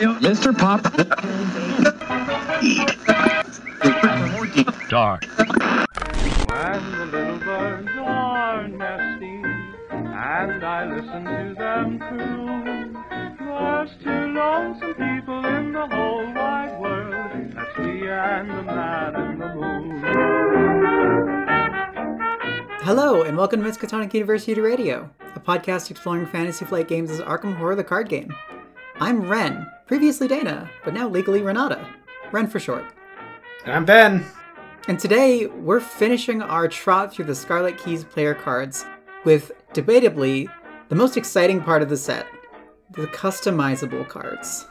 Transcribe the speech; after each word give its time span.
Mr. 0.00 0.56
Pop. 0.56 0.82
Dark. 4.88 5.24
When 6.48 6.92
the 6.92 7.04
little 7.04 7.38
birds 7.38 7.90
are 7.98 8.66
nesting 8.66 9.44
and 9.44 10.64
I 10.64 10.86
listen 10.86 11.24
to 11.24 11.54
them 11.54 11.98
croon, 11.98 12.94
there's 13.38 13.90
two 14.02 14.10
lonesome 14.10 14.94
people 14.94 15.44
in 15.44 15.72
the 15.72 15.86
whole 15.86 16.32
wide 16.32 16.80
world. 16.80 17.52
That's 17.54 17.78
me 17.78 18.08
and 18.08 18.50
the 18.50 18.62
man 18.62 19.14
in 19.16 19.38
the 19.38 19.54
moon. 19.54 20.00
Hello, 22.84 23.22
and 23.22 23.36
welcome 23.36 23.62
to 23.62 23.68
Miskatonic 23.68 24.14
University 24.14 24.58
Radio, 24.62 25.10
a 25.34 25.40
podcast 25.40 25.90
exploring 25.90 26.24
Fantasy 26.24 26.64
Flight 26.64 26.88
Games' 26.88 27.10
as 27.10 27.20
Arkham 27.20 27.54
Horror 27.56 27.74
the 27.74 27.84
card 27.84 28.08
game. 28.08 28.34
I'm 28.98 29.28
Ren, 29.30 29.66
previously 29.90 30.28
Dana, 30.28 30.70
but 30.84 30.94
now 30.94 31.08
legally 31.08 31.42
Renata. 31.42 31.84
Ren 32.30 32.46
for 32.46 32.60
short. 32.60 32.84
And 33.64 33.74
I'm 33.74 33.84
Ben. 33.84 34.24
And 34.86 35.00
today, 35.00 35.46
we're 35.46 35.80
finishing 35.80 36.42
our 36.42 36.68
trot 36.68 37.12
through 37.12 37.24
the 37.24 37.34
Scarlet 37.34 37.76
Keys 37.76 38.04
player 38.04 38.32
cards 38.32 38.84
with, 39.24 39.50
debatably, 39.74 40.48
the 40.90 40.94
most 40.94 41.16
exciting 41.16 41.60
part 41.60 41.82
of 41.82 41.88
the 41.88 41.96
set 41.96 42.28
the 42.92 43.08
customizable 43.08 44.08
cards. 44.08 44.68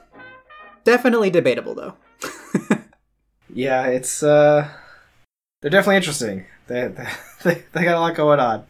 Definitely 0.85 1.31
debatable, 1.31 1.75
though. 1.75 1.95
Yeah, 3.53 3.87
it's 3.87 4.23
uh 4.23 4.69
they're 5.61 5.71
definitely 5.71 5.97
interesting. 5.97 6.45
They 6.67 6.87
they, 7.43 7.63
they 7.73 7.83
got 7.83 7.97
a 7.97 7.99
lot 7.99 8.15
going 8.15 8.39
on. 8.39 8.67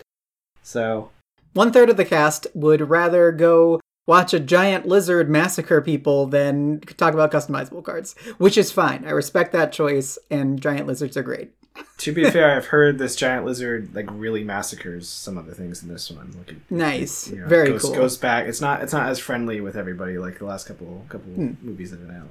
So 0.64 1.12
One 1.54 1.72
third 1.72 1.92
of 1.92 1.98
the 1.98 2.06
cast 2.06 2.48
would 2.56 2.90
rather 2.90 3.32
go 3.32 3.82
watch 4.10 4.34
a 4.34 4.40
giant 4.40 4.88
lizard 4.88 5.30
massacre 5.30 5.80
people 5.82 6.26
than 6.26 6.80
talk 6.98 7.14
about 7.14 7.32
customizable 7.32 7.84
cards, 7.84 8.16
which 8.40 8.58
is 8.58 8.72
fine. 8.72 9.06
I 9.06 9.12
respect 9.12 9.52
that 9.54 9.72
choice, 9.72 10.18
and 10.32 10.60
giant 10.60 10.88
lizards 10.88 11.16
are 11.16 11.22
great. 11.24 11.52
to 12.00 12.12
be 12.12 12.28
fair, 12.30 12.50
I've 12.58 12.66
heard 12.66 12.98
this 12.98 13.16
giant 13.16 13.46
lizard 13.46 13.94
like 13.94 14.08
really 14.12 14.44
massacres 14.44 15.08
some 15.08 15.38
of 15.38 15.46
the 15.46 15.54
things 15.54 15.84
in 15.84 15.90
this 15.90 16.10
one. 16.10 16.34
Like, 16.38 16.50
it, 16.52 16.58
Nice. 16.72 17.30
you 17.30 17.38
know, 17.42 17.48
Very 17.48 17.70
goes, 17.70 17.84
cool. 17.84 17.94
Goes 17.94 18.18
back. 18.18 18.48
It's 18.48 18.60
not 18.62 18.82
it's 18.82 18.94
not 18.94 19.08
as 19.10 19.20
friendly 19.20 19.62
with 19.62 19.76
everybody 19.78 20.18
like 20.18 20.40
the 20.40 20.46
last 20.46 20.66
couple 20.68 21.06
couple 21.08 21.32
Hmm. 21.32 21.54
movies 21.62 21.92
that 21.92 22.00
have 22.00 22.08
been 22.08 22.18
out. 22.18 22.30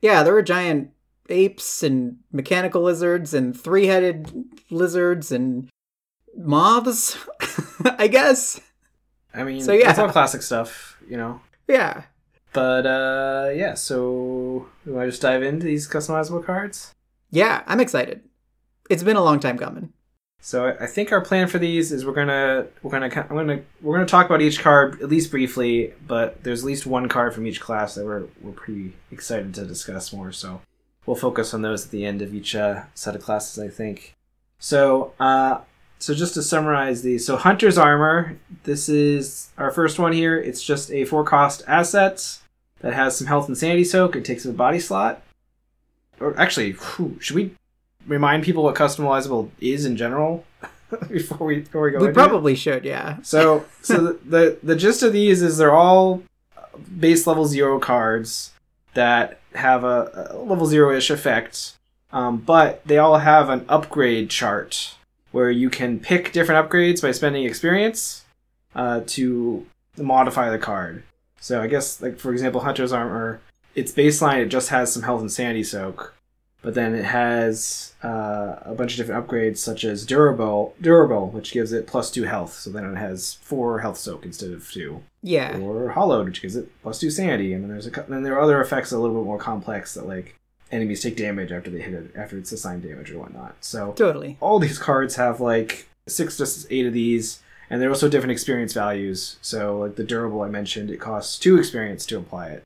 Yeah, 0.00 0.22
there 0.22 0.32
were 0.32 0.42
giant 0.42 0.90
apes 1.28 1.82
and 1.82 2.16
mechanical 2.32 2.80
lizards 2.82 3.34
and 3.34 3.58
three 3.58 3.86
headed 3.86 4.32
lizards 4.70 5.30
and 5.30 5.68
moths, 6.36 7.16
I 7.84 8.06
guess. 8.08 8.60
I 9.36 9.44
mean, 9.44 9.60
So, 9.60 9.72
yeah. 9.72 9.90
it's 9.90 9.98
all 9.98 10.08
classic 10.08 10.42
stuff, 10.42 10.96
you 11.08 11.16
know. 11.16 11.40
Yeah. 11.68 12.02
But 12.52 12.86
uh 12.86 13.50
yeah, 13.54 13.74
so 13.74 14.66
we 14.86 14.92
want 14.92 15.06
to 15.06 15.10
just 15.10 15.20
dive 15.22 15.42
into 15.42 15.66
these 15.66 15.86
customizable 15.88 16.44
cards. 16.44 16.92
Yeah, 17.30 17.62
I'm 17.66 17.80
excited. 17.80 18.22
It's 18.88 19.02
been 19.02 19.16
a 19.16 19.22
long 19.22 19.40
time 19.40 19.58
coming. 19.58 19.92
So 20.40 20.66
I- 20.68 20.84
I 20.84 20.86
think 20.86 21.12
our 21.12 21.20
plan 21.20 21.48
for 21.48 21.58
these 21.58 21.92
is 21.92 22.06
we're 22.06 22.14
gonna 22.14 22.66
we're 22.82 22.90
gonna 22.92 23.10
I'm 23.28 23.36
gonna 23.36 23.60
we're 23.82 23.94
gonna 23.96 24.06
talk 24.06 24.26
about 24.26 24.40
each 24.40 24.60
card 24.60 25.02
at 25.02 25.08
least 25.10 25.30
briefly, 25.30 25.92
but 26.06 26.42
there's 26.44 26.60
at 26.62 26.66
least 26.66 26.86
one 26.86 27.08
card 27.08 27.34
from 27.34 27.46
each 27.46 27.60
class 27.60 27.94
that 27.96 28.04
we're 28.06 28.24
we're 28.40 28.52
pretty 28.52 28.94
excited 29.12 29.52
to 29.54 29.66
discuss 29.66 30.12
more. 30.12 30.32
So 30.32 30.62
we'll 31.04 31.16
focus 31.16 31.52
on 31.52 31.60
those 31.62 31.84
at 31.86 31.90
the 31.90 32.06
end 32.06 32.22
of 32.22 32.32
each 32.34 32.54
uh, 32.54 32.84
set 32.94 33.14
of 33.16 33.22
classes, 33.22 33.58
I 33.62 33.68
think. 33.68 34.14
So 34.58 35.12
uh, 35.20 35.58
so 35.98 36.14
just 36.14 36.34
to 36.34 36.42
summarize 36.42 37.02
these, 37.02 37.26
so 37.26 37.36
Hunter's 37.36 37.78
Armor. 37.78 38.36
This 38.64 38.88
is 38.88 39.50
our 39.56 39.70
first 39.70 39.98
one 39.98 40.12
here. 40.12 40.38
It's 40.38 40.62
just 40.62 40.90
a 40.90 41.04
four 41.04 41.24
cost 41.24 41.62
asset 41.66 42.38
that 42.80 42.94
has 42.94 43.16
some 43.16 43.26
health 43.26 43.48
and 43.48 43.56
sanity 43.56 43.84
soak. 43.84 44.16
It 44.16 44.24
takes 44.24 44.44
a 44.44 44.52
body 44.52 44.80
slot. 44.80 45.22
Or 46.20 46.38
actually, 46.38 46.72
whew, 46.72 47.18
should 47.20 47.36
we 47.36 47.52
remind 48.06 48.44
people 48.44 48.62
what 48.62 48.74
customizable 48.74 49.50
is 49.60 49.84
in 49.84 49.96
general 49.96 50.44
before 51.08 51.46
we 51.46 51.60
before 51.60 51.82
we 51.82 51.90
go 51.90 51.98
we 51.98 52.08
into 52.08 52.20
it? 52.20 52.22
probably 52.22 52.54
should, 52.54 52.84
yeah. 52.84 53.16
so 53.22 53.64
so 53.82 53.96
the, 53.98 54.18
the 54.24 54.58
the 54.62 54.76
gist 54.76 55.02
of 55.02 55.12
these 55.12 55.42
is 55.42 55.58
they're 55.58 55.74
all 55.74 56.22
base 56.98 57.26
level 57.26 57.46
zero 57.46 57.78
cards 57.78 58.52
that 58.94 59.40
have 59.54 59.84
a, 59.84 60.30
a 60.32 60.36
level 60.36 60.66
zero 60.66 60.94
ish 60.94 61.10
effect 61.10 61.74
um, 62.12 62.38
but 62.38 62.86
they 62.86 62.98
all 62.98 63.18
have 63.18 63.48
an 63.48 63.64
upgrade 63.68 64.30
chart 64.30 64.94
where 65.36 65.50
you 65.50 65.68
can 65.68 66.00
pick 66.00 66.32
different 66.32 66.58
upgrades 66.66 67.02
by 67.02 67.12
spending 67.12 67.44
experience 67.44 68.24
uh, 68.74 69.02
to 69.06 69.66
modify 69.98 70.48
the 70.48 70.58
card 70.58 71.02
so 71.40 71.60
i 71.62 71.66
guess 71.66 72.00
like 72.00 72.18
for 72.18 72.32
example 72.32 72.62
hunter's 72.62 72.90
armor 72.92 73.38
its 73.74 73.92
baseline 73.92 74.40
it 74.42 74.48
just 74.48 74.70
has 74.70 74.90
some 74.92 75.02
health 75.02 75.20
and 75.20 75.30
sanity 75.30 75.62
soak 75.62 76.14
but 76.62 76.74
then 76.74 76.94
it 76.94 77.04
has 77.04 77.92
uh, 78.02 78.56
a 78.62 78.74
bunch 78.74 78.92
of 78.92 78.96
different 78.98 79.20
upgrades 79.28 79.58
such 79.58 79.84
as 79.84 80.06
durable 80.06 80.74
durable 80.80 81.28
which 81.28 81.52
gives 81.52 81.70
it 81.70 81.86
plus 81.86 82.10
two 82.10 82.24
health 82.24 82.54
so 82.54 82.70
then 82.70 82.84
it 82.90 82.96
has 82.96 83.34
four 83.42 83.80
health 83.80 83.98
soak 83.98 84.24
instead 84.24 84.50
of 84.52 84.70
two 84.70 85.02
Yeah. 85.22 85.58
or 85.58 85.90
hallowed 85.90 86.26
which 86.28 86.40
gives 86.42 86.56
it 86.56 86.66
plus 86.82 86.98
two 86.98 87.10
sanity 87.10 87.52
and 87.52 87.62
then 87.62 87.70
there's 87.70 87.86
a 87.86 87.90
then 88.08 88.22
there 88.22 88.34
are 88.36 88.40
other 88.40 88.60
effects 88.62 88.90
a 88.90 88.98
little 88.98 89.16
bit 89.20 89.26
more 89.26 89.38
complex 89.38 89.92
that 89.94 90.06
like 90.06 90.34
enemies 90.72 91.02
take 91.02 91.16
damage 91.16 91.52
after 91.52 91.70
they 91.70 91.80
hit 91.80 91.94
it 91.94 92.16
after 92.16 92.36
it's 92.38 92.52
assigned 92.52 92.82
damage 92.82 93.10
or 93.10 93.18
whatnot. 93.18 93.56
So 93.60 93.92
Totally. 93.92 94.36
all 94.40 94.58
these 94.58 94.78
cards 94.78 95.16
have 95.16 95.40
like 95.40 95.88
six 96.06 96.36
to 96.36 96.74
eight 96.74 96.86
of 96.86 96.92
these 96.92 97.40
and 97.68 97.80
they're 97.82 97.90
also 97.90 98.08
different 98.08 98.32
experience 98.32 98.72
values. 98.72 99.36
So 99.42 99.78
like 99.78 99.96
the 99.96 100.04
durable 100.04 100.42
i 100.42 100.48
mentioned 100.48 100.90
it 100.90 100.98
costs 101.00 101.38
two 101.38 101.58
experience 101.58 102.04
to 102.06 102.18
apply 102.18 102.48
it 102.48 102.64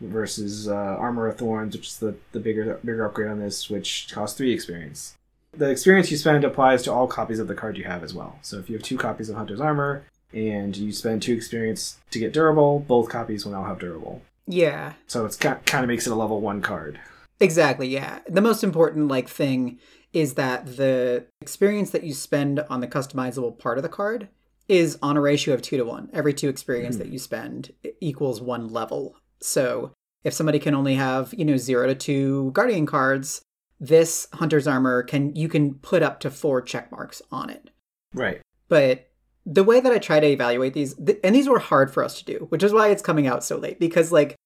versus 0.00 0.66
uh, 0.68 0.72
armor 0.74 1.26
of 1.26 1.36
thorns 1.36 1.76
which 1.76 1.88
is 1.88 1.98
the, 1.98 2.14
the 2.32 2.40
bigger 2.40 2.78
bigger 2.84 3.04
upgrade 3.04 3.30
on 3.30 3.38
this 3.38 3.68
which 3.68 4.08
costs 4.12 4.36
three 4.36 4.52
experience. 4.52 5.16
The 5.52 5.68
experience 5.68 6.10
you 6.10 6.16
spend 6.16 6.44
applies 6.44 6.82
to 6.84 6.92
all 6.92 7.08
copies 7.08 7.40
of 7.40 7.48
the 7.48 7.56
card 7.56 7.76
you 7.76 7.84
have 7.84 8.04
as 8.04 8.14
well. 8.14 8.38
So 8.42 8.58
if 8.58 8.70
you 8.70 8.76
have 8.76 8.84
two 8.84 8.96
copies 8.96 9.28
of 9.28 9.36
hunter's 9.36 9.60
armor 9.60 10.04
and 10.32 10.76
you 10.76 10.92
spend 10.92 11.22
two 11.22 11.34
experience 11.34 11.98
to 12.12 12.20
get 12.20 12.32
durable 12.32 12.78
both 12.78 13.08
copies 13.08 13.44
will 13.44 13.52
now 13.52 13.64
have 13.64 13.80
durable. 13.80 14.22
Yeah. 14.46 14.94
so 15.06 15.26
it's 15.26 15.36
kind 15.36 15.60
of 15.74 15.86
makes 15.86 16.06
it 16.06 16.12
a 16.12 16.16
level 16.16 16.40
one 16.40 16.60
card 16.60 16.98
Exactly, 17.40 17.88
yeah. 17.88 18.20
The 18.28 18.42
most 18.42 18.62
important 18.62 19.08
like 19.08 19.28
thing 19.28 19.78
is 20.12 20.34
that 20.34 20.76
the 20.76 21.26
experience 21.40 21.90
that 21.90 22.04
you 22.04 22.12
spend 22.12 22.60
on 22.68 22.80
the 22.80 22.88
customizable 22.88 23.58
part 23.58 23.78
of 23.78 23.82
the 23.82 23.88
card 23.88 24.28
is 24.68 24.98
on 25.02 25.16
a 25.16 25.20
ratio 25.20 25.54
of 25.54 25.62
2 25.62 25.78
to 25.78 25.84
1. 25.84 26.10
Every 26.12 26.34
2 26.34 26.48
experience 26.48 26.96
hmm. 26.96 27.02
that 27.02 27.08
you 27.08 27.18
spend 27.18 27.72
equals 28.00 28.40
1 28.40 28.68
level. 28.68 29.16
So, 29.40 29.92
if 30.22 30.34
somebody 30.34 30.58
can 30.58 30.74
only 30.74 30.96
have, 30.96 31.32
you 31.36 31.44
know, 31.44 31.56
0 31.56 31.86
to 31.88 31.94
2 31.94 32.50
guardian 32.52 32.86
cards, 32.86 33.42
this 33.80 34.28
hunter's 34.34 34.66
armor 34.66 35.02
can 35.02 35.34
you 35.34 35.48
can 35.48 35.74
put 35.74 36.02
up 36.02 36.20
to 36.20 36.30
4 36.30 36.60
check 36.62 36.92
marks 36.92 37.22
on 37.32 37.48
it. 37.48 37.70
right 38.14 38.42
But 38.68 39.08
the 39.46 39.64
way 39.64 39.80
that 39.80 39.92
I 39.92 39.98
try 39.98 40.20
to 40.20 40.26
evaluate 40.26 40.74
these, 40.74 40.94
th- 40.94 41.18
and 41.24 41.34
these 41.34 41.48
were 41.48 41.58
hard 41.58 41.90
for 41.90 42.04
us 42.04 42.18
to 42.18 42.24
do, 42.24 42.46
which 42.50 42.62
is 42.62 42.72
why 42.74 42.88
it's 42.88 43.02
coming 43.02 43.26
out 43.26 43.42
so 43.42 43.56
late, 43.56 43.80
because 43.80 44.12
like 44.12 44.36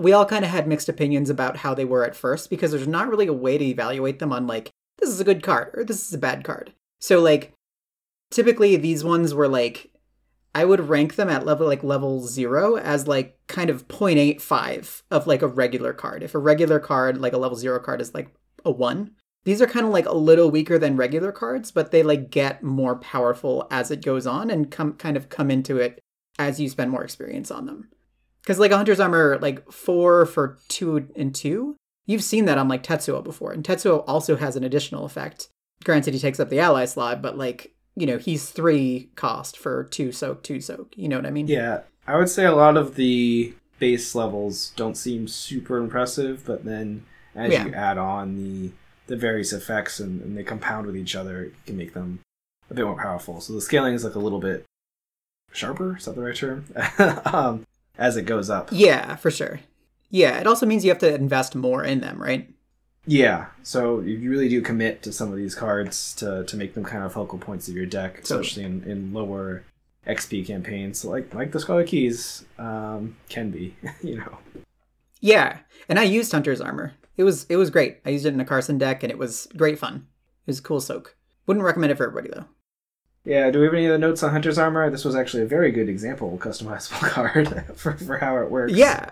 we 0.00 0.12
all 0.12 0.24
kind 0.24 0.44
of 0.44 0.50
had 0.50 0.66
mixed 0.66 0.88
opinions 0.88 1.28
about 1.28 1.58
how 1.58 1.74
they 1.74 1.84
were 1.84 2.04
at 2.04 2.16
first, 2.16 2.48
because 2.48 2.70
there's 2.70 2.88
not 2.88 3.08
really 3.08 3.26
a 3.26 3.32
way 3.32 3.58
to 3.58 3.64
evaluate 3.64 4.18
them 4.18 4.32
on 4.32 4.46
like, 4.46 4.70
this 4.98 5.10
is 5.10 5.20
a 5.20 5.24
good 5.24 5.42
card 5.42 5.70
or 5.74 5.84
this 5.84 6.06
is 6.06 6.14
a 6.14 6.18
bad 6.18 6.42
card. 6.42 6.72
So 7.00 7.20
like, 7.20 7.52
typically 8.30 8.76
these 8.76 9.04
ones 9.04 9.34
were 9.34 9.48
like, 9.48 9.90
I 10.54 10.64
would 10.64 10.88
rank 10.88 11.14
them 11.14 11.28
at 11.28 11.44
level 11.44 11.66
like 11.66 11.84
level 11.84 12.26
zero 12.26 12.76
as 12.76 13.06
like 13.06 13.38
kind 13.46 13.70
of 13.70 13.88
0.85 13.88 15.02
of 15.10 15.26
like 15.26 15.42
a 15.42 15.48
regular 15.48 15.92
card. 15.92 16.22
If 16.22 16.34
a 16.34 16.38
regular 16.38 16.80
card, 16.80 17.18
like 17.18 17.34
a 17.34 17.38
level 17.38 17.56
zero 17.56 17.78
card, 17.78 18.00
is 18.00 18.14
like 18.14 18.34
a 18.64 18.70
one, 18.70 19.12
these 19.44 19.62
are 19.62 19.66
kind 19.66 19.86
of 19.86 19.92
like 19.92 20.06
a 20.06 20.16
little 20.16 20.50
weaker 20.50 20.78
than 20.78 20.96
regular 20.96 21.30
cards, 21.30 21.70
but 21.70 21.90
they 21.90 22.02
like 22.02 22.30
get 22.30 22.62
more 22.62 22.96
powerful 22.96 23.68
as 23.70 23.90
it 23.90 24.04
goes 24.04 24.26
on 24.26 24.50
and 24.50 24.70
come 24.70 24.94
kind 24.94 25.16
of 25.16 25.28
come 25.28 25.50
into 25.50 25.76
it 25.76 26.00
as 26.38 26.58
you 26.58 26.68
spend 26.68 26.90
more 26.90 27.04
experience 27.04 27.50
on 27.50 27.66
them. 27.66 27.90
Because 28.42 28.58
like 28.58 28.70
a 28.70 28.76
hunter's 28.76 29.00
armor, 29.00 29.38
like 29.40 29.70
four 29.70 30.26
for 30.26 30.58
two 30.68 31.08
and 31.16 31.34
two, 31.34 31.76
you've 32.06 32.24
seen 32.24 32.46
that 32.46 32.58
on 32.58 32.68
like 32.68 32.82
Tetsuo 32.82 33.22
before, 33.22 33.52
and 33.52 33.62
Tetsuo 33.64 34.04
also 34.06 34.36
has 34.36 34.56
an 34.56 34.64
additional 34.64 35.04
effect. 35.04 35.48
Granted, 35.84 36.14
he 36.14 36.20
takes 36.20 36.40
up 36.40 36.48
the 36.50 36.60
ally 36.60 36.84
slot, 36.84 37.22
but 37.22 37.36
like 37.38 37.74
you 37.96 38.06
know 38.06 38.18
he's 38.18 38.48
three 38.50 39.10
cost 39.16 39.58
for 39.58 39.84
two 39.84 40.12
soak, 40.12 40.42
two 40.42 40.60
soak. 40.60 40.92
You 40.96 41.08
know 41.08 41.16
what 41.16 41.26
I 41.26 41.30
mean? 41.30 41.46
Yeah, 41.48 41.80
I 42.06 42.16
would 42.16 42.28
say 42.28 42.44
a 42.44 42.54
lot 42.54 42.76
of 42.76 42.94
the 42.96 43.54
base 43.78 44.14
levels 44.14 44.72
don't 44.76 44.96
seem 44.96 45.26
super 45.28 45.78
impressive, 45.78 46.44
but 46.46 46.64
then 46.64 47.04
as 47.34 47.52
Yeah. 47.52 47.66
you 47.66 47.74
add 47.74 47.98
on 47.98 48.36
the 48.36 48.70
the 49.06 49.16
various 49.16 49.52
effects 49.52 49.98
and, 49.98 50.22
and 50.22 50.36
they 50.36 50.44
compound 50.44 50.86
with 50.86 50.96
each 50.96 51.16
other, 51.16 51.44
it 51.44 51.54
can 51.66 51.76
make 51.76 51.94
them 51.94 52.20
a 52.70 52.74
bit 52.74 52.84
more 52.84 52.96
powerful. 53.00 53.40
So 53.40 53.52
the 53.52 53.60
scaling 53.60 53.94
is 53.94 54.04
like 54.04 54.14
a 54.14 54.20
little 54.20 54.38
bit 54.38 54.64
sharper. 55.52 55.96
Is 55.96 56.04
that 56.04 56.14
the 56.14 56.22
right 56.22 56.36
term? 56.36 56.64
um, 57.26 57.66
as 58.00 58.16
it 58.16 58.22
goes 58.22 58.50
up. 58.50 58.70
Yeah, 58.72 59.14
for 59.16 59.30
sure. 59.30 59.60
Yeah, 60.08 60.40
it 60.40 60.46
also 60.48 60.66
means 60.66 60.84
you 60.84 60.90
have 60.90 60.98
to 61.00 61.14
invest 61.14 61.54
more 61.54 61.84
in 61.84 62.00
them, 62.00 62.20
right? 62.20 62.50
Yeah, 63.06 63.46
so 63.62 64.00
you 64.00 64.28
really 64.28 64.48
do 64.48 64.60
commit 64.60 65.02
to 65.02 65.12
some 65.12 65.30
of 65.30 65.36
these 65.36 65.54
cards 65.54 66.14
to, 66.16 66.44
to 66.44 66.56
make 66.56 66.74
them 66.74 66.84
kind 66.84 67.04
of 67.04 67.12
focal 67.12 67.38
points 67.38 67.68
of 67.68 67.76
your 67.76 67.86
deck, 67.86 68.18
especially 68.22 68.64
in, 68.64 68.82
in 68.84 69.12
lower 69.12 69.64
XP 70.06 70.46
campaigns, 70.46 71.04
like 71.04 71.32
like 71.34 71.52
the 71.52 71.60
Scarlet 71.60 71.86
Keys 71.86 72.44
um, 72.58 73.16
can 73.28 73.50
be, 73.50 73.76
you 74.02 74.16
know. 74.16 74.38
Yeah, 75.20 75.58
and 75.88 75.98
I 75.98 76.04
used 76.04 76.32
Hunter's 76.32 76.60
armor. 76.60 76.94
It 77.16 77.24
was 77.24 77.44
it 77.48 77.56
was 77.56 77.70
great. 77.70 77.98
I 78.04 78.10
used 78.10 78.26
it 78.26 78.34
in 78.34 78.40
a 78.40 78.44
Carson 78.44 78.78
deck, 78.78 79.02
and 79.02 79.12
it 79.12 79.18
was 79.18 79.46
great 79.56 79.78
fun. 79.78 80.06
It 80.46 80.50
was 80.50 80.58
a 80.58 80.62
cool 80.62 80.80
soak. 80.80 81.16
Wouldn't 81.46 81.64
recommend 81.64 81.92
it 81.92 81.96
for 81.96 82.06
everybody 82.06 82.30
though. 82.34 82.46
Yeah, 83.24 83.50
do 83.50 83.58
we 83.58 83.66
have 83.66 83.74
any 83.74 83.86
other 83.86 83.98
notes 83.98 84.22
on 84.22 84.30
Hunter's 84.30 84.58
Armor? 84.58 84.90
This 84.90 85.04
was 85.04 85.14
actually 85.14 85.42
a 85.42 85.46
very 85.46 85.70
good 85.72 85.88
example 85.88 86.38
customizable 86.38 87.00
card 87.10 87.64
for, 87.76 87.92
for 87.92 88.18
how 88.18 88.38
it 88.38 88.50
works. 88.50 88.72
Yeah, 88.72 89.10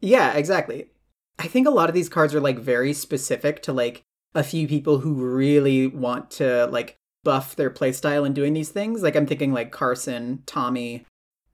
yeah, 0.00 0.34
exactly. 0.34 0.90
I 1.38 1.48
think 1.48 1.66
a 1.66 1.70
lot 1.72 1.88
of 1.88 1.94
these 1.94 2.08
cards 2.08 2.34
are 2.34 2.40
like 2.40 2.58
very 2.58 2.92
specific 2.92 3.62
to 3.62 3.72
like 3.72 4.04
a 4.34 4.42
few 4.42 4.68
people 4.68 4.98
who 4.98 5.14
really 5.14 5.86
want 5.86 6.30
to 6.32 6.66
like 6.66 6.98
buff 7.24 7.56
their 7.56 7.70
playstyle 7.70 8.24
in 8.26 8.32
doing 8.32 8.52
these 8.52 8.70
things. 8.70 9.02
Like 9.02 9.16
I'm 9.16 9.26
thinking 9.26 9.52
like 9.52 9.72
Carson, 9.72 10.42
Tommy. 10.46 11.04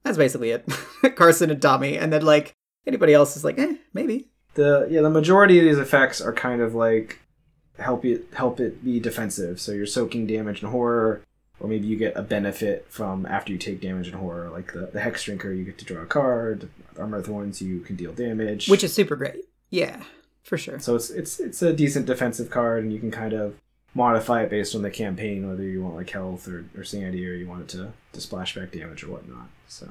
That's 0.02 0.18
basically 0.18 0.50
it. 0.50 0.66
Carson 1.16 1.50
and 1.50 1.60
Tommy, 1.60 1.96
and 1.96 2.12
then 2.12 2.22
like 2.22 2.54
anybody 2.86 3.14
else 3.14 3.36
is 3.36 3.44
like, 3.44 3.58
eh, 3.58 3.76
maybe. 3.92 4.28
The 4.54 4.86
yeah, 4.90 5.00
the 5.00 5.10
majority 5.10 5.58
of 5.58 5.64
these 5.64 5.78
effects 5.78 6.20
are 6.20 6.32
kind 6.32 6.60
of 6.60 6.74
like 6.74 7.20
help 7.78 8.04
it 8.04 8.26
help 8.34 8.60
it 8.60 8.84
be 8.84 9.00
defensive. 9.00 9.60
So 9.60 9.72
you're 9.72 9.86
soaking 9.86 10.26
damage 10.26 10.62
and 10.62 10.70
horror, 10.70 11.22
or 11.60 11.68
maybe 11.68 11.86
you 11.86 11.96
get 11.96 12.16
a 12.16 12.22
benefit 12.22 12.86
from 12.90 13.26
after 13.26 13.52
you 13.52 13.58
take 13.58 13.80
damage 13.80 14.08
in 14.08 14.14
horror, 14.14 14.50
like 14.50 14.72
the, 14.72 14.86
the 14.92 15.00
Hex 15.00 15.22
Drinker, 15.24 15.52
you 15.52 15.64
get 15.64 15.78
to 15.78 15.84
draw 15.84 16.02
a 16.02 16.06
card. 16.06 16.68
Armor 16.98 17.18
of 17.18 17.26
Thorns, 17.26 17.62
you 17.62 17.80
can 17.80 17.96
deal 17.96 18.12
damage. 18.12 18.68
Which 18.68 18.84
is 18.84 18.92
super 18.92 19.16
great. 19.16 19.44
Yeah, 19.70 20.02
for 20.42 20.56
sure. 20.58 20.78
So 20.78 20.94
it's 20.96 21.10
it's 21.10 21.40
it's 21.40 21.62
a 21.62 21.72
decent 21.72 22.06
defensive 22.06 22.50
card, 22.50 22.82
and 22.84 22.92
you 22.92 22.98
can 23.00 23.10
kind 23.10 23.32
of 23.32 23.56
modify 23.94 24.42
it 24.42 24.50
based 24.50 24.74
on 24.74 24.82
the 24.82 24.90
campaign, 24.90 25.48
whether 25.48 25.62
you 25.62 25.82
want 25.82 25.94
like 25.96 26.10
health 26.10 26.48
or, 26.48 26.64
or 26.76 26.82
sanity, 26.84 27.28
or 27.28 27.34
you 27.34 27.46
want 27.46 27.62
it 27.62 27.68
to, 27.68 27.92
to 28.12 28.20
splash 28.20 28.54
back 28.56 28.72
damage 28.72 29.04
or 29.04 29.08
whatnot. 29.10 29.46
So 29.68 29.88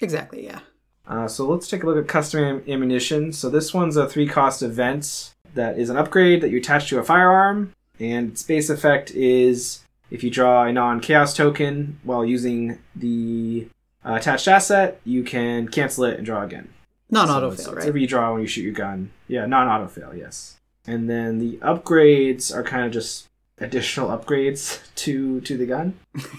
Exactly, 0.00 0.44
yeah. 0.44 0.60
uh, 1.06 1.26
so 1.28 1.46
let's 1.48 1.68
take 1.68 1.82
a 1.82 1.86
look 1.86 1.98
at 1.98 2.06
custom 2.08 2.42
am- 2.42 2.62
ammunition. 2.68 3.32
So 3.32 3.50
this 3.50 3.74
one's 3.74 3.96
a 3.96 4.08
three 4.08 4.28
cost 4.28 4.62
event 4.62 5.34
that 5.54 5.78
is 5.78 5.90
an 5.90 5.96
upgrade 5.96 6.40
that 6.42 6.50
you 6.50 6.58
attach 6.58 6.88
to 6.90 6.98
a 7.00 7.02
firearm, 7.02 7.72
and 7.98 8.30
its 8.30 8.42
base 8.44 8.70
effect 8.70 9.10
is 9.10 9.80
if 10.10 10.22
you 10.24 10.30
draw 10.30 10.64
a 10.64 10.72
non 10.72 11.00
chaos 11.00 11.36
token 11.36 11.98
while 12.02 12.24
using 12.24 12.78
the 12.96 13.68
uh, 14.04 14.14
attached 14.14 14.48
asset, 14.48 15.00
you 15.04 15.22
can 15.22 15.68
cancel 15.68 16.04
it 16.04 16.16
and 16.16 16.26
draw 16.26 16.42
again. 16.42 16.68
Non 17.10 17.28
auto 17.28 17.48
it's- 17.52 17.64
fail, 17.66 17.76
it's 17.76 17.86
right? 17.86 17.94
You 18.00 18.06
draw 18.06 18.32
when 18.32 18.42
you 18.42 18.48
shoot 18.48 18.62
your 18.62 18.72
gun. 18.72 19.10
Yeah, 19.28 19.46
non 19.46 19.68
auto 19.68 19.88
fail, 19.88 20.14
yes. 20.14 20.56
And 20.86 21.08
then 21.10 21.38
the 21.38 21.56
upgrades 21.58 22.54
are 22.54 22.62
kind 22.62 22.86
of 22.86 22.92
just 22.92 23.28
additional 23.58 24.08
upgrades 24.16 24.80
to 24.96 25.40
to 25.42 25.56
the 25.56 25.66
gun. 25.66 25.94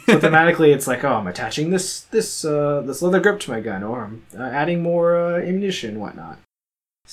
So 0.07 0.19
thematically, 0.19 0.74
it's 0.74 0.88
like, 0.88 1.03
oh, 1.03 1.13
I'm 1.13 1.27
attaching 1.27 1.69
this 1.69 2.01
this 2.01 2.44
uh, 2.44 2.81
this 2.85 3.01
leather 3.01 3.19
grip 3.19 3.39
to 3.41 3.51
my 3.51 3.59
gun, 3.59 3.83
or 3.83 4.03
I'm 4.06 4.24
uh, 4.38 4.44
adding 4.44 4.81
more 4.81 5.15
uh, 5.15 5.38
ammunition, 5.39 6.00
whatnot. 6.00 6.39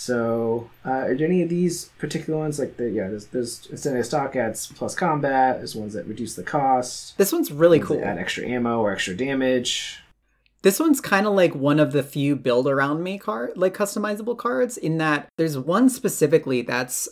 So, 0.00 0.70
uh, 0.86 0.90
are 0.90 1.14
there 1.16 1.26
any 1.26 1.42
of 1.42 1.48
these 1.48 1.86
particular 1.98 2.38
ones 2.38 2.60
like 2.60 2.76
the 2.76 2.88
yeah? 2.88 3.08
There's 3.08 3.26
there's 3.26 3.66
extended 3.66 4.04
stock 4.04 4.36
adds 4.36 4.68
plus 4.68 4.94
combat. 4.94 5.58
There's 5.58 5.74
ones 5.74 5.92
that 5.94 6.06
reduce 6.06 6.36
the 6.36 6.44
cost. 6.44 7.18
This 7.18 7.32
one's 7.32 7.50
really 7.50 7.80
cool. 7.80 8.00
Add 8.00 8.16
extra 8.16 8.46
ammo 8.46 8.80
or 8.80 8.92
extra 8.92 9.16
damage. 9.16 9.98
This 10.62 10.78
one's 10.78 11.00
kind 11.00 11.26
of 11.26 11.32
like 11.32 11.52
one 11.52 11.80
of 11.80 11.90
the 11.90 12.04
few 12.04 12.36
build 12.36 12.68
around 12.68 13.02
me 13.02 13.18
card, 13.18 13.56
like 13.56 13.74
customizable 13.74 14.38
cards, 14.38 14.76
in 14.76 14.98
that 14.98 15.26
there's 15.36 15.58
one 15.58 15.88
specifically 15.90 16.62
that's 16.62 17.08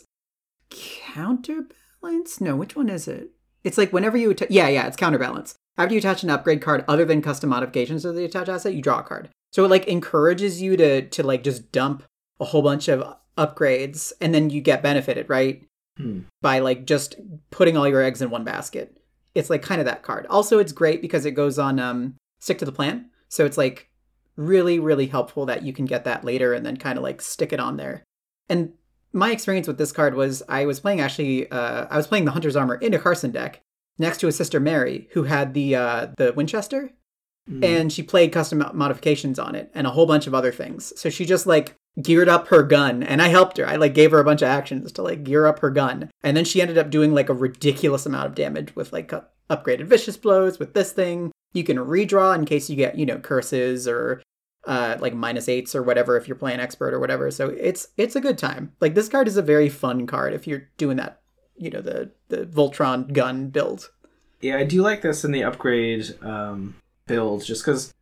counterbalance. 0.69 2.39
No, 2.39 2.55
which 2.55 2.77
one 2.77 2.87
is 2.87 3.05
it? 3.05 3.31
It's 3.65 3.77
like 3.77 3.91
whenever 3.91 4.15
you, 4.15 4.31
atta- 4.31 4.47
yeah, 4.49 4.69
yeah, 4.69 4.87
it's 4.87 4.95
counterbalance. 4.95 5.55
After 5.77 5.93
you 5.93 5.99
attach 5.99 6.23
an 6.23 6.29
upgrade 6.29 6.61
card 6.61 6.85
other 6.87 7.03
than 7.03 7.21
custom 7.21 7.49
modifications 7.49 8.03
to 8.03 8.13
the 8.13 8.23
attached 8.23 8.47
asset, 8.47 8.75
you 8.75 8.81
draw 8.81 8.99
a 8.99 9.03
card. 9.03 9.27
So 9.51 9.65
it 9.65 9.69
like 9.69 9.87
encourages 9.87 10.61
you 10.61 10.77
to 10.77 11.01
to 11.01 11.23
like 11.23 11.43
just 11.43 11.73
dump 11.73 12.03
a 12.39 12.45
whole 12.45 12.61
bunch 12.61 12.87
of 12.87 13.15
upgrades, 13.37 14.13
and 14.21 14.33
then 14.33 14.49
you 14.49 14.61
get 14.61 14.83
benefited, 14.83 15.29
right? 15.29 15.63
Hmm. 15.97 16.21
By 16.41 16.59
like 16.59 16.85
just 16.85 17.15
putting 17.51 17.77
all 17.77 17.87
your 17.87 18.01
eggs 18.01 18.21
in 18.21 18.29
one 18.29 18.43
basket. 18.43 18.97
It's 19.35 19.49
like 19.49 19.61
kind 19.61 19.79
of 19.81 19.85
that 19.85 20.03
card. 20.03 20.25
Also, 20.29 20.59
it's 20.59 20.71
great 20.71 21.01
because 21.01 21.25
it 21.25 21.31
goes 21.31 21.59
on 21.59 21.79
um, 21.79 22.15
stick 22.39 22.57
to 22.59 22.65
the 22.65 22.71
plan. 22.71 23.09
So 23.29 23.45
it's 23.45 23.57
like 23.57 23.89
really, 24.35 24.79
really 24.79 25.07
helpful 25.07 25.45
that 25.47 25.63
you 25.63 25.73
can 25.73 25.85
get 25.85 26.03
that 26.05 26.23
later 26.23 26.53
and 26.53 26.65
then 26.65 26.77
kind 26.77 26.97
of 26.97 27.03
like 27.03 27.21
stick 27.21 27.53
it 27.53 27.59
on 27.59 27.77
there. 27.77 28.03
And 28.49 28.73
my 29.13 29.31
experience 29.31 29.67
with 29.67 29.77
this 29.77 29.91
card 29.91 30.15
was 30.15 30.43
I 30.49 30.65
was 30.65 30.79
playing 30.79 31.01
actually, 31.01 31.49
uh, 31.51 31.87
I 31.89 31.97
was 31.97 32.07
playing 32.07 32.25
the 32.25 32.31
Hunter's 32.31 32.55
Armor 32.55 32.75
in 32.75 32.93
a 32.93 32.99
Carson 32.99 33.31
deck 33.31 33.61
next 33.99 34.19
to 34.19 34.27
a 34.27 34.31
sister 34.31 34.59
Mary 34.59 35.07
who 35.11 35.23
had 35.23 35.53
the 35.53 35.75
uh, 35.75 36.07
the 36.17 36.33
Winchester, 36.33 36.91
Hmm. 37.47 37.63
and 37.63 37.93
she 37.93 38.03
played 38.03 38.33
custom 38.33 38.61
modifications 38.73 39.39
on 39.39 39.55
it 39.55 39.71
and 39.73 39.87
a 39.87 39.91
whole 39.91 40.05
bunch 40.05 40.27
of 40.27 40.33
other 40.35 40.51
things. 40.51 40.91
So 40.99 41.09
she 41.09 41.25
just 41.25 41.47
like 41.47 41.75
geared 42.01 42.29
up 42.29 42.47
her 42.47 42.63
gun, 42.63 43.03
and 43.03 43.21
I 43.21 43.29
helped 43.29 43.57
her. 43.57 43.67
I 43.67 43.75
like 43.75 43.93
gave 43.93 44.11
her 44.11 44.19
a 44.19 44.25
bunch 44.25 44.41
of 44.41 44.47
actions 44.47 44.91
to 44.93 45.01
like 45.01 45.23
gear 45.23 45.45
up 45.45 45.59
her 45.59 45.69
gun, 45.69 46.09
and 46.23 46.35
then 46.35 46.45
she 46.45 46.61
ended 46.61 46.77
up 46.77 46.89
doing 46.89 47.13
like 47.13 47.29
a 47.29 47.33
ridiculous 47.33 48.05
amount 48.05 48.27
of 48.27 48.35
damage 48.35 48.75
with 48.75 48.93
like 48.93 49.11
upgraded 49.49 49.85
vicious 49.85 50.17
blows 50.17 50.59
with 50.59 50.73
this 50.73 50.91
thing. 50.91 51.31
You 51.53 51.63
can 51.63 51.77
redraw 51.77 52.35
in 52.35 52.45
case 52.45 52.69
you 52.69 52.75
get 52.75 52.97
you 52.97 53.05
know 53.05 53.19
curses 53.19 53.87
or 53.87 54.21
uh, 54.65 54.97
like 54.99 55.13
minus 55.13 55.47
eights 55.49 55.73
or 55.73 55.81
whatever 55.81 56.17
if 56.17 56.27
you're 56.27 56.35
playing 56.35 56.59
expert 56.59 56.93
or 56.93 56.99
whatever. 56.99 57.31
So 57.31 57.49
it's 57.49 57.87
it's 57.97 58.15
a 58.15 58.21
good 58.21 58.37
time. 58.37 58.73
Like 58.79 58.93
this 58.93 59.09
card 59.09 59.27
is 59.27 59.37
a 59.37 59.41
very 59.41 59.69
fun 59.69 60.05
card 60.05 60.33
if 60.33 60.45
you're 60.45 60.69
doing 60.77 60.97
that. 60.97 61.21
You 61.55 61.71
know 61.71 61.81
the 61.81 62.11
the 62.27 62.45
Voltron 62.45 63.11
gun 63.11 63.49
build. 63.49 63.89
Yeah, 64.41 64.57
I 64.57 64.65
do 64.65 64.83
like 64.83 65.01
this 65.01 65.25
in 65.25 65.31
the 65.31 65.43
upgrade 65.43 66.15
um, 66.21 66.75
build, 67.07 67.43
just 67.43 67.63
because 67.63 67.93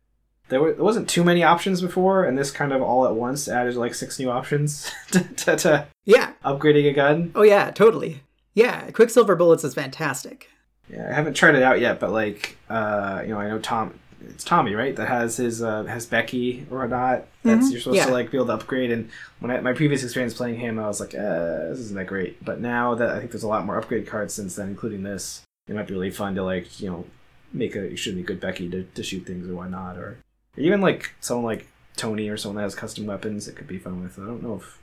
there, 0.48 0.60
were, 0.60 0.72
there 0.72 0.84
wasn't 0.84 1.08
too 1.08 1.24
many 1.24 1.42
options 1.42 1.80
before, 1.80 2.24
and 2.24 2.36
this 2.38 2.50
kind 2.50 2.72
of 2.72 2.82
all 2.82 3.06
at 3.06 3.14
once 3.14 3.48
added 3.48 3.74
like 3.76 3.94
six 3.94 4.18
new 4.18 4.30
options 4.30 4.90
to, 5.10 5.20
to, 5.20 5.56
to 5.56 5.86
Yeah. 6.04 6.32
upgrading 6.44 6.88
a 6.88 6.92
gun. 6.92 7.32
Oh 7.34 7.42
yeah. 7.42 7.70
Totally. 7.70 8.20
Yeah. 8.54 8.90
Quicksilver 8.90 9.36
bullets 9.36 9.64
is 9.64 9.74
fantastic. 9.74 10.48
Yeah, 10.88 11.08
I 11.10 11.14
haven't 11.14 11.34
tried 11.34 11.56
it 11.56 11.62
out 11.62 11.80
yet, 11.80 11.98
but 11.98 12.12
like, 12.12 12.56
uh, 12.70 13.20
you 13.22 13.30
know, 13.30 13.38
I 13.40 13.48
know 13.48 13.58
Tom. 13.58 13.98
It's 14.28 14.44
Tommy, 14.44 14.74
right? 14.74 14.96
That 14.96 15.08
has 15.08 15.36
his 15.36 15.62
uh, 15.62 15.84
has 15.84 16.06
Becky 16.06 16.66
or 16.70 16.86
not. 16.88 17.26
That's 17.44 17.66
Mhm, 17.66 17.70
you're 17.72 17.80
supposed 17.80 17.96
yeah. 17.98 18.06
to 18.06 18.12
like 18.12 18.30
be 18.30 18.38
able 18.38 18.46
to 18.46 18.54
upgrade. 18.54 18.90
And 18.90 19.08
when 19.40 19.50
I, 19.52 19.60
my 19.60 19.72
previous 19.72 20.02
experience 20.02 20.34
playing 20.34 20.58
him, 20.58 20.78
I 20.80 20.86
was 20.86 21.00
like, 21.00 21.14
uh, 21.14 21.68
this 21.68 21.78
isn't 21.80 21.96
that 21.96 22.06
great. 22.06 22.42
But 22.44 22.60
now 22.60 22.94
that 22.96 23.10
I 23.10 23.18
think 23.18 23.30
there's 23.30 23.42
a 23.44 23.48
lot 23.48 23.64
more 23.66 23.78
upgrade 23.78 24.06
cards 24.06 24.32
since 24.34 24.56
then, 24.56 24.68
including 24.68 25.02
this, 25.02 25.42
it 25.68 25.74
might 25.74 25.86
be 25.86 25.94
really 25.94 26.10
fun 26.10 26.34
to 26.36 26.42
like 26.42 26.80
you 26.80 26.88
know 26.90 27.04
make 27.52 27.76
a 27.76 27.88
you 27.90 27.96
should 27.96 28.16
be 28.16 28.22
good 28.22 28.40
Becky 28.40 28.68
to, 28.70 28.82
to 28.84 29.02
shoot 29.02 29.26
things 29.26 29.48
or 29.48 29.54
whatnot, 29.54 29.96
or 29.96 30.18
even 30.56 30.80
like 30.80 31.12
someone 31.20 31.44
like 31.44 31.66
Tony 31.96 32.28
or 32.28 32.36
someone 32.36 32.56
that 32.56 32.62
has 32.62 32.74
custom 32.74 33.06
weapons. 33.06 33.48
It 33.48 33.56
could 33.56 33.66
be 33.66 33.78
fun 33.78 34.02
with. 34.02 34.18
I 34.18 34.26
don't 34.26 34.42
know 34.42 34.56
if 34.56 34.82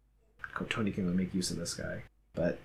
Tony 0.70 0.92
can 0.92 1.06
really 1.06 1.18
make 1.18 1.34
use 1.34 1.52
of 1.52 1.58
this 1.58 1.74
guy, 1.74 2.04
but 2.34 2.60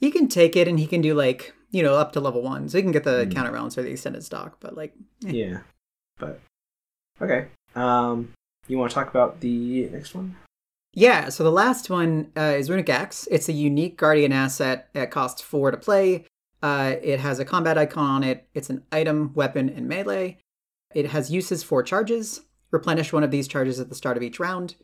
He 0.00 0.10
can 0.10 0.28
take 0.28 0.56
it 0.56 0.68
and 0.68 0.78
he 0.78 0.86
can 0.86 1.00
do 1.00 1.14
like 1.14 1.54
you 1.70 1.82
know 1.82 1.94
up 1.94 2.12
to 2.12 2.20
level 2.20 2.42
one, 2.42 2.68
so 2.68 2.78
he 2.78 2.82
can 2.82 2.92
get 2.92 3.04
the 3.04 3.24
Hmm. 3.24 3.30
counterbalance 3.32 3.76
or 3.78 3.82
the 3.82 3.90
extended 3.90 4.24
stock. 4.24 4.56
But 4.60 4.76
like, 4.76 4.92
eh. 5.26 5.30
yeah. 5.32 5.58
But 6.18 6.40
okay. 7.20 7.46
Um, 7.74 8.32
you 8.68 8.78
want 8.78 8.90
to 8.90 8.94
talk 8.94 9.08
about 9.10 9.40
the 9.40 9.88
next 9.90 10.14
one? 10.14 10.36
yeah. 10.94 11.28
So 11.28 11.42
the 11.42 11.50
last 11.50 11.90
one 11.90 12.30
uh, 12.36 12.54
is 12.56 12.70
Runic 12.70 12.88
Axe. 12.88 13.26
It's 13.30 13.48
a 13.48 13.52
unique 13.52 13.96
guardian 13.96 14.32
asset. 14.32 14.88
It 14.94 15.10
costs 15.10 15.40
four 15.42 15.70
to 15.72 15.76
play. 15.76 16.24
Uh, 16.62 16.94
it 17.02 17.18
has 17.20 17.38
a 17.40 17.44
combat 17.44 17.76
icon 17.76 18.08
on 18.08 18.24
it. 18.24 18.46
It's 18.54 18.70
an 18.70 18.84
item, 18.92 19.32
weapon, 19.34 19.68
and 19.68 19.86
melee. 19.88 20.38
It 20.94 21.06
has 21.06 21.30
uses 21.30 21.62
for 21.62 21.82
charges. 21.82 22.42
Replenish 22.70 23.12
one 23.12 23.24
of 23.24 23.30
these 23.30 23.48
charges 23.48 23.80
at 23.80 23.88
the 23.88 23.94
start 23.94 24.16
of 24.16 24.22
each 24.22 24.40
round. 24.40 24.76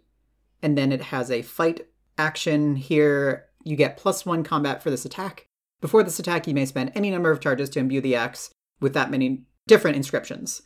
And 0.62 0.76
then 0.76 0.92
it 0.92 1.02
has 1.02 1.30
a 1.30 1.42
fight 1.42 1.86
action 2.18 2.76
here. 2.76 3.46
You 3.64 3.76
get 3.76 3.96
plus 3.96 4.26
one 4.26 4.44
combat 4.44 4.82
for 4.82 4.90
this 4.90 5.04
attack. 5.04 5.46
Before 5.80 6.02
this 6.02 6.18
attack, 6.18 6.46
you 6.46 6.54
may 6.54 6.66
spend 6.66 6.92
any 6.94 7.10
number 7.10 7.30
of 7.30 7.40
charges 7.40 7.70
to 7.70 7.78
imbue 7.78 8.00
the 8.00 8.14
axe 8.14 8.50
with 8.80 8.92
that 8.94 9.10
many 9.10 9.44
different 9.66 9.96
inscriptions. 9.96 10.62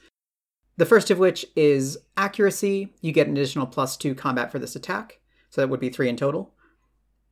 The 0.76 0.86
first 0.86 1.10
of 1.10 1.18
which 1.18 1.46
is 1.54 1.98
accuracy. 2.16 2.92
You 3.00 3.12
get 3.12 3.28
an 3.28 3.36
additional 3.36 3.66
plus 3.66 3.96
two 3.96 4.14
combat 4.14 4.50
for 4.50 4.58
this 4.58 4.74
attack. 4.74 5.20
So 5.50 5.60
that 5.60 5.68
would 5.68 5.80
be 5.80 5.90
three 5.90 6.08
in 6.08 6.16
total. 6.16 6.52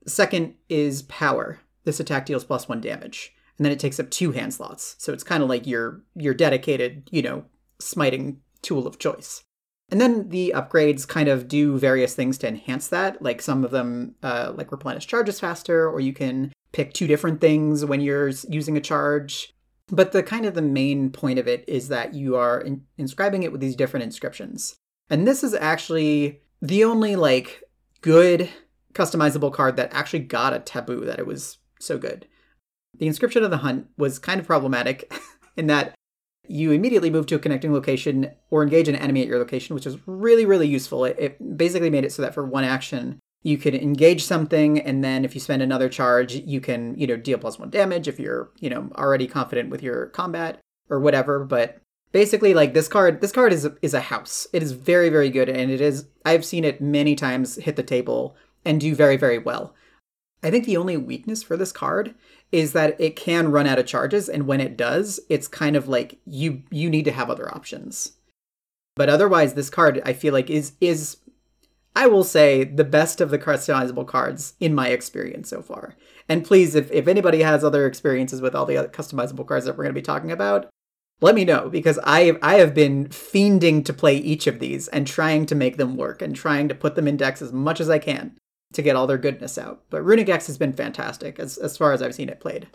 Second 0.06 0.54
is 0.68 1.02
power. 1.02 1.60
This 1.84 1.98
attack 1.98 2.26
deals 2.26 2.44
plus 2.44 2.68
one 2.68 2.80
damage. 2.80 3.34
And 3.58 3.64
then 3.64 3.72
it 3.72 3.80
takes 3.80 3.98
up 3.98 4.10
two 4.10 4.32
hand 4.32 4.54
slots. 4.54 4.94
So 4.98 5.12
it's 5.12 5.24
kind 5.24 5.42
of 5.42 5.48
like 5.48 5.66
your 5.66 6.02
your 6.14 6.34
dedicated, 6.34 7.08
you 7.10 7.22
know, 7.22 7.44
smiting 7.82 8.40
tool 8.62 8.86
of 8.86 8.98
choice. 8.98 9.42
And 9.90 10.00
then 10.00 10.30
the 10.30 10.54
upgrades 10.56 11.06
kind 11.06 11.28
of 11.28 11.48
do 11.48 11.78
various 11.78 12.14
things 12.14 12.38
to 12.38 12.48
enhance 12.48 12.88
that. 12.88 13.20
Like 13.20 13.42
some 13.42 13.62
of 13.62 13.72
them, 13.72 14.14
uh, 14.22 14.52
like 14.54 14.72
replenish 14.72 15.06
charges 15.06 15.38
faster, 15.38 15.88
or 15.88 16.00
you 16.00 16.14
can 16.14 16.52
pick 16.72 16.94
two 16.94 17.06
different 17.06 17.40
things 17.40 17.84
when 17.84 18.00
you're 18.00 18.30
using 18.48 18.76
a 18.76 18.80
charge. 18.80 19.52
But 19.88 20.12
the 20.12 20.22
kind 20.22 20.46
of 20.46 20.54
the 20.54 20.62
main 20.62 21.10
point 21.10 21.38
of 21.38 21.46
it 21.46 21.64
is 21.68 21.88
that 21.88 22.14
you 22.14 22.36
are 22.36 22.58
in- 22.58 22.86
inscribing 22.96 23.42
it 23.42 23.52
with 23.52 23.60
these 23.60 23.76
different 23.76 24.04
inscriptions. 24.04 24.76
And 25.10 25.28
this 25.28 25.44
is 25.44 25.52
actually 25.52 26.40
the 26.62 26.84
only 26.84 27.16
like 27.16 27.62
good 28.00 28.48
customizable 28.94 29.52
card 29.52 29.76
that 29.76 29.92
actually 29.92 30.20
got 30.20 30.54
a 30.54 30.58
taboo 30.58 31.04
that 31.04 31.18
it 31.18 31.26
was 31.26 31.58
so 31.80 31.98
good. 31.98 32.26
The 32.98 33.06
inscription 33.06 33.42
of 33.42 33.50
the 33.50 33.58
hunt 33.58 33.88
was 33.98 34.18
kind 34.18 34.40
of 34.40 34.46
problematic 34.46 35.12
in 35.56 35.66
that 35.66 35.94
you 36.48 36.72
immediately 36.72 37.10
move 37.10 37.26
to 37.26 37.36
a 37.36 37.38
connecting 37.38 37.72
location 37.72 38.30
or 38.50 38.62
engage 38.62 38.88
an 38.88 38.96
enemy 38.96 39.22
at 39.22 39.28
your 39.28 39.38
location, 39.38 39.74
which 39.74 39.86
is 39.86 39.96
really, 40.06 40.44
really 40.44 40.66
useful. 40.66 41.04
It, 41.04 41.16
it 41.18 41.56
basically 41.56 41.90
made 41.90 42.04
it 42.04 42.12
so 42.12 42.22
that 42.22 42.34
for 42.34 42.44
one 42.44 42.64
action, 42.64 43.20
you 43.42 43.58
can 43.58 43.74
engage 43.74 44.24
something, 44.24 44.80
and 44.80 45.02
then 45.02 45.24
if 45.24 45.34
you 45.34 45.40
spend 45.40 45.62
another 45.62 45.88
charge, 45.88 46.34
you 46.34 46.60
can, 46.60 46.96
you 46.96 47.06
know, 47.06 47.16
deal 47.16 47.38
plus 47.38 47.58
one 47.58 47.70
damage 47.70 48.06
if 48.06 48.20
you're, 48.20 48.50
you 48.60 48.70
know, 48.70 48.90
already 48.96 49.26
confident 49.26 49.68
with 49.68 49.82
your 49.82 50.06
combat 50.06 50.60
or 50.88 51.00
whatever. 51.00 51.44
But 51.44 51.80
basically, 52.12 52.54
like 52.54 52.72
this 52.72 52.86
card, 52.86 53.20
this 53.20 53.32
card 53.32 53.52
is 53.52 53.68
is 53.80 53.94
a 53.94 54.00
house. 54.00 54.46
It 54.52 54.62
is 54.62 54.72
very, 54.72 55.08
very 55.08 55.28
good, 55.28 55.48
and 55.48 55.70
it 55.70 55.80
is. 55.80 56.06
I've 56.24 56.44
seen 56.44 56.64
it 56.64 56.80
many 56.80 57.16
times 57.16 57.56
hit 57.56 57.74
the 57.74 57.82
table 57.82 58.36
and 58.64 58.80
do 58.80 58.94
very, 58.94 59.16
very 59.16 59.38
well. 59.38 59.74
I 60.44 60.50
think 60.50 60.64
the 60.64 60.76
only 60.76 60.96
weakness 60.96 61.42
for 61.42 61.56
this 61.56 61.72
card 61.72 62.14
is 62.52 62.74
that 62.74 63.00
it 63.00 63.16
can 63.16 63.50
run 63.50 63.66
out 63.66 63.78
of 63.78 63.86
charges, 63.86 64.28
and 64.28 64.46
when 64.46 64.60
it 64.60 64.76
does, 64.76 65.18
it's 65.28 65.48
kind 65.48 65.74
of 65.74 65.88
like 65.88 66.18
you 66.26 66.62
you 66.70 66.88
need 66.90 67.06
to 67.06 67.12
have 67.12 67.30
other 67.30 67.52
options. 67.52 68.12
But 68.94 69.08
otherwise, 69.08 69.54
this 69.54 69.70
card 69.70 70.00
I 70.04 70.12
feel 70.12 70.32
like 70.32 70.50
is 70.50 70.72
is 70.80 71.16
I 71.96 72.06
will 72.06 72.24
say 72.24 72.64
the 72.64 72.84
best 72.84 73.20
of 73.20 73.30
the 73.30 73.38
customizable 73.38 74.06
cards 74.06 74.54
in 74.60 74.74
my 74.74 74.88
experience 74.88 75.48
so 75.48 75.60
far. 75.60 75.94
And 76.28 76.44
please, 76.44 76.74
if, 76.74 76.90
if 76.90 77.06
anybody 77.06 77.42
has 77.42 77.62
other 77.62 77.86
experiences 77.86 78.40
with 78.40 78.54
all 78.54 78.64
the 78.64 78.78
other 78.78 78.88
customizable 78.88 79.46
cards 79.46 79.66
that 79.66 79.72
we're 79.76 79.84
going 79.84 79.94
to 79.94 80.00
be 80.00 80.02
talking 80.02 80.32
about, 80.32 80.70
let 81.20 81.34
me 81.34 81.44
know 81.44 81.68
because 81.68 81.98
I 82.04 82.36
I 82.42 82.54
have 82.56 82.74
been 82.74 83.08
fiending 83.08 83.84
to 83.84 83.92
play 83.92 84.16
each 84.16 84.46
of 84.46 84.58
these 84.58 84.88
and 84.88 85.06
trying 85.06 85.46
to 85.46 85.54
make 85.54 85.76
them 85.78 85.96
work 85.96 86.20
and 86.20 86.34
trying 86.34 86.68
to 86.68 86.74
put 86.74 86.96
them 86.96 87.08
in 87.08 87.16
decks 87.16 87.40
as 87.40 87.52
much 87.52 87.80
as 87.80 87.88
I 87.88 87.98
can 87.98 88.36
to 88.72 88.82
get 88.82 88.96
all 88.96 89.06
their 89.06 89.18
goodness 89.18 89.58
out. 89.58 89.82
But 89.90 90.02
Runic 90.02 90.28
Axe 90.28 90.46
has 90.46 90.58
been 90.58 90.72
fantastic 90.72 91.38
as 91.38 91.58
as 91.58 91.76
far 91.76 91.92
as 91.92 92.02
I've 92.02 92.14
seen 92.14 92.28
it 92.28 92.40
played. 92.40 92.68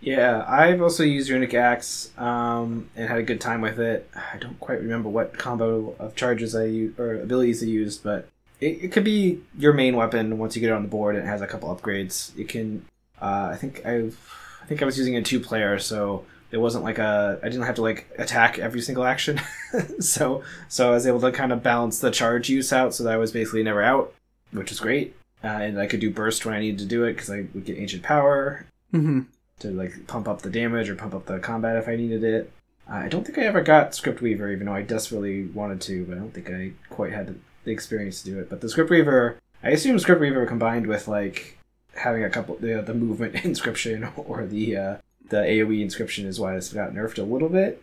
Yeah, 0.00 0.44
I've 0.48 0.80
also 0.80 1.02
used 1.02 1.28
Runic 1.30 1.52
Axe 1.52 2.10
um, 2.16 2.88
and 2.96 3.06
had 3.08 3.18
a 3.18 3.22
good 3.22 3.40
time 3.40 3.60
with 3.60 3.78
it. 3.78 4.08
I 4.14 4.38
don't 4.38 4.58
quite 4.58 4.80
remember 4.80 5.10
what 5.10 5.36
combo 5.36 5.94
of 5.98 6.14
charges 6.14 6.56
I 6.56 6.64
used 6.64 6.98
or 6.98 7.20
abilities 7.20 7.62
I 7.62 7.66
used, 7.66 8.02
but 8.02 8.26
it, 8.60 8.84
it 8.84 8.92
could 8.92 9.04
be 9.04 9.40
your 9.58 9.74
main 9.74 9.96
weapon 9.96 10.38
once 10.38 10.56
you 10.56 10.60
get 10.60 10.70
it 10.70 10.72
on 10.72 10.82
the 10.82 10.88
board 10.88 11.16
and 11.16 11.26
it 11.26 11.28
has 11.28 11.42
a 11.42 11.46
couple 11.46 11.74
upgrades. 11.74 12.36
It 12.38 12.48
can. 12.48 12.86
Uh, 13.20 13.50
I 13.52 13.56
think 13.56 13.84
I've. 13.84 14.18
I 14.62 14.66
think 14.66 14.80
I 14.80 14.86
was 14.86 14.96
using 14.96 15.16
a 15.16 15.22
two 15.22 15.40
player, 15.40 15.78
so 15.78 16.24
it 16.50 16.56
wasn't 16.56 16.84
like 16.84 16.98
a. 16.98 17.38
I 17.42 17.48
didn't 17.50 17.66
have 17.66 17.74
to 17.74 17.82
like 17.82 18.08
attack 18.18 18.58
every 18.58 18.80
single 18.80 19.04
action, 19.04 19.38
so 20.00 20.42
so 20.68 20.88
I 20.88 20.92
was 20.92 21.06
able 21.06 21.20
to 21.20 21.32
kind 21.32 21.52
of 21.52 21.62
balance 21.62 21.98
the 21.98 22.10
charge 22.10 22.48
use 22.48 22.72
out, 22.72 22.94
so 22.94 23.04
that 23.04 23.12
I 23.12 23.16
was 23.18 23.32
basically 23.32 23.62
never 23.62 23.82
out, 23.82 24.14
which 24.52 24.72
is 24.72 24.80
great. 24.80 25.14
Uh, 25.42 25.48
and 25.48 25.80
I 25.80 25.86
could 25.86 26.00
do 26.00 26.10
burst 26.10 26.44
when 26.44 26.54
I 26.54 26.60
needed 26.60 26.80
to 26.80 26.84
do 26.86 27.04
it 27.04 27.14
because 27.14 27.30
I 27.30 27.46
would 27.54 27.64
get 27.64 27.78
ancient 27.78 28.02
power. 28.02 28.66
Mm-hmm 28.92 29.22
to 29.60 29.70
like 29.70 30.06
pump 30.06 30.26
up 30.26 30.42
the 30.42 30.50
damage 30.50 30.90
or 30.90 30.96
pump 30.96 31.14
up 31.14 31.26
the 31.26 31.38
combat 31.38 31.76
if 31.76 31.88
I 31.88 31.96
needed 31.96 32.24
it. 32.24 32.52
Uh, 32.90 32.94
I 32.94 33.08
don't 33.08 33.24
think 33.24 33.38
I 33.38 33.42
ever 33.42 33.62
got 33.62 33.94
Script 33.94 34.20
Weaver, 34.20 34.50
even 34.50 34.66
though 34.66 34.74
I 34.74 34.82
desperately 34.82 35.46
wanted 35.46 35.80
to, 35.82 36.04
but 36.06 36.16
I 36.16 36.18
don't 36.18 36.34
think 36.34 36.50
I 36.50 36.72
quite 36.92 37.12
had 37.12 37.38
the 37.64 37.70
experience 37.70 38.22
to 38.22 38.30
do 38.30 38.38
it. 38.40 38.50
But 38.50 38.60
the 38.60 38.68
Script 38.68 38.90
Weaver, 38.90 39.38
I 39.62 39.70
assume 39.70 39.98
Script 39.98 40.20
Weaver 40.20 40.46
combined 40.46 40.86
with 40.86 41.06
like 41.06 41.58
having 41.94 42.24
a 42.24 42.30
couple 42.30 42.56
the 42.56 42.82
the 42.82 42.94
movement 42.94 43.34
inscription 43.44 44.08
or 44.16 44.44
the 44.46 44.76
uh, 44.76 44.96
the 45.28 45.36
AOE 45.36 45.82
inscription 45.82 46.26
is 46.26 46.40
why 46.40 46.54
this 46.54 46.72
got 46.72 46.92
nerfed 46.92 47.18
a 47.18 47.22
little 47.22 47.48
bit. 47.48 47.82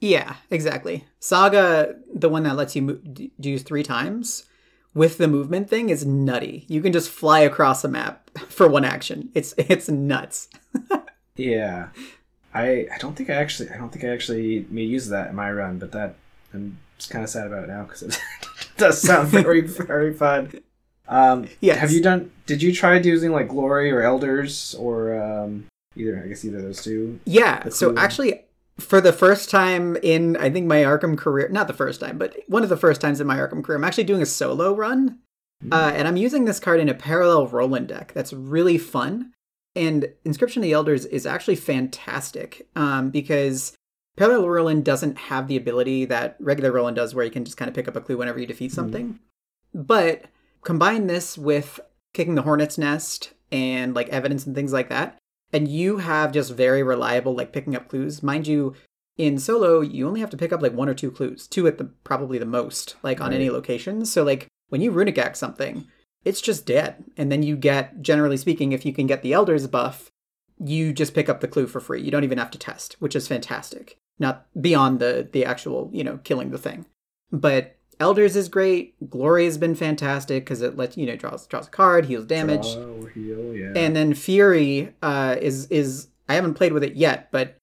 Yeah, 0.00 0.36
exactly. 0.50 1.04
Saga, 1.18 1.96
the 2.12 2.28
one 2.28 2.42
that 2.42 2.56
lets 2.56 2.76
you 2.76 2.82
mo- 2.82 2.98
use 3.38 3.62
three 3.62 3.82
times, 3.82 4.44
with 4.94 5.18
the 5.18 5.28
movement 5.28 5.68
thing 5.68 5.90
is 5.90 6.06
nutty. 6.06 6.64
You 6.68 6.80
can 6.80 6.92
just 6.92 7.10
fly 7.10 7.40
across 7.40 7.84
a 7.84 7.88
map 7.88 8.30
for 8.48 8.68
one 8.68 8.84
action. 8.84 9.30
It's 9.34 9.54
it's 9.58 9.88
nuts. 9.88 10.48
yeah. 11.36 11.88
I 12.54 12.86
I 12.92 12.98
don't 12.98 13.16
think 13.16 13.30
I 13.30 13.34
actually 13.34 13.70
I 13.70 13.76
don't 13.76 13.90
think 13.90 14.04
I 14.04 14.08
actually 14.08 14.66
made 14.70 14.88
use 14.88 15.06
of 15.06 15.10
that 15.10 15.30
in 15.30 15.36
my 15.36 15.50
run, 15.50 15.78
but 15.78 15.92
that 15.92 16.14
I'm 16.52 16.78
just 16.98 17.10
kind 17.10 17.24
of 17.24 17.30
sad 17.30 17.46
about 17.46 17.64
it 17.64 17.68
now 17.68 17.82
because 17.82 18.02
it 18.02 18.20
does 18.76 19.00
sound 19.00 19.28
very 19.28 19.60
very 19.62 20.14
fun. 20.14 20.52
Um, 21.06 21.48
yeah. 21.60 21.74
Have 21.74 21.90
you 21.90 22.00
done? 22.00 22.30
Did 22.46 22.62
you 22.62 22.72
try 22.72 22.98
using 22.98 23.32
like 23.32 23.48
Glory 23.48 23.90
or 23.90 24.02
Elders 24.02 24.74
or 24.78 25.20
um, 25.20 25.66
either? 25.96 26.22
I 26.24 26.28
guess 26.28 26.44
either 26.44 26.58
of 26.58 26.64
those 26.64 26.82
two. 26.82 27.20
Yeah. 27.24 27.68
So 27.68 27.96
actually, 27.96 28.44
for 28.78 29.00
the 29.00 29.12
first 29.12 29.50
time 29.50 29.96
in 30.02 30.36
I 30.36 30.50
think 30.50 30.66
my 30.66 30.78
Arkham 30.78 31.16
career, 31.16 31.48
not 31.48 31.68
the 31.68 31.74
first 31.74 32.00
time, 32.00 32.18
but 32.18 32.36
one 32.48 32.62
of 32.62 32.68
the 32.68 32.76
first 32.76 33.00
times 33.00 33.20
in 33.20 33.26
my 33.26 33.36
Arkham 33.36 33.62
career, 33.62 33.78
I'm 33.78 33.84
actually 33.84 34.04
doing 34.04 34.22
a 34.22 34.26
solo 34.26 34.74
run, 34.74 35.20
mm. 35.64 35.72
uh, 35.72 35.92
and 35.94 36.08
I'm 36.08 36.16
using 36.16 36.44
this 36.44 36.60
card 36.60 36.80
in 36.80 36.88
a 36.88 36.94
parallel 36.94 37.46
Roland 37.46 37.88
deck. 37.88 38.12
That's 38.12 38.32
really 38.32 38.78
fun, 38.78 39.32
and 39.76 40.08
Inscription 40.24 40.60
of 40.60 40.64
the 40.64 40.72
Elders 40.72 41.04
is 41.06 41.26
actually 41.26 41.56
fantastic 41.56 42.66
um, 42.74 43.10
because 43.10 43.76
parallel 44.16 44.48
Roland 44.48 44.84
doesn't 44.84 45.18
have 45.18 45.46
the 45.46 45.56
ability 45.56 46.04
that 46.06 46.36
regular 46.40 46.72
Roland 46.72 46.96
does, 46.96 47.14
where 47.14 47.24
you 47.24 47.30
can 47.30 47.44
just 47.44 47.56
kind 47.56 47.68
of 47.68 47.74
pick 47.74 47.88
up 47.88 47.96
a 47.96 48.00
clue 48.00 48.16
whenever 48.16 48.38
you 48.40 48.46
defeat 48.46 48.72
mm. 48.72 48.74
something. 48.74 49.20
Mm. 49.74 49.86
But 49.86 50.24
combine 50.62 51.06
this 51.06 51.38
with 51.38 51.80
kicking 52.12 52.34
the 52.34 52.42
Hornet's 52.42 52.78
Nest 52.78 53.32
and 53.52 53.94
like 53.94 54.08
evidence 54.08 54.46
and 54.46 54.54
things 54.54 54.72
like 54.72 54.88
that, 54.88 55.18
and 55.52 55.68
you 55.68 55.98
have 55.98 56.32
just 56.32 56.52
very 56.52 56.82
reliable 56.82 57.34
like 57.34 57.52
picking 57.52 57.76
up 57.76 57.88
clues. 57.88 58.22
Mind 58.22 58.46
you, 58.46 58.74
in 59.16 59.38
solo, 59.38 59.80
you 59.80 60.06
only 60.06 60.20
have 60.20 60.30
to 60.30 60.36
pick 60.36 60.52
up 60.52 60.62
like 60.62 60.72
one 60.72 60.88
or 60.88 60.94
two 60.94 61.10
clues, 61.10 61.46
two 61.46 61.66
at 61.66 61.78
the 61.78 61.84
probably 62.02 62.38
the 62.38 62.46
most, 62.46 62.96
like 63.02 63.20
on 63.20 63.28
right. 63.30 63.36
any 63.36 63.50
location. 63.50 64.04
So 64.04 64.24
like 64.24 64.48
when 64.68 64.80
you 64.80 64.90
runic 64.90 65.18
axe 65.18 65.38
something, 65.38 65.86
it's 66.24 66.40
just 66.40 66.66
dead. 66.66 67.04
And 67.16 67.30
then 67.30 67.42
you 67.42 67.56
get, 67.56 68.02
generally 68.02 68.36
speaking, 68.36 68.72
if 68.72 68.84
you 68.84 68.92
can 68.92 69.06
get 69.06 69.22
the 69.22 69.32
elders 69.32 69.66
buff, 69.66 70.10
you 70.58 70.92
just 70.92 71.14
pick 71.14 71.28
up 71.28 71.40
the 71.40 71.48
clue 71.48 71.66
for 71.66 71.80
free. 71.80 72.02
You 72.02 72.10
don't 72.10 72.24
even 72.24 72.38
have 72.38 72.50
to 72.52 72.58
test, 72.58 72.96
which 72.98 73.14
is 73.14 73.28
fantastic. 73.28 73.98
Not 74.18 74.46
beyond 74.60 75.00
the 75.00 75.28
the 75.30 75.44
actual, 75.44 75.90
you 75.92 76.04
know, 76.04 76.18
killing 76.24 76.50
the 76.50 76.58
thing. 76.58 76.86
But 77.32 77.73
Elders 78.00 78.36
is 78.36 78.48
great. 78.48 78.94
Glory 79.10 79.44
has 79.44 79.58
been 79.58 79.74
fantastic 79.74 80.44
because 80.44 80.62
it 80.62 80.76
lets 80.76 80.96
you 80.96 81.06
know 81.06 81.16
draws 81.16 81.46
draws 81.46 81.66
a 81.68 81.70
card, 81.70 82.06
heals 82.06 82.26
damage, 82.26 82.74
Draw, 82.74 83.06
heal, 83.06 83.54
yeah. 83.54 83.72
and 83.76 83.94
then 83.94 84.14
Fury 84.14 84.94
uh, 85.02 85.36
is 85.40 85.66
is 85.66 86.08
I 86.28 86.34
haven't 86.34 86.54
played 86.54 86.72
with 86.72 86.84
it 86.84 86.94
yet, 86.94 87.30
but 87.30 87.56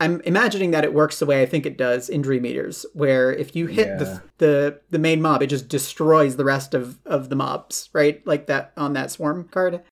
I'm 0.00 0.20
imagining 0.22 0.72
that 0.72 0.84
it 0.84 0.92
works 0.92 1.20
the 1.20 1.26
way 1.26 1.42
I 1.42 1.46
think 1.46 1.64
it 1.64 1.78
does 1.78 2.08
in 2.08 2.22
Dream 2.22 2.44
Eaters, 2.44 2.84
where 2.92 3.32
if 3.32 3.54
you 3.54 3.66
hit 3.66 3.86
yeah. 3.86 3.96
the, 3.96 4.22
the 4.38 4.80
the 4.90 4.98
main 4.98 5.22
mob, 5.22 5.42
it 5.42 5.46
just 5.46 5.68
destroys 5.68 6.36
the 6.36 6.44
rest 6.44 6.74
of 6.74 6.98
of 7.06 7.28
the 7.28 7.36
mobs, 7.36 7.88
right? 7.92 8.26
Like 8.26 8.46
that 8.46 8.72
on 8.76 8.94
that 8.94 9.10
swarm 9.10 9.44
card. 9.44 9.82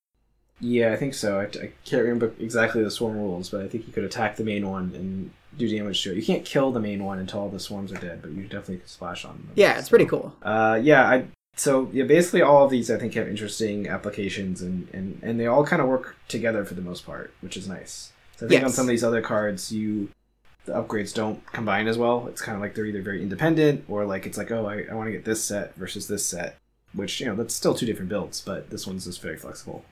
Yeah, 0.59 0.93
I 0.93 0.97
think 0.97 1.13
so. 1.13 1.39
I, 1.39 1.43
I 1.43 1.71
can't 1.85 2.03
remember 2.03 2.33
exactly 2.39 2.83
the 2.83 2.91
swarm 2.91 3.17
rules, 3.17 3.49
but 3.49 3.61
I 3.61 3.67
think 3.67 3.87
you 3.87 3.93
could 3.93 4.03
attack 4.03 4.35
the 4.35 4.43
main 4.43 4.69
one 4.69 4.91
and 4.93 5.31
do 5.57 5.67
damage 5.67 6.01
to 6.03 6.11
it. 6.11 6.17
You 6.17 6.23
can't 6.23 6.45
kill 6.45 6.71
the 6.71 6.79
main 6.79 7.03
one 7.03 7.19
until 7.19 7.41
all 7.41 7.49
the 7.49 7.59
swarms 7.59 7.91
are 7.91 7.97
dead, 7.97 8.21
but 8.21 8.31
you 8.31 8.43
definitely 8.43 8.77
can 8.77 8.87
splash 8.87 9.25
on 9.25 9.33
them. 9.33 9.49
Yeah, 9.55 9.77
it's 9.77 9.87
so, 9.87 9.89
pretty 9.89 10.05
cool. 10.05 10.35
Uh, 10.41 10.79
yeah, 10.81 11.07
I 11.07 11.25
so 11.55 11.89
yeah, 11.91 12.05
basically 12.05 12.41
all 12.41 12.65
of 12.65 12.71
these 12.71 12.89
I 12.89 12.97
think 12.97 13.13
have 13.15 13.27
interesting 13.27 13.87
applications 13.87 14.61
and 14.61 14.87
and 14.93 15.19
and 15.21 15.39
they 15.39 15.47
all 15.47 15.65
kind 15.65 15.81
of 15.81 15.87
work 15.87 16.15
together 16.27 16.65
for 16.65 16.73
the 16.73 16.81
most 16.81 17.05
part, 17.05 17.33
which 17.41 17.57
is 17.57 17.67
nice. 17.67 18.13
So 18.37 18.45
I 18.45 18.49
think 18.49 18.61
yes. 18.61 18.71
on 18.71 18.73
some 18.73 18.85
of 18.85 18.89
these 18.89 19.03
other 19.03 19.21
cards, 19.21 19.71
you 19.71 20.09
the 20.65 20.73
upgrades 20.73 21.13
don't 21.13 21.45
combine 21.47 21.87
as 21.87 21.97
well. 21.97 22.27
It's 22.27 22.41
kind 22.41 22.55
of 22.55 22.61
like 22.61 22.75
they're 22.75 22.85
either 22.85 23.01
very 23.01 23.21
independent 23.21 23.85
or 23.87 24.05
like 24.05 24.25
it's 24.25 24.37
like 24.37 24.51
oh 24.51 24.65
I, 24.65 24.85
I 24.89 24.93
want 24.93 25.07
to 25.07 25.11
get 25.11 25.25
this 25.25 25.43
set 25.43 25.75
versus 25.75 26.07
this 26.07 26.25
set, 26.25 26.57
which 26.93 27.19
you 27.19 27.25
know 27.25 27.35
that's 27.35 27.53
still 27.53 27.75
two 27.75 27.85
different 27.85 28.09
builds, 28.09 28.41
but 28.41 28.69
this 28.69 28.87
one's 28.87 29.05
just 29.05 29.21
very 29.21 29.37
flexible. 29.37 29.83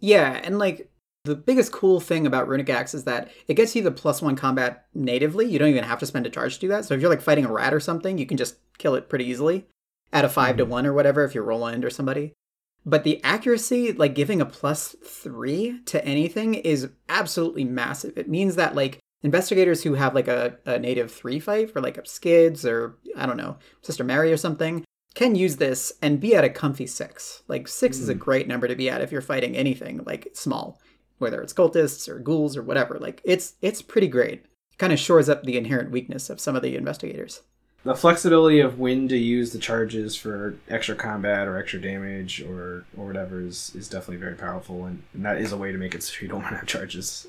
Yeah, 0.00 0.40
and 0.44 0.58
like 0.58 0.88
the 1.26 1.34
biggest 1.34 1.72
cool 1.72 2.00
thing 2.00 2.26
about 2.26 2.48
Runic 2.48 2.70
Axe 2.70 2.94
is 2.94 3.04
that 3.04 3.30
it 3.48 3.54
gets 3.54 3.74
you 3.76 3.82
the 3.82 3.90
plus 3.90 4.22
one 4.22 4.36
combat 4.36 4.86
natively. 4.94 5.46
You 5.46 5.58
don't 5.58 5.68
even 5.68 5.84
have 5.84 5.98
to 5.98 6.06
spend 6.06 6.26
a 6.26 6.30
charge 6.30 6.54
to 6.54 6.60
do 6.60 6.68
that. 6.68 6.84
So 6.84 6.94
if 6.94 7.00
you're 7.00 7.10
like 7.10 7.20
fighting 7.20 7.44
a 7.44 7.52
rat 7.52 7.74
or 7.74 7.80
something, 7.80 8.16
you 8.16 8.26
can 8.26 8.36
just 8.36 8.56
kill 8.78 8.94
it 8.94 9.08
pretty 9.08 9.26
easily 9.26 9.66
at 10.12 10.24
a 10.24 10.28
5 10.28 10.50
mm-hmm. 10.50 10.58
to 10.58 10.64
one 10.64 10.86
or 10.86 10.92
whatever 10.92 11.24
if 11.24 11.34
you're 11.34 11.44
Roland 11.44 11.84
or 11.84 11.90
somebody. 11.90 12.32
But 12.84 13.02
the 13.02 13.22
accuracy, 13.24 13.92
like 13.92 14.14
giving 14.14 14.40
a 14.40 14.46
plus 14.46 14.94
three 15.04 15.80
to 15.86 16.04
anything, 16.04 16.54
is 16.54 16.90
absolutely 17.08 17.64
massive. 17.64 18.16
It 18.16 18.28
means 18.28 18.54
that 18.54 18.76
like 18.76 19.00
investigators 19.22 19.82
who 19.82 19.94
have 19.94 20.14
like 20.14 20.28
a, 20.28 20.56
a 20.64 20.78
native 20.78 21.10
three 21.10 21.40
fight 21.40 21.72
for 21.72 21.80
like 21.80 21.98
skids 22.06 22.64
or 22.64 22.96
I 23.16 23.26
don't 23.26 23.36
know, 23.36 23.56
Sister 23.82 24.04
Mary 24.04 24.32
or 24.32 24.36
something, 24.36 24.84
can 25.16 25.34
use 25.34 25.56
this 25.56 25.94
and 26.00 26.20
be 26.20 26.36
at 26.36 26.44
a 26.44 26.48
comfy 26.48 26.86
six. 26.86 27.42
Like 27.48 27.66
six 27.66 27.98
mm. 27.98 28.02
is 28.02 28.08
a 28.08 28.14
mm. 28.14 28.20
great 28.20 28.46
number 28.46 28.68
to 28.68 28.76
be 28.76 28.88
at 28.88 29.00
if 29.00 29.10
you're 29.10 29.20
fighting 29.20 29.56
anything 29.56 30.02
like 30.06 30.28
small 30.34 30.78
whether 31.18 31.40
it's 31.42 31.52
cultists 31.52 32.08
or 32.08 32.18
ghouls 32.18 32.56
or 32.56 32.62
whatever. 32.62 32.98
Like 32.98 33.20
it's 33.24 33.54
it's 33.62 33.82
pretty 33.82 34.08
great. 34.08 34.44
It 34.72 34.78
kind 34.78 34.92
of 34.92 34.98
shores 34.98 35.28
up 35.28 35.42
the 35.44 35.56
inherent 35.56 35.90
weakness 35.90 36.30
of 36.30 36.40
some 36.40 36.56
of 36.56 36.62
the 36.62 36.76
investigators. 36.76 37.42
The 37.84 37.94
flexibility 37.94 38.58
of 38.58 38.80
when 38.80 39.06
to 39.08 39.16
use 39.16 39.52
the 39.52 39.60
charges 39.60 40.16
for 40.16 40.56
extra 40.68 40.96
combat 40.96 41.46
or 41.46 41.56
extra 41.56 41.80
damage 41.80 42.42
or 42.42 42.84
or 42.96 43.06
whatever 43.06 43.40
is, 43.40 43.72
is 43.76 43.88
definitely 43.88 44.16
very 44.16 44.34
powerful, 44.34 44.84
and, 44.86 45.04
and 45.14 45.24
that 45.24 45.40
is 45.40 45.52
a 45.52 45.56
way 45.56 45.70
to 45.70 45.78
make 45.78 45.94
it 45.94 46.02
so 46.02 46.14
you 46.20 46.28
don't 46.28 46.42
want 46.42 46.54
to 46.54 46.58
have 46.58 46.66
charges. 46.66 47.28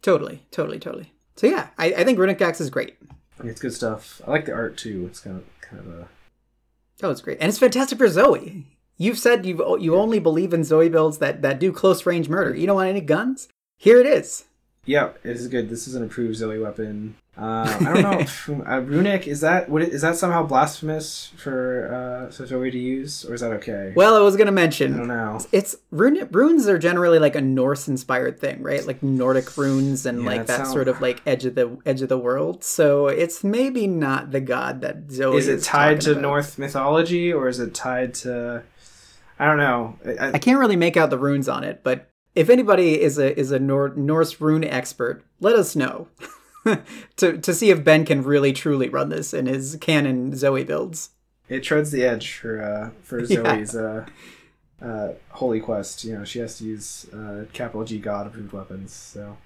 Totally, 0.00 0.42
totally, 0.50 0.78
totally. 0.78 1.12
So 1.36 1.46
yeah, 1.46 1.68
I, 1.76 1.92
I 1.92 2.04
think 2.04 2.18
Runic 2.18 2.40
Axe 2.40 2.60
is 2.60 2.70
great. 2.70 2.96
It's 3.44 3.60
good 3.60 3.74
stuff. 3.74 4.22
I 4.26 4.30
like 4.30 4.46
the 4.46 4.54
art 4.54 4.78
too. 4.78 5.06
It's 5.06 5.20
kind 5.20 5.36
of 5.36 5.44
kind 5.60 5.80
of 5.80 5.88
a. 5.88 6.08
Oh, 7.02 7.10
it's 7.10 7.20
great, 7.20 7.38
and 7.40 7.48
it's 7.48 7.58
fantastic 7.58 7.98
for 7.98 8.08
Zoe. 8.08 8.64
You've 8.98 9.18
said 9.18 9.46
you 9.46 9.78
you 9.80 9.94
only 9.94 10.18
believe 10.18 10.52
in 10.52 10.64
Zoe 10.64 10.88
builds 10.88 11.18
that 11.18 11.40
that 11.42 11.58
do 11.60 11.72
close 11.72 12.04
range 12.04 12.28
murder. 12.28 12.54
You 12.54 12.66
don't 12.66 12.76
want 12.76 12.88
any 12.88 13.00
guns. 13.00 13.48
Here 13.76 13.98
it 14.00 14.06
is. 14.06 14.44
Yep, 14.86 15.18
it 15.22 15.36
is 15.36 15.46
good. 15.48 15.68
This 15.68 15.86
is 15.86 15.94
an 15.94 16.02
approved 16.02 16.34
Zoe 16.36 16.58
weapon. 16.58 17.14
Uh, 17.36 17.76
I 17.80 17.84
don't 17.92 18.02
know. 18.02 18.18
if, 18.18 18.48
uh, 18.66 18.80
runic 18.80 19.28
is 19.28 19.42
that 19.42 19.68
what 19.68 19.82
is 19.82 20.00
that 20.02 20.16
somehow 20.16 20.42
blasphemous 20.44 21.30
for 21.36 22.26
uh, 22.26 22.30
Zoe 22.32 22.70
to 22.70 22.78
use, 22.78 23.24
or 23.24 23.34
is 23.34 23.42
that 23.42 23.52
okay? 23.52 23.92
Well, 23.94 24.16
I 24.16 24.20
was 24.20 24.34
gonna 24.34 24.50
mention. 24.50 24.94
I 24.94 24.96
don't 24.96 25.08
know. 25.08 25.38
it's 25.52 25.76
rune, 25.92 26.26
runes 26.32 26.66
are 26.66 26.78
generally 26.78 27.18
like 27.20 27.36
a 27.36 27.40
Norse-inspired 27.40 28.40
thing, 28.40 28.62
right? 28.62 28.84
Like 28.84 29.02
Nordic 29.02 29.56
runes 29.56 30.04
and 30.06 30.22
Yeah, 30.22 30.26
like 30.26 30.46
that 30.46 30.56
sound- 30.56 30.70
sort 30.72 30.88
of 30.88 31.00
like 31.00 31.22
edge 31.26 31.44
of 31.44 31.54
the 31.54 31.76
edge 31.86 32.02
of 32.02 32.08
the 32.08 32.18
world. 32.18 32.64
So 32.64 33.06
it's 33.06 33.44
maybe 33.44 33.86
not 33.86 34.32
the 34.32 34.40
god 34.40 34.80
that 34.80 35.10
Zoe 35.12 35.36
Is 35.36 35.46
Is 35.46 35.62
it 35.62 35.66
tied 35.68 36.00
to 36.02 36.12
about. 36.12 36.22
Norse 36.22 36.58
mythology, 36.58 37.32
or 37.32 37.46
is 37.46 37.60
it 37.60 37.72
tied 37.74 38.14
to? 38.14 38.64
I 39.38 39.46
don't 39.46 39.56
know. 39.58 39.96
I, 40.20 40.32
I 40.32 40.38
can't 40.38 40.58
really 40.58 40.76
make 40.76 40.96
out 40.96 41.10
the 41.10 41.18
runes 41.18 41.48
on 41.48 41.64
it, 41.64 41.82
but 41.84 42.10
if 42.34 42.50
anybody 42.50 43.00
is 43.00 43.18
a 43.18 43.38
is 43.38 43.50
a 43.52 43.58
Nor- 43.58 43.94
Norse 43.96 44.40
rune 44.40 44.64
expert, 44.64 45.24
let 45.40 45.54
us 45.56 45.76
know 45.76 46.08
to 47.16 47.38
to 47.38 47.54
see 47.54 47.70
if 47.70 47.84
Ben 47.84 48.04
can 48.04 48.22
really 48.22 48.52
truly 48.52 48.88
run 48.88 49.08
this 49.08 49.32
in 49.32 49.46
his 49.46 49.76
canon 49.80 50.36
Zoe 50.36 50.64
builds. 50.64 51.10
it 51.48 51.62
treads 51.62 51.90
the 51.90 52.04
edge 52.04 52.34
for 52.34 52.60
uh, 52.62 52.90
for 53.02 53.20
Yeah. 53.24 53.26
Zoe's 53.56 53.74
uh, 53.76 54.06
uh, 54.82 55.08
holy 55.30 55.60
quest. 55.60 56.04
You 56.04 56.18
know, 56.18 56.24
she 56.24 56.38
has 56.40 56.58
to 56.58 56.64
use 56.64 57.06
uh, 57.12 57.44
capital 57.52 57.84
G 57.84 57.98
God 57.98 58.26
approved 58.26 58.52
weapons. 58.52 58.92
So 58.92 59.36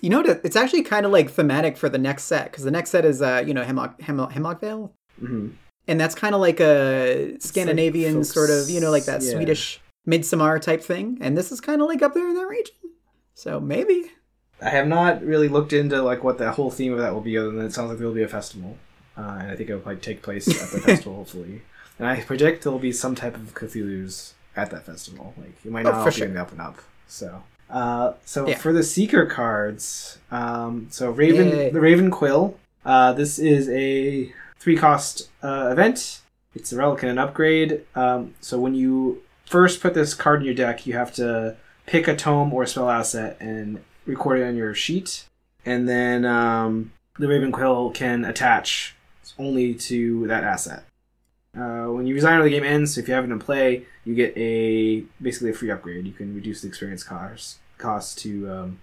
You 0.00 0.10
know, 0.10 0.20
it's 0.20 0.56
actually 0.56 0.82
kind 0.82 1.06
of 1.06 1.12
like 1.12 1.30
thematic 1.30 1.76
for 1.76 1.88
the 1.88 1.98
next 1.98 2.24
set 2.24 2.50
because 2.50 2.64
the 2.64 2.70
next 2.70 2.90
set 2.90 3.04
is 3.04 3.22
uh 3.22 3.42
you 3.46 3.54
know 3.54 3.62
Hemlock 3.64 4.00
Hemlock, 4.00 4.32
Hemlock 4.32 4.60
Vale, 4.60 4.92
hmm 5.20 5.48
and 5.88 6.00
that's 6.00 6.14
kind 6.14 6.34
of 6.34 6.40
like 6.40 6.60
a 6.60 7.36
Scandinavian 7.40 8.14
folks- 8.16 8.32
sort 8.32 8.50
of 8.50 8.68
you 8.70 8.80
know 8.80 8.90
like 8.90 9.04
that 9.06 9.22
yeah. 9.22 9.32
Swedish 9.32 9.80
midsummer 10.06 10.58
type 10.58 10.82
thing, 10.82 11.18
and 11.20 11.36
this 11.36 11.52
is 11.52 11.60
kind 11.60 11.80
of 11.82 11.88
like 11.88 12.02
up 12.02 12.14
there 12.14 12.28
in 12.28 12.34
that 12.34 12.46
region. 12.48 12.74
So 13.34 13.60
maybe 13.60 14.10
I 14.60 14.68
have 14.68 14.86
not 14.86 15.22
really 15.24 15.48
looked 15.48 15.72
into 15.72 16.02
like 16.02 16.22
what 16.24 16.38
the 16.38 16.52
whole 16.52 16.70
theme 16.70 16.92
of 16.92 16.98
that 16.98 17.12
will 17.12 17.20
be, 17.20 17.36
other 17.38 17.50
than 17.50 17.64
it 17.66 17.72
sounds 17.72 17.88
like 17.90 17.98
there 17.98 18.06
will 18.06 18.14
be 18.14 18.22
a 18.22 18.28
festival, 18.28 18.76
uh, 19.16 19.38
and 19.40 19.50
I 19.50 19.56
think 19.56 19.70
it 19.70 19.74
will 19.74 19.82
like 19.84 20.02
take 20.02 20.22
place 20.22 20.48
at 20.48 20.70
the 20.70 20.80
festival, 20.86 21.16
hopefully. 21.16 21.62
And 21.98 22.08
I 22.08 22.20
predict 22.20 22.62
there 22.64 22.72
will 22.72 22.78
be 22.78 22.92
some 22.92 23.14
type 23.14 23.34
of 23.36 23.54
Cthulhu's 23.54 24.34
at 24.56 24.70
that 24.70 24.84
festival. 24.86 25.34
Like 25.36 25.64
you 25.64 25.70
might 25.70 25.86
Oh, 25.86 25.90
not 25.90 25.94
for 25.94 25.98
all 26.00 26.04
be 26.06 26.12
sure. 26.12 26.26
in 26.28 26.36
up 26.36 26.52
and 26.52 26.60
up. 26.60 26.78
So, 27.06 27.42
uh, 27.70 28.12
so 28.24 28.48
Yeah. 28.48 28.56
for 28.58 28.72
the 28.72 28.82
seeker 28.82 29.26
cards, 29.26 30.18
um, 30.30 30.86
so 30.90 31.10
Raven, 31.10 31.48
Yay. 31.50 31.70
the 31.70 31.80
Raven 31.80 32.10
Quill. 32.10 32.58
Uh, 32.84 33.12
this 33.12 33.38
is 33.38 33.68
a 33.68 34.32
three 34.62 34.76
cost 34.76 35.28
uh, 35.42 35.70
event. 35.72 36.20
It's 36.54 36.72
a 36.72 36.76
relic 36.76 37.02
and 37.02 37.10
an 37.10 37.18
upgrade. 37.18 37.84
Um, 37.96 38.34
so 38.40 38.60
when 38.60 38.76
you 38.76 39.22
first 39.44 39.80
put 39.80 39.92
this 39.92 40.14
card 40.14 40.40
in 40.40 40.46
your 40.46 40.54
deck, 40.54 40.86
you 40.86 40.92
have 40.92 41.12
to 41.14 41.56
pick 41.86 42.06
a 42.06 42.14
tome 42.14 42.54
or 42.54 42.64
spell 42.66 42.88
asset 42.88 43.36
and 43.40 43.82
record 44.06 44.38
it 44.38 44.44
on 44.44 44.54
your 44.54 44.72
sheet, 44.72 45.26
and 45.66 45.88
then 45.88 46.24
um, 46.24 46.92
the 47.18 47.26
Raven 47.26 47.50
Quill 47.50 47.90
can 47.90 48.24
attach 48.24 48.94
only 49.36 49.74
to 49.74 50.28
that 50.28 50.44
asset. 50.44 50.84
Uh, 51.56 51.86
when 51.86 52.06
you 52.06 52.14
resign 52.14 52.38
or 52.38 52.44
the 52.44 52.50
game 52.50 52.64
ends, 52.64 52.94
so 52.94 53.00
if 53.00 53.08
you 53.08 53.14
have 53.14 53.24
it 53.24 53.30
in 53.30 53.38
play, 53.40 53.84
you 54.04 54.14
get 54.14 54.32
a 54.36 55.00
basically 55.20 55.50
a 55.50 55.54
free 55.54 55.70
upgrade. 55.70 56.06
You 56.06 56.12
can 56.12 56.34
reduce 56.34 56.62
the 56.62 56.68
experience 56.68 57.02
cost 57.02 57.58
cost 57.78 58.18
to 58.20 58.48
um, 58.48 58.80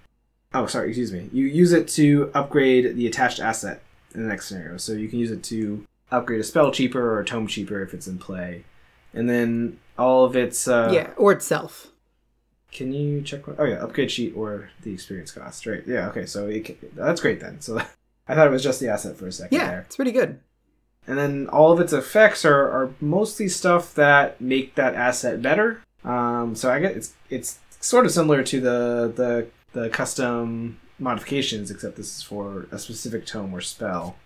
oh 0.54 0.66
sorry 0.66 0.90
excuse 0.90 1.14
me. 1.14 1.30
You 1.32 1.46
use 1.46 1.72
it 1.72 1.88
to 1.90 2.32
upgrade 2.34 2.98
the 2.98 3.08
attached 3.08 3.40
asset 3.40 3.82
in 4.14 4.24
the 4.24 4.28
next 4.30 4.48
scenario. 4.48 4.78
So 4.78 4.94
you 4.94 5.08
can 5.08 5.20
use 5.20 5.32
it 5.32 5.44
to 5.44 5.86
upgrade 6.12 6.40
a 6.40 6.44
spell 6.44 6.72
cheaper 6.72 7.00
or 7.14 7.20
a 7.20 7.26
tome 7.26 7.48
cheaper 7.48 7.82
if 7.82 7.94
it's 7.94 8.08
in 8.08 8.18
play, 8.18 8.64
and 9.14 9.30
then 9.30 9.80
all 9.98 10.26
of 10.26 10.36
its 10.36 10.68
uh, 10.68 10.90
yeah, 10.94 11.12
or 11.18 11.32
itself. 11.32 11.88
can 12.72 12.94
you 12.94 13.22
check 13.22 13.48
what? 13.48 13.58
Oh 13.60 13.66
yeah, 13.66 13.84
upgrade 13.84 14.12
sheet 14.12 14.34
or 14.36 14.70
the 14.84 14.94
experience 14.94 15.32
cost. 15.32 15.66
Right. 15.66 15.84
Yeah. 15.88 16.10
Okay. 16.10 16.26
So 16.26 16.48
it 16.48 16.66
can, 16.66 16.78
that's 16.96 17.22
great 17.22 17.40
then. 17.40 17.62
So 17.62 17.78
I 18.28 18.36
thought 18.36 18.48
it 18.48 18.52
was 18.52 18.64
just 18.64 18.80
the 18.80 18.90
asset 18.90 19.18
for 19.18 19.28
a 19.28 19.32
second 19.32 19.58
Yeah, 19.58 19.68
there. 19.70 19.80
it's 19.82 19.96
pretty 19.96 20.12
good. 20.12 20.40
And 21.08 21.18
then 21.18 21.48
all 21.50 21.72
of 21.72 21.80
its 21.80 21.92
effects 21.94 22.46
are, 22.46 22.70
are 22.70 22.92
mostly 23.02 23.48
stuff 23.48 23.96
that 23.96 24.40
make 24.40 24.76
that 24.76 24.94
asset 24.94 25.42
better. 25.42 25.82
Um, 26.04 26.56
so 26.56 26.72
I 26.72 26.80
get 26.80 26.96
it's 26.96 27.14
it's 27.30 27.58
sort 27.80 28.06
of 28.06 28.12
similar 28.12 28.44
to 28.44 28.60
the 28.62 29.12
the 29.16 29.48
the 29.74 29.90
custom 29.90 30.80
modifications, 31.00 31.72
except 31.72 31.96
this 31.96 32.18
is 32.18 32.24
for 32.24 32.68
a 32.72 32.80
specific 32.80 33.26
tome 33.26 33.54
or 33.54 33.62
spell. 33.62 34.18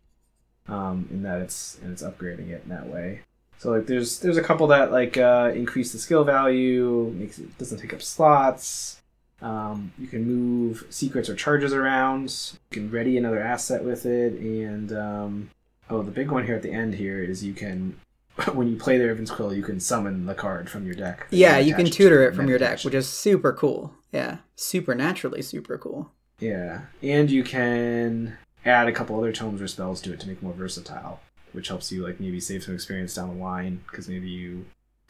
Um, 0.68 1.10
in 1.12 1.24
that 1.24 1.42
it's 1.42 1.78
and 1.84 1.92
it's 1.92 2.02
upgrading 2.02 2.50
it 2.50 2.64
in 2.64 2.70
that 2.70 2.88
way. 2.88 3.22
So 3.58 3.72
like 3.72 3.86
there's 3.86 4.20
there's 4.20 4.38
a 4.38 4.42
couple 4.42 4.68
that 4.68 4.92
like 4.92 5.18
uh, 5.18 5.52
increase 5.54 5.92
the 5.92 6.00
skill 6.00 6.24
value, 6.24 7.14
makes 7.18 7.40
it 7.40 7.58
doesn't 7.58 7.80
take 7.80 7.94
up 7.94 8.02
slots. 8.02 9.02
Um, 9.42 9.92
you 9.98 10.08
can 10.08 10.26
move 10.26 10.86
secrets 10.90 11.30
or 11.30 11.36
charges 11.36 11.74
around. 11.74 12.54
You 12.72 12.82
can 12.82 12.92
ready 12.92 13.18
another 13.18 13.42
asset 13.42 13.84
with 13.84 14.06
it, 14.06 14.34
and 14.34 14.94
um, 14.94 15.50
oh, 15.90 16.02
the 16.02 16.12
big 16.12 16.32
one 16.32 16.46
here 16.46 16.56
at 16.56 16.62
the 16.62 16.72
end 16.72 16.96
here 16.96 17.22
is 17.22 17.44
you 17.44 17.54
can 17.54 17.98
when 18.54 18.68
you 18.68 18.76
play 18.76 18.98
the 18.98 19.06
Raven's 19.06 19.32
Quill, 19.32 19.54
you 19.54 19.64
can 19.64 19.80
summon 19.80 20.26
the 20.26 20.34
card 20.34 20.70
from 20.70 20.86
your 20.86 20.96
deck. 20.96 21.28
Yeah, 21.30 21.58
you 21.58 21.76
can 21.76 21.86
tutor 21.86 22.24
it 22.24 22.30
it 22.30 22.36
from 22.36 22.48
your 22.48 22.58
deck, 22.58 22.84
which 22.84 22.94
is 22.94 23.08
super 23.08 23.54
cool. 23.54 23.94
Yeah, 24.12 24.38
supernaturally 24.56 25.42
super 25.42 25.78
cool. 25.78 26.12
Yeah, 26.44 26.82
and 27.02 27.30
you 27.32 27.44
can 27.44 28.38
add 28.66 28.88
a 28.88 28.92
couple 28.92 29.18
other 29.18 29.32
tomes 29.32 29.62
or 29.62 29.68
spells 29.68 30.02
to 30.02 30.14
it 30.14 30.20
to 30.22 30.28
make 30.28 30.38
it 30.38 30.44
more 30.44 30.54
versatile, 30.54 31.20
which 31.54 31.68
helps 31.70 31.92
you 31.92 32.04
like 32.06 32.20
maybe 32.20 32.40
save 32.40 32.64
some 32.64 32.74
experience 32.74 33.14
down 33.16 33.30
the 33.38 33.42
line 33.44 33.82
because 33.90 34.08
maybe 34.10 34.30
you 34.30 34.66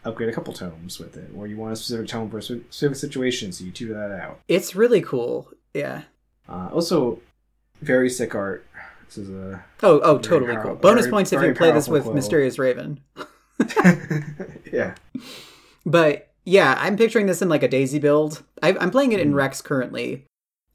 upgrade 0.05 0.29
a 0.29 0.33
couple 0.33 0.53
tomes 0.53 0.99
with 0.99 1.15
it, 1.17 1.29
or 1.35 1.47
you 1.47 1.55
want 1.57 1.73
a 1.73 1.75
specific 1.75 2.07
tome 2.07 2.29
for 2.29 2.37
a 2.39 2.41
specific 2.41 2.97
situation, 2.97 3.51
so 3.51 3.63
you 3.63 3.71
tutor 3.71 3.93
that 3.93 4.11
out. 4.11 4.39
It's 4.47 4.75
really 4.75 5.01
cool. 5.01 5.47
Yeah. 5.73 6.01
Uh, 6.47 6.69
also, 6.73 7.19
very 7.81 8.09
sick 8.09 8.35
art. 8.35 8.65
This 9.07 9.17
is 9.17 9.29
a 9.29 9.63
Oh, 9.81 10.01
oh, 10.03 10.17
totally 10.17 10.53
power- 10.53 10.63
cool. 10.63 10.75
Bonus 10.75 11.05
very- 11.05 11.11
points 11.11 11.31
if 11.33 11.41
you 11.41 11.53
play 11.53 11.71
this 11.71 11.87
with 11.87 12.03
quill. 12.03 12.15
Mysterious 12.15 12.59
Raven. 12.59 12.99
yeah. 14.71 14.95
But 15.85 16.29
yeah, 16.45 16.75
I'm 16.79 16.97
picturing 16.97 17.25
this 17.27 17.41
in 17.41 17.49
like 17.49 17.63
a 17.63 17.67
Daisy 17.67 17.99
build. 17.99 18.43
I, 18.61 18.75
I'm 18.79 18.91
playing 18.91 19.11
it 19.13 19.19
in 19.19 19.31
Mm. 19.31 19.35
Rex 19.35 19.61
currently, 19.61 20.25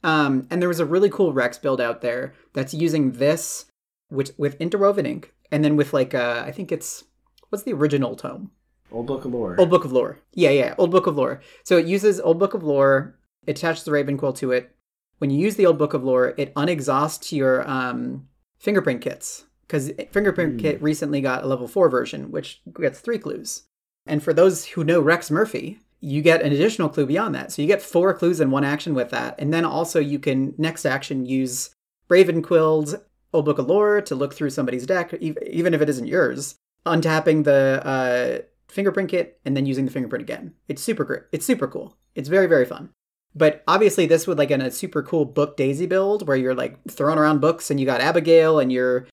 um, 0.03 0.47
and 0.51 0.61
there 0.61 0.69
was 0.69 0.81
a 0.81 0.87
really 0.87 1.11
cool 1.11 1.33
Rex 1.33 1.59
build 1.59 1.81
out 1.81 2.01
there 2.01 2.35
that's 2.53 2.75
using 2.75 3.13
this, 3.13 3.67
which 4.09 4.31
with 4.37 4.61
interwoven 4.61 5.07
ink, 5.07 5.33
and 5.51 5.65
then 5.65 5.77
with 5.77 5.93
like 5.93 6.15
uh, 6.15 6.43
I 6.47 6.53
think 6.53 6.71
it's 6.73 7.05
what's 7.49 7.65
the 7.65 7.73
original 7.73 8.15
tome? 8.17 8.51
Old 8.91 9.07
Book 9.07 9.25
of 9.25 9.33
Lore. 9.33 9.57
Old 9.59 9.71
Book 9.71 9.85
of 9.85 9.93
Lore. 9.93 10.19
Yeah, 10.33 10.51
yeah, 10.51 10.75
Old 10.79 10.91
Book 10.91 11.07
of 11.07 11.17
Lore. 11.17 11.41
So 11.63 11.77
it 11.77 11.87
uses 11.87 12.21
Old 12.21 12.39
Book 12.39 12.55
of 12.55 12.63
Lore, 12.63 13.19
it 13.47 13.59
attaches 13.59 13.85
the 13.85 13.93
Raven 13.93 14.17
Quill 14.17 14.33
to 14.35 14.53
it. 14.53 14.75
When 15.19 15.31
you 15.31 15.39
use 15.39 15.57
the 15.57 15.67
Old 15.67 15.79
Book 15.79 15.95
of 15.95 16.05
Lore, 16.05 16.33
it 16.39 16.55
unexhausts 16.55 17.33
your 17.33 17.69
um, 17.69 18.29
fingerprint 18.59 19.03
kits 19.03 19.45
because 19.67 19.91
fingerprint 20.13 20.55
Hmm. 20.55 20.59
kit 20.59 20.83
recently 20.83 21.21
got 21.21 21.45
a 21.45 21.47
level 21.47 21.69
four 21.69 21.91
version, 21.91 22.31
which 22.31 22.63
gets 22.81 23.01
three 23.01 23.19
clues. 23.19 23.65
And 24.07 24.23
for 24.23 24.33
those 24.33 24.65
who 24.65 24.85
know 24.85 25.01
Rex 25.01 25.31
Murphy, 25.31 25.81
you 26.01 26.23
get 26.23 26.43
an 26.43 26.53
additional 26.53 26.89
clue 26.89 27.07
beyond 27.07 27.35
that. 27.35 27.53
So 27.53 27.63
you 27.63 27.69
get 27.69 27.83
four 27.83 28.15
clues 28.15 28.41
in 28.41 28.51
one 28.51 28.65
action 28.65 28.95
with 28.95 29.11
that, 29.11 29.35
and 29.39 29.53
then 29.53 29.65
also 29.65 30.01
you 30.01 30.19
can 30.19 30.55
next 30.59 30.87
action 30.87 31.27
use 31.27 31.71
Raven 32.09 32.43
Quill's 32.43 32.95
Old 33.33 33.45
Book 33.45 33.59
of 33.59 33.67
Lore 33.67 34.01
to 34.03 34.15
look 34.15 34.35
through 34.35 34.51
somebody's 34.51 34.87
deck, 34.87 35.13
even 35.15 35.75
if 35.75 35.81
it 35.81 35.89
isn't 35.89 36.07
yours, 36.07 36.57
untapping 36.87 37.45
the 37.45 37.83
uh, 37.85 38.39
fingerprint 38.69 39.11
kit 39.11 39.41
and 39.45 39.57
then 39.57 39.67
using 39.67 39.85
the 39.85 39.91
fingerprint 39.91 40.23
again. 40.23 40.55
It's 40.69 40.83
super 40.83 41.05
great. 41.05 41.23
It's 41.33 41.47
super 41.47 41.67
cool. 41.67 41.97
It's 42.15 42.29
very 42.29 42.47
very 42.47 42.65
fun. 42.65 42.91
But 43.35 43.63
obviously, 43.69 44.07
this 44.07 44.27
would 44.27 44.39
like 44.39 44.51
in 44.51 44.63
a 44.63 44.71
super 44.71 45.03
cool 45.03 45.25
book 45.25 45.57
Daisy 45.57 45.87
build 45.87 46.27
where 46.27 46.37
you're 46.37 46.55
like 46.55 46.79
throwing 46.91 47.19
around 47.19 47.41
books 47.41 47.71
and 47.71 47.79
you 47.79 47.87
got 47.87 48.01
Abigail 48.01 48.59
and 48.59 48.73
you're 48.73 49.07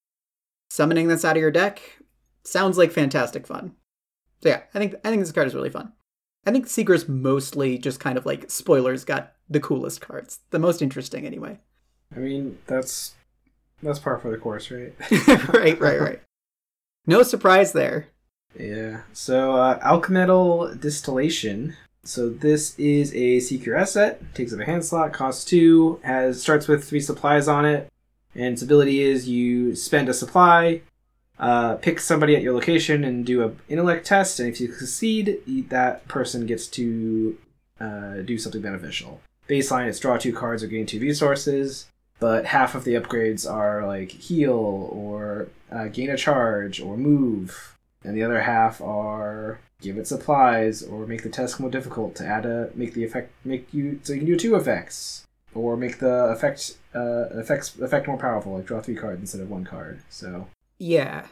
summoning 0.69 1.08
this 1.08 1.26
out 1.26 1.36
of 1.36 1.41
your 1.41 1.52
deck. 1.52 1.82
Sounds 2.43 2.78
like 2.78 2.91
fantastic 2.91 3.45
fun. 3.45 3.76
So 4.41 4.50
yeah, 4.50 4.62
I 4.74 4.80
think 4.80 4.95
I 5.04 5.10
think 5.10 5.21
this 5.21 5.32
card 5.32 5.48
is 5.48 5.56
really 5.56 5.69
fun. 5.69 5.91
I 6.45 6.51
think 6.51 6.67
Seeker's 6.67 7.08
mostly 7.08 7.77
just 7.77 7.99
kind 7.99 8.17
of 8.17 8.25
like 8.25 8.51
spoilers 8.51 9.03
got 9.03 9.34
the 9.49 9.60
coolest 9.60 10.01
cards, 10.01 10.39
the 10.51 10.60
most 10.60 10.81
interesting 10.81 11.25
anyway. 11.25 11.60
I 12.15 12.19
mean, 12.19 12.60
that's 12.67 13.15
that's 13.81 13.99
par 13.99 14.19
for 14.19 14.31
the 14.31 14.38
course, 14.38 14.71
right? 14.71 14.93
right, 15.53 15.79
right, 15.79 15.99
right. 15.99 16.21
No 17.08 17.23
surprise 17.23 17.73
there. 17.73 18.08
Yeah. 18.58 19.01
So 19.13 19.55
uh, 19.55 19.79
alchemical 19.81 20.73
distillation. 20.75 21.75
So 22.03 22.29
this 22.29 22.77
is 22.77 23.13
a 23.15 23.39
secret 23.39 23.79
asset. 23.79 24.21
Takes 24.34 24.53
up 24.53 24.60
a 24.60 24.65
hand 24.65 24.86
slot. 24.86 25.13
Costs 25.13 25.45
two. 25.45 25.99
Has 26.03 26.41
starts 26.41 26.67
with 26.67 26.88
three 26.88 27.01
supplies 27.01 27.47
on 27.47 27.65
it. 27.65 27.91
And 28.34 28.53
its 28.53 28.62
ability 28.62 29.01
is 29.01 29.29
you 29.29 29.75
spend 29.75 30.10
a 30.10 30.13
supply, 30.13 30.81
uh, 31.39 31.76
pick 31.76 32.00
somebody 32.00 32.36
at 32.36 32.41
your 32.41 32.54
location, 32.54 33.04
and 33.04 33.26
do 33.26 33.43
a 33.43 33.52
intellect 33.69 34.06
test. 34.06 34.39
And 34.39 34.50
if 34.50 34.60
you 34.60 34.71
succeed, 34.71 35.41
that 35.69 36.08
person 36.08 36.45
gets 36.45 36.67
to 36.67 37.38
uh, 37.80 38.15
do 38.17 38.38
something 38.38 38.62
beneficial. 38.62 39.21
Baseline: 39.48 39.88
it's 39.88 40.00
draw 40.00 40.17
two 40.17 40.34
cards 40.34 40.63
or 40.63 40.67
gain 40.67 40.86
two 40.86 41.00
resources. 41.00 41.88
But 42.17 42.45
half 42.45 42.76
of 42.76 42.86
the 42.86 42.93
upgrades 42.93 43.50
are 43.50 43.86
like 43.86 44.10
heal 44.12 44.54
or 44.54 45.50
uh, 45.69 45.89
gain 45.89 46.10
a 46.10 46.15
charge 46.15 46.80
or 46.80 46.95
move 46.95 47.76
and 48.06 48.15
the 48.15 48.24
other 48.24 48.41
half 48.41 48.80
are 48.82 49.60
give 49.82 49.98
it 49.98 50.08
supplies 50.08 50.82
or 50.82 51.06
make 51.06 51.24
the 51.24 51.30
test 51.30 51.60
more 51.60 51.69
difficult 51.69 52.15
to 52.15 52.26
add 52.26 52.45
a 52.45 52.69
make 52.74 52.93
the 52.93 53.04
effect 53.04 53.34
make 53.43 53.74
you 53.74 54.00
so 54.04 54.13
you 54.13 54.19
can 54.19 54.28
do 54.28 54.38
two 54.38 54.56
effects 54.56 55.26
or 55.56 55.76
make 55.76 56.00
the 56.00 56.26
effect 56.26 56.78
uh, 56.93 57.30
effects 57.32 57.80
effect 57.80 58.08
more 58.08 58.17
powerful, 58.17 58.56
like 58.56 58.65
draw 58.65 58.82
three 58.82 58.95
cards 58.95 59.21
instead 59.21 59.41
of 59.41 59.50
one 59.50 59.63
card. 59.63 60.02
So 60.10 60.48
Yeah. 60.77 61.27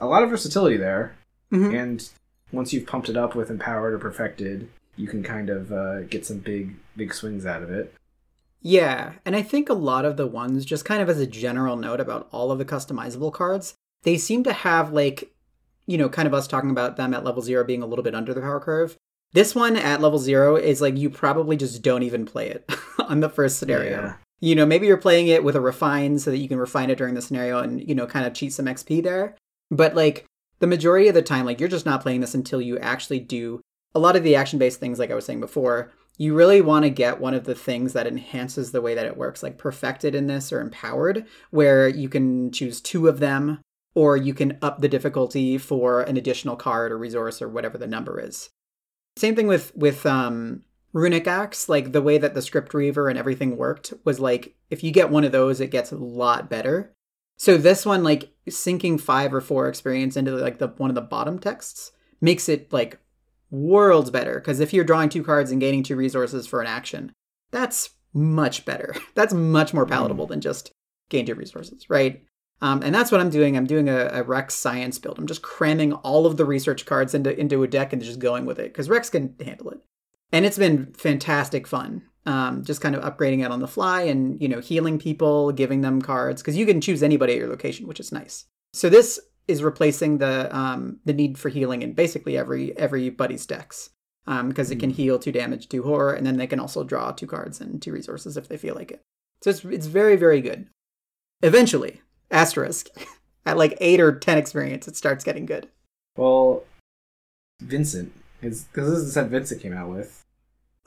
a 0.00 0.06
lot 0.06 0.22
of 0.22 0.30
versatility 0.30 0.76
there, 0.76 1.16
Mhm. 1.52 1.74
and 1.74 2.08
once 2.52 2.72
you've 2.72 2.86
pumped 2.86 3.08
it 3.08 3.16
up 3.16 3.34
with 3.34 3.50
empowered 3.50 3.94
or 3.94 3.98
perfected, 3.98 4.68
you 4.96 5.06
can 5.08 5.22
kind 5.22 5.50
of 5.50 5.72
uh, 5.72 6.02
get 6.02 6.24
some 6.26 6.38
big 6.38 6.76
big 6.96 7.12
swings 7.14 7.44
out 7.46 7.62
of 7.62 7.70
it. 7.70 7.94
Yeah, 8.60 9.12
and 9.24 9.34
I 9.36 9.42
think 9.42 9.68
a 9.68 9.74
lot 9.74 10.04
of 10.04 10.16
the 10.16 10.26
ones, 10.26 10.64
just 10.64 10.84
kind 10.84 11.00
of 11.00 11.08
as 11.08 11.20
a 11.20 11.26
general 11.26 11.76
note 11.76 12.00
about 12.00 12.28
all 12.32 12.50
of 12.50 12.58
the 12.58 12.64
customizable 12.64 13.32
cards, 13.32 13.74
they 14.02 14.18
seem 14.18 14.42
to 14.44 14.52
have 14.52 14.92
like, 14.92 15.32
you 15.86 15.96
know, 15.96 16.08
kind 16.08 16.26
of 16.28 16.34
us 16.34 16.46
talking 16.48 16.70
about 16.70 16.96
them 16.96 17.14
at 17.14 17.24
level 17.24 17.42
zero 17.42 17.64
being 17.64 17.82
a 17.82 17.86
little 17.86 18.02
bit 18.02 18.14
under 18.14 18.34
the 18.34 18.40
power 18.40 18.60
curve. 18.60 18.96
This 19.32 19.54
one 19.54 19.76
at 19.76 20.00
level 20.00 20.18
zero 20.18 20.56
is 20.56 20.80
like 20.80 20.96
you 20.96 21.08
probably 21.10 21.56
just 21.56 21.82
don't 21.82 22.02
even 22.02 22.24
play 22.26 22.48
it 22.50 22.68
on 22.98 23.20
the 23.20 23.28
first 23.28 23.58
scenario. 23.58 24.00
Yeah. 24.02 24.14
You 24.40 24.54
know, 24.54 24.66
maybe 24.66 24.86
you're 24.86 24.96
playing 24.96 25.26
it 25.28 25.42
with 25.42 25.56
a 25.56 25.60
refine 25.60 26.18
so 26.18 26.30
that 26.30 26.38
you 26.38 26.48
can 26.48 26.58
refine 26.58 26.90
it 26.90 26.98
during 26.98 27.14
the 27.14 27.22
scenario 27.22 27.58
and, 27.58 27.86
you 27.86 27.94
know, 27.94 28.06
kind 28.06 28.26
of 28.26 28.34
cheat 28.34 28.52
some 28.52 28.66
XP 28.66 29.02
there. 29.02 29.36
But 29.70 29.94
like 29.94 30.26
the 30.60 30.66
majority 30.66 31.08
of 31.08 31.14
the 31.14 31.22
time, 31.22 31.44
like 31.44 31.60
you're 31.60 31.68
just 31.68 31.86
not 31.86 32.02
playing 32.02 32.20
this 32.20 32.34
until 32.34 32.60
you 32.60 32.78
actually 32.78 33.20
do 33.20 33.60
a 33.94 33.98
lot 33.98 34.16
of 34.16 34.22
the 34.22 34.36
action 34.36 34.58
based 34.58 34.80
things, 34.80 34.98
like 34.98 35.10
I 35.10 35.14
was 35.14 35.24
saying 35.24 35.40
before. 35.40 35.92
You 36.20 36.34
really 36.34 36.60
want 36.60 36.84
to 36.84 36.90
get 36.90 37.20
one 37.20 37.34
of 37.34 37.44
the 37.44 37.54
things 37.54 37.92
that 37.92 38.06
enhances 38.06 38.72
the 38.72 38.80
way 38.82 38.94
that 38.94 39.06
it 39.06 39.16
works, 39.16 39.42
like 39.42 39.56
perfected 39.56 40.16
in 40.16 40.26
this 40.26 40.52
or 40.52 40.60
empowered, 40.60 41.24
where 41.50 41.88
you 41.88 42.08
can 42.08 42.50
choose 42.50 42.80
two 42.80 43.06
of 43.06 43.20
them, 43.20 43.60
or 43.94 44.16
you 44.16 44.34
can 44.34 44.58
up 44.60 44.80
the 44.80 44.88
difficulty 44.88 45.58
for 45.58 46.02
an 46.02 46.16
additional 46.16 46.56
card 46.56 46.90
or 46.90 46.98
resource 46.98 47.40
or 47.40 47.48
whatever 47.48 47.78
the 47.78 47.86
number 47.86 48.20
is. 48.20 48.50
Same 49.16 49.36
thing 49.36 49.46
with 49.46 49.74
with 49.76 50.04
um, 50.06 50.64
runic 50.92 51.26
axe. 51.26 51.68
Like 51.68 51.92
the 51.92 52.02
way 52.02 52.18
that 52.18 52.34
the 52.34 52.42
Script 52.42 52.72
Weaver 52.74 53.08
and 53.08 53.18
everything 53.18 53.56
worked 53.56 53.92
was 54.04 54.20
like 54.20 54.56
if 54.70 54.82
you 54.82 54.90
get 54.90 55.10
one 55.10 55.24
of 55.24 55.32
those, 55.32 55.60
it 55.60 55.70
gets 55.70 55.92
a 55.92 55.96
lot 55.96 56.50
better. 56.50 56.94
So 57.36 57.56
this 57.56 57.86
one, 57.86 58.02
like 58.02 58.32
sinking 58.48 58.98
five 58.98 59.32
or 59.32 59.40
four 59.40 59.68
experience 59.68 60.16
into 60.16 60.32
like 60.32 60.58
the 60.58 60.68
one 60.68 60.90
of 60.90 60.94
the 60.94 61.00
bottom 61.00 61.38
texts, 61.38 61.92
makes 62.20 62.48
it 62.48 62.72
like 62.72 62.98
worlds 63.50 64.10
better. 64.10 64.34
Because 64.34 64.60
if 64.60 64.72
you're 64.72 64.84
drawing 64.84 65.08
two 65.08 65.22
cards 65.22 65.50
and 65.50 65.60
gaining 65.60 65.82
two 65.82 65.96
resources 65.96 66.46
for 66.46 66.60
an 66.60 66.66
action, 66.66 67.12
that's 67.50 67.90
much 68.12 68.64
better. 68.64 68.94
That's 69.14 69.34
much 69.34 69.74
more 69.74 69.84
palatable 69.84 70.26
than 70.26 70.40
just 70.40 70.72
gain 71.10 71.26
two 71.26 71.34
resources, 71.34 71.88
right? 71.90 72.24
Um, 72.60 72.82
and 72.82 72.94
that's 72.94 73.12
what 73.12 73.20
I'm 73.20 73.30
doing. 73.30 73.56
I'm 73.56 73.66
doing 73.66 73.88
a, 73.88 74.08
a 74.12 74.22
Rex 74.22 74.54
science 74.54 74.98
build. 74.98 75.18
I'm 75.18 75.26
just 75.26 75.42
cramming 75.42 75.92
all 75.92 76.26
of 76.26 76.36
the 76.36 76.44
research 76.44 76.86
cards 76.86 77.14
into 77.14 77.38
into 77.38 77.62
a 77.62 77.68
deck 77.68 77.92
and 77.92 78.02
just 78.02 78.18
going 78.18 78.46
with 78.46 78.58
it 78.58 78.72
because 78.72 78.88
Rex 78.88 79.10
can 79.10 79.34
handle 79.44 79.70
it. 79.70 79.78
And 80.32 80.44
it's 80.44 80.58
been 80.58 80.92
fantastic 80.92 81.66
fun. 81.66 82.02
Um, 82.26 82.62
just 82.62 82.82
kind 82.82 82.94
of 82.94 83.02
upgrading 83.02 83.42
it 83.42 83.50
on 83.50 83.60
the 83.60 83.68
fly 83.68 84.02
and 84.02 84.40
you 84.40 84.48
know 84.48 84.60
healing 84.60 84.98
people, 84.98 85.50
giving 85.52 85.80
them 85.80 86.02
cards 86.02 86.42
because 86.42 86.56
you 86.56 86.66
can 86.66 86.80
choose 86.80 87.02
anybody 87.02 87.32
at 87.32 87.38
your 87.38 87.48
location, 87.48 87.86
which 87.86 88.00
is 88.00 88.12
nice. 88.12 88.44
So 88.74 88.90
this 88.90 89.18
is 89.46 89.62
replacing 89.62 90.18
the 90.18 90.54
um, 90.54 91.00
the 91.06 91.14
need 91.14 91.38
for 91.38 91.48
healing 91.48 91.82
in 91.82 91.94
basically 91.94 92.36
every 92.36 92.76
everybody's 92.76 93.46
decks 93.46 93.90
because 94.26 94.70
it 94.70 94.78
can 94.78 94.90
heal 94.90 95.18
two 95.18 95.32
damage, 95.32 95.68
two 95.70 95.82
horror, 95.82 96.12
and 96.12 96.26
then 96.26 96.36
they 96.36 96.46
can 96.46 96.60
also 96.60 96.84
draw 96.84 97.12
two 97.12 97.26
cards 97.26 97.60
and 97.62 97.80
two 97.80 97.92
resources 97.92 98.36
if 98.36 98.48
they 98.48 98.58
feel 98.58 98.74
like 98.74 98.90
it. 98.90 99.02
So 99.42 99.50
it's 99.50 99.64
it's 99.64 99.86
very 99.86 100.16
very 100.16 100.42
good. 100.42 100.68
Eventually, 101.42 102.02
asterisk 102.30 102.88
at 103.46 103.56
like 103.56 103.78
eight 103.80 104.00
or 104.00 104.12
ten 104.12 104.36
experience, 104.36 104.86
it 104.86 104.96
starts 104.96 105.24
getting 105.24 105.46
good. 105.46 105.68
Well, 106.16 106.64
Vincent, 107.62 108.12
because 108.40 108.66
this 108.74 108.86
is 108.86 109.06
the 109.06 109.12
set 109.12 109.30
Vincent 109.30 109.62
came 109.62 109.72
out 109.72 109.88
with. 109.88 110.17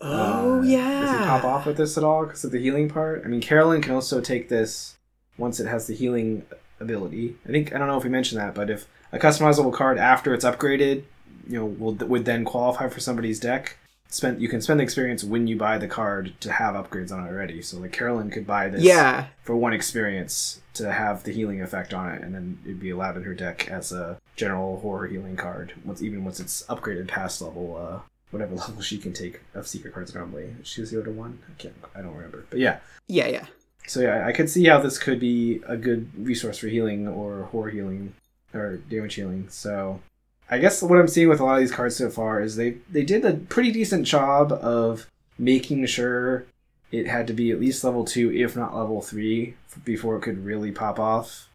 Oh 0.02 0.60
Uh, 0.60 0.62
yeah. 0.64 1.02
Does 1.02 1.12
he 1.12 1.18
pop 1.26 1.44
off 1.44 1.66
with 1.66 1.78
this 1.78 1.98
at 1.98 2.04
all 2.04 2.26
because 2.26 2.44
of 2.44 2.52
the 2.52 2.60
healing 2.60 2.90
part? 2.90 3.22
I 3.24 3.28
mean, 3.28 3.42
Carolyn 3.42 3.82
can 3.82 3.94
also 3.94 4.22
take 4.22 4.50
this 4.50 4.98
once 5.38 5.60
it 5.60 5.68
has 5.68 5.88
the 5.88 5.96
healing 5.96 6.44
ability. 6.80 7.36
I 7.48 7.52
think 7.52 7.74
I 7.74 7.78
don't 7.78 7.88
know 7.88 7.98
if 7.98 8.04
we 8.04 8.10
mentioned 8.10 8.42
that, 8.42 8.56
but 8.56 8.70
if 8.70 8.88
a 9.12 9.20
customizable 9.20 9.74
card 9.74 9.98
after 9.98 10.34
it's 10.34 10.46
upgraded, 10.46 11.04
you 11.48 11.60
know, 11.60 11.66
will 11.66 11.94
would 11.94 12.26
then 12.26 12.46
qualify 12.46 12.90
for 12.90 13.00
somebody's 13.00 13.40
deck. 13.40 13.78
Spend 14.10 14.42
you 14.42 14.50
can 14.50 14.60
spend 14.62 14.80
the 14.80 14.84
experience 14.84 15.24
when 15.24 15.48
you 15.48 15.56
buy 15.56 15.78
the 15.78 15.88
card 15.88 16.34
to 16.42 16.52
have 16.52 16.76
upgrades 16.76 17.12
on 17.14 17.26
it 17.26 17.30
already. 17.30 17.62
So 17.62 17.78
like 17.78 17.94
Carolyn 17.94 18.30
could 18.30 18.46
buy 18.46 18.68
this 18.68 18.82
Yeah, 18.84 19.28
for 19.44 19.56
one 19.56 19.72
experience 19.74 20.60
to 20.74 20.92
have 20.92 21.24
the 21.24 21.32
healing 21.32 21.62
effect 21.62 21.94
on 21.94 22.10
it, 22.10 22.22
and 22.22 22.36
then 22.36 22.60
it'd 22.66 22.80
be 22.82 22.90
allowed 22.90 23.16
in 23.18 23.24
her 23.24 23.34
deck 23.34 23.70
as 23.70 23.94
a 23.94 24.18
general 24.36 24.80
horror 24.82 25.08
healing 25.08 25.38
card. 25.38 25.74
Once 25.86 26.02
even 26.02 26.26
once 26.26 26.40
it's 26.42 26.64
upgraded 26.64 27.08
past 27.08 27.42
level, 27.42 27.78
uh, 27.78 28.00
whatever 28.32 28.56
level 28.56 28.82
she 28.82 28.98
can 28.98 29.13
take 29.13 29.41
of 29.54 29.67
secret 29.67 29.94
cards 29.94 30.13
normally. 30.15 30.56
She 30.63 30.82
was 30.82 30.89
zero 30.89 31.04
to 31.04 31.12
one. 31.12 31.39
I 31.50 31.62
can't. 31.62 31.76
I 31.96 32.02
don't 32.02 32.15
remember. 32.15 32.46
But 32.50 32.60
yeah. 32.60 32.80
yeah, 33.08 33.28
yeah. 33.28 33.46
So 33.88 34.00
yeah, 34.02 34.26
I 34.26 34.32
could 34.32 34.50
see 34.50 34.65
how 34.65 34.80
this 34.80 34.98
could 34.98 35.20
be 35.20 35.62
a 35.67 35.76
good 35.78 36.10
resource 36.17 36.58
for 36.60 36.67
healing 36.67 37.08
or 37.08 37.44
horror 37.52 37.70
healing 37.72 38.13
or 38.54 38.78
damage 38.78 39.15
healing. 39.15 39.48
So 39.50 40.02
I 40.50 40.60
guess 40.60 40.82
what 40.84 41.00
I'm 41.00 41.08
seeing 41.08 41.30
with 41.30 41.39
a 41.39 41.44
lot 41.44 41.56
of 41.56 41.60
these 41.62 41.72
cards 41.72 41.96
so 41.96 42.10
far 42.10 42.41
is 42.41 42.56
they 42.56 42.78
they 42.91 43.04
did 43.04 43.26
a 43.26 43.34
pretty 43.34 43.72
decent 43.72 44.06
job 44.06 44.52
of 44.52 45.08
making 45.39 45.86
sure 45.88 46.46
it 46.91 47.08
had 47.08 47.26
to 47.28 47.34
be 47.34 47.52
at 47.52 47.60
least 47.60 47.84
level 47.84 48.04
two, 48.06 48.32
if 48.34 48.56
not 48.56 48.76
level 48.76 49.02
three, 49.02 49.56
before 49.86 50.17
it 50.17 50.22
could 50.22 50.44
really 50.46 50.72
pop 50.72 51.00
off, 51.00 51.48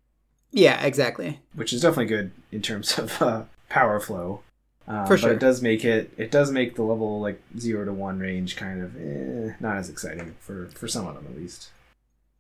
Yeah, 0.50 0.82
exactly. 0.84 1.40
which 1.54 1.74
is 1.74 1.82
definitely 1.82 2.06
good 2.06 2.32
in 2.50 2.62
terms 2.62 2.98
of 2.98 3.20
uh, 3.20 3.42
power 3.68 4.00
flow. 4.00 4.40
Um, 4.88 5.06
For 5.06 5.16
But 5.16 5.32
it 5.32 5.40
does 5.40 5.62
make 5.62 5.84
it 5.84 6.12
it 6.16 6.30
does 6.30 6.50
make 6.52 6.76
the 6.76 6.82
level 6.82 7.20
like 7.20 7.40
zero 7.58 7.84
to 7.84 7.92
one 7.92 8.18
range 8.20 8.56
kind 8.56 8.82
of 8.82 8.96
eh, 8.96 9.54
not 9.60 9.76
as 9.76 9.88
exciting 9.90 10.36
for 10.40 10.66
for 10.68 10.86
some 10.88 11.06
of 11.06 11.14
them 11.14 11.26
at 11.28 11.36
least. 11.36 11.70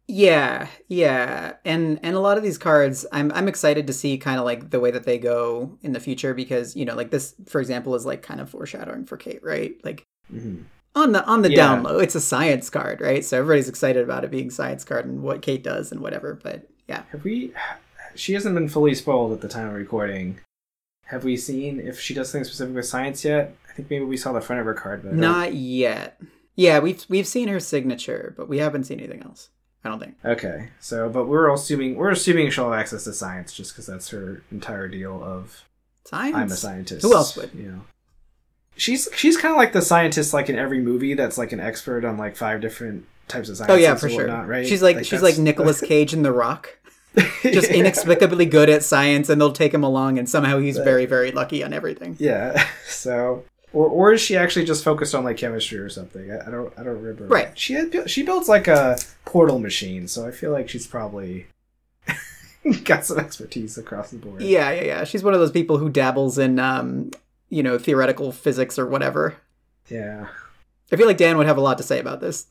Yeah, 0.08 0.68
yeah, 0.86 1.54
and 1.64 1.98
and 2.04 2.14
a 2.14 2.20
lot 2.20 2.36
of 2.38 2.44
these 2.44 2.58
cards, 2.58 3.04
I'm 3.10 3.32
I'm 3.32 3.48
excited 3.48 3.88
to 3.88 3.92
see 3.92 4.18
kind 4.18 4.38
of 4.38 4.44
like 4.44 4.70
the 4.70 4.78
way 4.78 4.92
that 4.92 5.02
they 5.04 5.18
go 5.18 5.76
in 5.82 5.92
the 5.92 5.98
future 6.00 6.32
because 6.32 6.76
you 6.76 6.84
know 6.84 6.94
like 6.94 7.10
this, 7.10 7.34
for 7.46 7.60
example, 7.60 7.92
is 7.96 8.06
like 8.06 8.22
kind 8.22 8.40
of 8.40 8.48
foreshadowing 8.48 9.04
for 9.06 9.16
Kate, 9.16 9.42
right? 9.42 9.74
Like 9.84 10.04
hmm 10.30 10.62
on 10.94 11.12
the 11.12 11.24
on 11.26 11.42
the 11.42 11.50
Yeah. 11.50 11.56
down 11.56 11.82
low, 11.82 11.98
it's 11.98 12.14
a 12.14 12.20
science 12.20 12.70
card, 12.70 13.00
right? 13.00 13.24
So 13.24 13.38
everybody's 13.38 13.68
excited 13.68 14.02
about 14.04 14.24
it 14.24 14.30
being 14.30 14.50
science 14.50 14.84
card 14.84 15.06
and 15.06 15.22
what 15.22 15.42
Kate 15.42 15.64
does 15.64 15.90
and 15.92 16.00
whatever. 16.00 16.38
But 16.42 16.68
yeah, 16.88 17.02
Have 17.10 17.24
we? 17.24 17.52
She 18.14 18.32
hasn't 18.34 18.54
been 18.54 18.68
fully 18.68 18.94
spoiled 18.94 19.32
at 19.32 19.40
the 19.40 19.48
time 19.48 19.68
of 19.68 19.74
recording. 19.74 20.38
Have 21.06 21.24
we 21.24 21.36
seen 21.36 21.80
if 21.80 22.00
she 22.00 22.14
does 22.14 22.30
something 22.30 22.44
specific 22.44 22.74
with 22.74 22.86
science 22.86 23.24
yet? 23.24 23.54
I 23.68 23.72
think 23.72 23.90
maybe 23.90 24.04
we 24.04 24.16
saw 24.16 24.32
the 24.32 24.40
front 24.40 24.60
of 24.60 24.66
her 24.66 24.74
card, 24.74 25.02
but 25.02 25.18
don't- 25.18 25.54
yet. 25.54 26.20
Yeah, 26.56 26.78
we've 26.78 27.04
we've 27.08 27.26
seen 27.26 27.48
her 27.48 27.60
signature, 27.60 28.32
but 28.36 28.48
we 28.48 28.58
haven't 28.58 28.84
seen 28.84 28.98
anything 28.98 29.22
else. 29.22 29.50
I 29.84 29.88
don't 29.88 30.00
think. 30.00 30.16
Okay, 30.24 30.70
so 30.80 31.08
but 31.08 31.26
we're 31.28 31.52
assuming 31.52 31.94
we're 31.96 32.10
assuming 32.10 32.50
she'll 32.50 32.70
have 32.70 32.80
access 32.80 33.04
to 33.04 33.12
science 33.12 33.52
just 33.52 33.72
because 33.72 33.86
that's 33.86 34.08
her 34.08 34.42
entire 34.50 34.88
deal 34.88 35.22
of 35.22 35.64
Science. 36.04 36.36
I'm 36.36 36.50
a 36.50 36.56
scientist. 36.56 37.02
Who 37.02 37.14
else 37.14 37.36
would? 37.36 37.50
You 37.54 37.70
know, 37.70 37.80
she's 38.76 39.08
she's 39.14 39.36
kind 39.36 39.52
of 39.52 39.58
like 39.58 39.72
the 39.72 39.82
scientist, 39.82 40.32
like 40.32 40.48
in 40.48 40.56
every 40.56 40.80
movie, 40.80 41.14
that's 41.14 41.36
like 41.38 41.52
an 41.52 41.60
expert 41.60 42.04
on 42.04 42.16
like 42.16 42.36
five 42.36 42.60
different 42.60 43.06
types 43.28 43.48
of 43.48 43.56
science. 43.58 43.70
Oh 43.72 43.76
yeah, 43.76 43.94
for 43.94 44.08
sure. 44.08 44.20
whatnot, 44.26 44.48
right? 44.48 44.66
She's 44.66 44.82
like, 44.82 45.04
she's 45.04 45.22
like 45.22 45.36
Nicolas 45.38 45.80
Cage 45.86 46.12
in 46.14 46.22
The 46.22 46.32
Rock, 46.32 46.78
just 47.42 47.70
Yeah. 47.70 47.76
inexplicably 47.76 48.46
good 48.46 48.68
at 48.68 48.82
science, 48.82 49.28
and 49.28 49.40
they'll 49.40 49.52
take 49.52 49.72
him 49.72 49.84
along, 49.84 50.18
and 50.18 50.28
somehow 50.28 50.58
he's 50.58 50.78
very 50.78 51.06
very 51.06 51.30
lucky 51.32 51.62
on 51.64 51.72
everything. 51.72 52.16
Yeah. 52.18 52.64
So, 52.88 53.44
or 53.72 53.88
or 53.88 54.12
is 54.12 54.20
she 54.20 54.36
actually 54.36 54.64
just 54.64 54.82
focused 54.84 55.14
on 55.14 55.24
like 55.24 55.36
chemistry 55.36 55.78
or 55.78 55.88
something? 55.88 56.30
I, 56.30 56.46
I 56.46 56.50
don't 56.50 56.72
I 56.78 56.82
don't 56.82 56.96
remember. 57.02 57.26
Right. 57.26 57.56
She 57.58 57.74
had, 57.74 58.08
she 58.08 58.22
builds 58.22 58.48
like 58.48 58.68
a 58.68 58.96
portal 59.24 59.58
machine, 59.58 60.06
so 60.08 60.26
I 60.26 60.30
feel 60.30 60.50
like 60.52 60.68
she's 60.68 60.86
probably 60.86 61.46
got 62.84 63.04
some 63.04 63.18
expertise 63.18 63.76
across 63.78 64.10
the 64.10 64.18
board. 64.18 64.40
Yeah, 64.40 64.70
yeah, 64.70 64.84
yeah. 64.84 65.04
She's 65.04 65.22
one 65.22 65.34
of 65.34 65.40
those 65.40 65.50
people 65.52 65.78
who 65.78 65.88
dabbles 65.88 66.38
in, 66.38 66.58
um, 66.58 67.10
you 67.48 67.62
know, 67.62 67.78
theoretical 67.78 68.32
physics 68.32 68.78
or 68.78 68.86
whatever. 68.86 69.36
Yeah. 69.88 70.26
I 70.92 70.96
feel 70.96 71.06
like 71.06 71.16
Dan 71.16 71.36
would 71.36 71.46
have 71.46 71.58
a 71.58 71.60
lot 71.60 71.78
to 71.78 71.84
say 71.84 71.98
about 72.00 72.20
this. 72.20 72.46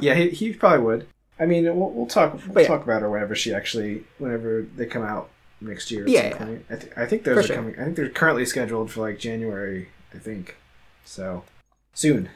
Yeah. 0.00 0.14
He, 0.14 0.30
he 0.30 0.52
probably 0.54 0.80
would. 0.84 1.06
I 1.38 1.46
mean, 1.46 1.64
we'll, 1.64 1.90
we'll 1.90 2.06
talk 2.06 2.38
we'll 2.48 2.62
yeah. 2.62 2.68
talk 2.68 2.84
about 2.84 3.02
her 3.02 3.10
whenever 3.10 3.34
she 3.34 3.52
actually 3.52 4.04
whenever 4.18 4.62
they 4.76 4.86
come 4.86 5.02
out 5.02 5.30
next 5.60 5.90
year. 5.90 6.06
Yeah, 6.06 6.28
yeah. 6.28 6.56
I, 6.70 6.76
th- 6.76 6.92
I 6.96 7.06
think 7.06 7.24
those 7.24 7.34
For 7.34 7.40
are 7.40 7.42
sure. 7.42 7.56
coming. 7.56 7.74
I 7.78 7.84
think 7.84 7.96
they're 7.96 8.08
currently 8.08 8.46
scheduled 8.46 8.90
for 8.90 9.00
like 9.00 9.18
January. 9.18 9.88
I 10.14 10.18
think. 10.18 10.56
So 11.04 11.44
soon. 11.92 12.30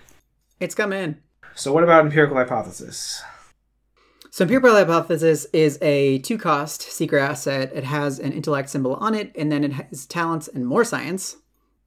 it's 0.60 0.74
coming. 0.74 1.16
So 1.54 1.72
what 1.72 1.84
about 1.84 2.04
empirical 2.04 2.36
hypothesis? 2.36 3.22
So 4.30 4.44
Empirical 4.44 4.76
Hypothesis 4.76 5.46
is 5.52 5.78
a 5.82 6.18
two-cost 6.18 6.82
secret 6.82 7.20
asset. 7.20 7.72
It 7.74 7.82
has 7.84 8.20
an 8.20 8.32
intellect 8.32 8.68
symbol 8.70 8.94
on 8.94 9.14
it, 9.14 9.32
and 9.34 9.50
then 9.50 9.64
it 9.64 9.72
has 9.72 10.06
talents 10.06 10.46
and 10.46 10.66
more 10.66 10.84
science. 10.84 11.38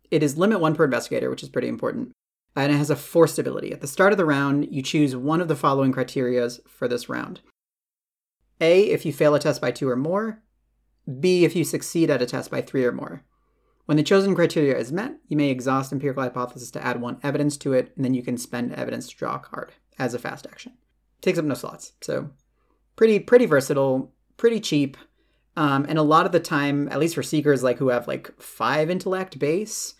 It 0.09 0.23
is 0.23 0.37
limit 0.37 0.59
one 0.59 0.75
per 0.75 0.83
investigator, 0.83 1.29
which 1.29 1.43
is 1.43 1.49
pretty 1.49 1.69
important. 1.69 2.11
And 2.55 2.71
it 2.71 2.77
has 2.77 2.89
a 2.89 2.95
forced 2.95 3.39
ability. 3.39 3.71
At 3.71 3.81
the 3.81 3.87
start 3.87 4.11
of 4.11 4.17
the 4.17 4.25
round, 4.25 4.67
you 4.71 4.81
choose 4.81 5.15
one 5.15 5.41
of 5.41 5.47
the 5.47 5.55
following 5.55 5.93
criterias 5.93 6.59
for 6.67 6.87
this 6.87 7.07
round. 7.07 7.41
A, 8.59 8.83
if 8.83 9.05
you 9.05 9.13
fail 9.13 9.33
a 9.35 9.39
test 9.39 9.61
by 9.61 9.71
two 9.71 9.89
or 9.89 9.95
more. 9.95 10.41
B, 11.19 11.45
if 11.45 11.55
you 11.55 11.63
succeed 11.63 12.09
at 12.09 12.21
a 12.21 12.25
test 12.25 12.51
by 12.51 12.61
three 12.61 12.85
or 12.85 12.91
more. 12.91 13.23
When 13.85 13.97
the 13.97 14.03
chosen 14.03 14.35
criteria 14.35 14.77
is 14.77 14.91
met, 14.91 15.17
you 15.27 15.35
may 15.35 15.49
exhaust 15.49 15.91
Empirical 15.91 16.23
Hypothesis 16.23 16.71
to 16.71 16.85
add 16.85 17.01
one 17.01 17.19
evidence 17.23 17.57
to 17.57 17.73
it, 17.73 17.91
and 17.95 18.05
then 18.05 18.13
you 18.13 18.21
can 18.21 18.37
spend 18.37 18.73
evidence 18.73 19.09
to 19.09 19.15
draw 19.17 19.35
a 19.35 19.39
card 19.39 19.73
as 19.97 20.13
a 20.13 20.19
fast 20.19 20.45
action. 20.45 20.73
takes 21.21 21.39
up 21.39 21.45
no 21.45 21.55
slots. 21.55 21.93
So 22.01 22.29
pretty 22.95 23.19
pretty 23.19 23.45
versatile, 23.45 24.13
pretty 24.37 24.59
cheap. 24.59 24.97
Um, 25.57 25.85
and 25.89 25.97
a 25.97 26.03
lot 26.03 26.25
of 26.25 26.31
the 26.31 26.39
time, 26.39 26.87
at 26.89 26.99
least 26.99 27.15
for 27.15 27.23
seekers 27.23 27.63
like 27.63 27.77
who 27.79 27.89
have 27.89 28.07
like 28.07 28.39
five 28.41 28.89
intellect 28.89 29.37
base, 29.39 29.95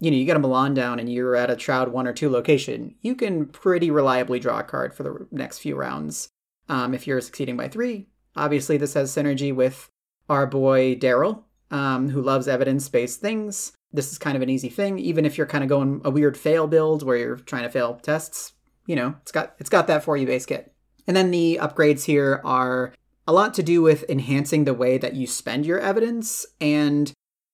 you 0.00 0.10
know, 0.10 0.16
you 0.16 0.24
get 0.24 0.36
a 0.36 0.40
Milan 0.40 0.74
down 0.74 0.98
and 0.98 1.12
you're 1.12 1.36
at 1.36 1.50
a 1.50 1.58
Shroud 1.58 1.92
one 1.92 2.06
or 2.06 2.12
two 2.12 2.30
location, 2.30 2.94
you 3.02 3.14
can 3.14 3.46
pretty 3.46 3.90
reliably 3.90 4.40
draw 4.40 4.58
a 4.58 4.64
card 4.64 4.94
for 4.94 5.02
the 5.02 5.26
next 5.30 5.58
few 5.58 5.76
rounds. 5.76 6.30
Um, 6.68 6.94
if 6.94 7.06
you're 7.06 7.20
succeeding 7.20 7.56
by 7.56 7.68
three, 7.68 8.08
obviously 8.34 8.76
this 8.76 8.94
has 8.94 9.14
synergy 9.14 9.54
with 9.54 9.90
our 10.28 10.46
boy 10.46 10.94
Darrell, 10.94 11.46
um, 11.70 12.08
who 12.08 12.22
loves 12.22 12.48
evidence-based 12.48 13.20
things. 13.20 13.72
This 13.92 14.10
is 14.10 14.18
kind 14.18 14.36
of 14.36 14.42
an 14.42 14.48
easy 14.48 14.68
thing, 14.68 14.98
even 14.98 15.26
if 15.26 15.36
you're 15.36 15.46
kind 15.46 15.64
of 15.64 15.68
going 15.68 16.00
a 16.04 16.10
weird 16.10 16.36
fail 16.36 16.66
build 16.66 17.02
where 17.02 17.16
you're 17.16 17.36
trying 17.36 17.64
to 17.64 17.70
fail 17.70 17.96
tests. 17.96 18.52
You 18.86 18.96
know, 18.96 19.16
it's 19.22 19.32
got 19.32 19.54
it's 19.58 19.70
got 19.70 19.86
that 19.88 20.04
for 20.04 20.16
you 20.16 20.26
base 20.26 20.46
kit. 20.46 20.72
And 21.06 21.16
then 21.16 21.30
the 21.30 21.58
upgrades 21.60 22.04
here 22.04 22.40
are 22.44 22.92
a 23.26 23.32
lot 23.32 23.52
to 23.54 23.62
do 23.62 23.82
with 23.82 24.08
enhancing 24.08 24.64
the 24.64 24.74
way 24.74 24.96
that 24.96 25.14
you 25.14 25.26
spend 25.26 25.66
your 25.66 25.80
evidence 25.80 26.46
and 26.60 27.12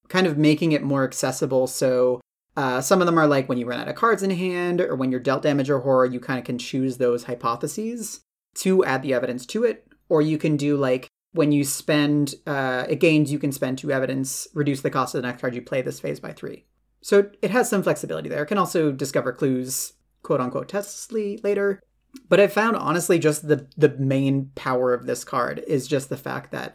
kind 0.08 0.26
of 0.26 0.38
making 0.38 0.72
it 0.72 0.82
more 0.82 1.04
accessible. 1.04 1.66
So 1.66 2.20
uh, 2.56 2.80
some 2.80 3.00
of 3.00 3.06
them 3.06 3.18
are 3.18 3.26
like 3.26 3.48
when 3.48 3.58
you 3.58 3.66
run 3.66 3.80
out 3.80 3.88
of 3.88 3.94
cards 3.94 4.22
in 4.22 4.30
hand 4.30 4.80
or 4.80 4.96
when 4.96 5.10
you're 5.10 5.20
dealt 5.20 5.42
damage 5.42 5.68
or 5.68 5.80
horror, 5.80 6.06
you 6.06 6.20
kind 6.20 6.38
of 6.38 6.44
can 6.44 6.58
choose 6.58 6.96
those 6.96 7.24
hypotheses 7.24 8.20
to 8.54 8.84
add 8.84 9.02
the 9.02 9.12
evidence 9.12 9.44
to 9.46 9.64
it. 9.64 9.86
Or 10.08 10.22
you 10.22 10.38
can 10.38 10.56
do 10.56 10.76
like 10.76 11.08
when 11.32 11.52
you 11.52 11.64
spend, 11.64 12.34
uh, 12.46 12.86
it 12.88 13.00
gains, 13.00 13.30
you 13.30 13.38
can 13.38 13.52
spend 13.52 13.78
two 13.78 13.92
evidence, 13.92 14.48
reduce 14.54 14.80
the 14.80 14.90
cost 14.90 15.14
of 15.14 15.20
the 15.22 15.28
next 15.28 15.40
card 15.40 15.54
you 15.54 15.60
play 15.60 15.82
this 15.82 16.00
phase 16.00 16.20
by 16.20 16.32
three. 16.32 16.64
So 17.02 17.30
it 17.42 17.50
has 17.50 17.68
some 17.68 17.82
flexibility 17.82 18.28
there. 18.28 18.42
It 18.42 18.46
can 18.46 18.58
also 18.58 18.90
discover 18.90 19.32
clues, 19.32 19.92
quote 20.22 20.40
unquote, 20.40 20.68
testly 20.68 21.42
later. 21.44 21.82
But 22.28 22.40
I 22.40 22.46
found 22.46 22.76
honestly 22.76 23.18
just 23.18 23.46
the 23.46 23.68
the 23.76 23.90
main 23.98 24.50
power 24.54 24.94
of 24.94 25.04
this 25.04 25.22
card 25.22 25.62
is 25.68 25.86
just 25.86 26.08
the 26.08 26.16
fact 26.16 26.50
that 26.52 26.74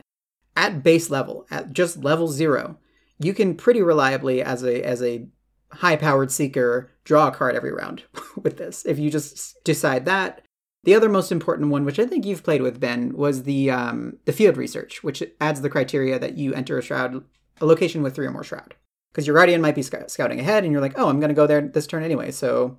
at 0.55 0.83
base 0.83 1.09
level, 1.09 1.47
at 1.49 1.73
just 1.73 2.03
level 2.03 2.27
zero, 2.27 2.77
you 3.19 3.33
can 3.33 3.55
pretty 3.55 3.81
reliably 3.81 4.43
as 4.43 4.63
a 4.63 4.83
as 4.83 5.01
a 5.01 5.27
high 5.71 5.95
powered 5.95 6.31
seeker 6.31 6.91
draw 7.03 7.27
a 7.27 7.31
card 7.31 7.55
every 7.55 7.71
round 7.71 8.03
with 8.41 8.57
this. 8.57 8.85
If 8.85 8.99
you 8.99 9.09
just 9.09 9.63
decide 9.63 10.05
that. 10.05 10.41
The 10.83 10.95
other 10.95 11.09
most 11.09 11.31
important 11.31 11.69
one, 11.69 11.85
which 11.85 11.99
I 11.99 12.07
think 12.07 12.25
you've 12.25 12.43
played 12.43 12.63
with, 12.63 12.79
Ben, 12.79 13.15
was 13.15 13.43
the 13.43 13.69
um, 13.69 14.17
the 14.25 14.33
field 14.33 14.57
research, 14.57 15.03
which 15.03 15.21
adds 15.39 15.61
the 15.61 15.69
criteria 15.69 16.17
that 16.17 16.37
you 16.37 16.55
enter 16.55 16.79
a 16.79 16.81
shroud, 16.81 17.23
a 17.59 17.65
location 17.67 18.01
with 18.01 18.15
three 18.15 18.25
or 18.25 18.31
more 18.31 18.43
shroud. 18.43 18.73
Because 19.11 19.27
your 19.27 19.35
guardian 19.35 19.61
might 19.61 19.75
be 19.75 19.83
sc- 19.83 20.07
scouting 20.09 20.39
ahead, 20.39 20.63
and 20.63 20.71
you're 20.71 20.81
like, 20.81 20.97
oh, 20.97 21.07
I'm 21.07 21.19
going 21.19 21.29
to 21.29 21.35
go 21.35 21.45
there 21.45 21.61
this 21.61 21.85
turn 21.85 22.01
anyway, 22.01 22.31
so 22.31 22.77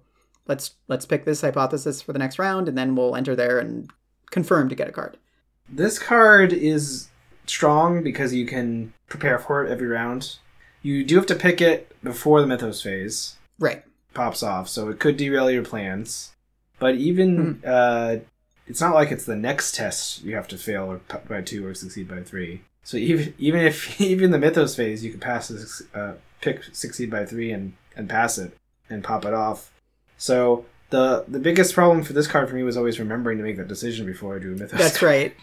let's 0.48 0.74
let's 0.88 1.06
pick 1.06 1.24
this 1.24 1.42
hypothesis 1.42 2.02
for 2.02 2.12
the 2.12 2.18
next 2.18 2.40
round, 2.40 2.68
and 2.68 2.76
then 2.76 2.96
we'll 2.96 3.14
enter 3.14 3.36
there 3.36 3.60
and 3.60 3.88
confirm 4.30 4.68
to 4.68 4.74
get 4.74 4.88
a 4.88 4.92
card. 4.92 5.16
This 5.68 5.98
card 5.98 6.52
is 6.52 7.08
strong 7.46 8.02
because 8.02 8.34
you 8.34 8.46
can 8.46 8.92
prepare 9.08 9.38
for 9.38 9.64
it 9.64 9.70
every 9.70 9.86
round. 9.86 10.38
You 10.82 11.04
do 11.04 11.16
have 11.16 11.26
to 11.26 11.34
pick 11.34 11.60
it 11.60 11.94
before 12.02 12.40
the 12.40 12.46
Mythos 12.46 12.82
phase 12.82 13.36
Right. 13.58 13.84
pops 14.14 14.42
off, 14.42 14.68
so 14.68 14.88
it 14.88 14.98
could 14.98 15.16
derail 15.16 15.50
your 15.50 15.62
plans. 15.64 16.32
But 16.78 16.96
even 16.96 17.62
uh, 17.64 18.16
it's 18.66 18.80
not 18.80 18.94
like 18.94 19.10
it's 19.12 19.24
the 19.24 19.36
next 19.36 19.74
test 19.76 20.22
you 20.24 20.34
have 20.34 20.48
to 20.48 20.58
fail 20.58 20.90
or 20.90 20.98
p- 20.98 21.18
by 21.28 21.40
two 21.42 21.64
or 21.66 21.74
succeed 21.74 22.08
by 22.08 22.22
three. 22.22 22.62
So 22.82 22.96
even 22.96 23.34
even 23.38 23.60
if 23.60 24.00
even 24.00 24.30
the 24.32 24.38
Mythos 24.38 24.74
phase, 24.74 25.04
you 25.04 25.10
can 25.12 25.20
pass 25.20 25.48
this, 25.48 25.82
uh, 25.94 26.14
pick 26.40 26.64
succeed 26.72 27.10
by 27.10 27.24
three 27.24 27.52
and 27.52 27.74
and 27.96 28.08
pass 28.08 28.38
it 28.38 28.56
and 28.90 29.04
pop 29.04 29.24
it 29.24 29.34
off. 29.34 29.70
So 30.18 30.64
the 30.90 31.24
the 31.28 31.38
biggest 31.38 31.74
problem 31.74 32.02
for 32.02 32.12
this 32.12 32.26
card 32.26 32.48
for 32.48 32.56
me 32.56 32.64
was 32.64 32.76
always 32.76 32.98
remembering 32.98 33.38
to 33.38 33.44
make 33.44 33.56
that 33.58 33.68
decision 33.68 34.04
before 34.06 34.34
I 34.34 34.38
do 34.40 34.52
a 34.52 34.56
Mythos. 34.56 34.78
That's 34.80 35.02
right. 35.02 35.34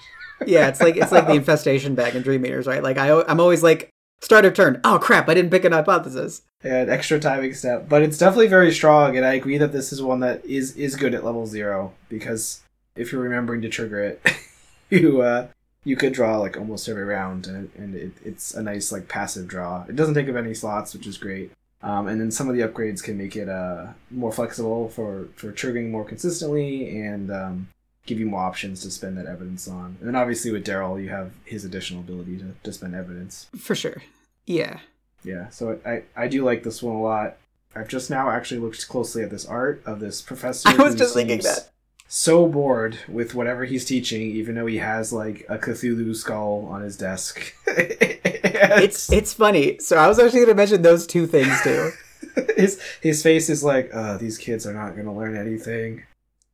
Yeah, 0.46 0.68
it's 0.68 0.82
like 0.82 0.98
it's 0.98 1.12
like 1.14 1.28
the 1.28 1.34
infestation 1.42 1.96
bag 1.96 2.16
in 2.16 2.22
Dream 2.24 2.46
Eaters, 2.46 2.68
right? 2.68 2.84
Like 2.84 2.98
I, 2.98 3.22
I'm 3.24 3.40
always 3.40 3.64
like 3.64 3.90
start 4.20 4.46
of 4.46 4.54
turn. 4.54 4.80
Oh 4.84 5.00
crap! 5.00 5.30
I 5.30 5.34
didn't 5.34 5.52
pick 5.52 5.66
an 5.66 5.72
hypothesis. 5.72 6.42
Yeah, 6.64 6.82
an 6.82 6.90
extra 6.90 7.20
timing 7.20 7.54
step, 7.54 7.88
but 7.88 8.02
it's 8.02 8.18
definitely 8.18 8.48
very 8.48 8.72
strong, 8.72 9.16
and 9.16 9.26
I 9.26 9.34
agree 9.34 9.58
that 9.58 9.72
this 9.72 9.94
is 9.94 10.02
one 10.02 10.20
that 10.22 10.44
is 10.46 10.76
is 10.76 10.96
good 10.96 11.14
at 11.14 11.24
level 11.24 11.46
zero 11.46 11.94
because 12.10 12.62
if 12.96 13.12
you're 13.12 13.22
remembering 13.22 13.62
to 13.62 13.70
trigger 13.70 14.04
it, 14.04 14.22
you 14.90 15.22
uh 15.22 15.48
you 15.84 15.96
could 15.96 16.14
draw 16.14 16.38
like 16.38 16.58
almost 16.58 16.90
every 16.90 17.06
round, 17.06 17.48
and, 17.48 17.72
and 17.78 17.96
it, 17.96 18.12
it's 18.24 18.54
a 18.54 18.62
nice 18.62 18.92
like 18.92 19.08
passive 19.08 19.48
draw. 19.48 19.86
It 19.88 19.96
doesn't 19.96 20.16
take 20.16 20.30
up 20.30 20.36
any 20.36 20.54
slots, 20.54 20.94
which 20.94 21.08
is 21.08 21.18
great. 21.18 21.52
Um, 21.82 22.10
and 22.10 22.20
then 22.20 22.30
some 22.30 22.50
of 22.50 22.56
the 22.58 22.62
upgrades 22.62 23.02
can 23.02 23.18
make 23.18 23.38
it 23.38 23.48
uh 23.48 23.88
more 24.12 24.34
flexible 24.34 24.90
for 24.90 25.30
for 25.36 25.52
triggering 25.54 25.92
more 25.92 26.04
consistently 26.04 27.00
and 27.00 27.32
um, 27.32 27.70
give 28.10 28.20
you 28.20 28.26
more 28.26 28.42
options 28.42 28.82
to 28.82 28.92
spend 28.92 29.18
that 29.18 29.28
evidence 29.28 29.68
on. 29.68 29.96
And 30.00 30.08
then 30.08 30.16
obviously 30.16 30.52
with 30.52 30.66
Darrell, 30.66 31.00
you 31.00 31.10
have 31.10 31.32
his 31.46 31.64
additional 31.64 32.02
ability 32.02 32.38
to, 32.40 32.56
to 32.64 32.74
spend 32.74 32.96
evidence. 32.96 33.48
For 33.58 33.76
sure. 33.76 34.02
Yeah. 34.46 34.80
Yeah, 35.24 35.50
so 35.50 35.80
I, 35.86 36.04
I 36.16 36.28
do 36.28 36.44
like 36.44 36.64
this 36.64 36.82
one 36.82 36.96
a 36.96 37.02
lot. 37.02 37.38
I've 37.76 37.88
just 37.88 38.10
now 38.10 38.30
actually 38.30 38.62
looked 38.62 38.88
closely 38.88 39.22
at 39.22 39.30
this 39.30 39.46
art 39.46 39.82
of 39.86 40.00
this 40.00 40.22
professor. 40.22 40.70
I 40.70 40.76
was 40.76 40.96
just 40.96 41.14
thinking 41.14 41.40
that. 41.40 41.70
So 42.08 42.48
bored 42.48 42.98
with 43.08 43.36
whatever 43.36 43.66
he's 43.66 43.86
teaching, 43.86 44.22
even 44.22 44.56
though 44.56 44.66
he 44.66 44.78
has 44.78 45.14
like 45.14 45.46
a 45.48 45.60
Cthulhu 45.60 46.16
skull 46.16 46.66
on 46.70 46.82
his 46.82 46.98
desk. 46.98 47.54
It's 48.62 49.12
it's 49.12 49.34
funny. 49.34 49.80
So 49.80 49.98
I 49.98 50.08
was 50.08 50.20
actually 50.20 50.40
going 50.40 50.50
to 50.50 50.56
mention 50.56 50.82
those 50.82 51.08
two 51.08 51.28
things 51.28 51.62
too. 51.62 51.92
his 52.56 52.82
his 53.02 53.24
face 53.24 53.50
is 53.50 53.64
like, 53.64 53.90
uh, 53.94 54.18
these 54.18 54.38
kids 54.38 54.66
are 54.66 54.74
not 54.74 54.94
going 54.94 55.06
to 55.06 55.12
learn 55.12 55.36
anything. 55.36 56.04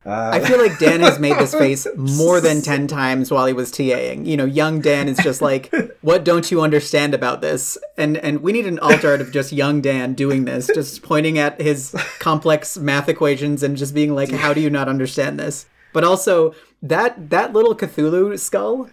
Uh, 0.06 0.30
I 0.34 0.40
feel 0.40 0.58
like 0.58 0.78
Dan 0.78 1.00
has 1.00 1.18
made 1.18 1.36
this 1.36 1.52
face 1.52 1.84
more 1.96 2.40
than 2.40 2.62
10 2.62 2.86
times 2.86 3.30
while 3.30 3.44
he 3.46 3.52
was 3.52 3.72
TAing. 3.72 4.24
You 4.24 4.36
know, 4.36 4.44
young 4.44 4.80
Dan 4.80 5.08
is 5.08 5.18
just 5.18 5.42
like, 5.42 5.74
what 6.00 6.24
don't 6.24 6.48
you 6.48 6.60
understand 6.60 7.12
about 7.12 7.40
this? 7.40 7.76
And 7.98 8.16
and 8.18 8.40
we 8.40 8.52
need 8.52 8.66
an 8.66 8.78
alt 8.78 9.04
art 9.04 9.20
of 9.20 9.32
just 9.32 9.52
young 9.52 9.80
Dan 9.80 10.14
doing 10.14 10.44
this, 10.44 10.68
just 10.72 11.02
pointing 11.02 11.38
at 11.38 11.60
his 11.60 11.92
complex 12.20 12.78
math 12.78 13.08
equations 13.08 13.64
and 13.64 13.76
just 13.76 13.94
being 13.94 14.14
like, 14.14 14.30
how 14.30 14.54
do 14.54 14.60
you 14.60 14.70
not 14.70 14.88
understand 14.88 15.40
this? 15.40 15.66
But 15.92 16.04
also 16.04 16.54
that 16.82 17.30
that 17.30 17.52
little 17.52 17.74
Cthulhu 17.74 18.38
skull, 18.38 18.88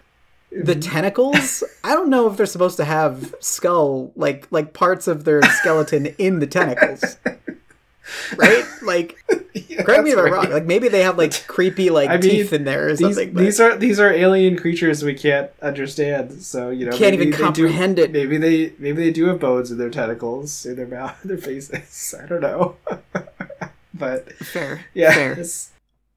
the 0.51 0.73
tentacles, 0.73 1.63
I 1.83 1.93
don't 1.93 2.09
know 2.09 2.27
if 2.27 2.37
they're 2.37 2.47
supposed 2.47 2.77
to 2.77 2.85
have 2.85 3.35
skull 3.39 4.11
like 4.15 4.47
like 4.49 4.73
parts 4.73 5.07
of 5.07 5.25
their 5.25 5.43
skeleton 5.43 6.07
in 6.17 6.39
the 6.39 6.47
tentacles. 6.47 7.17
Right? 8.37 8.65
Like 8.81 9.17
yeah, 9.53 9.83
Correct 9.83 10.03
me 10.03 10.11
if 10.11 10.17
I'm 10.17 10.31
wrong. 10.31 10.49
Like 10.51 10.65
maybe 10.65 10.87
they 10.89 11.03
have 11.03 11.17
like 11.17 11.47
creepy 11.47 11.89
like 11.89 12.09
I 12.09 12.13
mean, 12.13 12.21
teeth 12.21 12.51
in 12.53 12.63
there 12.65 12.87
or 12.87 12.89
These, 12.95 12.99
something. 12.99 13.33
but 13.33 13.39
these 13.41 13.59
are 13.59 13.77
these 13.77 13.99
are 13.99 14.11
alien 14.11 14.57
creatures 14.57 15.03
we 15.03 15.13
can't 15.13 15.49
understand. 15.61 16.41
So 16.43 16.69
you 16.69 16.85
know, 16.85 16.97
Can't 16.97 17.13
even 17.13 17.29
they 17.31 17.37
do- 17.37 17.43
comprehend 17.43 17.99
it. 17.99 18.11
Maybe 18.11 18.37
they 18.37 18.73
maybe 18.77 19.03
they 19.05 19.11
do 19.11 19.25
have 19.27 19.39
bones 19.39 19.71
in 19.71 19.77
their 19.77 19.89
tentacles, 19.89 20.65
in 20.65 20.75
their 20.75 20.87
mouth, 20.87 21.17
their 21.23 21.37
faces. 21.37 22.13
I 22.21 22.25
don't 22.25 22.41
know, 22.41 22.75
but 23.93 24.31
fair. 24.33 24.85
yeah, 24.93 25.13
Fair. 25.13 25.33
it's 25.33 25.71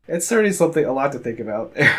it's 0.09 0.27
certainly 0.27 0.53
something 0.53 0.85
a 0.85 0.92
lot 0.92 1.12
to 1.12 1.18
think 1.18 1.38
about 1.40 1.75
there. 1.75 1.94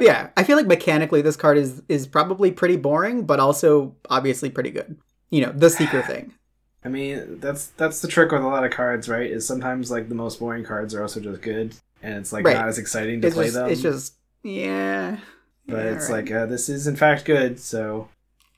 Yeah, 0.00 0.30
I 0.36 0.42
feel 0.44 0.56
like 0.56 0.66
mechanically 0.66 1.22
this 1.22 1.36
card 1.36 1.56
is 1.58 1.82
is 1.88 2.06
probably 2.06 2.50
pretty 2.50 2.76
boring, 2.76 3.24
but 3.26 3.40
also 3.40 3.94
obviously 4.10 4.50
pretty 4.50 4.70
good. 4.70 4.96
You 5.30 5.42
know, 5.46 5.52
the 5.52 5.70
seeker 5.70 6.02
thing. 6.06 6.34
I 6.84 6.88
mean, 6.88 7.40
that's 7.40 7.66
that's 7.76 8.00
the 8.00 8.08
trick 8.08 8.30
with 8.32 8.42
a 8.42 8.46
lot 8.46 8.64
of 8.64 8.70
cards, 8.70 9.08
right? 9.08 9.30
Is 9.30 9.46
sometimes 9.46 9.90
like 9.90 10.08
the 10.08 10.14
most 10.14 10.38
boring 10.38 10.64
cards 10.64 10.94
are 10.94 11.02
also 11.02 11.20
just 11.20 11.42
good, 11.42 11.74
and 12.02 12.14
it's 12.18 12.32
like 12.32 12.44
Right. 12.46 12.56
not 12.56 12.68
as 12.68 12.78
exciting 12.78 13.20
to 13.22 13.26
It's 13.26 13.34
play 13.36 13.46
just 13.46 13.54
them. 13.56 13.70
it's 13.70 13.82
just 13.82 14.14
yeah. 14.42 15.18
but 15.66 15.76
Yeah, 15.84 15.92
it's 15.92 16.08
right. 16.08 16.24
like 16.24 16.30
uh, 16.32 16.46
this 16.46 16.68
is 16.68 16.86
in 16.86 16.96
fact 16.96 17.24
good. 17.24 17.58
So 17.60 18.08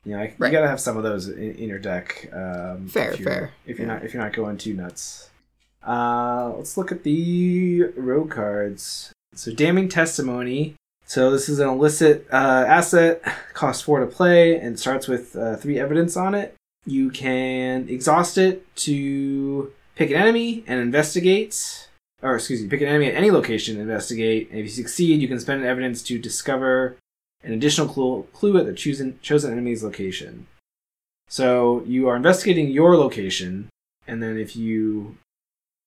you 0.05 0.17
know, 0.17 0.23
you 0.23 0.33
Right. 0.39 0.53
gotta 0.53 0.69
have 0.69 0.81
some 0.81 0.97
of 0.97 1.03
those 1.03 1.29
in, 1.29 1.55
in 1.57 1.69
your 1.69 1.79
deck. 1.79 2.29
Um, 2.33 2.89
Fair, 2.89 3.13
if 3.13 3.25
fair. 3.25 3.53
If 3.67 3.79
you're 3.79 3.89
Yeah. 3.89 3.95
not 3.95 4.05
if 4.05 4.13
you're 4.15 4.23
not 4.23 4.33
going 4.35 4.59
too 4.59 4.75
nuts. 4.75 5.31
Uh, 5.87 6.53
let's 6.57 6.77
look 6.77 6.93
at 6.93 7.05
the 7.05 7.85
rogue 7.97 8.31
cards. 8.31 9.13
So 9.35 9.53
damning 9.53 9.89
testimony. 9.89 10.75
So 11.07 11.31
this 11.31 11.49
is 11.49 11.59
an 11.59 11.69
illicit 11.69 12.27
uh, 12.33 12.37
asset, 12.69 13.23
costs 13.55 13.83
four 13.83 13.99
to 14.01 14.07
play, 14.07 14.57
and 14.57 14.79
starts 14.79 15.09
with 15.09 15.35
uh, 15.35 15.57
three 15.57 15.79
evidence 15.79 16.17
on 16.17 16.35
it. 16.35 16.55
You 16.91 17.11
can 17.11 17.89
exhaust 17.89 18.37
it 18.37 18.75
to 18.77 19.73
pick 19.95 20.11
an 20.11 20.17
enemy 20.17 20.65
and 20.67 20.81
investigate, 20.81 21.89
or 22.21 22.35
excuse 22.35 22.61
me, 22.61 22.69
pick 22.69 22.81
an 22.81 22.89
enemy 22.89 23.07
at 23.07 23.15
any 23.15 23.31
location, 23.31 23.77
and 23.77 23.83
investigate. 23.83 24.51
And 24.51 24.59
if 24.59 24.65
you 24.65 24.71
succeed, 24.71 25.21
you 25.21 25.29
can 25.29 25.39
spend 25.39 25.65
evidence 25.65 26.03
to 26.03 26.19
discover 26.19 26.97
an 27.45 27.53
additional 27.53 27.89
clue, 27.89 28.27
clue 28.33 28.59
at 28.59 28.67
the 28.67 28.73
chosen 28.73 29.19
chosen 29.23 29.53
enemy's 29.53 29.85
location. 29.85 30.49
So 31.29 31.85
you 31.87 32.09
are 32.09 32.17
investigating 32.17 32.71
your 32.71 32.97
location, 32.97 33.69
and 34.07 34.21
then 34.21 34.37
if 34.37 34.57
you 34.57 35.17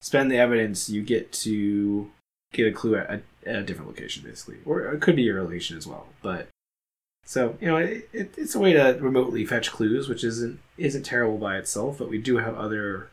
spend 0.01 0.31
the 0.31 0.37
evidence, 0.37 0.89
you 0.89 1.03
get 1.03 1.33
to 1.33 2.09
get 2.53 2.67
a 2.67 2.71
clue 2.71 2.95
at 2.95 3.09
a, 3.09 3.21
at 3.45 3.55
a 3.57 3.63
different 3.63 3.89
location, 3.89 4.23
basically, 4.23 4.59
or 4.65 4.93
it 4.93 5.01
could 5.01 5.17
be 5.17 5.23
your 5.23 5.43
location 5.43 5.77
as 5.77 5.85
well. 5.85 6.07
But 6.21 6.47
so 7.25 7.55
you 7.61 7.67
know, 7.67 7.77
it, 7.77 8.09
it, 8.13 8.33
it's 8.37 8.55
a 8.55 8.59
way 8.59 8.73
to 8.73 8.97
remotely 8.99 9.45
fetch 9.45 9.71
clues, 9.71 10.07
which 10.09 10.23
isn't 10.23 10.59
isn't 10.77 11.03
terrible 11.03 11.37
by 11.37 11.57
itself. 11.57 11.97
But 11.97 12.09
we 12.09 12.17
do 12.17 12.37
have 12.37 12.55
other 12.57 13.09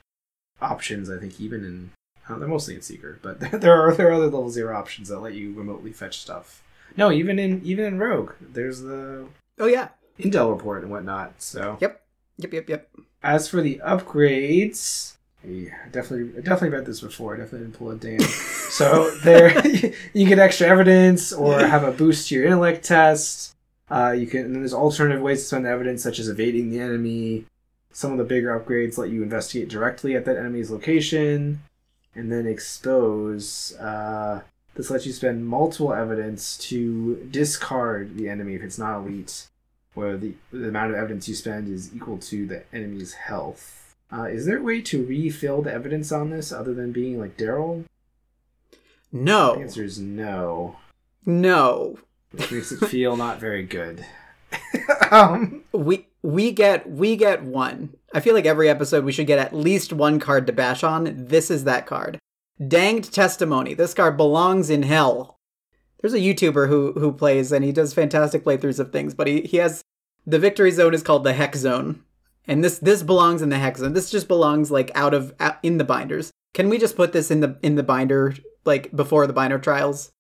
options, 0.61 1.11
I 1.11 1.19
think, 1.19 1.41
even 1.41 1.65
in 1.65 1.91
Uh, 2.29 2.39
they're 2.39 2.49
mostly 2.49 2.75
in 2.75 2.83
Seeker, 2.83 3.19
but 3.23 3.41
there 3.61 3.75
are 3.81 3.95
there 3.95 4.09
are 4.09 4.13
other 4.13 4.25
level 4.27 4.51
zero 4.51 4.77
options 4.77 5.09
that 5.09 5.21
let 5.21 5.35
you 5.35 5.53
remotely 5.55 5.93
fetch 5.93 6.19
stuff. 6.21 6.63
No, 6.97 7.11
even 7.13 7.39
in 7.39 7.63
even 7.65 7.85
in 7.85 7.99
Rogue, 7.99 8.33
there's 8.41 8.81
the 8.81 9.27
Oh 9.59 9.67
yeah. 9.67 9.89
Intel 10.19 10.51
report 10.51 10.83
and 10.83 10.91
whatnot. 10.91 11.41
So 11.43 11.79
Yep. 11.81 12.03
Yep. 12.39 12.53
Yep. 12.53 12.69
Yep. 12.69 12.89
as 13.23 13.49
for 13.49 13.61
the 13.63 13.81
upgrades, 13.85 15.15
I 15.45 15.71
definitely 15.91 16.37
I 16.37 16.41
definitely 16.43 16.71
read 16.77 16.87
this 16.87 17.01
before. 17.01 17.35
I 17.35 17.39
definitely 17.39 17.67
didn't 17.69 17.79
pull 17.79 17.91
it 17.93 18.01
down. 18.01 18.21
so 18.71 19.11
there, 19.25 19.53
you 20.13 20.27
get 20.27 20.39
extra 20.39 20.67
evidence 20.67 21.33
or 21.33 21.59
have 21.67 21.85
a 21.85 21.93
boost 21.93 22.29
to 22.29 22.35
your 22.35 22.45
intellect 22.45 22.85
test. 22.85 23.55
Uh, 23.91 24.13
you 24.13 24.27
can 24.27 24.45
and 24.45 24.55
then 24.55 24.63
there's 24.63 24.75
alternative 24.75 25.21
ways 25.23 25.41
to 25.41 25.45
spend 25.47 25.67
evidence, 25.67 26.03
such 26.03 26.19
as 26.19 26.29
evading 26.29 26.71
the 26.71 26.81
enemy. 26.81 27.45
Some 27.93 28.13
of 28.13 28.19
the 28.19 28.25
bigger 28.25 28.59
upgrades 28.59 28.97
let 28.99 29.11
you 29.11 29.23
investigate 29.23 29.69
directly 29.69 30.15
at 30.15 30.25
that 30.27 30.37
enemy's 30.37 30.71
location, 30.71 31.61
and 32.15 32.31
then 32.31 32.47
expose. 32.47 33.75
Uh, 33.79 34.43
this 34.75 34.91
lets 34.91 35.07
you 35.07 35.13
spend 35.13 35.47
multiple 35.47 35.93
evidence 35.93 36.57
to 36.59 37.17
discard 37.31 38.17
the 38.17 38.29
enemy 38.29 38.55
if 38.55 38.63
it's 38.63 38.79
not 38.79 38.99
elite, 39.01 39.49
where 39.95 40.17
the, 40.17 40.35
the 40.53 40.69
amount 40.69 40.91
of 40.93 40.97
evidence 40.97 41.29
you 41.29 41.35
spend 41.35 41.69
is 41.69 41.93
equal 41.95 42.19
to 42.19 42.47
the 42.47 42.63
enemy's 42.73 43.15
health. 43.15 43.97
Uh, 44.13 44.25
is 44.25 44.47
there 44.47 44.59
a 44.59 44.63
way 44.63 44.81
to 44.83 45.05
refill 45.05 45.63
the 45.63 45.73
evidence 45.73 46.13
on 46.13 46.31
this 46.31 46.53
other 46.53 46.73
than 46.75 46.93
being 46.93 47.19
like 47.19 47.37
Darrell? 47.37 47.85
The 49.13 49.19
No. 49.19 49.55
answer 49.61 49.83
is 49.83 49.99
no, 49.99 50.77
No. 51.27 51.99
Which 52.33 52.53
makes 52.53 52.73
it 52.73 52.87
feel 52.87 53.17
not 53.17 53.41
very 53.41 53.63
good. 53.63 54.05
um, 55.11 55.65
We 55.73 56.07
we 56.23 56.53
get 56.53 56.89
we 56.89 57.17
get 57.17 57.43
one. 57.43 57.95
I 58.15 58.21
feel 58.21 58.35
like 58.35 58.47
every 58.47 58.69
episode 58.69 59.05
we 59.05 59.13
should 59.13 59.27
get 59.27 59.39
at 59.39 59.55
least 59.55 59.93
one 59.93 60.21
card 60.21 60.47
to 60.47 60.53
bash 60.53 60.85
on. 60.85 61.27
This 61.27 61.51
is 61.51 61.65
that 61.65 61.87
card. 61.87 62.19
Damning 62.67 63.03
testimony. 63.03 63.75
This 63.75 63.95
card 63.95 64.17
belongs 64.17 64.71
in 64.71 64.83
hell. 64.83 65.39
There's 66.01 66.15
a 66.15 66.19
YouTuber 66.19 66.69
who 66.69 66.93
who 66.93 67.13
plays 67.13 67.53
and 67.53 67.65
he 67.65 67.73
does 67.73 67.95
fantastic 67.95 68.45
playthroughs 68.45 68.79
of 68.79 68.93
things, 68.93 69.15
but 69.15 69.27
he, 69.27 69.43
he 69.43 69.57
has 69.59 69.83
the 70.27 70.39
victory 70.39 70.71
zone 70.71 70.95
is 70.95 71.03
called 71.03 71.25
the 71.25 71.33
hex 71.33 71.59
zone. 71.59 72.03
And 72.47 72.63
this 72.63 72.79
this 72.79 73.03
belongs 73.03 73.43
in 73.43 73.49
the 73.49 73.59
hex 73.59 73.81
zone. 73.81 73.93
This 73.93 74.11
just 74.11 74.29
belongs 74.29 74.71
like 74.71 74.91
out 74.95 75.15
of 75.15 75.35
out, 75.41 75.59
in 75.63 75.79
the 75.79 75.85
binders. 75.85 76.31
Can 76.53 76.69
we 76.69 76.79
just 76.79 76.97
put 76.97 77.13
this 77.13 77.31
in 77.31 77.41
the 77.41 77.59
in 77.63 77.77
the 77.77 77.83
binder 77.83 78.35
like 78.65 78.95
before 78.95 79.27
the 79.27 79.33
binder 79.33 79.59
trials? 79.59 80.11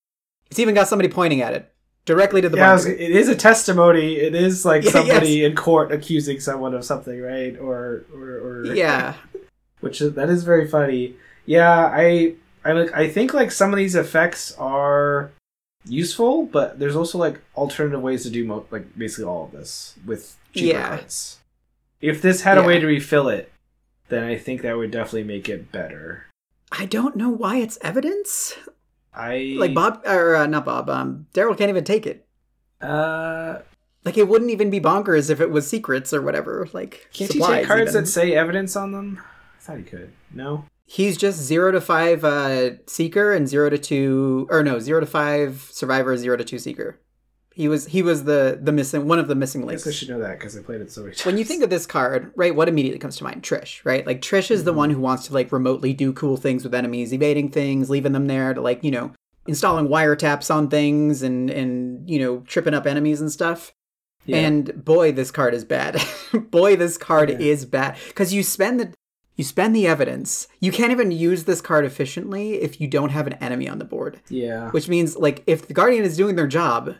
It's 0.50 0.58
even 0.58 0.74
got 0.74 0.88
somebody 0.88 1.08
pointing 1.08 1.42
at 1.42 1.54
it 1.54 1.72
directly 2.10 2.40
to 2.42 2.48
the 2.48 2.56
yeah, 2.58 2.72
was- 2.72 2.86
it 2.86 2.98
is 3.20 3.28
a 3.28 3.36
testimony. 3.36 4.16
It 4.16 4.34
is 4.34 4.64
like 4.64 4.82
Yeah, 4.86 4.90
somebody 4.90 5.44
in 5.44 5.54
court 5.54 5.92
accusing 5.92 6.40
someone 6.40 6.74
of 6.74 6.84
something, 6.84 7.20
right? 7.20 7.54
Or 7.58 8.04
or, 8.12 8.26
or 8.46 8.74
yeah. 8.74 9.14
which 9.80 10.00
is, 10.00 10.14
that 10.14 10.28
is 10.28 10.42
very 10.44 10.66
funny. 10.68 11.14
Yeah, 11.46 11.86
I 11.92 12.34
I 12.64 12.72
like 12.72 12.92
I 12.92 13.08
think 13.08 13.32
like 13.32 13.50
some 13.52 13.72
of 13.72 13.76
these 13.78 13.94
effects 13.94 14.52
are 14.58 15.30
useful, 15.86 16.46
but 16.46 16.78
there's 16.78 16.96
also 16.96 17.16
like 17.18 17.40
alternative 17.56 18.02
ways 18.02 18.22
to 18.24 18.30
do 18.30 18.44
mo- 18.44 18.66
like 18.70 18.86
basically 18.98 19.24
all 19.24 19.44
of 19.46 19.52
this 19.52 19.94
with 20.04 20.36
cheaper 20.54 20.76
Yeah. 20.78 20.88
cards. 20.88 21.38
If 22.00 22.20
this 22.22 22.42
had 22.42 22.58
a 22.58 22.62
way 22.62 22.78
to 22.80 22.86
refill 22.86 23.28
it, 23.28 23.52
then 24.08 24.24
I 24.24 24.36
think 24.36 24.62
that 24.62 24.76
would 24.76 24.90
definitely 24.90 25.24
make 25.24 25.48
it 25.48 25.70
better. 25.70 26.26
I 26.72 26.86
don't 26.86 27.14
know 27.16 27.28
why 27.30 27.56
it's 27.58 27.78
evidence. 27.82 28.54
I 29.14 29.54
Like 29.58 29.74
Bob 29.74 30.02
or 30.06 30.36
uh, 30.36 30.46
not 30.46 30.64
Bob. 30.64 30.88
Um, 30.88 31.26
Darrell 31.32 31.54
can't 31.54 31.70
even 31.70 31.84
take 31.84 32.06
it. 32.06 32.26
Uh, 32.80 33.58
Like 34.04 34.16
it 34.16 34.28
wouldn't 34.28 34.50
even 34.50 34.70
be 34.70 34.80
bonkers 34.80 35.30
if 35.30 35.40
it 35.40 35.50
was 35.50 35.68
secrets 35.68 36.12
or 36.12 36.22
whatever. 36.22 36.68
Like 36.72 37.08
can't 37.12 37.28
you 37.34 37.40
supplies 37.40 37.60
take 37.60 37.66
cards 37.66 37.90
even. 37.90 38.04
that 38.04 38.08
say 38.08 38.34
evidence 38.34 38.76
on 38.76 38.92
them? 38.92 39.20
I 39.58 39.60
thought 39.62 39.78
he 39.78 39.82
could. 39.82 40.12
No. 40.32 40.64
He's 40.86 41.16
just 41.16 41.38
zero 41.38 41.70
to 41.70 41.80
five 41.80 42.24
uh, 42.24 42.70
seeker 42.86 43.32
and 43.32 43.46
zero 43.46 43.70
to 43.70 43.78
two, 43.78 44.48
or 44.50 44.62
no, 44.64 44.80
zero 44.80 44.98
to 45.00 45.06
five 45.06 45.68
survivor, 45.70 46.16
zero 46.16 46.36
to 46.36 46.44
two 46.44 46.58
seeker. 46.58 46.98
He 47.60 47.68
was 47.68 47.84
he 47.84 48.00
was 48.00 48.24
the 48.24 48.58
the 48.58 48.72
missing 48.72 49.06
one 49.06 49.18
of 49.18 49.28
the 49.28 49.34
missing 49.34 49.64
I 49.64 49.66
links. 49.66 49.84
guess 49.84 49.92
I 49.92 49.96
should 49.96 50.08
know 50.08 50.18
that 50.20 50.38
because 50.38 50.56
I 50.56 50.62
played 50.62 50.80
it 50.80 50.90
so 50.90 51.02
many 51.02 51.12
times. 51.14 51.26
when 51.26 51.36
you 51.36 51.44
think 51.44 51.62
of 51.62 51.68
this 51.68 51.84
card, 51.84 52.32
right, 52.34 52.54
what 52.54 52.70
immediately 52.70 52.98
comes 52.98 53.18
to 53.18 53.24
mind? 53.24 53.42
Trish, 53.42 53.84
right? 53.84 54.06
Like 54.06 54.22
Trish 54.22 54.50
is 54.50 54.64
the 54.64 54.70
mm-hmm. 54.70 54.78
one 54.78 54.90
who 54.90 55.00
wants 55.00 55.26
to 55.26 55.34
like 55.34 55.52
remotely 55.52 55.92
do 55.92 56.14
cool 56.14 56.38
things 56.38 56.64
with 56.64 56.74
enemies, 56.74 57.12
evading 57.12 57.50
things, 57.50 57.90
leaving 57.90 58.12
them 58.12 58.28
there 58.28 58.54
to 58.54 58.62
like, 58.62 58.82
you 58.82 58.90
know, 58.90 59.12
installing 59.46 59.88
wiretaps 59.88 60.50
on 60.54 60.70
things 60.70 61.20
and 61.22 61.50
and 61.50 62.08
you 62.08 62.18
know, 62.18 62.38
tripping 62.46 62.72
up 62.72 62.86
enemies 62.86 63.20
and 63.20 63.30
stuff. 63.30 63.74
Yeah. 64.24 64.38
And 64.38 64.82
boy, 64.82 65.12
this 65.12 65.30
card 65.30 65.52
is 65.52 65.66
bad. 65.66 66.02
boy, 66.32 66.76
this 66.76 66.96
card 66.96 67.28
Yeah. 67.28 67.36
is 67.40 67.66
bad 67.66 67.98
cuz 68.14 68.32
you 68.32 68.42
spend 68.42 68.80
the 68.80 68.94
you 69.36 69.44
spend 69.44 69.76
the 69.76 69.86
evidence. 69.86 70.48
You 70.60 70.72
can't 70.72 70.92
even 70.92 71.10
use 71.10 71.44
this 71.44 71.60
card 71.60 71.84
efficiently 71.84 72.54
if 72.62 72.80
you 72.80 72.88
don't 72.88 73.10
have 73.10 73.26
an 73.26 73.34
enemy 73.34 73.68
on 73.68 73.78
the 73.78 73.84
board 73.84 74.20
yeah, 74.30 74.70
which 74.70 74.88
means 74.88 75.16
like 75.16 75.42
if 75.46 75.68
the 75.68 75.74
guardian 75.74 76.04
is 76.04 76.16
doing 76.16 76.36
their 76.36 76.46
job 76.46 76.94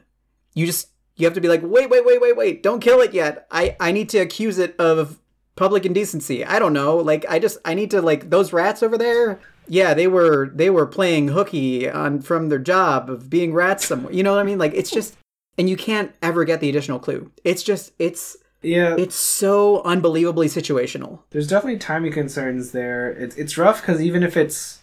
you 0.55 0.67
just 0.67 0.89
you 1.17 1.27
have 1.27 1.35
to 1.35 1.41
be 1.41 1.49
like 1.49 1.61
wait 1.63 1.91
wait 1.91 2.05
wait 2.05 2.21
wait 2.21 2.37
wait 2.37 2.63
don't 2.63 2.81
kill 2.81 3.01
it 3.01 3.15
yet. 3.15 3.47
I 3.51 3.77
i 3.81 3.93
need 3.93 4.09
to 4.11 4.19
accuse 4.19 4.59
it 4.59 4.75
of 4.79 5.19
public 5.57 5.85
indecency. 5.85 6.45
I 6.45 6.59
don't 6.59 6.73
know. 6.73 6.97
Like 6.97 7.25
i 7.29 7.39
just 7.39 7.59
i 7.65 7.75
need 7.75 7.91
to 7.93 8.03
like 8.03 8.31
those 8.31 8.53
rats 8.53 8.83
over 8.83 8.99
there 8.99 9.41
yeah 9.69 9.95
they 9.95 10.09
were 10.09 10.51
they 10.55 10.69
were 10.69 10.87
playing 10.87 11.29
hooky 11.29 11.89
on 11.89 12.21
from 12.21 12.49
their 12.49 12.59
job 12.59 13.09
of 13.09 13.31
being 13.31 13.53
rats 13.53 13.87
somewhere 13.87 14.13
you 14.13 14.23
know 14.23 14.33
what 14.33 14.41
i 14.41 14.45
mean? 14.45 14.59
Like 14.59 14.73
it's 14.75 14.91
just 14.91 15.17
and 15.61 15.69
you 15.69 15.77
can't 15.77 16.15
ever 16.23 16.45
get 16.45 16.61
the 16.61 16.71
additional 16.71 16.99
clue. 16.99 17.31
It's 17.45 17.63
just 17.63 17.93
it's 17.99 18.37
yeah. 18.63 18.97
it's 18.99 19.15
so 19.15 19.83
unbelievably 19.83 20.49
situational. 20.49 21.21
There's 21.31 21.49
definitely 21.49 21.79
timing 21.79 22.13
concerns 22.13 22.73
there. 22.73 23.11
It's 23.11 23.37
it's 23.37 23.59
rough 23.59 23.83
because 23.83 24.01
even 24.01 24.23
if 24.23 24.37
it's 24.39 24.81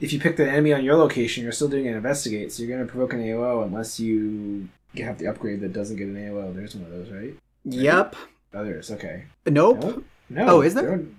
if 0.00 0.12
you 0.12 0.20
pick 0.20 0.36
the 0.36 0.48
enemy 0.48 0.72
on 0.72 0.84
your 0.84 0.96
location, 0.96 1.42
you're 1.42 1.52
still 1.52 1.68
doing 1.68 1.86
an 1.86 1.94
investigate, 1.94 2.52
so 2.52 2.62
you're 2.62 2.76
going 2.76 2.86
to 2.86 2.90
provoke 2.90 3.12
an 3.12 3.20
AOO 3.20 3.64
unless 3.64 3.98
you 4.00 4.68
have 4.96 5.18
the 5.18 5.26
upgrade 5.26 5.60
that 5.60 5.72
doesn't 5.72 5.96
get 5.96 6.08
an 6.08 6.16
AOL. 6.16 6.54
There's 6.54 6.74
one 6.74 6.84
of 6.84 6.90
those, 6.90 7.10
right? 7.10 7.34
yep 7.64 8.16
Oh, 8.54 8.64
there 8.64 8.78
is. 8.78 8.90
Okay. 8.90 9.24
nope 9.46 9.80
No. 9.82 10.02
No. 10.30 10.46
Oh, 10.48 10.60
is 10.62 10.74
there? 10.74 10.88
don't- 10.96 11.14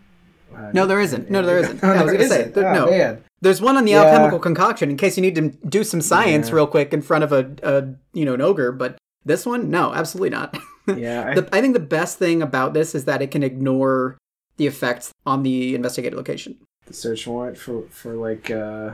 uh, 0.56 0.72
No, 0.74 0.86
there 0.88 1.00
isn't. 1.00 1.30
No, 1.30 1.44
there 1.44 1.60
isn't. 1.60 1.84
I 1.84 2.02
was 2.04 2.12
there 2.12 2.18
gonna 2.18 2.30
say, 2.30 2.40
isn't. 2.42 2.56
there- 2.56 2.68
Oh, 2.70 2.86
no. 2.86 2.92
man. 2.92 3.24
There's 3.42 3.62
one 3.62 3.78
on 3.78 3.86
the 3.86 3.92
Yeah. 3.92 4.04
alchemical 4.04 4.40
concoction 4.40 4.90
in 4.90 4.98
case 4.98 5.16
you 5.18 5.22
need 5.22 5.36
to 5.36 5.50
do 5.68 5.84
some 5.84 6.02
science 6.02 6.50
Yeah. 6.50 6.56
real 6.56 6.68
quick 6.68 6.92
in 6.94 7.02
front 7.02 7.24
of 7.24 7.32
a, 7.32 7.52
a 7.64 7.88
you 8.14 8.26
know 8.26 8.34
an 8.34 8.42
ogre, 8.42 8.72
but 8.72 8.98
this 9.26 9.46
one, 9.46 9.70
no, 9.70 9.94
absolutely 9.94 10.30
not. 10.32 10.58
Yeah. 10.98 11.30
I, 11.30 11.36
the, 11.36 11.50
I 11.56 11.62
think 11.62 11.74
the 11.76 11.80
best 11.80 12.18
thing 12.18 12.42
about 12.42 12.74
this 12.74 12.96
is 12.96 13.06
that 13.06 13.22
it 13.22 13.30
can 13.30 13.44
ignore 13.44 14.18
the 14.58 14.66
effects 14.66 15.12
on 15.24 15.44
the 15.44 15.76
investigated 15.76 16.18
location. 16.18 16.58
the 16.88 16.94
search 16.96 17.28
warrant 17.28 17.56
for 17.60 17.84
for 17.92 18.16
like 18.16 18.50
uh, 18.50 18.94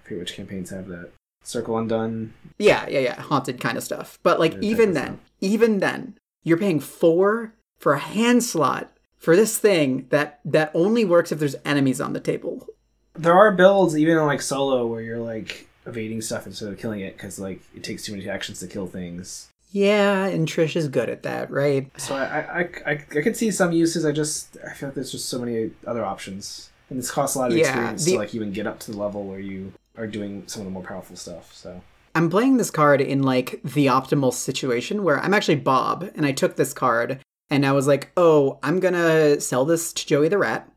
I 0.00 0.02
forget 0.02 0.18
which 0.18 0.34
campaigns 0.34 0.70
have 0.70 0.88
that. 0.88 1.10
Circle 1.46 1.78
Undone. 1.78 2.32
Yeah, 2.58 2.88
yeah, 2.88 3.00
yeah, 3.00 3.20
haunted 3.20 3.60
kind 3.60 3.76
of 3.78 3.84
stuff. 3.84 4.18
But 4.22 4.40
like 4.40 4.56
even 4.62 4.94
then, 4.94 5.08
out. 5.08 5.18
even 5.40 5.78
then, 5.78 6.16
you're 6.42 6.56
paying 6.58 6.80
four 6.80 7.52
for 7.78 7.92
a 7.94 7.98
hand 7.98 8.42
slot 8.42 8.90
for 9.18 9.36
this 9.36 9.58
thing 9.58 10.06
that 10.10 10.40
that 10.44 10.70
only 10.74 11.04
works 11.04 11.30
if 11.32 11.38
there's 11.38 11.56
enemies 11.64 12.00
on 12.00 12.12
the 12.14 12.20
table. 12.20 12.66
There 13.14 13.34
are 13.34 13.52
builds 13.52 13.96
even 13.96 14.16
in 14.16 14.26
like 14.26 14.42
solo 14.42 14.86
where 14.86 15.00
you're 15.00 15.18
like 15.18 15.68
evading 15.86 16.20
stuff 16.20 16.46
instead 16.46 16.68
of 16.68 16.78
killing 16.78 17.00
it 17.00 17.16
because 17.16 17.38
like 17.38 17.60
it 17.74 17.84
takes 17.84 18.04
too 18.04 18.12
many 18.12 18.28
actions 18.28 18.60
to 18.60 18.66
kill 18.66 18.86
things. 18.86 19.48
Yeah, 19.72 20.26
and 20.26 20.48
Trish 20.48 20.74
is 20.76 20.88
good 20.88 21.08
at 21.10 21.22
that, 21.24 21.50
right? 21.50 21.90
So 22.00 22.14
I 22.16 22.24
I, 22.24 22.60
I, 22.60 22.68
I 22.86 22.92
I 22.92 23.22
could 23.22 23.36
see 23.36 23.50
some 23.50 23.72
uses. 23.72 24.04
I 24.04 24.12
just 24.12 24.56
I 24.68 24.72
feel 24.72 24.88
like 24.88 24.94
there's 24.94 25.12
just 25.12 25.28
so 25.28 25.38
many 25.38 25.70
other 25.86 26.04
options, 26.04 26.70
and 26.90 26.98
this 26.98 27.10
costs 27.10 27.36
a 27.36 27.40
lot 27.40 27.50
of 27.52 27.56
Yeah, 27.58 27.66
experience 27.68 28.04
the- 28.04 28.12
to 28.12 28.18
like 28.18 28.34
even 28.34 28.52
get 28.52 28.66
up 28.66 28.78
to 28.80 28.90
the 28.90 28.96
level 28.98 29.24
where 29.24 29.38
you 29.40 29.72
are 29.96 30.06
doing 30.06 30.44
some 30.46 30.62
of 30.62 30.66
the 30.66 30.70
more 30.70 30.82
powerful 30.82 31.16
stuff. 31.16 31.54
So 31.54 31.82
I'm 32.14 32.30
playing 32.30 32.56
this 32.56 32.70
card 32.70 33.00
in 33.00 33.22
like 33.22 33.60
the 33.62 33.86
optimal 33.86 34.32
situation 34.32 35.04
where 35.04 35.20
I'm 35.20 35.34
actually 35.34 35.56
Bob 35.56 36.10
and 36.14 36.24
I 36.24 36.32
took 36.32 36.56
this 36.56 36.72
card 36.72 37.20
and 37.50 37.64
I 37.64 37.72
was 37.72 37.86
like, 37.86 38.10
oh, 38.16 38.58
I'm 38.62 38.80
gonna 38.80 39.40
sell 39.40 39.64
this 39.64 39.92
to 39.92 40.06
Joey 40.06 40.28
the 40.28 40.38
Rat, 40.38 40.68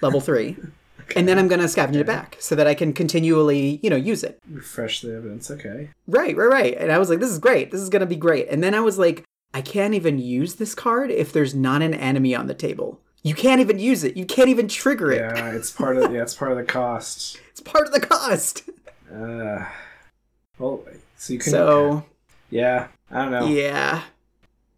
level 0.00 0.20
three, 0.20 0.56
and 1.16 1.28
then 1.28 1.38
I'm 1.38 1.48
gonna 1.48 1.64
scavenge 1.64 1.96
it 1.96 2.06
back 2.06 2.36
so 2.40 2.54
that 2.54 2.66
I 2.66 2.74
can 2.74 2.92
continually, 2.92 3.78
you 3.82 3.90
know, 3.90 3.96
use 3.96 4.24
it. 4.24 4.38
refresh 4.50 5.02
the 5.02 5.14
evidence. 5.14 5.50
Okay. 5.50 5.90
Right, 6.06 6.36
right, 6.36 6.50
right. 6.50 6.76
And 6.78 6.90
I 6.90 6.98
was 6.98 7.10
like, 7.10 7.20
this 7.20 7.30
is 7.30 7.38
great. 7.38 7.70
This 7.70 7.80
is 7.80 7.90
gonna 7.90 8.06
be 8.06 8.16
great. 8.16 8.48
And 8.48 8.62
then 8.62 8.74
I 8.74 8.80
was 8.80 8.98
like, 8.98 9.22
I 9.54 9.60
can't 9.62 9.94
even 9.94 10.18
use 10.18 10.54
this 10.54 10.74
card 10.74 11.10
if 11.10 11.32
there's 11.32 11.54
not 11.54 11.82
an 11.82 11.94
enemy 11.94 12.34
on 12.34 12.46
the 12.46 12.54
table. 12.54 13.00
You 13.26 13.34
can't 13.34 13.60
even 13.60 13.80
use 13.80 14.04
it. 14.04 14.16
You 14.16 14.24
can't 14.24 14.50
even 14.50 14.68
trigger 14.68 15.10
it. 15.10 15.16
Yeah, 15.16 15.50
it's 15.50 15.72
part 15.72 15.96
of 15.96 16.12
yeah, 16.12 16.22
it's 16.22 16.34
part 16.34 16.52
of 16.52 16.58
the 16.58 16.64
cost. 16.64 17.40
It's 17.50 17.60
part 17.62 17.86
of 17.86 17.92
the 17.94 18.00
cost. 18.00 18.68
Uh, 19.10 19.64
well, 20.58 20.84
so 21.16 21.32
you 21.32 21.38
can. 21.38 21.50
So 21.50 22.04
yeah, 22.50 22.88
I 23.10 23.22
don't 23.22 23.30
know. 23.30 23.46
yeah, 23.46 24.02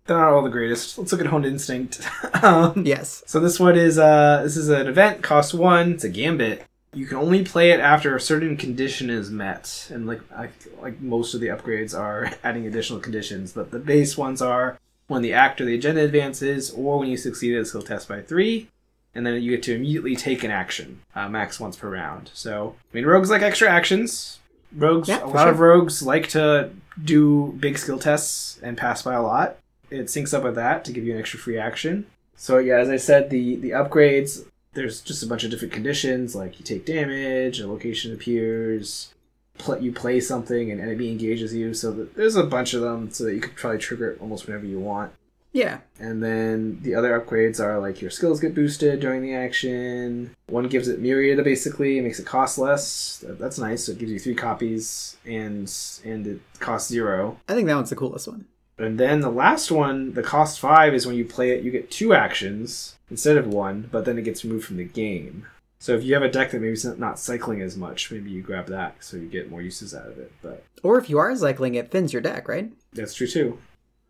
They're 0.06 0.16
not 0.16 0.32
all 0.32 0.42
the 0.42 0.48
greatest. 0.48 0.96
Let's 0.96 1.10
look 1.10 1.20
at 1.20 1.26
Honed 1.26 1.44
Instinct. 1.44 2.08
um, 2.42 2.84
yes. 2.86 3.24
So 3.26 3.40
this 3.40 3.58
one 3.58 3.76
is 3.76 3.98
uh 3.98 4.42
this 4.44 4.56
is 4.56 4.68
an 4.68 4.86
event 4.86 5.22
cost 5.22 5.52
one. 5.54 5.94
It's 5.94 6.04
a 6.04 6.08
gambit. 6.08 6.64
You 6.94 7.04
can 7.04 7.18
only 7.18 7.44
play 7.44 7.72
it 7.72 7.80
after 7.80 8.14
a 8.16 8.20
certain 8.20 8.56
condition 8.56 9.10
is 9.10 9.28
met, 9.28 9.88
and 9.92 10.06
like 10.06 10.20
I, 10.32 10.50
like 10.80 11.00
most 11.00 11.34
of 11.34 11.40
the 11.40 11.48
upgrades 11.48 11.98
are 11.98 12.30
adding 12.44 12.64
additional 12.64 13.00
conditions. 13.00 13.52
But 13.52 13.72
the 13.72 13.80
base 13.80 14.16
ones 14.16 14.40
are 14.40 14.78
when 15.08 15.22
the 15.22 15.32
act 15.32 15.60
or 15.60 15.64
the 15.64 15.74
agenda 15.74 16.02
advances, 16.02 16.70
or 16.70 17.00
when 17.00 17.08
you 17.08 17.16
succeed 17.16 17.54
at 17.54 17.62
a 17.62 17.64
skill 17.64 17.82
test 17.82 18.08
by 18.08 18.20
three, 18.22 18.68
and 19.14 19.26
then 19.26 19.42
you 19.42 19.50
get 19.50 19.62
to 19.64 19.74
immediately 19.74 20.14
take 20.14 20.44
an 20.44 20.50
action, 20.50 21.00
uh, 21.14 21.28
max 21.28 21.58
once 21.58 21.76
per 21.76 21.90
round. 21.90 22.30
So, 22.34 22.76
I 22.92 22.96
mean, 22.96 23.06
rogues 23.06 23.30
like 23.30 23.42
extra 23.42 23.68
actions. 23.68 24.38
Rogues, 24.72 25.08
Yeah, 25.08 25.24
a 25.24 25.26
lot 25.26 25.48
of 25.48 25.60
rogues 25.60 26.02
like 26.02 26.28
to 26.28 26.70
do 27.02 27.56
big 27.58 27.78
skill 27.78 27.98
tests 27.98 28.60
and 28.62 28.76
pass 28.76 29.02
by 29.02 29.14
a 29.14 29.22
lot. 29.22 29.56
It 29.90 30.06
syncs 30.06 30.34
up 30.34 30.44
with 30.44 30.54
that 30.56 30.84
to 30.84 30.92
give 30.92 31.04
you 31.04 31.14
an 31.14 31.18
extra 31.18 31.38
free 31.38 31.58
action. 31.58 32.06
So 32.36 32.58
yeah, 32.58 32.76
as 32.76 32.88
I 32.88 32.96
said, 32.96 33.30
the 33.30 33.56
the 33.56 33.70
upgrades 33.70 34.44
there's 34.74 35.00
just 35.00 35.22
a 35.22 35.26
bunch 35.26 35.42
of 35.44 35.50
different 35.50 35.72
conditions 35.72 36.36
like 36.36 36.58
you 36.58 36.64
take 36.64 36.86
damage, 36.86 37.58
a 37.60 37.66
location 37.66 38.12
appears, 38.12 39.12
pl- 39.58 39.82
you 39.82 39.92
play 39.92 40.20
something, 40.20 40.70
and 40.70 40.80
enemy 40.80 41.10
engages 41.10 41.54
you. 41.54 41.74
So 41.74 41.92
th- 41.94 42.08
there's 42.14 42.36
a 42.36 42.44
bunch 42.44 42.74
of 42.74 42.80
them, 42.80 43.10
so 43.10 43.24
that 43.24 43.34
you 43.34 43.40
could 43.40 43.56
probably 43.56 43.78
trigger 43.78 44.12
it 44.12 44.20
almost 44.20 44.46
whenever 44.46 44.66
you 44.66 44.78
want. 44.78 45.12
Yeah. 45.52 45.78
And 45.98 46.22
then 46.22 46.78
the 46.82 46.94
other 46.94 47.18
upgrades 47.18 47.58
are 47.58 47.78
like 47.78 48.00
your 48.00 48.10
skills 48.10 48.40
get 48.40 48.54
boosted 48.54 49.00
during 49.00 49.22
the 49.22 49.34
action. 49.34 50.34
One 50.46 50.68
gives 50.68 50.88
it 50.88 51.00
myriad 51.00 51.42
basically, 51.42 51.98
it 51.98 52.02
makes 52.02 52.18
it 52.20 52.26
cost 52.26 52.58
less. 52.58 53.24
That's 53.26 53.58
nice. 53.58 53.84
So 53.84 53.92
it 53.92 53.98
gives 53.98 54.12
you 54.12 54.18
three 54.18 54.34
copies 54.34 55.16
and 55.24 55.72
and 56.04 56.26
it 56.26 56.40
costs 56.60 56.88
zero. 56.88 57.38
I 57.48 57.54
think 57.54 57.66
that 57.66 57.74
one's 57.74 57.90
the 57.90 57.96
coolest 57.96 58.28
one. 58.28 58.44
And 58.78 58.98
then 59.00 59.20
the 59.20 59.30
last 59.30 59.72
one, 59.72 60.14
the 60.14 60.22
cost 60.22 60.60
five, 60.60 60.94
is 60.94 61.06
when 61.06 61.16
you 61.16 61.24
play 61.24 61.50
it, 61.50 61.64
you 61.64 61.72
get 61.72 61.90
two 61.90 62.14
actions 62.14 62.96
instead 63.10 63.36
of 63.36 63.48
one, 63.48 63.88
but 63.90 64.04
then 64.04 64.18
it 64.18 64.22
gets 64.22 64.44
removed 64.44 64.66
from 64.66 64.76
the 64.76 64.84
game. 64.84 65.46
So 65.80 65.94
if 65.94 66.02
you 66.02 66.14
have 66.14 66.22
a 66.22 66.30
deck 66.30 66.50
that 66.50 66.60
maybe 66.60 66.72
is 66.72 66.84
not 66.84 67.18
cycling 67.18 67.62
as 67.62 67.76
much, 67.76 68.10
maybe 68.10 68.30
you 68.30 68.42
grab 68.42 68.66
that 68.66 68.96
so 69.00 69.16
you 69.16 69.26
get 69.26 69.50
more 69.50 69.62
uses 69.62 69.94
out 69.94 70.06
of 70.08 70.18
it. 70.18 70.32
But 70.42 70.64
Or 70.82 70.98
if 70.98 71.08
you 71.08 71.18
are 71.18 71.34
cycling, 71.36 71.74
it 71.76 71.90
thins 71.90 72.12
your 72.12 72.22
deck, 72.22 72.48
right? 72.48 72.72
that's 72.92 73.14
true 73.14 73.26
too. 73.28 73.58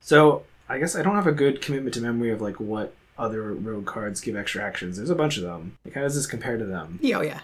So 0.01 0.45
I 0.69 0.79
guess 0.79 0.97
I 0.97 1.03
don't 1.03 1.14
have 1.14 1.27
a 1.27 1.33
good 1.33 1.61
commitment 1.61 1.95
to 1.95 2.01
memory 2.01 2.31
of 2.31 2.41
like 2.41 2.59
what 2.59 2.95
other 3.19 3.53
rogue 3.53 3.85
cards 3.87 4.21
give 4.21 4.37
extra 4.37 4.62
actions. 4.62 4.97
There's 4.97 5.11
a 5.11 5.14
bunch 5.14 5.37
of 5.37 5.43
them. 5.43 5.77
Like, 5.85 5.95
how 5.95 6.03
does 6.03 6.14
this 6.14 6.27
compare 6.27 6.57
to 6.57 6.64
them? 6.64 6.99
Yeah, 7.03 7.19
oh 7.19 7.23
yeah. 7.23 7.41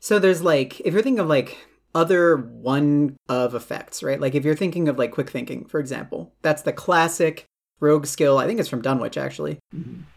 So 0.00 0.18
there's 0.18 0.42
like, 0.42 0.80
if 0.80 0.92
you're 0.92 1.02
thinking 1.02 1.18
of 1.20 1.28
like 1.28 1.56
other 1.94 2.36
one 2.36 3.16
of 3.28 3.54
effects, 3.54 4.02
right? 4.02 4.20
Like 4.20 4.34
if 4.34 4.44
you're 4.44 4.54
thinking 4.56 4.88
of 4.88 4.98
like 4.98 5.12
quick 5.12 5.30
thinking, 5.30 5.64
for 5.64 5.80
example, 5.80 6.32
that's 6.42 6.62
the 6.62 6.72
classic 6.72 7.46
rogue 7.80 8.06
skill. 8.06 8.38
I 8.38 8.46
think 8.46 8.60
it's 8.60 8.68
from 8.68 8.82
Dunwich 8.82 9.16
actually, 9.16 9.58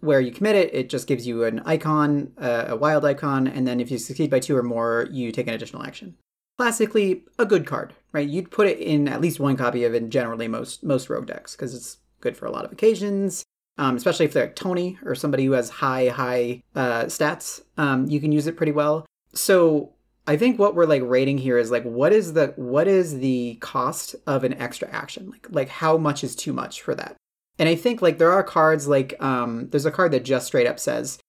where 0.01 0.22
you 0.22 0.32
commit 0.32 0.55
it, 0.55 0.74
it 0.74 0.89
just 0.89 1.08
gives 1.08 1.28
you 1.28 1.43
an 1.43 1.60
icon, 1.66 2.32
uh, 2.38 2.66
a 2.68 2.76
wild 2.76 3.05
icon, 3.05 3.47
and 3.47 3.68
then 3.68 3.80
if 3.80 3.91
you 3.91 3.97
succeed 3.97 4.30
by 4.30 4.39
two 4.39 4.55
or 4.55 4.64
more, 4.64 5.08
you 5.12 5.32
take 5.32 5.47
an 5.47 5.53
additional 5.53 5.84
action. 5.84 6.16
Classically, 6.58 7.24
a 7.38 7.45
good 7.45 7.66
card, 7.68 7.93
right? 8.14 8.28
You'd 8.28 8.49
put 8.51 8.68
it 8.68 8.80
in 8.80 9.08
at 9.08 9.22
least 9.22 9.39
one 9.39 9.58
copy 9.58 9.84
of 9.84 9.93
it. 9.93 10.10
Generally, 10.10 10.47
most 10.47 10.84
most 10.84 11.10
rogue 11.10 11.28
decks 11.28 11.55
because 11.55 11.76
it's 11.76 11.97
good 12.20 12.36
for 12.36 12.45
a 12.45 12.51
lot 12.51 12.66
of 12.66 12.72
occasions. 12.72 13.43
Um, 13.80 13.95
especially 13.95 14.26
if 14.26 14.34
they're 14.34 14.45
like 14.45 14.55
Tony 14.55 14.97
or 15.05 15.14
somebody 15.14 15.45
who 15.45 15.51
has 15.51 15.70
high 15.70 16.08
high 16.08 16.64
uh, 16.76 17.03
stats, 17.03 17.62
um, 17.78 18.08
you 18.08 18.20
can 18.20 18.32
use 18.32 18.47
it 18.47 18.58
pretty 18.58 18.72
well. 18.72 19.05
So 19.34 19.93
I 20.26 20.36
think 20.36 20.58
what 20.58 20.74
we're 20.74 20.86
like 20.86 21.03
rating 21.05 21.38
here 21.38 21.60
is 21.60 21.70
like 21.70 21.84
what 21.84 22.12
is 22.12 22.34
the 22.34 22.53
what 22.55 22.88
is 22.88 23.20
the 23.20 23.55
cost 23.62 24.16
of 24.26 24.43
an 24.43 24.55
extra 24.55 24.89
action? 24.89 25.30
Like 25.30 25.47
like 25.51 25.70
how 25.70 25.97
much 25.97 26.24
is 26.24 26.36
too 26.36 26.53
much 26.53 26.82
for 26.82 26.95
that? 26.95 27.16
And 27.60 27.68
I 27.68 27.76
think 27.76 28.01
like 28.01 28.18
there 28.18 28.32
are 28.32 28.43
cards 28.43 28.88
like 28.88 29.22
um 29.22 29.70
there's 29.70 29.86
a 29.86 29.91
card 29.91 30.12
that 30.12 30.26
just 30.26 30.47
straight 30.47 30.68
up 30.68 30.80
says 30.80 31.20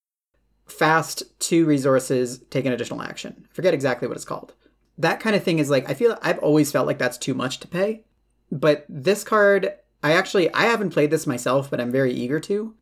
fast 0.67 1.23
two 1.41 1.65
resources 1.65 2.41
take 2.51 2.65
an 2.65 2.73
additional 2.73 3.03
action. 3.03 3.47
I 3.51 3.55
forget 3.55 3.75
exactly 3.75 4.09
what 4.09 4.17
it's 4.17 4.25
called. 4.25 4.55
That 4.99 5.21
kind 5.21 5.35
of 5.37 5.43
thing 5.43 5.59
is 5.59 5.71
like 5.71 5.89
I 5.89 5.95
feel 5.95 6.19
I've 6.23 6.39
always 6.39 6.71
felt 6.71 6.87
like 6.87 6.99
that's 6.99 7.19
too 7.19 7.35
much 7.35 7.61
to 7.61 7.69
pay. 7.69 8.05
But 8.51 8.85
this 8.89 9.25
card 9.25 9.73
I 10.03 10.13
actually 10.13 10.53
I 10.53 10.63
haven't 10.63 10.91
played 10.91 11.11
this 11.11 11.27
myself, 11.27 11.71
but 11.71 11.81
I'm 11.81 11.93
very 11.93 12.13
eager 12.13 12.41
to. 12.41 12.75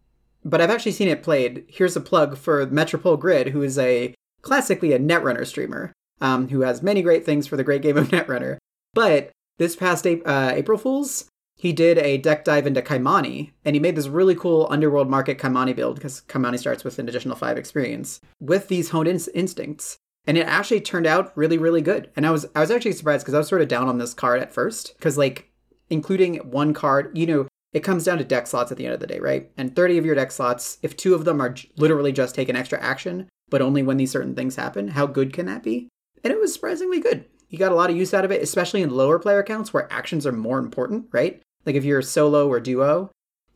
But 0.45 0.61
I've 0.61 0.71
actually 0.71 0.93
seen 0.93 1.09
it 1.09 1.25
played. 1.25 1.65
Here's 1.69 1.97
a 1.97 2.01
plug 2.01 2.37
for 2.37 2.65
Metropole 2.67 3.17
Grid, 3.17 3.49
who 3.49 3.63
is 3.63 3.79
a 3.79 4.15
classically 4.43 4.93
a 4.93 4.99
Netrunner 4.99 5.45
streamer, 5.45 5.93
um, 6.21 6.49
who 6.49 6.61
has 6.61 6.83
many 6.83 7.03
great 7.03 7.27
things 7.27 7.49
for 7.49 7.57
the 7.57 7.65
great 7.65 7.83
game 7.83 7.97
of 7.97 8.09
Netrunner. 8.11 8.59
But 8.95 9.33
this 9.59 9.75
past 9.75 10.07
uh, 10.07 10.53
April 10.55 10.79
Fools, 10.79 11.29
he 11.57 11.73
did 11.73 11.99
a 11.99 12.19
deck 12.19 12.45
dive 12.45 12.67
into 12.67 12.83
Kymani, 12.83 13.53
and 13.65 13.75
he 13.75 13.81
made 13.81 13.97
this 13.97 14.09
really 14.09 14.35
cool 14.35 14.67
Underworld 14.71 15.09
Market 15.09 15.39
Kymani 15.39 15.75
build 15.75 15.97
because 15.97 16.21
Kymani 16.29 16.59
starts 16.59 16.85
with 16.85 16.99
an 16.99 17.09
additional 17.09 17.35
five 17.35 17.57
experience 17.57 18.21
with 18.41 18.69
these 18.69 18.91
honed 18.91 19.09
ins- 19.09 19.29
instincts, 19.29 19.97
and 20.27 20.37
it 20.37 20.47
actually 20.47 20.83
turned 20.83 21.07
out 21.07 21.33
really, 21.35 21.57
really 21.57 21.81
good. 21.81 22.11
And 22.15 22.27
I 22.27 22.31
was 22.31 22.47
I 22.55 22.61
was 22.61 22.71
actually 22.71 22.93
surprised 22.93 23.25
because 23.25 23.35
I 23.35 23.39
was 23.39 23.49
sort 23.49 23.63
of 23.63 23.69
down 23.69 23.89
on 23.89 23.99
this 23.99 24.13
card 24.13 24.43
at 24.43 24.53
first 24.53 24.95
because 24.99 25.17
like 25.17 25.51
including 25.89 26.37
one 26.51 26.75
card, 26.75 27.17
you 27.17 27.27
know, 27.27 27.49
it 27.73 27.81
comes 27.81 28.05
down 28.05 28.19
to 28.19 28.25
deck 28.25 28.47
slots 28.47 28.71
at 28.71 28.79
the 28.79 28.85
end 28.85 28.95
of 28.95 29.01
the 29.01 29.07
day, 29.07 29.19
right? 29.19 29.51
And 29.57 29.75
30 29.75 29.99
of 29.99 30.05
your 30.05 30.15
deck 30.15 30.33
slots, 30.33 30.79
if 30.83 30.97
two 30.97 31.15
of 31.15 31.25
them 31.25 31.41
are 31.41 31.51
j- 31.51 31.71
literally 31.77 32.13
just 32.13 32.35
take 32.35 32.49
an 32.49 32.57
extra 32.57 32.81
action, 32.81 33.29
but 33.49 33.63
only 33.63 33.83
when 33.83 33.97
these 33.97 34.11
certain 34.11 34.35
things 34.35 34.57
happen, 34.57 34.89
how 34.89 35.07
good 35.07 35.33
can 35.33 35.47
that 35.47 35.63
be? 35.63 35.89
And 36.25 36.33
it 36.33 36.41
was 36.41 36.53
surprisingly 36.53 37.01
good. 37.01 37.27
You 37.49 37.59
got 37.59 37.73
a 37.73 37.77
lot 37.77 37.91
of 37.91 37.97
use 37.97 38.13
out 38.13 38.25
of 38.25 38.33
it, 38.33 38.43
especially 38.43 38.83
in 38.83 38.91
lower 38.91 39.19
player 39.19 39.43
counts 39.43 39.73
where 39.73 39.93
actions 39.93 40.27
are 40.27 40.33
more 40.33 40.59
important, 40.59 41.07
right? 41.13 41.41
Like 41.67 41.75
if 41.75 41.85
you're 41.85 41.99
a 41.99 42.05
solo 42.05 42.49
or 42.49 42.61
duo, 42.61 43.11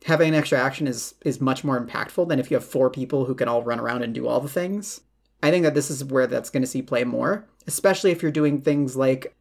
having 0.05 0.29
an 0.29 0.35
extra 0.35 0.59
action 0.59 0.87
is 0.87 1.15
is 1.25 1.41
much 1.41 1.63
more 1.63 1.83
impactful 1.83 2.27
than 2.27 2.39
if 2.39 2.51
you 2.51 2.55
have 2.55 2.65
four 2.65 2.89
people 2.89 3.25
who 3.25 3.33
can 3.33 3.47
all 3.47 3.63
run 3.63 3.79
around 3.79 4.03
and 4.03 4.13
do 4.13 4.27
all 4.27 4.39
the 4.39 4.49
things. 4.49 5.01
I 5.41 5.49
think 5.49 5.63
that 5.63 5.73
this 5.73 5.89
is 5.89 6.03
where 6.03 6.27
that's 6.27 6.51
going 6.51 6.61
to 6.61 6.67
see 6.67 6.83
play 6.83 7.03
more, 7.03 7.47
especially 7.65 8.11
if 8.11 8.21
you're 8.21 8.31
doing 8.31 8.61
things 8.61 8.95
like 8.95 9.35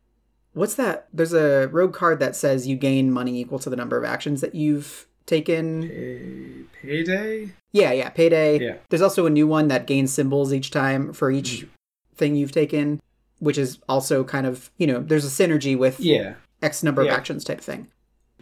what's 0.52 0.74
that? 0.76 1.08
There's 1.12 1.32
a 1.32 1.68
rogue 1.68 1.94
card 1.94 2.20
that 2.20 2.36
says 2.36 2.66
you 2.66 2.76
gain 2.76 3.12
money 3.12 3.40
equal 3.40 3.58
to 3.60 3.70
the 3.70 3.76
number 3.76 3.96
of 3.96 4.04
actions 4.04 4.40
that 4.40 4.54
you've 4.54 5.06
taken. 5.26 5.88
Pay- 5.88 6.64
payday? 6.82 7.52
Yeah, 7.72 7.92
yeah, 7.92 8.10
payday. 8.10 8.58
Yeah. 8.58 8.76
There's 8.88 9.02
also 9.02 9.26
a 9.26 9.30
new 9.30 9.46
one 9.46 9.68
that 9.68 9.86
gains 9.86 10.12
symbols 10.12 10.52
each 10.52 10.70
time 10.70 11.12
for 11.12 11.30
each 11.30 11.62
mm. 11.62 11.68
thing 12.16 12.34
you've 12.34 12.52
taken, 12.52 13.00
which 13.38 13.58
is 13.58 13.78
also 13.88 14.24
kind 14.24 14.46
of, 14.46 14.70
you 14.76 14.86
know, 14.86 15.00
there's 15.00 15.24
a 15.24 15.28
synergy 15.28 15.78
with 15.78 16.00
Yeah. 16.00 16.34
X 16.62 16.82
number 16.82 17.02
Yeah. 17.04 17.12
of 17.12 17.18
actions 17.18 17.44
type 17.44 17.60
thing. 17.60 17.86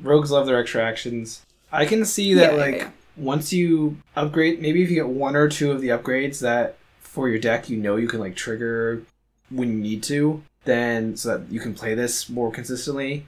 Rogues 0.03 0.31
love 0.31 0.47
their 0.47 0.59
extra 0.59 0.83
actions. 0.83 1.43
I 1.73 1.85
can 1.87 2.05
see 2.05 2.35
that, 2.35 2.53
Yeah, 2.53 2.59
yeah, 2.59 2.65
like, 2.65 2.77
yeah. 2.77 2.91
once 3.17 3.53
you 3.53 3.99
upgrade, 4.17 4.61
maybe 4.63 4.83
if 4.83 4.89
you 4.91 4.97
get 4.97 5.09
one 5.09 5.37
or 5.37 5.49
two 5.49 5.71
of 5.71 5.81
the 5.81 5.89
upgrades 5.89 6.41
that 6.41 6.77
for 7.01 7.29
your 7.29 7.39
deck, 7.39 7.69
you 7.69 7.77
know 7.77 7.97
you 7.97 8.09
can, 8.09 8.21
like, 8.21 8.37
trigger 8.37 9.03
when 9.51 9.69
you 9.69 9.79
need 9.79 10.03
to, 10.05 10.43
then 10.65 11.17
so 11.17 11.39
that 11.39 11.51
you 11.53 11.61
can 11.61 11.75
play 11.75 11.95
this 11.95 12.29
more 12.29 12.51
consistently, 12.51 13.27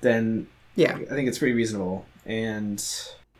then 0.00 0.46
Yeah. 0.76 0.94
I 0.96 1.04
think 1.14 1.28
it's 1.28 1.38
pretty 1.38 1.54
reasonable. 1.54 2.06
And 2.24 2.82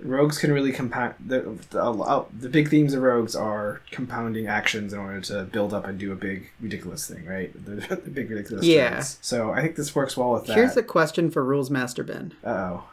rogues 0.02 0.38
can 0.38 0.52
really 0.52 0.72
compound. 0.72 1.14
The, 1.24 1.40
the, 1.70 2.26
the 2.38 2.48
big 2.48 2.68
themes 2.68 2.94
of 2.94 3.02
rogues 3.02 3.34
are 3.34 3.80
compounding 3.90 4.46
actions 4.46 4.92
in 4.92 4.98
order 4.98 5.20
to 5.22 5.44
build 5.44 5.72
up 5.72 5.86
and 5.86 5.98
do 5.98 6.12
a 6.12 6.16
big, 6.16 6.50
ridiculous 6.60 7.06
thing, 7.08 7.24
right? 7.24 7.52
The, 7.62 7.96
the 7.96 8.10
big, 8.10 8.30
ridiculous 8.30 8.66
Yeah. 8.66 9.00
So 9.00 9.52
I 9.52 9.62
think 9.62 9.76
this 9.76 9.94
works 9.94 10.16
well 10.16 10.32
with 10.32 10.46
that. 10.46 10.56
Here's 10.56 10.76
a 10.76 10.82
question 10.82 11.30
for 11.30 11.44
Rules 11.44 11.70
Master 11.70 12.02
Ben. 12.02 12.34
Oh. 12.44 12.84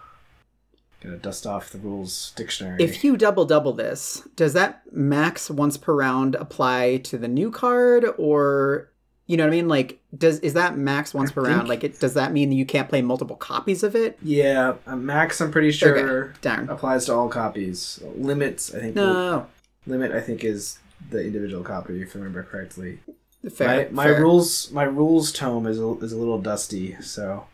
Gonna 1.01 1.17
dust 1.17 1.47
off 1.47 1.69
the 1.69 1.77
rules 1.77 2.33
dictionary. 2.35 2.83
If 2.83 3.03
you 3.05 3.15
double 3.15 3.45
double 3.45 3.71
this, 3.71 4.27
does 4.35 4.51
that 4.53 4.81
max 4.91 5.49
once 5.49 5.77
per 5.77 5.93
round 5.93 6.35
apply 6.35 6.97
to 7.05 7.17
the 7.17 7.29
new 7.29 7.51
card 7.51 8.05
or 8.17 8.89
you 9.29 9.37
know 9.37 9.43
what 9.43 9.53
I 9.53 9.55
mean? 9.57 9.67
Like 9.69 9.99
does 10.17 10.39
is 10.39 10.55
that 10.55 10.75
max 10.77 11.13
once 11.13 11.29
I 11.31 11.33
per 11.35 11.43
think- 11.45 11.55
round? 11.55 11.69
Like 11.69 11.83
it 11.85 11.99
does 11.99 12.15
that 12.15 12.33
mean 12.33 12.51
you 12.51 12.65
can't 12.65 12.89
play 12.89 13.01
multiple 13.01 13.35
copies 13.37 13.83
of 13.83 13.95
it? 13.95 14.17
yeah, 14.23 14.73
uh, 14.87 14.95
max, 14.97 15.39
I'm 15.39 15.51
pretty 15.51 15.71
sure 15.71 16.33
Okay, 16.43 16.65
applies 16.67 17.05
to 17.05 17.13
all 17.13 17.29
copies. 17.29 18.01
Limits, 18.15 18.73
I 18.75 18.79
think. 18.79 18.95
No. 18.95 19.45
Limit, 19.87 20.11
I 20.11 20.19
think, 20.19 20.43
is 20.43 20.79
the 21.09 21.23
individual 21.23 21.63
copy, 21.63 22.01
if 22.01 22.15
I 22.15 22.19
remember 22.19 22.43
correctly. 22.43 22.99
Fair. 23.49 23.87
my 23.91 24.03
my 24.03 24.03
fair. 24.11 24.21
rules 24.21 24.69
my 24.71 24.83
rules 24.83 25.31
tome 25.31 25.65
is 25.67 25.79
a, 25.79 25.87
is 25.99 26.11
a 26.11 26.17
little 26.17 26.41
dusty, 26.41 26.97
so 27.01 27.45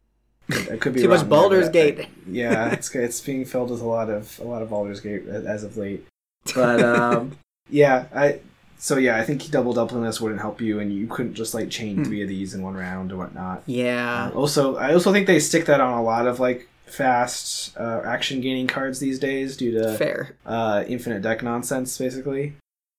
it, 0.49 0.81
could 0.81 0.93
be 0.93 1.01
Too 1.03 1.09
much 1.09 1.19
there, 1.19 1.29
Baldur's 1.29 1.65
but- 1.65 1.73
Gate. 1.73 2.07
yeah, 2.27 2.69
it's 2.73 2.93
it's 2.95 3.19
being 3.21 3.45
filled 3.45 3.69
with 3.69 3.81
a 3.81 3.85
lot 3.85 4.09
of 4.09 4.39
a 4.39 4.43
lot 4.45 4.61
of 4.63 4.69
Baldur's 4.71 4.99
Gate 5.01 5.27
as 5.27 5.63
of 5.63 5.75
late. 5.77 6.07
But 6.55 6.81
um, 6.81 7.37
yeah, 7.69 8.05
I 8.15 8.39
so 8.85 8.97
yeah, 8.97 9.17
I 9.17 9.23
think 9.23 9.49
double 9.49 9.73
doubling 9.73 10.03
this 10.03 10.21
wouldn't 10.21 10.41
help 10.41 10.61
you, 10.61 10.79
and 10.79 10.93
you 10.93 11.07
couldn't 11.07 11.33
just 11.33 11.55
like 11.55 11.71
chain 11.71 11.95
Hmm. 11.97 12.03
three 12.03 12.21
of 12.21 12.29
these 12.29 12.53
in 12.53 12.61
one 12.61 12.75
round 12.75 13.11
or 13.11 13.17
whatnot. 13.17 13.63
Yeah. 13.65 14.25
Uh, 14.27 14.37
also, 14.37 14.75
I 14.75 14.93
also 14.93 15.11
think 15.11 15.25
they 15.25 15.39
stick 15.39 15.65
that 15.65 15.81
on 15.81 15.93
a 15.93 16.03
lot 16.03 16.27
of 16.27 16.39
like 16.39 16.67
fast 16.85 17.75
uh, 17.77 18.01
action 18.05 18.41
gaining 18.41 18.67
cards 18.67 18.99
these 18.99 19.17
days 19.17 19.57
due 19.57 19.71
to 19.71 19.97
Fair. 19.97 20.35
uh, 20.45 20.83
infinite 20.87 21.23
deck 21.23 21.41
nonsense, 21.41 21.97
basically. 21.97 22.53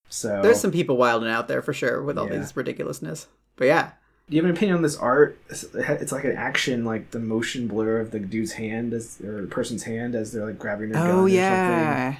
So 0.09 0.41
There's 0.41 0.59
some 0.59 0.71
people 0.71 0.97
wilding 0.97 1.29
out 1.29 1.47
there 1.47 1.61
for 1.61 1.71
sure 1.73 2.01
with 2.03 2.17
all 2.17 2.27
Yeah. 2.29 2.39
this 2.39 2.55
ridiculousness. 2.57 3.27
But 3.55 3.65
yeah. 3.67 3.91
Do 4.29 4.35
you 4.35 4.41
have 4.41 4.49
an 4.51 4.57
opinion 4.57 4.75
on 4.75 4.83
this 4.83 4.97
art? 4.97 5.39
It's 5.49 6.11
like 6.11 6.25
an 6.25 6.35
action, 6.35 6.83
like 6.83 7.11
the 7.11 7.19
motion 7.19 7.67
blur 7.69 8.01
of 8.01 8.11
the 8.11 8.19
dude's 8.19 8.51
hand 8.51 8.93
as 8.93 9.21
or 9.21 9.41
the 9.41 9.47
person's 9.47 9.83
hand 9.83 10.15
as 10.15 10.33
they're 10.33 10.45
like 10.45 10.59
grabbing 10.59 10.89
their 10.89 11.01
gun 11.01 11.11
Oh 11.11 11.23
or 11.25 11.29
something. 11.29 12.17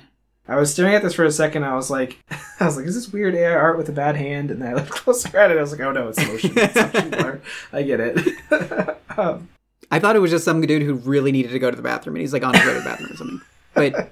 I 0.48 0.56
was 0.56 0.72
staring 0.72 0.94
at 0.96 1.02
this 1.04 1.14
for 1.14 1.26
a 1.26 1.32
second. 1.32 1.64
I 1.66 1.76
was 1.76 1.90
like, 1.90 2.18
I 2.60 2.66
was 2.66 2.78
like, 2.78 2.86
is 2.86 2.96
this 2.96 3.12
weird 3.12 3.36
AI 3.36 3.54
art 3.54 3.78
with 3.78 3.90
a 3.90 3.92
bad 3.92 4.16
hand? 4.16 4.50
And 4.52 4.62
then 4.62 4.70
I 4.70 4.74
looked 4.76 4.90
closer 4.92 5.38
at 5.38 5.52
it. 5.52 5.58
I 5.58 5.62
was 5.62 5.72
like, 5.72 5.82
oh 5.82 5.92
no, 5.92 6.08
it's 6.08 6.18
motion. 6.26 6.54
It's 6.56 6.76
motion 6.94 7.10
blur. 7.12 7.42
I 7.74 7.84
get 7.84 8.00
it. 8.00 8.38
um, 9.18 9.50
I 9.92 10.00
thought 10.00 10.16
it 10.16 10.20
was 10.20 10.32
just 10.32 10.46
some 10.46 10.62
dude 10.62 10.82
who 10.84 10.96
really 10.96 11.32
needed 11.32 11.52
to 11.52 11.60
go 11.60 11.70
to 11.70 11.76
the 11.78 11.84
bathroom 11.84 12.16
and 12.16 12.22
he's 12.22 12.34
like 12.34 12.44
on 12.44 12.54
his 12.54 12.66
way 12.66 12.74
to 12.74 12.80
the 12.80 12.86
bathroom 12.86 13.12
or 13.12 13.16
something. 13.16 13.42
But 13.74 14.12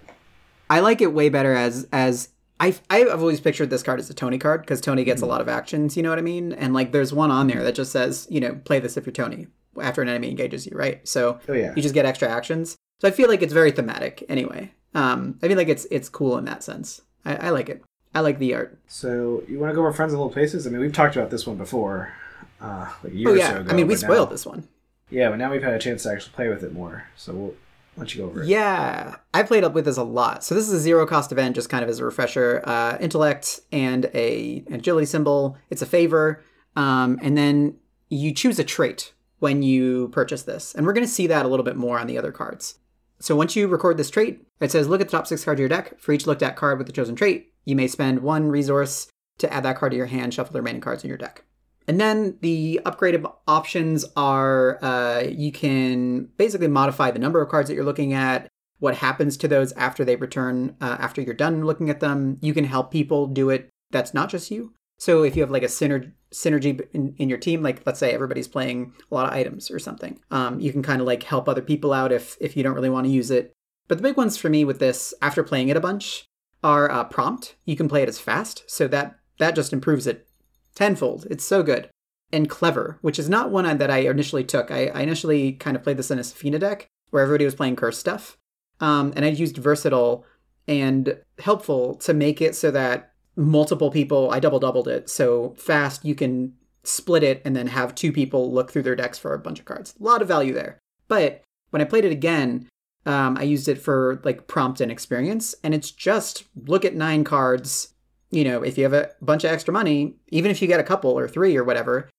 I 0.69 0.79
like 0.81 1.01
it 1.01 1.13
way 1.13 1.29
better 1.29 1.53
as 1.53 1.87
as 1.91 2.29
I 2.59 2.73
I've 2.89 3.09
always 3.21 3.39
pictured 3.41 3.69
this 3.69 3.83
card 3.83 3.99
as 3.99 4.09
a 4.09 4.13
Tony 4.13 4.37
card 4.37 4.61
because 4.61 4.79
Tony 4.81 5.03
gets 5.03 5.19
Mm-hmm. 5.21 5.25
a 5.29 5.31
lot 5.31 5.41
of 5.41 5.49
actions. 5.49 5.97
You 5.97 6.03
know 6.03 6.09
what 6.09 6.19
I 6.19 6.23
mean? 6.23 6.53
And 6.53 6.73
like, 6.73 6.91
there's 6.91 7.13
one 7.13 7.31
on 7.31 7.47
there 7.47 7.63
that 7.63 7.75
just 7.75 7.91
says, 7.91 8.27
you 8.29 8.39
know, 8.39 8.55
play 8.63 8.79
this 8.79 8.95
if 8.97 9.05
you're 9.05 9.13
Tony 9.13 9.47
after 9.81 10.01
an 10.01 10.07
enemy 10.09 10.29
engages 10.29 10.65
you, 10.65 10.71
right? 10.77 11.05
So 11.07 11.39
Oh 11.49 11.53
yeah. 11.53 11.73
you 11.75 11.81
just 11.81 11.93
get 11.93 12.05
extra 12.05 12.29
actions. 12.29 12.75
So 13.01 13.07
I 13.09 13.11
feel 13.11 13.27
like 13.27 13.41
it's 13.41 13.51
very 13.53 13.71
thematic. 13.71 14.23
Anyway, 14.29 14.71
um, 14.95 15.37
I 15.43 15.47
feel 15.47 15.57
like 15.57 15.67
it's 15.67 15.85
it's 15.91 16.09
cool 16.09 16.37
in 16.37 16.45
that 16.45 16.63
sense. 16.63 17.01
I, 17.23 17.35
I 17.35 17.49
like 17.51 17.69
it. 17.69 17.83
I 18.15 18.21
like 18.21 18.39
the 18.39 18.55
art. 18.55 18.79
So 18.87 19.43
you 19.47 19.59
want 19.59 19.71
to 19.71 19.75
go 19.75 19.81
over 19.81 19.91
Friends 19.93 20.13
of 20.13 20.19
Little 20.19 20.31
Places? 20.31 20.65
I 20.65 20.69
mean, 20.69 20.79
we've 20.79 20.93
talked 20.93 21.15
about 21.15 21.29
this 21.29 21.45
one 21.45 21.57
before, 21.57 22.13
uh, 22.61 22.89
like 23.03 23.13
a 23.13 23.15
year 23.15 23.29
Oh 23.29 23.33
or 23.33 23.39
so 23.39 23.57
ago. 23.57 23.71
I 23.71 23.75
mean, 23.75 23.87
we 23.87 23.95
but 23.95 24.01
now- 24.01 24.07
spoiled 24.07 24.29
this 24.31 24.45
one. 24.45 24.67
Yeah, 25.11 25.29
but 25.29 25.35
now 25.35 25.51
we've 25.51 25.61
had 25.61 25.73
a 25.73 25.79
chance 25.79 26.03
to 26.03 26.11
actually 26.11 26.31
play 26.33 26.49
with 26.49 26.63
it 26.63 26.73
more. 26.73 27.05
So 27.15 27.31
we'll 27.33 27.53
let 27.97 28.15
you 28.15 28.21
go 28.21 28.27
over 28.27 28.41
it. 28.41 28.47
Yeah, 28.47 29.17
I 29.33 29.43
played 29.43 29.63
up 29.63 29.73
with 29.73 29.85
this 29.85 29.97
a 29.97 30.03
lot. 30.03 30.43
So 30.43 30.55
this 30.55 30.67
is 30.67 30.73
a 30.73 30.79
zero 30.79 31.05
cost 31.05 31.31
event, 31.31 31.55
just 31.55 31.69
kind 31.69 31.83
of 31.83 31.89
as 31.89 31.99
a 31.99 32.05
refresher. 32.05 32.63
Uh, 32.65 32.97
intellect 32.99 33.59
and 33.71 34.05
a 34.13 34.63
an 34.67 34.73
agility 34.73 35.05
symbol. 35.05 35.57
It's 35.69 35.81
a 35.81 35.85
favor, 35.85 36.43
um, 36.75 37.19
and 37.21 37.37
then 37.37 37.75
you 38.09 38.33
choose 38.33 38.57
a 38.59 38.63
trait 38.63 39.13
when 39.39 39.61
you 39.61 40.07
purchase 40.09 40.43
this, 40.43 40.73
and 40.73 40.85
we're 40.85 40.93
going 40.93 41.05
to 41.05 41.11
see 41.11 41.27
that 41.27 41.45
a 41.45 41.49
little 41.49 41.65
bit 41.65 41.75
more 41.75 41.99
on 41.99 42.07
the 42.07 42.17
other 42.17 42.31
cards. 42.31 42.79
So 43.19 43.35
once 43.35 43.55
you 43.55 43.67
record 43.67 43.97
this 43.97 44.09
trait, 44.09 44.45
it 44.59 44.71
says 44.71 44.87
look 44.87 45.01
at 45.01 45.07
the 45.07 45.11
top 45.11 45.27
six 45.27 45.43
cards 45.43 45.57
of 45.57 45.61
your 45.61 45.69
deck. 45.69 45.99
For 45.99 46.11
each 46.11 46.27
looked 46.27 46.43
at 46.43 46.55
card 46.55 46.77
with 46.77 46.87
the 46.87 46.93
chosen 46.93 47.15
trait, 47.15 47.53
you 47.63 47.75
may 47.75 47.87
spend 47.87 48.19
one 48.19 48.49
resource 48.49 49.07
to 49.37 49.51
add 49.51 49.63
that 49.63 49.77
card 49.77 49.91
to 49.91 49.97
your 49.97 50.05
hand. 50.07 50.33
Shuffle 50.33 50.53
the 50.53 50.59
remaining 50.59 50.81
cards 50.81 51.03
in 51.03 51.07
your 51.07 51.17
deck. 51.17 51.43
And 51.87 51.99
then 51.99 52.37
the 52.41 52.81
upgraded 52.85 53.31
options 53.47 54.05
are 54.15 54.83
uh, 54.83 55.21
you 55.21 55.51
can 55.51 56.29
basically 56.37 56.67
modify 56.67 57.11
the 57.11 57.19
number 57.19 57.41
of 57.41 57.49
cards 57.49 57.69
that 57.69 57.75
you're 57.75 57.85
looking 57.85 58.13
at, 58.13 58.47
what 58.79 58.95
happens 58.95 59.37
to 59.37 59.47
those 59.47 59.71
after 59.73 60.03
they 60.03 60.15
return, 60.15 60.75
uh, 60.81 60.97
after 60.99 61.21
you're 61.21 61.35
done 61.35 61.63
looking 61.63 61.89
at 61.89 61.99
them. 61.99 62.37
You 62.41 62.53
can 62.53 62.65
help 62.65 62.91
people 62.91 63.27
do 63.27 63.49
it 63.49 63.69
that's 63.91 64.13
not 64.13 64.29
just 64.29 64.49
you. 64.49 64.73
So 64.97 65.23
if 65.23 65.35
you 65.35 65.41
have 65.41 65.51
like 65.51 65.63
a 65.63 65.67
synergy 65.67 66.11
synergy 66.33 66.85
in, 66.93 67.15
in 67.17 67.29
your 67.29 67.37
team, 67.37 67.63
like 67.63 67.81
let's 67.85 67.99
say 67.99 68.11
everybody's 68.11 68.47
playing 68.47 68.93
a 69.09 69.15
lot 69.15 69.27
of 69.27 69.33
items 69.33 69.71
or 69.71 69.79
something, 69.79 70.19
um, 70.31 70.59
you 70.59 70.71
can 70.71 70.83
kind 70.83 71.01
of 71.01 71.07
like 71.07 71.23
help 71.23 71.47
other 71.47 71.61
people 71.61 71.93
out 71.93 72.11
if 72.11 72.37
if 72.39 72.55
you 72.55 72.63
don't 72.63 72.75
really 72.75 72.89
want 72.89 73.05
to 73.05 73.11
use 73.11 73.31
it. 73.31 73.53
But 73.87 73.97
the 73.97 74.03
big 74.03 74.17
ones 74.17 74.37
for 74.37 74.49
me 74.49 74.65
with 74.65 74.79
this, 74.79 75.13
after 75.21 75.43
playing 75.43 75.69
it 75.69 75.77
a 75.77 75.81
bunch, 75.81 76.25
are 76.63 76.89
uh, 76.89 77.03
prompt. 77.03 77.55
You 77.65 77.75
can 77.75 77.87
play 77.87 78.01
it 78.01 78.09
as 78.09 78.19
fast, 78.19 78.63
so 78.67 78.87
that 78.87 79.19
that 79.39 79.55
just 79.55 79.73
improves 79.73 80.07
it 80.07 80.27
tenfold. 80.75 81.27
It's 81.29 81.45
so 81.45 81.63
good. 81.63 81.89
And 82.31 82.49
clever, 82.49 82.97
which 83.01 83.19
is 83.19 83.29
not 83.29 83.51
one 83.51 83.77
that 83.77 83.91
I 83.91 83.99
initially 83.99 84.43
took. 84.43 84.71
I, 84.71 84.87
I 84.87 85.01
initially 85.01 85.53
kind 85.53 85.77
of 85.77 85.83
played 85.83 85.97
this 85.97 86.11
in 86.11 86.19
a 86.19 86.23
Sefina 86.23 86.59
deck 86.59 86.87
where 87.11 87.21
everybody 87.21 87.45
was 87.45 87.55
playing 87.55 87.75
curse 87.75 87.97
stuff. 87.97 88.37
Um, 88.79 89.13
and 89.15 89.23
I 89.23 89.29
used 89.29 89.57
versatile 89.57 90.25
and 90.67 91.17
helpful 91.39 91.95
to 91.95 92.13
make 92.13 92.41
it 92.41 92.55
so 92.55 92.71
that 92.71 93.13
multiple 93.35 93.91
people, 93.91 94.31
I 94.31 94.39
double 94.39 94.59
doubled 94.59 94.87
it. 94.87 95.09
So 95.09 95.55
fast, 95.57 96.05
you 96.05 96.15
can 96.15 96.53
split 96.83 97.23
it 97.23 97.41
and 97.43 97.55
then 97.55 97.67
have 97.67 97.95
two 97.95 98.11
people 98.11 98.53
look 98.53 98.71
through 98.71 98.83
their 98.83 98.95
decks 98.95 99.17
for 99.17 99.33
a 99.33 99.39
bunch 99.39 99.59
of 99.59 99.65
cards. 99.65 99.93
A 99.99 100.03
lot 100.03 100.21
of 100.21 100.27
value 100.27 100.53
there. 100.53 100.79
But 101.07 101.43
when 101.71 101.81
I 101.81 101.85
played 101.85 102.05
it 102.05 102.11
again, 102.11 102.67
um, 103.05 103.37
I 103.37 103.43
used 103.43 103.67
it 103.67 103.81
for 103.81 104.21
like 104.23 104.47
prompt 104.47 104.81
and 104.81 104.91
experience. 104.91 105.55
And 105.63 105.73
it's 105.73 105.91
just 105.91 106.45
look 106.65 106.85
at 106.85 106.95
nine 106.95 107.23
cards. 107.23 107.93
You 108.31 108.43
know, 108.43 108.63
if 108.63 108.77
you 108.77 108.83
have 108.83 108.93
a 108.93 109.11
bunch 109.21 109.43
of 109.43 109.51
extra 109.51 109.73
money, 109.73 110.15
even 110.29 110.51
if 110.51 110.61
you 110.61 110.67
get 110.67 110.79
a 110.79 110.83
couple 110.83 111.11
or 111.11 111.27
three 111.27 111.55
or 111.55 111.63
whatever, 111.63 112.09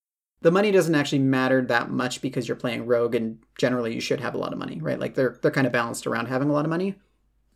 the 0.42 0.50
money 0.50 0.70
doesn't 0.70 0.94
actually 0.94 1.18
matter 1.18 1.62
that 1.62 1.90
much 1.90 2.20
because 2.20 2.46
you're 2.46 2.56
playing 2.56 2.86
rogue 2.86 3.14
and 3.14 3.38
generally 3.58 3.94
you 3.94 4.00
should 4.00 4.20
have 4.20 4.34
a 4.34 4.38
lot 4.38 4.52
of 4.52 4.58
money, 4.58 4.80
right? 4.80 5.00
Like 5.00 5.14
they're 5.14 5.38
they're 5.42 5.50
kind 5.50 5.66
of 5.66 5.72
balanced 5.72 6.06
around 6.06 6.26
having 6.26 6.48
a 6.48 6.52
lot 6.52 6.64
of 6.64 6.70
money. 6.70 6.94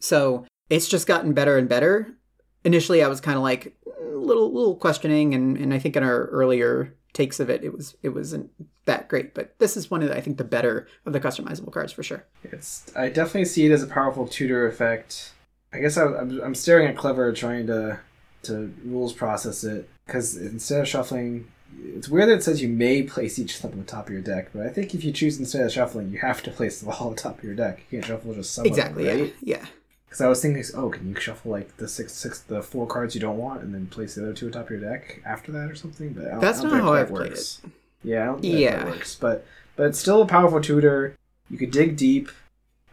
So 0.00 0.46
it's 0.68 0.88
just 0.88 1.06
gotten 1.06 1.32
better 1.32 1.56
and 1.56 1.68
better. 1.68 2.16
Initially 2.64 3.02
I 3.02 3.08
was 3.08 3.20
kind 3.20 3.36
of 3.36 3.42
like 3.42 3.74
a 3.86 4.16
little 4.16 4.52
little 4.52 4.76
questioning 4.76 5.34
and, 5.34 5.56
and 5.56 5.72
I 5.72 5.78
think 5.78 5.96
in 5.96 6.02
our 6.02 6.26
earlier 6.26 6.94
takes 7.12 7.40
of 7.40 7.50
it 7.50 7.64
it 7.64 7.72
was 7.72 7.96
it 8.02 8.10
wasn't 8.10 8.50
that 8.86 9.08
great. 9.08 9.34
But 9.34 9.58
this 9.58 9.76
is 9.76 9.90
one 9.90 10.02
of 10.02 10.08
the, 10.08 10.16
I 10.16 10.20
think 10.20 10.38
the 10.38 10.44
better 10.44 10.86
of 11.06 11.12
the 11.12 11.20
customizable 11.20 11.72
cards 11.72 11.92
for 11.92 12.02
sure. 12.02 12.24
It's 12.44 12.84
I 12.96 13.08
definitely 13.08 13.46
see 13.46 13.66
it 13.66 13.72
as 13.72 13.82
a 13.82 13.86
powerful 13.86 14.26
tutor 14.26 14.66
effect. 14.66 15.32
I 15.72 15.78
guess 15.78 15.96
I, 15.96 16.04
I'm 16.04 16.40
I'm 16.40 16.54
staring 16.54 16.88
at 16.88 16.96
clever 16.96 17.32
trying 17.32 17.66
to 17.68 18.00
to 18.44 18.74
rules 18.84 19.12
process 19.12 19.64
it 19.64 19.88
because 20.06 20.36
instead 20.36 20.80
of 20.80 20.88
shuffling, 20.88 21.46
it's 21.82 22.08
weird 22.08 22.28
that 22.28 22.38
it 22.38 22.42
says 22.42 22.62
you 22.62 22.68
may 22.68 23.02
place 23.02 23.38
each 23.38 23.56
slip 23.56 23.72
on 23.72 23.78
the 23.78 23.84
top 23.84 24.06
of 24.06 24.12
your 24.12 24.22
deck, 24.22 24.50
but 24.52 24.66
I 24.66 24.70
think 24.70 24.94
if 24.94 25.04
you 25.04 25.12
choose 25.12 25.38
instead 25.38 25.64
of 25.64 25.72
shuffling, 25.72 26.10
you 26.10 26.18
have 26.18 26.42
to 26.44 26.50
place 26.58 26.80
them 26.80 26.90
all 26.90 27.08
on 27.08 27.16
top 27.16 27.38
of 27.38 27.44
your 27.44 27.54
deck. 27.54 27.80
You 27.90 27.98
can't 27.98 28.08
shuffle 28.08 28.34
just 28.34 28.54
some 28.54 28.66
exactly. 28.66 29.08
of 29.08 29.16
them, 29.16 29.26
right? 29.26 29.34
Yeah. 29.40 29.56
Yeah. 29.58 29.66
Because 30.10 30.22
I 30.22 30.28
was 30.28 30.42
thinking, 30.42 30.64
oh, 30.74 30.90
can 30.90 31.08
you 31.08 31.14
shuffle 31.20 31.52
like 31.52 31.76
the 31.76 31.86
six, 31.86 32.12
six, 32.12 32.40
the 32.40 32.62
four 32.64 32.84
cards 32.84 33.14
you 33.14 33.20
don't 33.20 33.38
want, 33.38 33.62
and 33.62 33.72
then 33.72 33.86
place 33.86 34.16
the 34.16 34.22
other 34.24 34.32
two 34.34 34.46
on 34.46 34.52
top 34.52 34.64
of 34.64 34.70
your 34.72 34.80
deck 34.80 35.22
after 35.24 35.52
that, 35.52 35.70
or 35.70 35.76
something? 35.76 36.12
But 36.12 36.40
That's 36.40 36.60
not 36.62 36.72
how 36.72 36.92
that 36.92 37.02
I've 37.02 37.08
played 37.10 37.30
works. 37.30 37.62
Yeah, 38.02 38.22
I 38.22 38.26
don't 38.26 38.40
think 38.42 38.54
that 38.54 38.60
Yeah. 38.60 38.84
works. 38.86 39.14
But 39.14 39.46
but 39.76 39.86
it's 39.86 40.00
still 40.00 40.20
a 40.20 40.26
powerful 40.26 40.60
tutor. 40.60 41.14
You 41.48 41.56
could 41.58 41.70
dig 41.70 41.96
deep. 41.96 42.28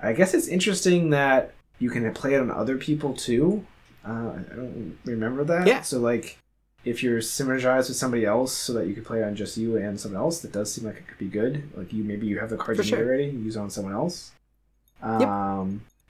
I 0.02 0.14
guess 0.14 0.36
it's 0.36 0.48
interesting 0.48 1.10
that 1.10 1.54
you 1.80 1.90
can 1.90 2.14
play 2.14 2.36
it 2.36 2.40
on 2.40 2.52
other 2.52 2.78
people 2.78 3.14
too. 3.16 3.66
Uh, 4.08 4.34
I 4.52 4.56
don't 4.56 4.98
remember 5.04 5.44
that. 5.46 5.66
Yeah. 5.66 5.82
So 5.82 5.98
like, 6.00 6.38
if 6.86 7.02
you're 7.02 7.20
synergized 7.20 7.88
with 7.90 7.98
somebody 7.98 8.26
else, 8.26 8.54
so 8.54 8.74
that 8.74 8.86
you 8.86 8.94
could 8.94 9.06
play 9.06 9.24
on 9.24 9.36
just 9.36 9.58
you 9.58 9.76
and 9.76 10.00
someone 10.00 10.22
else, 10.22 10.40
that 10.42 10.52
does 10.52 10.72
seem 10.72 10.86
like 10.86 10.98
it 10.98 11.08
could 11.08 11.18
be 11.18 11.28
good. 11.28 11.64
Like 11.76 11.92
you 11.92 12.04
maybe 12.04 12.28
you 12.28 12.38
have 12.38 12.52
the 12.52 12.58
cards 12.58 12.78
For 12.80 12.86
you 12.86 12.92
need 12.92 12.98
sure. 12.98 13.08
already, 13.08 13.26
you 13.26 13.40
use 13.40 13.56
it 13.56 13.60
on 13.60 13.72
someone 13.72 13.94
else. 13.94 14.32
Yep. 15.04 15.22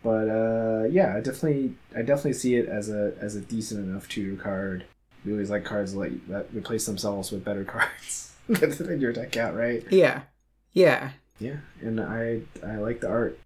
But 0.07 0.29
uh, 0.29 0.83
yeah, 0.89 1.15
I 1.17 1.19
definitely 1.19 1.73
I 1.93 2.01
definitely 2.01 2.31
see 2.43 2.55
it 2.55 2.69
as 2.69 2.89
a 2.89 3.13
as 3.19 3.35
a 3.35 3.41
decent 3.41 3.85
enough 3.85 4.07
tutor 4.07 4.41
card. 4.41 4.85
We 5.25 5.33
always 5.33 5.49
like 5.49 5.65
cards 5.65 5.93
that, 5.93 6.27
that 6.29 6.47
replace 6.53 6.85
themselves 6.85 7.29
with 7.29 7.43
better 7.43 7.65
cards 7.73 8.31
in 8.47 9.01
your 9.01 9.11
deck 9.11 9.35
out, 9.35 9.53
right? 9.53 9.83
Yeah. 9.91 10.21
Yeah. 10.71 11.11
Yeah, 11.39 11.57
and 11.81 11.99
I 11.99 12.43
I 12.65 12.77
like 12.77 13.01
the 13.01 13.09
art. 13.09 13.37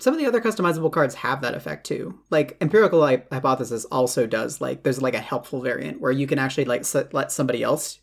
some 0.00 0.12
of 0.12 0.18
the 0.18 0.26
other 0.26 0.40
customizable 0.40 0.90
cards 0.92 1.14
have 1.14 1.40
that 1.42 1.54
effect 1.54 1.86
too. 1.86 2.18
Like 2.30 2.56
empirical 2.60 3.06
Hy- 3.06 3.22
hypothesis 3.30 3.84
also 3.86 4.26
does. 4.26 4.60
Like 4.60 4.82
there's 4.82 5.00
like 5.00 5.14
a 5.14 5.20
helpful 5.20 5.60
variant 5.62 6.00
where 6.00 6.10
you 6.12 6.26
can 6.26 6.40
actually 6.40 6.64
like 6.64 6.80
s- 6.80 6.96
let 7.12 7.30
somebody 7.30 7.62
else 7.62 8.00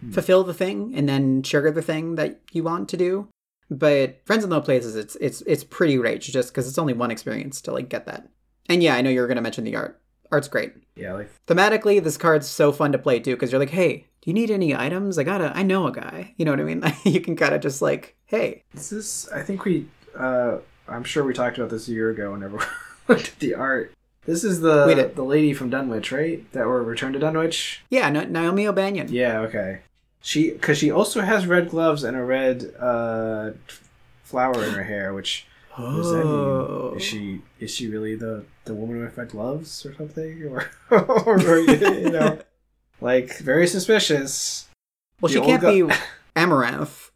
Hmm. 0.00 0.12
fulfill 0.12 0.44
the 0.44 0.54
thing 0.54 0.92
and 0.94 1.08
then 1.08 1.40
trigger 1.42 1.70
the 1.70 1.82
thing 1.82 2.16
that 2.16 2.40
you 2.52 2.62
want 2.62 2.88
to 2.90 2.96
do. 2.96 3.28
But 3.70 4.20
friends 4.24 4.42
in 4.44 4.50
low 4.50 4.60
places, 4.60 4.96
it's 4.96 5.16
it's 5.16 5.42
it's 5.42 5.64
pretty 5.64 5.96
rage 5.98 6.32
just 6.32 6.50
because 6.50 6.66
it's 6.68 6.78
only 6.78 6.92
one 6.92 7.10
experience 7.10 7.60
to 7.62 7.72
like 7.72 7.88
get 7.88 8.06
that. 8.06 8.28
And 8.68 8.82
yeah, 8.82 8.96
I 8.96 9.00
know 9.02 9.10
you 9.10 9.20
were 9.20 9.26
gonna 9.28 9.40
mention 9.42 9.64
the 9.64 9.76
art. 9.76 10.00
Art's 10.32 10.48
great. 10.48 10.72
Yeah, 10.96 11.14
like 11.14 11.30
Thematically, 11.46 12.02
this 12.02 12.16
card's 12.16 12.46
so 12.48 12.72
fun 12.72 12.92
to 12.92 12.98
play 12.98 13.18
too 13.20 13.34
because 13.34 13.50
you're 13.50 13.58
like, 13.60 13.70
hey, 13.70 14.06
do 14.22 14.30
you 14.30 14.34
need 14.34 14.50
any 14.50 14.76
items? 14.76 15.18
I 15.18 15.24
gotta, 15.24 15.52
I 15.56 15.62
know 15.64 15.86
a 15.88 15.92
guy. 15.92 16.34
You 16.36 16.44
know 16.44 16.52
what 16.52 16.60
I 16.60 16.64
mean? 16.64 16.84
you 17.04 17.20
can 17.20 17.34
kind 17.36 17.54
of 17.54 17.60
just 17.60 17.80
like, 17.82 18.16
hey, 18.26 18.62
this 18.74 18.92
is. 18.92 19.28
I 19.34 19.42
think 19.42 19.64
we. 19.64 19.86
uh 20.18 20.58
I'm 20.88 21.04
sure 21.04 21.22
we 21.24 21.32
talked 21.34 21.56
about 21.58 21.70
this 21.70 21.86
a 21.88 21.92
year 21.92 22.10
ago. 22.10 22.32
Whenever 22.32 22.56
we 23.08 23.14
looked 23.14 23.28
at 23.28 23.38
the 23.38 23.54
art, 23.54 23.92
this 24.24 24.42
is 24.44 24.60
the 24.60 25.12
the 25.14 25.24
lady 25.24 25.52
from 25.52 25.70
Dunwich, 25.70 26.10
right? 26.12 26.50
That 26.52 26.66
were 26.66 26.82
returned 26.82 27.14
to 27.14 27.20
Dunwich. 27.20 27.82
yeah, 27.90 28.08
Na- 28.10 28.24
Naomi 28.24 28.66
O'Bannion. 28.66 29.08
Yeah. 29.12 29.40
Okay. 29.42 29.80
She 30.22 30.50
because 30.50 30.78
she 30.78 30.90
also 30.90 31.20
has 31.22 31.46
red 31.46 31.70
gloves 31.70 32.04
and 32.04 32.16
a 32.16 32.22
red 32.22 32.74
uh 32.78 33.50
flower 34.22 34.62
in 34.64 34.74
her 34.74 34.84
hair, 34.84 35.14
which. 35.14 35.46
Oh. 35.78 36.94
Is 36.96 37.02
she 37.02 37.42
is 37.58 37.70
she 37.70 37.88
really 37.88 38.14
the 38.16 38.44
the 38.64 38.74
woman 38.74 39.00
with 39.00 39.16
red 39.16 39.30
gloves 39.30 39.86
or 39.86 39.94
something, 39.94 40.44
or 40.90 41.00
or 41.26 41.58
you 41.58 42.10
know, 42.10 42.38
like 43.00 43.38
very 43.38 43.66
suspicious. 43.66 44.68
Well, 45.20 45.32
The 45.32 45.38
she 45.40 45.44
can't 45.46 45.62
guy- 45.62 45.82
be 45.82 45.94
Amaranth. 46.36 47.10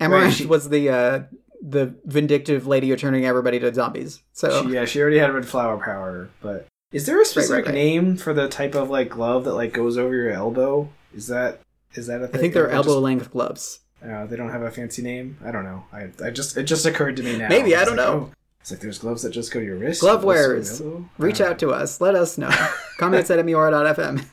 Amaranth 0.00 0.34
she- 0.34 0.46
was 0.46 0.68
the 0.68 0.90
uh, 0.90 1.20
the 1.62 1.94
vindictive 2.04 2.66
lady 2.66 2.88
who 2.90 2.96
turning 2.96 3.24
everybody 3.24 3.58
to 3.60 3.72
zombies. 3.74 4.22
So 4.32 4.62
She, 4.64 4.74
yeah, 4.74 4.84
she 4.84 5.00
already 5.00 5.18
had 5.18 5.32
red 5.32 5.46
flower 5.46 5.78
power, 5.82 6.28
but 6.40 6.66
is 6.92 7.06
there 7.06 7.20
a 7.20 7.24
specific 7.24 7.64
right. 7.66 7.74
name 7.74 8.16
for 8.16 8.32
the 8.34 8.48
type 8.48 8.74
of 8.74 8.90
like 8.90 9.08
glove 9.08 9.44
that 9.44 9.54
like 9.54 9.72
goes 9.72 9.96
over 9.98 10.14
your 10.14 10.30
elbow? 10.30 10.88
Is 11.14 11.26
that 11.28 11.60
is 11.94 12.06
that 12.08 12.20
a 12.20 12.24
I 12.24 12.26
thing? 12.28 12.36
I 12.36 12.40
think 12.40 12.54
they're 12.54 12.70
elbow 12.70 12.90
just- 12.94 13.02
length 13.02 13.30
gloves. 13.32 13.80
uh, 14.04 14.26
they 14.26 14.36
don't 14.36 14.50
have 14.50 14.62
a 14.62 14.70
fancy 14.70 15.02
name. 15.02 15.38
I 15.44 15.50
don't 15.50 15.64
know. 15.64 15.84
I, 15.92 16.08
I 16.24 16.30
just 16.30 16.56
it 16.56 16.64
just 16.64 16.84
occurred 16.86 17.16
to 17.16 17.22
me 17.22 17.38
now. 17.38 17.48
Maybe, 17.48 17.74
I 17.74 17.80
It's 17.82 17.88
don't 17.90 17.96
like, 17.98 18.06
know. 18.06 18.12
oh, 18.12 18.30
it's 18.60 18.70
like 18.70 18.80
there's 18.80 18.98
gloves 18.98 19.22
that 19.22 19.30
just 19.30 19.52
go 19.52 19.60
to 19.60 19.66
your 19.66 19.76
wrist. 19.76 20.00
Glove 20.00 20.22
but 20.22 20.28
also 20.28 20.38
your 20.40 20.48
wearers. 20.48 20.82
Reach 21.18 21.40
out 21.40 21.58
to 21.60 21.70
us. 21.72 22.00
Let 22.00 22.14
us 22.14 22.36
know. 22.38 22.50
Comments 22.98 23.28
at 23.30 23.44
mur.fm. 23.44 24.24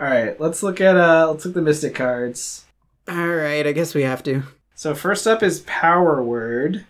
All 0.00 0.06
right, 0.06 0.40
let's 0.40 0.62
look 0.62 0.80
at 0.80 0.96
uh 0.96 1.30
let's 1.30 1.44
look 1.44 1.52
at 1.52 1.54
the 1.54 1.62
mystic 1.62 1.94
cards. 1.94 2.64
All 3.08 3.28
right, 3.28 3.66
I 3.66 3.72
guess 3.72 3.94
we 3.94 4.02
have 4.02 4.22
to. 4.24 4.42
So 4.74 4.94
first 4.94 5.26
up 5.26 5.42
is 5.42 5.60
Power 5.60 6.22
Word. 6.22 6.84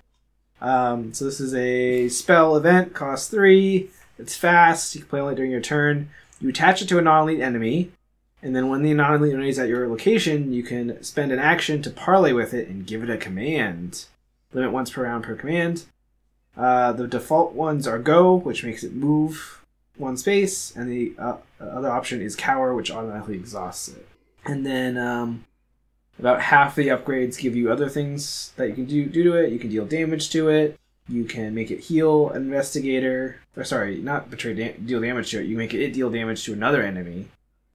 Um, 0.61 1.15
so 1.15 1.25
this 1.25 1.41
is 1.41 1.55
a 1.55 2.09
spell 2.09 2.57
event, 2.57 2.93
costs 2.93 3.29
three. 3.31 3.91
It's 4.19 4.37
fast. 4.37 4.95
You 4.95 5.03
can 5.03 5.09
play 5.09 5.21
only 5.21 5.35
during 5.37 5.51
your 5.53 5.61
turn. 5.61 6.11
You 6.41 6.49
attach 6.49 6.83
it 6.83 6.89
to 6.89 6.99
a 6.99 7.03
non-elite 7.03 7.41
enemy, 7.41 7.93
and 8.43 8.55
then 8.55 8.69
when 8.69 8.83
the 8.83 8.91
enemy 8.91 9.49
is 9.49 9.59
at 9.59 9.69
your 9.69 9.89
location, 9.89 10.53
you 10.53 10.63
can 10.63 11.03
spend 11.03 11.33
an 11.33 11.39
action 11.39 11.83
to 11.83 11.91
parlay 11.91 12.33
with 12.33 12.55
it 12.55 12.69
and 12.69 12.87
give 12.87 13.03
it 13.03 13.11
a 13.11 13.17
command. 13.17 14.07
Limit 14.53 14.73
once 14.73 14.91
per 14.91 15.03
round 15.03 15.25
per 15.25 15.35
command. 15.35 15.85
Uh, 16.57 16.93
the 16.93 17.07
default 17.07 17.53
ones 17.53 17.87
are 17.87 17.99
Go, 17.99 18.35
which 18.35 18.65
makes 18.65 18.83
it 18.83 18.95
move 18.95 19.65
one 19.97 20.17
space, 20.17 20.75
and 20.75 20.91
the 20.91 21.13
uh, 21.19 21.37
other 21.61 21.91
option 21.91 22.21
is 22.21 22.37
cower, 22.37 22.75
which 22.75 22.91
automatically 22.91 23.35
exhausts 23.35 23.89
it. 23.89 24.07
And 24.45 24.65
then 24.65 24.97
um, 24.97 25.45
about 26.19 26.41
half 26.41 26.75
the 26.75 26.89
upgrades 26.89 27.39
give 27.39 27.55
you 27.55 27.71
other 27.71 27.89
things 27.89 28.53
that 28.57 28.69
you 28.69 28.75
can 28.75 28.85
do, 28.87 29.07
do 29.07 29.25
to 29.25 29.35
it. 29.35 29.53
You 29.53 29.59
can 29.59 29.71
deal 29.71 29.87
damage 29.87 30.31
to 30.31 30.49
it. 30.49 30.79
You 31.09 31.25
can 31.25 31.55
make 31.55 31.71
it 31.71 31.81
heal 31.81 32.31
investigator. 32.31 33.41
Or 33.57 33.65
sorry, 33.65 33.99
not 33.99 34.31
betray 34.31 34.55
da- 34.55 34.77
deal 34.79 35.01
damage 35.01 35.31
to 35.31 35.41
it. 35.41 35.47
You 35.47 35.57
make 35.57 35.75
it 35.75 35.93
deal 35.93 36.11
damage 36.11 36.45
to 36.45 36.53
another 36.53 36.83
enemy. 36.83 37.27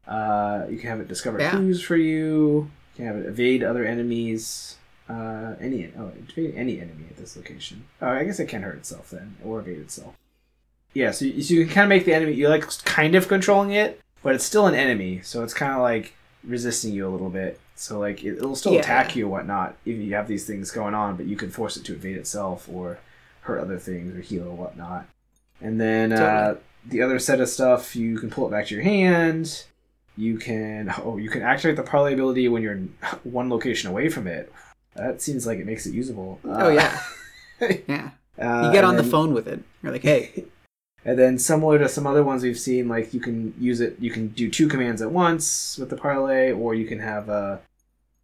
Uh, 0.07 0.65
you 0.69 0.77
can 0.77 0.89
have 0.89 0.99
it 0.99 1.07
discover 1.07 1.39
Yeah. 1.39 1.51
clues 1.51 1.81
for 1.81 1.95
you. 1.95 2.69
You 2.93 2.97
can 2.97 3.05
have 3.05 3.15
it 3.17 3.25
evade 3.25 3.63
other 3.63 3.85
enemies. 3.85 4.75
Uh, 5.09 5.55
any 5.59 5.91
oh, 5.97 6.11
evade 6.29 6.53
any 6.55 6.79
enemy 6.79 7.05
at 7.09 7.17
this 7.17 7.35
location. 7.35 7.83
Oh, 8.01 8.07
I 8.09 8.23
guess 8.23 8.39
it 8.39 8.47
can 8.47 8.61
hurt 8.63 8.77
itself 8.77 9.09
then, 9.09 9.35
or 9.43 9.59
evade 9.59 9.79
itself. 9.79 10.15
Yeah, 10.93 11.11
so 11.11 11.25
you, 11.25 11.41
so 11.41 11.53
you 11.55 11.65
can 11.65 11.73
kind 11.73 11.83
of 11.85 11.89
make 11.89 12.05
the 12.05 12.13
enemy. 12.13 12.33
You're 12.33 12.49
like 12.49 12.65
kind 12.85 13.15
of 13.15 13.27
controlling 13.27 13.71
it, 13.71 13.99
but 14.21 14.35
it's 14.35 14.43
still 14.45 14.67
an 14.67 14.75
enemy, 14.75 15.21
so 15.23 15.43
it's 15.43 15.53
kind 15.53 15.73
of 15.73 15.79
like 15.81 16.13
resisting 16.43 16.93
you 16.93 17.07
a 17.07 17.09
little 17.11 17.29
bit. 17.29 17.59
So 17.75 17.99
like 17.99 18.23
it, 18.23 18.37
it'll 18.37 18.55
still 18.55 18.73
Yeah. 18.73 18.81
attack 18.81 19.15
you 19.15 19.25
and 19.25 19.31
whatnot 19.31 19.75
even 19.85 20.01
if 20.01 20.07
you 20.07 20.15
have 20.15 20.27
these 20.27 20.45
things 20.45 20.71
going 20.71 20.93
on, 20.93 21.15
but 21.17 21.25
you 21.25 21.35
can 21.35 21.49
force 21.49 21.75
it 21.75 21.83
to 21.85 21.93
evade 21.93 22.17
itself 22.17 22.69
or 22.71 22.99
hurt 23.41 23.59
other 23.59 23.79
things 23.79 24.15
or 24.15 24.21
heal 24.21 24.43
or 24.47 24.55
whatnot. 24.55 25.07
And 25.59 25.81
then 25.81 26.13
uh, 26.13 26.55
the 26.85 27.01
other 27.01 27.17
set 27.19 27.41
of 27.41 27.49
stuff, 27.49 27.95
you 27.95 28.17
can 28.19 28.29
pull 28.29 28.47
it 28.47 28.51
back 28.51 28.67
to 28.67 28.75
your 28.75 28.83
hand. 28.83 29.65
You 30.17 30.37
can 30.37 30.93
oh 31.03 31.17
you 31.17 31.29
can 31.29 31.41
activate 31.41 31.75
the 31.75 31.83
parlay 31.83 32.13
ability 32.13 32.47
when 32.47 32.61
you're 32.63 32.77
one 33.23 33.49
location 33.49 33.89
away 33.89 34.09
from 34.09 34.27
it. 34.27 34.51
That 34.95 35.21
seems 35.21 35.47
like 35.47 35.59
it 35.59 35.65
makes 35.65 35.85
it 35.85 35.93
usable. 35.93 36.39
Oh, 36.43 36.69
yeah. 36.69 37.01
Yeah. 37.87 38.09
Uh, 38.37 38.65
You 38.65 38.71
get 38.73 38.83
on 38.83 38.97
the 38.97 39.03
phone 39.03 39.33
with 39.33 39.47
it. 39.47 39.63
You're 39.81 39.93
like, 39.93 40.01
hey, 40.01 40.45
and 41.05 41.17
then 41.17 41.37
similar 41.39 41.77
to 41.79 41.87
some 41.87 42.05
other 42.05 42.23
ones 42.23 42.43
we've 42.43 42.59
seen, 42.59 42.87
like 42.89 43.13
you 43.13 43.19
can 43.21 43.53
use 43.59 43.79
it, 43.79 43.95
you 43.99 44.11
can 44.11 44.29
do 44.29 44.49
two 44.49 44.67
commands 44.67 45.01
at 45.01 45.11
once 45.11 45.77
with 45.77 45.89
the 45.89 45.95
parlay, 45.97 46.51
or 46.51 46.75
you 46.75 46.85
can 46.85 46.99
have 46.99 47.29
uh, 47.29 47.57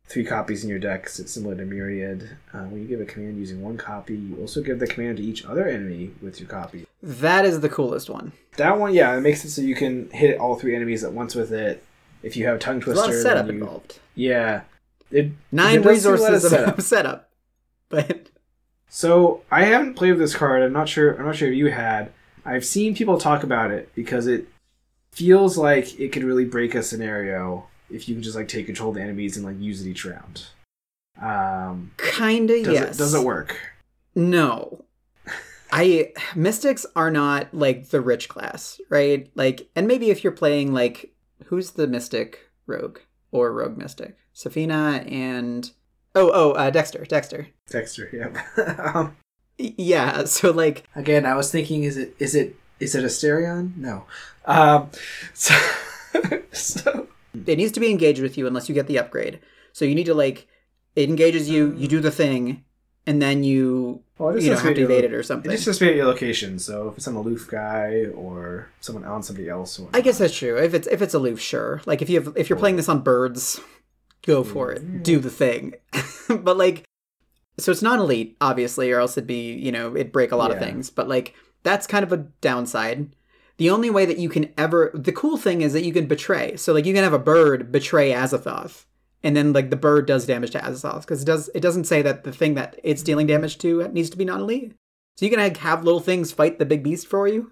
three 0.09 0.25
copies 0.25 0.63
in 0.63 0.69
your 0.69 0.79
deck, 0.79 1.07
similar 1.07 1.55
to 1.55 1.63
Myriad. 1.65 2.29
Uh, 2.53 2.63
when 2.63 2.81
you 2.81 2.87
give 2.87 2.99
a 2.99 3.05
command 3.05 3.37
using 3.37 3.61
one 3.61 3.77
copy, 3.77 4.15
you 4.17 4.35
also 4.41 4.61
give 4.61 4.79
the 4.79 4.87
command 4.87 5.17
to 5.17 5.23
each 5.23 5.45
other 5.45 5.67
enemy 5.67 6.11
with 6.21 6.39
your 6.39 6.49
copy. 6.49 6.85
that 7.01 7.45
is 7.45 7.59
the 7.61 7.69
coolest 7.69 8.09
one. 8.09 8.31
That 8.57 8.77
one, 8.79 8.93
yeah, 8.93 9.15
it 9.15 9.21
makes 9.21 9.45
it 9.45 9.51
so 9.51 9.61
you 9.61 9.75
can 9.75 10.09
hit 10.09 10.39
all 10.39 10.55
three 10.55 10.75
enemies 10.75 11.03
at 11.03 11.13
once 11.13 11.35
with 11.35 11.51
it. 11.53 11.83
If 12.23 12.35
you 12.35 12.45
have 12.47 12.59
tongue 12.59 12.79
There's 12.81 12.97
a 12.97 13.01
lot 13.01 13.05
twister, 13.07 13.19
of 13.19 13.23
setup 13.23 13.45
you, 13.45 13.51
involved. 13.53 13.99
yeah, 14.15 14.61
it 15.11 15.31
Nine 15.51 15.79
it 15.79 15.83
does 15.83 16.03
do 16.03 16.09
a 16.09 16.11
lot 16.11 16.15
of 16.15 16.21
resources 16.43 16.49
setup. 16.49 16.77
of 16.77 16.83
setup. 16.93 17.29
But 17.87 18.27
So 18.89 19.41
I 19.51 19.63
haven't 19.63 19.93
played 19.93 20.11
with 20.11 20.19
this 20.19 20.35
card. 20.35 20.61
I'm 20.63 20.73
not 20.73 20.89
sure. 20.89 21.13
I'm 21.17 21.25
not 21.25 21.35
sure 21.37 21.47
if 21.49 21.55
you 21.55 21.67
had. 21.71 22.11
I've 22.45 22.65
seen 22.65 22.93
people 22.95 23.17
talk 23.17 23.43
about 23.43 23.71
it 23.71 23.93
because 23.95 24.27
it 24.27 24.47
feels 25.11 25.57
like 25.57 25.99
it 25.99 26.11
could 26.11 26.23
really 26.23 26.45
break 26.45 26.75
a 26.75 26.83
scenario 26.83 27.67
if 27.91 28.07
you 28.07 28.15
can 28.15 28.23
just 28.23 28.35
like 28.35 28.47
take 28.47 28.65
control 28.65 28.89
of 28.89 28.95
the 28.95 29.01
enemies 29.01 29.37
and 29.37 29.45
like 29.45 29.59
use 29.59 29.85
it 29.85 29.89
each 29.89 30.05
round. 30.05 30.47
Um, 31.21 31.91
kinda 31.97 32.63
does 32.63 32.73
yes. 32.73 32.95
it 32.95 32.97
does 32.97 33.13
it 33.13 33.23
work? 33.23 33.57
No. 34.15 34.85
I 35.71 36.13
mystics 36.35 36.85
are 36.95 37.11
not 37.11 37.53
like 37.53 37.89
the 37.89 38.01
rich 38.01 38.29
class, 38.29 38.79
right? 38.89 39.29
Like 39.35 39.69
and 39.75 39.87
maybe 39.87 40.09
if 40.09 40.23
you're 40.23 40.33
playing 40.33 40.73
like 40.73 41.13
who's 41.45 41.71
the 41.71 41.87
mystic 41.87 42.49
rogue 42.65 42.99
or 43.31 43.51
rogue 43.53 43.77
mystic? 43.77 44.17
Sefina 44.33 45.09
and 45.11 45.71
Oh, 46.15 46.31
oh, 46.33 46.51
uh, 46.53 46.69
Dexter, 46.71 47.05
Dexter. 47.05 47.47
Dexter, 47.69 48.09
yeah. 48.11 48.91
um, 48.95 49.15
Yeah, 49.57 50.23
so 50.23 50.51
like 50.51 50.87
again, 50.95 51.25
I 51.25 51.35
was 51.35 51.51
thinking, 51.51 51.83
is 51.83 51.97
it 51.97 52.15
is 52.19 52.33
it 52.33 52.55
is 52.79 52.95
it 52.95 53.03
Asterion? 53.03 53.75
No. 53.75 54.05
Um, 54.45 54.89
so, 55.33 55.53
so 56.51 57.07
it 57.33 57.57
needs 57.57 57.71
to 57.73 57.79
be 57.79 57.91
engaged 57.91 58.21
with 58.21 58.37
you 58.37 58.47
unless 58.47 58.69
you 58.69 58.75
get 58.75 58.87
the 58.87 58.99
upgrade. 58.99 59.39
So 59.73 59.85
you 59.85 59.95
need 59.95 60.05
to 60.05 60.13
like 60.13 60.47
it 60.95 61.09
engages 61.09 61.49
you, 61.49 61.73
you 61.75 61.87
do 61.87 61.99
the 61.99 62.11
thing, 62.11 62.63
and 63.05 63.21
then 63.21 63.43
you 63.43 64.03
well, 64.17 64.39
you 64.39 64.49
know 64.49 64.57
have 64.57 64.75
to 64.75 64.81
evade 64.81 65.03
lo- 65.03 65.09
it 65.09 65.13
or 65.13 65.23
something. 65.23 65.51
It 65.51 65.55
just 65.55 65.65
says 65.65 65.79
be 65.79 65.89
at 65.89 65.95
your 65.95 66.05
location. 66.05 66.59
So 66.59 66.89
if 66.89 66.97
it's 66.97 67.07
an 67.07 67.15
aloof 67.15 67.47
guy 67.49 68.05
or 68.13 68.69
someone 68.81 69.05
on 69.05 69.23
somebody 69.23 69.49
else, 69.49 69.79
or 69.79 69.89
I 69.93 70.01
guess 70.01 70.17
that's 70.17 70.35
true. 70.35 70.57
If 70.57 70.73
it's 70.73 70.87
if 70.87 71.01
it's 71.01 71.13
aloof, 71.13 71.39
sure. 71.39 71.81
Like 71.85 72.01
if 72.01 72.09
you 72.09 72.21
have 72.21 72.33
if 72.35 72.49
you're 72.49 72.59
playing 72.59 72.75
this 72.75 72.89
on 72.89 73.01
birds, 73.01 73.59
go 74.25 74.43
for 74.43 74.71
it. 74.71 74.85
Mm. 74.85 75.03
Do 75.03 75.19
the 75.19 75.29
thing. 75.29 75.75
but 76.29 76.57
like 76.57 76.85
so 77.57 77.71
it's 77.71 77.81
not 77.81 77.99
elite, 77.99 78.37
obviously, 78.41 78.91
or 78.91 78.99
else 78.99 79.17
it'd 79.17 79.27
be, 79.27 79.53
you 79.53 79.71
know, 79.71 79.95
it'd 79.95 80.11
break 80.11 80.31
a 80.31 80.35
lot 80.35 80.51
of 80.51 80.59
things. 80.59 80.89
But 80.89 81.07
like 81.07 81.35
that's 81.63 81.87
kind 81.87 82.03
of 82.03 82.11
a 82.11 82.17
downside. 82.17 83.15
The 83.59 83.69
only 83.69 83.89
way 83.91 84.05
that 84.05 84.17
you 84.17 84.29
can 84.29 84.51
ever 84.57 84.89
the 84.93 85.11
cool 85.11 85.37
thing 85.37 85.61
is 85.61 85.73
that 85.73 85.83
you 85.85 85.93
can 85.93 86.07
betray. 86.07 86.55
So 86.57 86.73
like 86.73 86.85
you 86.85 86.93
can 86.93 87.03
have 87.03 87.13
a 87.13 87.19
bird 87.19 87.71
betray 87.71 88.11
Azathoth. 88.11 88.85
And 89.21 89.35
then 89.35 89.53
like 89.53 89.69
the 89.69 89.75
bird 89.75 90.07
does 90.07 90.25
damage 90.25 90.51
to 90.51 90.59
Azathoth 90.59 91.01
because 91.01 91.21
it 91.21 91.25
does 91.25 91.49
it 91.53 91.59
doesn't 91.59 91.83
say 91.85 92.01
that 92.01 92.23
the 92.23 92.31
thing 92.31 92.55
that 92.55 92.79
it's 92.83 93.03
dealing 93.03 93.27
damage 93.27 93.57
to 93.59 93.87
needs 93.89 94.09
to 94.09 94.17
be 94.17 94.25
non 94.25 94.41
elite. 94.41 94.73
So 95.17 95.25
you 95.25 95.29
can 95.31 95.39
like, 95.41 95.57
have 95.57 95.83
little 95.83 95.99
things 95.99 96.31
fight 96.31 96.57
the 96.57 96.65
big 96.65 96.81
beast 96.83 97.05
for 97.07 97.27
you. 97.27 97.51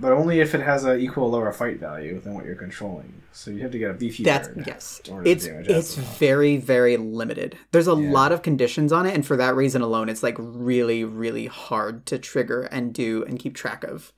but 0.00 0.12
only 0.12 0.38
if 0.40 0.54
it 0.54 0.60
has 0.60 0.84
a 0.84 0.96
equal 0.96 1.24
or 1.24 1.30
lower 1.40 1.52
fight 1.52 1.78
value 1.80 2.20
than 2.20 2.34
what 2.34 2.44
you're 2.44 2.54
controlling. 2.54 3.12
So 3.32 3.50
you 3.50 3.60
have 3.62 3.72
to 3.72 3.78
get 3.78 3.90
a 3.90 3.94
beefy 3.94 4.22
That's 4.24 4.48
bird. 4.48 4.64
yes. 4.66 5.00
in 5.06 5.12
order 5.12 5.24
to 5.24 5.30
It's 5.30 5.46
it's 5.46 5.94
very 5.96 6.56
very 6.56 6.96
limited. 6.96 7.56
There's 7.72 7.88
a 7.88 7.94
Yeah. 7.96 8.12
lot 8.12 8.30
of 8.30 8.42
conditions 8.42 8.92
on 8.92 9.06
it, 9.06 9.14
and 9.14 9.26
for 9.26 9.36
that 9.36 9.56
reason 9.56 9.82
alone, 9.82 10.08
it's 10.08 10.22
like 10.22 10.36
really 10.38 11.02
really 11.04 11.46
hard 11.46 12.06
to 12.06 12.18
trigger 12.18 12.62
and 12.62 12.92
do 12.94 13.24
and 13.24 13.40
keep 13.40 13.54
track 13.56 13.82
of. 13.82 14.12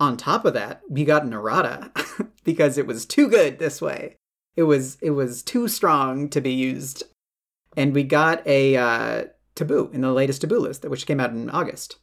On 0.00 0.16
top 0.16 0.44
of 0.44 0.54
that, 0.54 0.82
we 0.88 1.04
got 1.04 1.22
an 1.24 1.32
errata 1.32 1.90
because 2.44 2.76
it 2.78 2.86
was 2.86 3.06
too 3.06 3.28
good 3.28 3.58
this 3.58 3.80
way. 3.80 4.16
It 4.56 4.64
was 4.64 4.98
it 5.00 5.10
was 5.10 5.42
too 5.42 5.68
strong 5.68 6.28
to 6.30 6.40
be 6.40 6.52
used, 6.52 7.04
and 7.76 7.94
we 7.94 8.02
got 8.04 8.46
a 8.46 8.76
uh, 8.76 9.24
taboo 9.54 9.90
in 9.92 10.00
the 10.00 10.12
latest 10.12 10.40
taboo 10.40 10.58
list, 10.58 10.84
which 10.84 11.06
came 11.06 11.20
out 11.20 11.30
in 11.30 11.50
August. 11.50 11.96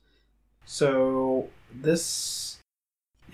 So 0.66 1.50
this, 1.74 2.60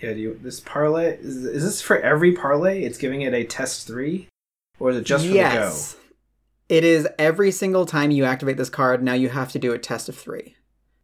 yeah, 0.00 0.12
do 0.12 0.18
you, 0.18 0.40
this 0.42 0.60
parlay 0.60 1.18
is, 1.18 1.44
is 1.44 1.64
this 1.64 1.82
for 1.82 2.00
every 2.00 2.32
parlay? 2.32 2.82
It's 2.82 2.98
giving 2.98 3.22
it 3.22 3.34
a 3.34 3.44
test 3.44 3.86
three, 3.86 4.28
or 4.78 4.90
is 4.90 4.96
it 4.96 5.04
just 5.04 5.24
for 5.24 5.32
the 5.32 5.38
go? 5.38 5.40
yes, 5.40 5.96
it 6.68 6.84
is 6.84 7.08
every 7.18 7.50
single 7.50 7.86
time 7.86 8.10
you 8.10 8.24
activate 8.24 8.56
this 8.56 8.70
card. 8.70 9.02
Now 9.02 9.14
you 9.14 9.28
have 9.28 9.52
to 9.52 9.58
do 9.58 9.72
a 9.72 9.78
test 9.78 10.08
of 10.08 10.16
three. 10.16 10.56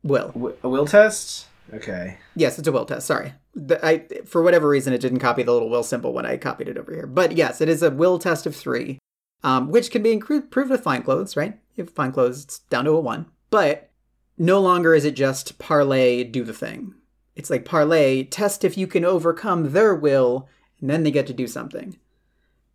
Will. 0.02 0.28
the 0.28 0.32
go? 0.32 0.38
Wi- 0.40 0.56
A 0.62 0.68
will 0.68 0.86
test. 0.86 1.46
Okay. 1.72 2.18
Yes, 2.36 2.58
it's 2.58 2.68
a 2.68 2.72
will 2.72 2.84
test. 2.84 3.06
Sorry, 3.06 3.32
the, 3.54 3.84
I 3.84 4.06
for 4.26 4.42
whatever 4.42 4.68
reason 4.68 4.92
it 4.92 5.00
didn't 5.00 5.20
copy 5.20 5.42
the 5.42 5.52
little 5.52 5.70
will 5.70 5.82
symbol 5.82 6.12
when 6.12 6.26
I 6.26 6.36
copied 6.36 6.68
it 6.68 6.76
over 6.76 6.92
here. 6.92 7.06
But 7.06 7.32
yes, 7.32 7.60
it 7.60 7.68
is 7.68 7.82
a 7.82 7.90
will 7.90 8.18
test 8.18 8.46
of 8.46 8.54
three, 8.54 8.98
um, 9.42 9.70
which 9.70 9.90
can 9.90 10.02
be 10.02 10.12
improved 10.12 10.54
with 10.54 10.82
fine 10.82 11.02
clothes. 11.02 11.36
Right? 11.36 11.58
If 11.76 11.90
fine 11.90 12.12
clothes, 12.12 12.44
it's 12.44 12.58
down 12.60 12.84
to 12.84 12.92
a 12.92 13.00
one. 13.00 13.26
But 13.50 13.90
no 14.36 14.60
longer 14.60 14.94
is 14.94 15.04
it 15.04 15.14
just 15.14 15.58
parlay, 15.58 16.24
do 16.24 16.44
the 16.44 16.52
thing. 16.52 16.94
It's 17.36 17.50
like 17.50 17.64
parlay, 17.64 18.24
test 18.24 18.64
if 18.64 18.76
you 18.78 18.86
can 18.86 19.04
overcome 19.04 19.72
their 19.72 19.94
will, 19.94 20.48
and 20.80 20.90
then 20.90 21.02
they 21.02 21.10
get 21.10 21.26
to 21.28 21.32
do 21.32 21.46
something. 21.46 21.98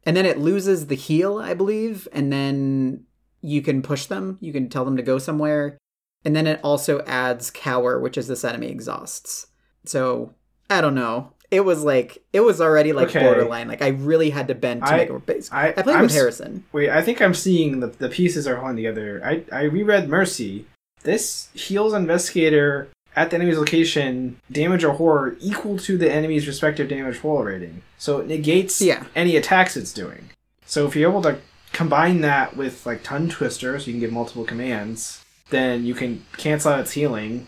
And 0.06 0.18
then 0.18 0.26
it 0.26 0.40
loses 0.40 0.88
the 0.88 0.96
heal, 0.96 1.38
I 1.38 1.54
believe, 1.54 2.08
and 2.12 2.32
then 2.32 3.06
you 3.42 3.62
can 3.62 3.82
push 3.82 4.06
them. 4.06 4.38
You 4.42 4.52
can 4.52 4.70
tell 4.70 4.86
them 4.86 4.98
to 4.98 5.04
go 5.04 5.18
somewhere. 5.18 5.78
And 6.26 6.36
then 6.36 6.47
it 6.47 6.59
also 6.63 6.99
adds 7.05 7.49
cower, 7.51 7.99
which 7.99 8.17
is 8.17 8.28
this 8.28 8.43
enemy 8.43 8.67
exhausts. 8.67 9.47
So 9.86 10.34
I 10.70 10.82
don't 10.82 10.95
know. 10.95 11.34
It 11.51 11.61
was 11.61 11.84
like 11.84 12.22
it 12.34 12.41
was 12.41 12.61
already 12.61 12.93
like 12.93 13.07
Okay. 13.09 13.22
borderline. 13.22 13.67
Like 13.67 13.82
I 13.82 13.88
really 13.88 14.30
had 14.30 14.47
to 14.49 14.55
bend 14.55 14.82
to 14.84 14.89
I- 14.93 14.97
make 14.97 15.09
it 15.09 15.26
base. 15.26 15.49
I 15.51 15.70
I 15.70 15.72
played 15.82 15.95
I'm 15.95 16.01
with 16.03 16.11
Harrison. 16.13 16.63
Wait, 16.74 16.89
I 16.89 17.01
think 17.01 17.22
I'm 17.22 17.34
seeing 17.34 17.80
the 17.80 17.88
the 17.88 18.09
pieces 18.09 18.47
are 18.47 18.57
holding 18.57 18.76
together. 18.76 19.22
I 19.26 19.43
I 19.51 19.63
reread 19.63 20.09
Mercy. 20.09 20.65
This 21.03 21.47
heals 21.53 21.93
investigator 21.93 22.89
at 23.15 23.30
the 23.32 23.38
enemy's 23.38 23.57
location 23.57 24.39
damage 24.51 24.84
or 24.84 24.93
horror 24.93 25.38
equal 25.39 25.78
to 25.80 25.97
the 25.97 26.11
enemy's 26.11 26.45
respective 26.45 26.88
damage 26.89 27.17
horror 27.20 27.45
rating. 27.45 27.82
So 27.97 28.20
it 28.20 28.28
negates 28.28 28.80
Yeah. 28.82 29.05
any 29.15 29.36
attacks 29.36 29.76
it's 29.76 29.93
doing. 29.93 30.30
So 30.65 30.86
if 30.86 30.95
you're 30.95 31.09
able 31.09 31.24
to 31.24 31.38
combine 31.72 32.22
that 32.22 32.55
with 32.55 32.86
like 32.86 33.01
tongue 33.01 33.28
twister, 33.30 33.80
so 33.80 33.88
you 33.88 33.93
can 33.93 33.99
give 34.01 34.11
multiple 34.11 34.43
commands, 34.43 35.18
then 35.50 35.86
you 35.86 35.93
can 35.93 36.26
cancel 36.38 36.72
out 36.72 36.80
its 36.82 36.91
healing, 36.91 37.47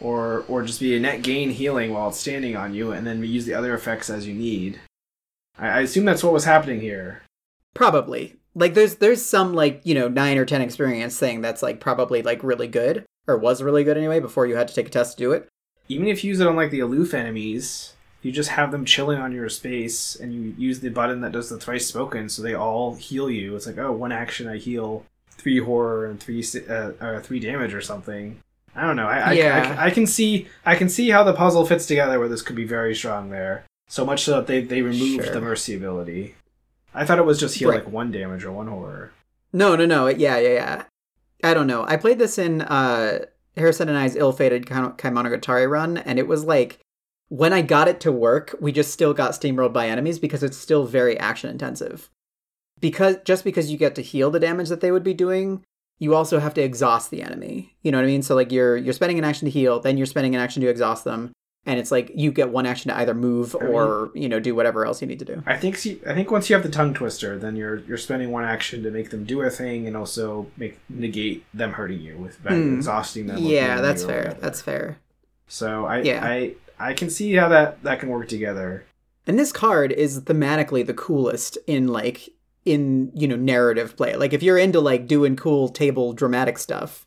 or 0.00 0.44
or 0.48 0.62
just 0.62 0.80
be 0.80 0.96
a 0.96 1.00
net 1.00 1.22
gain 1.22 1.50
healing 1.50 1.92
while 1.92 2.08
it's 2.08 2.18
standing 2.18 2.56
on 2.56 2.74
you, 2.74 2.92
and 2.92 3.06
then 3.06 3.22
use 3.24 3.46
the 3.46 3.54
other 3.54 3.74
effects 3.74 4.10
as 4.10 4.26
you 4.26 4.34
need. 4.34 4.80
I, 5.58 5.68
I 5.68 5.80
assume 5.80 6.04
that's 6.04 6.24
what 6.24 6.32
was 6.32 6.44
happening 6.44 6.80
here. 6.80 7.22
Probably. 7.74 8.36
Like 8.54 8.74
there's 8.74 8.96
there's 8.96 9.24
some 9.24 9.54
like, 9.54 9.80
you 9.84 9.94
know, 9.94 10.08
9 10.08 10.38
or 10.38 10.44
10 10.44 10.60
experience 10.60 11.18
thing 11.18 11.40
that's 11.40 11.62
like 11.62 11.78
probably 11.80 12.20
like 12.22 12.42
really 12.42 12.66
good 12.66 13.04
or 13.28 13.36
was 13.36 13.62
really 13.62 13.84
good 13.84 13.96
anyway 13.96 14.18
before 14.18 14.46
you 14.46 14.56
had 14.56 14.66
to 14.66 14.74
take 14.74 14.88
a 14.88 14.90
test 14.90 15.16
to 15.16 15.24
do 15.24 15.32
it. 15.32 15.48
even 15.88 16.06
if 16.06 16.22
you 16.24 16.28
use 16.28 16.40
it 16.40 16.46
on 16.46 16.56
like 16.56 16.70
the 16.70 16.80
aloof 16.80 17.14
enemies, 17.14 17.94
you 18.22 18.30
just 18.30 18.50
have 18.50 18.70
them 18.70 18.84
chilling 18.84 19.18
on 19.18 19.32
your 19.32 19.48
space, 19.48 20.14
and 20.14 20.32
you 20.32 20.54
use 20.58 20.80
the 20.80 20.88
button 20.88 21.20
that 21.22 21.32
does 21.32 21.48
the 21.48 21.58
thrice 21.58 21.86
spoken, 21.86 22.28
so 22.28 22.42
they 22.42 22.54
all 22.54 22.94
heal 22.94 23.30
you. 23.30 23.56
It's 23.56 23.66
like, 23.66 23.78
oh, 23.78 23.92
one 23.92 24.12
action 24.12 24.46
I 24.46 24.58
heal 24.58 25.04
three 25.40 25.58
horror 25.58 26.06
and 26.06 26.20
three 26.20 26.44
uh, 26.68 26.92
or 27.00 27.20
three 27.22 27.40
damage 27.40 27.74
or 27.74 27.80
something. 27.80 28.40
I 28.74 28.86
don't 28.86 28.96
know. 28.96 29.06
I, 29.08 29.18
I, 29.18 29.32
Yeah. 29.32 29.76
I, 29.78 29.86
I 29.86 29.90
can 29.90 30.06
see 30.06 30.46
I 30.64 30.74
can 30.76 30.88
see 30.88 31.10
how 31.10 31.24
the 31.24 31.32
puzzle 31.32 31.66
fits 31.66 31.86
together 31.86 32.18
where 32.18 32.28
this 32.28 32.42
could 32.42 32.56
be 32.56 32.64
very 32.64 32.94
strong 32.94 33.30
there. 33.30 33.64
So 33.88 34.04
much 34.04 34.22
so 34.24 34.36
that 34.36 34.46
they 34.46 34.60
they 34.62 34.82
removed 34.82 35.24
Sure. 35.24 35.34
the 35.34 35.40
mercy 35.40 35.74
ability. 35.74 36.36
I 36.94 37.04
thought 37.04 37.18
it 37.18 37.24
was 37.24 37.40
just 37.40 37.56
heal 37.56 37.70
Right. 37.70 37.84
like 37.84 37.92
one 37.92 38.10
damage 38.12 38.44
or 38.44 38.52
one 38.52 38.68
horror. 38.68 39.12
No, 39.52 39.74
no, 39.76 39.86
no. 39.86 40.06
Yeah, 40.08 40.38
yeah, 40.38 40.48
yeah. 40.54 40.82
I 41.42 41.54
don't 41.54 41.66
know. 41.66 41.84
I 41.88 41.96
played 41.96 42.18
this 42.18 42.38
in 42.38 42.62
uh 42.62 43.24
Harrison 43.56 43.88
and 43.88 43.98
I's 43.98 44.14
ill-fated 44.16 44.66
Kai- 44.66 44.92
Kaimonogatari 44.96 45.68
run, 45.68 45.96
and 45.98 46.18
it 46.18 46.28
was 46.28 46.44
like 46.44 46.78
when 47.28 47.52
I 47.52 47.62
got 47.62 47.88
it 47.88 48.00
to 48.00 48.12
work, 48.12 48.54
we 48.60 48.70
just 48.72 48.92
still 48.92 49.12
got 49.14 49.32
steamrolled 49.32 49.72
by 49.72 49.88
enemies 49.88 50.18
because 50.18 50.42
it's 50.42 50.56
still 50.56 50.84
very 50.84 51.18
action 51.18 51.50
intensive. 51.50 52.08
Because 52.80 53.16
just 53.24 53.44
because 53.44 53.70
you 53.70 53.76
get 53.78 53.94
to 53.96 54.02
heal 54.02 54.30
the 54.30 54.40
damage 54.40 54.68
that 54.70 54.80
they 54.80 54.90
would 54.92 55.04
be 55.04 55.14
doing, 55.14 55.64
you 55.98 56.14
also 56.14 56.38
have 56.38 56.54
to 56.54 56.62
exhaust 56.62 57.10
the 57.10 57.22
enemy. 57.22 57.74
You 57.82 57.92
know 57.92 57.98
what 57.98 58.04
I 58.04 58.08
mean? 58.08 58.22
So 58.22 58.34
like 58.34 58.50
you're 58.52 58.76
you're 58.76 58.94
spending 58.94 59.18
an 59.18 59.24
action 59.24 59.44
to 59.46 59.50
heal, 59.50 59.80
then 59.80 59.96
you're 59.96 60.06
spending 60.06 60.34
an 60.34 60.40
action 60.40 60.62
to 60.62 60.68
exhaust 60.68 61.04
them, 61.04 61.30
and 61.66 61.78
it's 61.78 61.90
like 61.90 62.10
you 62.14 62.32
get 62.32 62.48
one 62.48 62.64
action 62.64 62.90
to 62.90 62.96
either 62.96 63.12
move 63.12 63.54
I 63.60 63.64
mean- 63.64 63.72
or 63.74 64.10
you 64.14 64.28
know 64.28 64.40
do 64.40 64.54
whatever 64.54 64.86
else 64.86 65.02
you 65.02 65.06
need 65.08 65.18
to 65.18 65.24
do. 65.26 65.42
I 65.46 65.58
think 65.58 65.76
see, 65.76 66.00
I 66.06 66.14
think 66.14 66.30
once 66.30 66.48
you 66.48 66.54
have 66.56 66.62
the 66.62 66.70
tongue 66.70 66.94
twister, 66.94 67.38
then 67.38 67.54
you're 67.54 67.80
you're 67.80 67.98
spending 67.98 68.30
one 68.30 68.44
action 68.44 68.82
to 68.84 68.90
make 68.90 69.10
them 69.10 69.24
do 69.24 69.42
a 69.42 69.50
thing 69.50 69.86
and 69.86 69.94
also 69.96 70.46
make 70.56 70.78
negate 70.88 71.44
them 71.52 71.72
hurting 71.74 72.00
you 72.00 72.16
with 72.16 72.42
by 72.42 72.54
Hmm. 72.54 72.76
exhausting 72.76 73.26
them. 73.26 73.38
Yeah, 73.38 73.82
that's 73.82 74.02
fair. 74.04 74.38
That's 74.40 74.62
fair. 74.62 74.96
So 75.48 75.84
I 75.84 76.00
Yeah. 76.00 76.24
I 76.24 76.54
I 76.78 76.94
can 76.94 77.10
see 77.10 77.34
how 77.34 77.48
that 77.50 77.82
that 77.82 78.00
can 78.00 78.08
work 78.08 78.28
together. 78.28 78.84
And 79.26 79.38
this 79.38 79.52
card 79.52 79.92
is 79.92 80.22
thematically 80.22 80.84
the 80.86 80.94
coolest 80.94 81.58
in 81.66 81.88
like 81.88 82.30
in 82.64 83.10
you 83.14 83.26
know 83.26 83.36
narrative 83.36 83.96
play. 83.96 84.16
Like 84.16 84.32
if 84.32 84.42
you're 84.42 84.58
into 84.58 84.80
like 84.80 85.06
doing 85.06 85.36
cool 85.36 85.68
table 85.68 86.12
dramatic 86.12 86.58
stuff, 86.58 87.06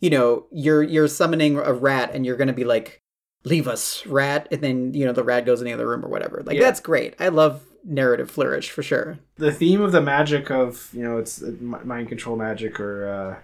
you 0.00 0.10
know 0.10 0.46
you're 0.50 0.82
you're 0.82 1.08
summoning 1.08 1.56
a 1.58 1.72
rat 1.72 2.10
and 2.14 2.26
you're 2.26 2.36
gonna 2.36 2.52
be 2.52 2.64
like, 2.64 3.00
"Leave 3.44 3.68
us, 3.68 4.04
rat," 4.06 4.48
and 4.50 4.60
then 4.60 4.94
you 4.94 5.04
know 5.06 5.12
the 5.12 5.24
rat 5.24 5.46
goes 5.46 5.60
in 5.60 5.66
the 5.66 5.72
other 5.72 5.88
room 5.88 6.04
or 6.04 6.08
whatever. 6.08 6.42
Like 6.44 6.56
Yeah. 6.56 6.62
that's 6.62 6.80
great. 6.80 7.14
I 7.18 7.28
love 7.28 7.62
narrative 7.84 8.30
flourish 8.30 8.70
for 8.70 8.82
sure. 8.82 9.18
The 9.36 9.52
theme 9.52 9.80
of 9.80 9.92
the 9.92 10.00
magic 10.02 10.50
of 10.50 10.88
you 10.92 11.02
know 11.02 11.18
it's 11.18 11.42
uh, 11.42 11.52
mind 11.60 12.08
control 12.08 12.36
magic 12.36 12.78
or 12.78 13.42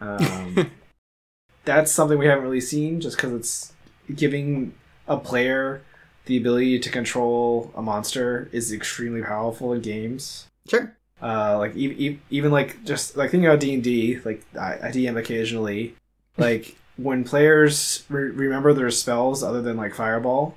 uh, 0.00 0.04
um, 0.04 0.70
that's 1.64 1.92
something 1.92 2.18
we 2.18 2.26
haven't 2.26 2.44
really 2.44 2.60
seen 2.60 3.00
just 3.00 3.16
because 3.16 3.32
it's 3.32 3.72
giving 4.14 4.74
a 5.06 5.16
player 5.16 5.82
the 6.26 6.36
ability 6.36 6.78
to 6.78 6.90
control 6.90 7.72
a 7.74 7.82
monster 7.82 8.48
is 8.52 8.72
extremely 8.72 9.22
powerful 9.22 9.72
in 9.72 9.80
games. 9.80 10.46
Sure. 10.68 10.96
uh 11.20 11.58
like 11.58 11.74
e- 11.76 12.06
e- 12.08 12.18
even 12.30 12.50
like 12.52 12.82
just 12.84 13.16
like 13.16 13.30
thinking 13.30 13.46
about 13.46 13.60
d&d 13.60 14.18
like 14.24 14.44
i, 14.58 14.74
I 14.88 14.90
dm 14.90 15.16
occasionally 15.18 15.94
like 16.36 16.76
when 16.96 17.24
players 17.24 18.04
re- 18.08 18.30
remember 18.30 18.72
their 18.72 18.90
spells 18.90 19.42
other 19.42 19.62
than 19.62 19.76
like 19.76 19.94
fireball 19.94 20.56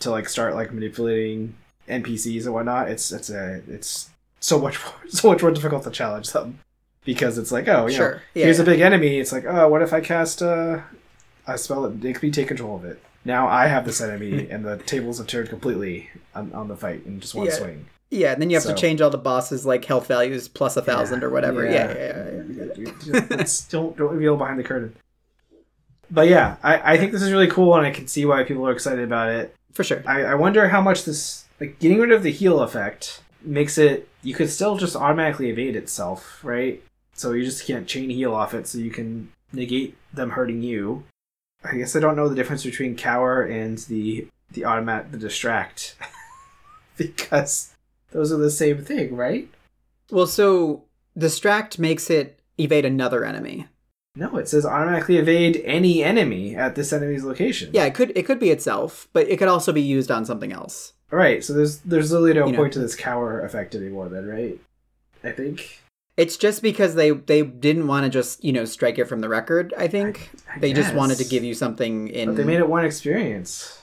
to 0.00 0.10
like 0.10 0.28
start 0.28 0.54
like 0.54 0.72
manipulating 0.72 1.54
npcs 1.88 2.44
and 2.44 2.54
whatnot 2.54 2.88
it's 2.88 3.12
it's 3.12 3.30
a 3.30 3.60
it's 3.68 4.10
so 4.40 4.58
much 4.58 4.82
more, 4.84 4.94
so 5.08 5.28
much 5.30 5.42
more 5.42 5.50
difficult 5.50 5.82
to 5.84 5.90
challenge 5.90 6.30
them 6.32 6.58
because 7.04 7.38
it's 7.38 7.50
like 7.52 7.66
oh 7.68 7.86
you 7.86 7.98
know. 7.98 8.18
Yeah. 8.34 8.44
here's 8.44 8.58
a 8.60 8.64
big 8.64 8.80
enemy 8.80 9.18
it's 9.18 9.32
like 9.32 9.44
oh 9.46 9.68
what 9.68 9.82
if 9.82 9.92
i 9.92 10.00
cast 10.00 10.42
uh, 10.42 10.80
a 11.46 11.58
spell 11.58 11.82
that 11.82 12.02
makes 12.02 12.22
me 12.22 12.30
take 12.30 12.48
control 12.48 12.76
of 12.76 12.84
it 12.84 13.02
now 13.24 13.48
i 13.48 13.66
have 13.66 13.84
this 13.84 14.00
enemy 14.00 14.48
and 14.50 14.64
the 14.64 14.76
tables 14.78 15.18
have 15.18 15.26
turned 15.26 15.48
completely 15.48 16.10
on, 16.34 16.52
on 16.52 16.68
the 16.68 16.76
fight 16.76 17.04
in 17.06 17.20
just 17.20 17.34
one 17.34 17.46
Yeah. 17.46 17.52
swing 17.52 17.86
yeah, 18.10 18.32
and 18.32 18.42
then 18.42 18.50
you 18.50 18.56
have 18.56 18.64
so- 18.64 18.74
to 18.74 18.80
change 18.80 19.00
all 19.00 19.10
the 19.10 19.18
bosses 19.18 19.64
like 19.64 19.84
health 19.84 20.06
values 20.06 20.48
plus 20.48 20.76
a 20.76 20.82
thousand 20.82 21.20
Yeah. 21.20 21.26
or 21.26 21.30
whatever. 21.30 21.64
Yeah, 21.64 21.70
Yeah. 21.70 21.94
yeah, 21.94 21.96
yeah. 21.96 22.64
yeah. 22.66 22.74
You- 22.76 22.94
you- 23.38 23.44
don't 23.70 23.96
don't 23.96 24.12
reveal 24.12 24.36
behind 24.36 24.58
the 24.58 24.64
curtain. 24.64 24.94
But 26.10 26.26
yeah, 26.28 26.56
I, 26.62 26.94
I 26.94 26.98
think 26.98 27.12
this 27.12 27.22
is 27.22 27.30
really 27.30 27.46
cool, 27.46 27.74
and 27.76 27.86
I 27.86 27.92
can 27.92 28.08
see 28.08 28.24
why 28.24 28.42
people 28.42 28.66
are 28.66 28.72
excited 28.72 29.04
about 29.04 29.28
it. 29.30 29.54
For 29.72 29.84
sure. 29.84 30.02
I, 30.06 30.24
I 30.24 30.34
wonder 30.34 30.68
how 30.68 30.80
much 30.80 31.04
this 31.04 31.44
like 31.60 31.78
getting 31.78 31.98
rid 32.00 32.10
of 32.10 32.22
the 32.24 32.32
heal 32.32 32.60
effect 32.60 33.22
makes 33.42 33.78
it 33.78 34.08
you 34.22 34.34
could 34.34 34.50
still 34.50 34.76
just 34.76 34.96
automatically 34.96 35.48
evade 35.50 35.76
itself, 35.76 36.40
right? 36.44 36.82
So 37.14 37.32
you 37.32 37.44
just 37.44 37.64
can't 37.66 37.86
chain 37.86 38.10
heal 38.10 38.34
off 38.34 38.54
it, 38.54 38.66
so 38.66 38.78
you 38.78 38.90
can 38.90 39.30
negate 39.52 39.96
them 40.12 40.30
hurting 40.30 40.62
you. 40.62 41.04
I 41.62 41.76
guess 41.76 41.94
I 41.94 42.00
don't 42.00 42.16
know 42.16 42.28
the 42.28 42.34
difference 42.34 42.64
between 42.64 42.96
cower 42.96 43.42
and 43.42 43.78
the 43.78 44.26
the 44.50 44.64
automat 44.64 45.12
the 45.12 45.18
distract 45.18 45.94
because 46.96 47.69
those 48.12 48.32
are 48.32 48.36
the 48.36 48.50
same 48.50 48.84
thing, 48.84 49.16
right? 49.16 49.48
Well, 50.10 50.26
so 50.26 50.84
distract 51.16 51.78
makes 51.78 52.10
it 52.10 52.40
evade 52.58 52.84
another 52.84 53.24
enemy. 53.24 53.66
No, 54.16 54.36
it 54.36 54.48
says 54.48 54.66
automatically 54.66 55.18
evade 55.18 55.62
any 55.64 56.02
enemy 56.02 56.56
at 56.56 56.74
this 56.74 56.92
enemy's 56.92 57.24
location. 57.24 57.70
Yeah, 57.72 57.84
it 57.84 57.94
could 57.94 58.12
it 58.16 58.24
could 58.26 58.40
be 58.40 58.50
itself, 58.50 59.08
but 59.12 59.28
it 59.28 59.38
could 59.38 59.48
also 59.48 59.72
be 59.72 59.82
used 59.82 60.10
on 60.10 60.24
something 60.24 60.52
else. 60.52 60.94
Right. 61.10 61.44
So 61.44 61.52
there's 61.52 61.78
there's 61.78 62.10
literally 62.10 62.34
no 62.34 62.46
You 62.46 62.52
know. 62.52 62.58
point 62.58 62.72
to 62.74 62.80
this 62.80 62.96
cower 62.96 63.40
effect 63.40 63.74
anymore. 63.74 64.08
Then, 64.08 64.26
right? 64.26 64.58
I 65.22 65.30
think. 65.32 65.80
It's 66.16 66.36
just 66.36 66.60
because 66.60 66.96
they 66.96 67.10
they 67.12 67.42
didn't 67.42 67.86
want 67.86 68.04
to 68.04 68.10
just 68.10 68.42
you 68.44 68.52
know 68.52 68.64
strike 68.64 68.98
it 68.98 69.06
from 69.06 69.20
the 69.20 69.28
record. 69.28 69.72
I 69.78 69.86
think 69.86 70.30
I 70.54 70.58
they 70.58 70.72
just 70.72 70.92
wanted 70.92 71.18
to 71.18 71.24
give 71.24 71.44
you 71.44 71.54
something 71.54 72.08
in. 72.08 72.28
But 72.30 72.36
they 72.36 72.44
made 72.44 72.58
it 72.58 72.68
one 72.68 72.84
experience. 72.84 73.79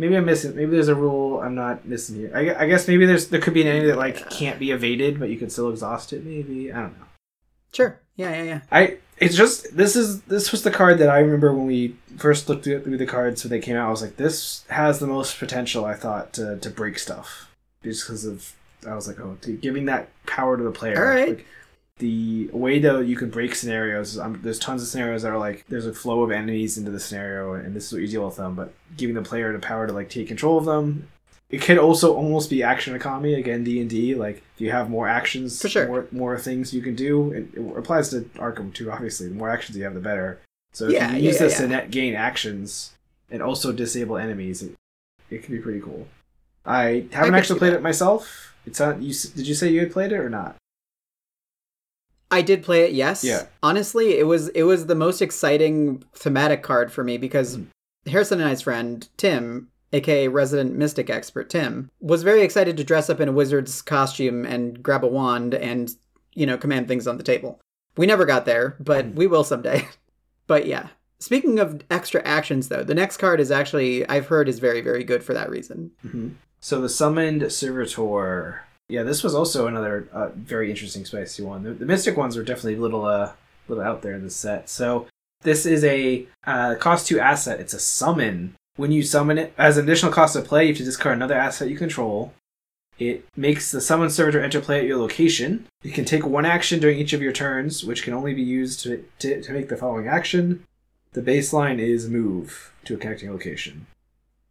Maybe 0.00 0.16
I'm 0.16 0.24
missing. 0.24 0.56
Maybe 0.56 0.70
there's 0.72 0.88
a 0.88 0.94
rule 0.94 1.40
I'm 1.40 1.54
not 1.54 1.84
missing 1.84 2.16
here. 2.16 2.32
I, 2.34 2.64
I 2.64 2.66
guess 2.66 2.88
maybe 2.88 3.04
there's 3.06 3.28
there 3.28 3.40
could 3.40 3.54
be 3.54 3.60
an 3.62 3.68
enemy 3.68 3.86
that 3.88 3.98
like 3.98 4.18
Yeah. 4.20 4.26
can't 4.30 4.58
be 4.58 4.70
evaded, 4.70 5.20
but 5.20 5.28
you 5.28 5.36
can 5.36 5.50
still 5.50 5.70
exhaust 5.70 6.12
it. 6.14 6.24
Maybe 6.24 6.72
I 6.72 6.80
don't 6.80 6.98
know. 6.98 7.04
Sure. 7.72 7.98
Yeah, 8.16 8.30
yeah, 8.30 8.42
yeah. 8.42 8.60
I 8.72 8.96
it's 9.18 9.36
just 9.36 9.76
this 9.76 9.96
is 9.96 10.22
this 10.22 10.50
was 10.52 10.62
the 10.62 10.70
card 10.70 10.98
that 10.98 11.10
I 11.10 11.18
remember 11.18 11.52
when 11.52 11.66
we 11.66 11.96
first 12.16 12.48
looked 12.48 12.64
through 12.64 12.96
the 12.96 13.06
cards 13.06 13.44
when 13.44 13.50
they 13.50 13.60
came 13.60 13.76
out. 13.76 13.88
I 13.88 13.90
was 13.90 14.00
like, 14.00 14.16
this 14.16 14.64
has 14.70 14.98
the 14.98 15.06
most 15.06 15.38
potential. 15.38 15.84
I 15.84 15.94
thought 15.94 16.32
to 16.34 16.56
to 16.58 16.70
break 16.70 16.98
stuff 16.98 17.48
just 17.84 18.06
because 18.06 18.24
of 18.24 18.54
I 18.86 18.94
was 18.94 19.06
like, 19.06 19.20
oh, 19.20 19.36
dude, 19.42 19.60
giving 19.60 19.84
that 19.84 20.08
power 20.26 20.56
to 20.56 20.62
the 20.62 20.70
player. 20.70 20.96
All 20.96 21.04
right. 21.14 21.28
Like, 21.36 21.46
the 22.00 22.48
way 22.52 22.78
that 22.80 23.06
you 23.06 23.14
can 23.16 23.30
break 23.30 23.54
scenarios, 23.54 24.18
um, 24.18 24.40
there's 24.42 24.58
tons 24.58 24.82
of 24.82 24.88
scenarios 24.88 25.22
that 25.22 25.30
are 25.32 25.38
like 25.38 25.64
there's 25.68 25.86
a 25.86 25.92
flow 25.94 26.22
of 26.22 26.30
enemies 26.32 26.76
into 26.76 26.90
the 26.90 26.98
scenario, 27.00 27.54
and 27.54 27.74
this 27.74 27.86
is 27.86 27.92
what 27.92 28.02
you 28.02 28.08
deal 28.08 28.26
with 28.26 28.36
them. 28.36 28.54
But 28.56 28.74
giving 28.96 29.14
the 29.14 29.22
player 29.22 29.52
the 29.52 29.58
power 29.60 29.86
to 29.86 29.92
like 29.92 30.10
take 30.10 30.26
control 30.28 30.58
of 30.58 30.64
them, 30.64 31.08
it 31.48 31.62
could 31.62 31.78
also 31.78 32.14
almost 32.14 32.50
be 32.50 32.62
action 32.62 32.94
economy 32.96 33.34
again. 33.34 33.62
D 33.64 33.80
and 33.80 33.88
D, 33.88 34.14
like 34.14 34.38
if 34.54 34.60
you 34.60 34.70
have 34.72 34.90
more 34.90 35.06
actions, 35.08 35.60
For 35.60 35.68
sure. 35.68 35.86
more 35.86 36.06
more 36.10 36.38
things 36.38 36.74
you 36.74 36.82
can 36.82 36.94
do. 36.96 37.30
It, 37.32 37.48
it 37.54 37.76
applies 37.78 38.08
to 38.10 38.22
Arkham 38.36 38.74
too. 38.74 38.90
Obviously, 38.90 39.28
the 39.28 39.34
more 39.34 39.50
actions 39.50 39.76
you 39.78 39.84
have, 39.84 39.94
the 39.94 40.00
better. 40.00 40.40
So 40.72 40.86
if 40.86 40.92
Yeah, 40.92 41.12
you 41.12 41.18
yeah, 41.18 41.28
use 41.28 41.36
yeah, 41.36 41.46
this 41.46 41.56
to 41.58 41.68
net 41.68 41.90
gain 41.90 42.14
actions 42.14 42.92
and 43.30 43.42
also 43.42 43.72
disable 43.72 44.16
enemies, 44.16 44.62
it, 44.62 44.74
it 45.30 45.42
can 45.42 45.54
be 45.54 45.60
pretty 45.60 45.80
cool. 45.80 46.08
I 46.64 47.06
haven't 47.12 47.32
could 47.32 47.34
actually 47.34 47.58
played 47.58 47.72
that. 47.72 47.78
it 47.78 47.82
myself. 47.82 48.54
It's 48.66 48.78
not 48.78 49.00
You 49.02 49.12
did 49.34 49.46
you 49.48 49.54
say 49.54 49.70
you 49.70 49.80
had 49.80 49.92
played 49.92 50.12
it 50.12 50.16
or 50.18 50.28
not? 50.30 50.56
I 52.30 52.42
did 52.42 52.62
play 52.62 52.84
it. 52.84 52.92
Yes. 52.92 53.24
Yeah. 53.24 53.46
Honestly, 53.62 54.18
it 54.18 54.24
was 54.26 54.48
it 54.48 54.62
was 54.64 54.86
the 54.86 54.94
most 54.94 55.20
exciting 55.20 56.04
thematic 56.14 56.62
card 56.62 56.92
for 56.92 57.02
me 57.04 57.18
because 57.18 57.56
Mm. 57.58 57.66
Harrison 58.06 58.40
and 58.40 58.48
I's 58.48 58.62
friend 58.62 59.06
Tim, 59.18 59.68
aka 59.92 60.28
resident 60.28 60.74
mystic 60.74 61.10
expert 61.10 61.50
Tim, 61.50 61.90
was 62.00 62.22
very 62.22 62.42
excited 62.42 62.76
to 62.76 62.84
dress 62.84 63.10
up 63.10 63.20
in 63.20 63.28
a 63.28 63.32
wizard's 63.32 63.82
costume 63.82 64.44
and 64.46 64.82
grab 64.82 65.04
a 65.04 65.08
wand 65.08 65.54
and 65.54 65.94
you 66.34 66.46
know 66.46 66.56
command 66.56 66.88
things 66.88 67.06
on 67.06 67.16
the 67.18 67.22
table. 67.24 67.60
We 67.96 68.06
never 68.06 68.24
got 68.24 68.44
there, 68.46 68.76
but 68.80 69.06
Mm. 69.06 69.14
we 69.16 69.26
will 69.26 69.44
someday. 69.44 69.86
but 70.46 70.66
yeah. 70.66 70.88
Speaking 71.18 71.58
of 71.58 71.82
extra 71.90 72.22
actions, 72.22 72.68
though, 72.68 72.82
the 72.82 72.94
next 72.94 73.18
card 73.18 73.40
is 73.40 73.50
actually 73.50 74.08
I've 74.08 74.28
heard 74.28 74.48
is 74.48 74.58
very 74.60 74.80
very 74.80 75.04
good 75.04 75.22
for 75.22 75.34
that 75.34 75.50
reason. 75.50 75.90
Mm-hmm. 76.06 76.28
So 76.60 76.80
the 76.80 76.88
summoned 76.88 77.50
servitor. 77.52 78.64
Yeah, 78.90 79.04
this 79.04 79.22
was 79.22 79.34
also 79.34 79.66
another 79.66 80.08
uh, 80.12 80.30
very 80.34 80.68
interesting 80.70 81.04
spicy 81.04 81.42
one. 81.42 81.62
The, 81.62 81.72
the 81.72 81.86
mystic 81.86 82.16
ones 82.16 82.36
were 82.36 82.42
definitely 82.42 82.74
a 82.74 82.80
little 82.80 83.04
uh 83.04 83.32
little 83.68 83.84
out 83.84 84.02
there 84.02 84.14
in 84.14 84.24
the 84.24 84.30
set. 84.30 84.68
So 84.68 85.06
this 85.42 85.64
is 85.64 85.84
a 85.84 86.26
uh, 86.44 86.74
cost 86.74 87.06
two 87.06 87.20
asset. 87.20 87.60
It's 87.60 87.74
a 87.74 87.80
summon. 87.80 88.54
When 88.76 88.92
you 88.92 89.02
summon 89.02 89.38
it 89.38 89.54
as 89.56 89.76
an 89.76 89.84
additional 89.84 90.12
cost 90.12 90.36
of 90.36 90.44
play, 90.44 90.64
you 90.64 90.68
have 90.68 90.78
to 90.78 90.84
discard 90.84 91.16
another 91.16 91.34
asset 91.34 91.70
you 91.70 91.76
control. 91.76 92.34
It 92.98 93.24
makes 93.36 93.70
the 93.70 93.80
summoned 93.80 94.12
servitor 94.12 94.42
enter 94.42 94.60
play 94.60 94.80
at 94.80 94.86
your 94.86 94.98
location. 94.98 95.66
You 95.82 95.92
can 95.92 96.04
take 96.04 96.26
one 96.26 96.44
action 96.44 96.80
during 96.80 96.98
each 96.98 97.14
of 97.14 97.22
your 97.22 97.32
turns, 97.32 97.82
which 97.82 98.02
can 98.02 98.12
only 98.12 98.34
be 98.34 98.42
used 98.42 98.80
to, 98.80 99.04
to, 99.20 99.40
to 99.40 99.52
make 99.52 99.68
the 99.70 99.76
following 99.76 100.06
action. 100.06 100.64
The 101.12 101.22
baseline 101.22 101.78
is 101.78 102.10
move 102.10 102.72
to 102.84 102.94
a 102.94 102.98
connecting 102.98 103.30
location. 103.30 103.86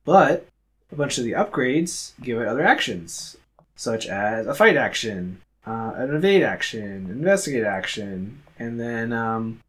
But 0.04 0.48
a 0.92 0.96
bunch 0.96 1.20
of 1.20 1.24
the 1.26 1.34
upgrades 1.34 2.14
give 2.22 2.40
it 2.40 2.48
other 2.48 2.66
actions, 2.66 3.38
such 3.80 4.08
as 4.08 4.46
a 4.46 4.54
fight 4.54 4.76
action, 4.76 5.40
uh, 5.66 5.94
an 5.96 6.14
evade 6.14 6.44
action, 6.44 6.84
an 6.84 7.12
investigate 7.12 7.64
action, 7.64 8.42
and 8.60 8.78
then 8.78 9.14
um, 9.14 9.62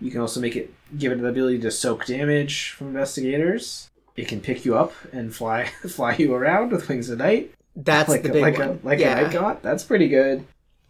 you 0.00 0.10
can 0.10 0.20
also 0.20 0.40
make 0.40 0.56
it 0.56 0.74
give 0.98 1.12
it 1.12 1.20
the 1.22 1.28
ability 1.28 1.60
to 1.60 1.70
soak 1.70 2.04
damage 2.06 2.70
from 2.70 2.88
investigators. 2.88 3.88
It 4.16 4.26
can 4.26 4.40
pick 4.40 4.64
you 4.64 4.76
up 4.76 4.92
and 5.12 5.32
fly 5.32 5.66
fly 5.88 6.16
you 6.16 6.34
around 6.34 6.72
with 6.72 6.88
wings 6.88 7.08
of 7.08 7.18
night, 7.18 7.54
That's 7.76 8.08
like 8.08 8.24
the 8.24 8.30
a, 8.30 8.32
big 8.32 8.42
like 8.42 8.58
one. 8.58 8.80
a 8.82 8.86
like 8.86 8.98
yeah. 8.98 9.18
a 9.18 9.22
night 9.22 9.32
gaunt. 9.32 9.62
That's 9.62 9.84
pretty 9.84 10.08
good. 10.08 10.44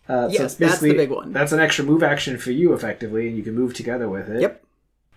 Uh, 0.08 0.28
Yes, 0.30 0.40
it's 0.40 0.54
that's 0.54 0.80
the 0.80 0.94
big 0.94 1.10
one. 1.10 1.30
that's 1.34 1.52
an 1.52 1.60
extra 1.60 1.84
move 1.84 2.02
action 2.02 2.38
for 2.38 2.52
you 2.52 2.72
effectively, 2.72 3.28
and 3.28 3.36
you 3.36 3.42
can 3.42 3.54
move 3.54 3.74
together 3.74 4.08
with 4.08 4.30
it. 4.30 4.40
Yep. 4.40 4.64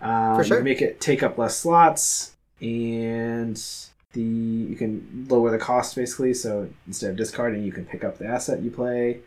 Um, 0.02 0.36
For 0.36 0.42
you 0.42 0.48
sure. 0.50 0.58
can 0.58 0.66
make 0.66 0.82
it 0.82 1.00
take 1.00 1.24
up 1.24 1.38
less 1.38 1.56
slots, 1.56 2.36
and 2.60 3.58
the 4.16 4.22
you 4.22 4.76
can 4.76 5.28
lower 5.30 5.52
the 5.52 5.60
cost 5.60 5.96
basically. 5.96 6.34
So 6.34 6.68
instead 6.88 7.12
of 7.12 7.18
discarding, 7.18 7.64
you 7.64 7.72
can 7.72 7.86
pick 7.86 8.04
up 8.04 8.18
the 8.18 8.26
asset 8.26 8.64
you 8.64 8.72
play. 8.72 9.20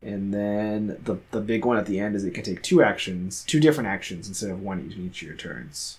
And 0.00 0.32
then 0.32 0.98
the 1.02 1.18
the 1.32 1.40
big 1.40 1.64
one 1.64 1.78
at 1.78 1.86
the 1.86 1.98
end 1.98 2.14
is 2.14 2.24
it 2.24 2.34
can 2.34 2.44
take 2.44 2.62
two 2.62 2.82
actions, 2.82 3.42
two 3.44 3.58
different 3.58 3.88
actions 3.88 4.28
instead 4.28 4.50
of 4.50 4.62
one 4.62 4.92
each 4.96 5.22
of 5.22 5.28
your 5.28 5.36
turns. 5.36 5.98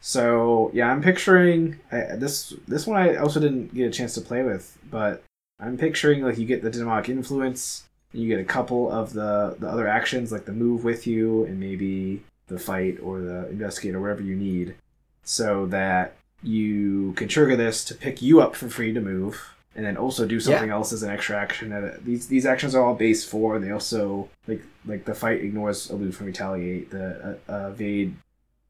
So 0.00 0.70
yeah, 0.72 0.90
I'm 0.90 1.02
picturing 1.02 1.78
I, 1.92 2.16
this. 2.16 2.54
This 2.66 2.86
one 2.86 3.00
I 3.00 3.16
also 3.16 3.38
didn't 3.38 3.74
get 3.74 3.86
a 3.86 3.90
chance 3.90 4.14
to 4.14 4.20
play 4.20 4.42
with, 4.42 4.78
but 4.90 5.22
I'm 5.60 5.76
picturing 5.76 6.22
like 6.22 6.38
you 6.38 6.46
get 6.46 6.62
the 6.62 6.70
demonic 6.70 7.08
influence, 7.08 7.84
you 8.12 8.28
get 8.28 8.40
a 8.40 8.44
couple 8.44 8.90
of 8.90 9.12
the 9.12 9.56
the 9.58 9.68
other 9.68 9.88
actions 9.88 10.32
like 10.32 10.46
the 10.46 10.52
move 10.52 10.84
with 10.84 11.06
you, 11.06 11.44
and 11.44 11.60
maybe 11.60 12.22
the 12.46 12.58
fight 12.58 12.98
or 13.02 13.20
the 13.20 13.48
investigate 13.48 13.94
or 13.94 14.00
whatever 14.00 14.22
you 14.22 14.36
need, 14.36 14.74
so 15.22 15.66
that 15.66 16.14
you 16.42 17.12
can 17.16 17.28
trigger 17.28 17.56
this 17.56 17.84
to 17.86 17.94
pick 17.94 18.22
you 18.22 18.40
up 18.40 18.54
for 18.54 18.68
free 18.68 18.92
to 18.92 19.00
move, 19.00 19.54
and 19.74 19.84
then 19.84 19.96
also 19.96 20.26
do 20.26 20.40
something 20.40 20.68
Yeah. 20.68 20.74
else 20.74 20.92
as 20.92 21.02
an 21.02 21.10
extra 21.10 21.36
action. 21.36 21.72
And 21.72 21.90
uh, 21.90 21.94
these 22.04 22.28
these 22.28 22.46
actions 22.46 22.74
are 22.74 22.84
all 22.84 22.94
base 22.94 23.24
four. 23.24 23.58
They 23.58 23.70
also 23.70 24.28
like 24.46 24.62
like 24.86 25.04
the 25.04 25.14
fight 25.14 25.40
ignores 25.42 25.90
aloof 25.90 26.16
from 26.16 26.26
retaliate. 26.26 26.90
The 26.90 27.38
uh, 27.48 27.52
uh, 27.52 27.68
evade 27.70 28.14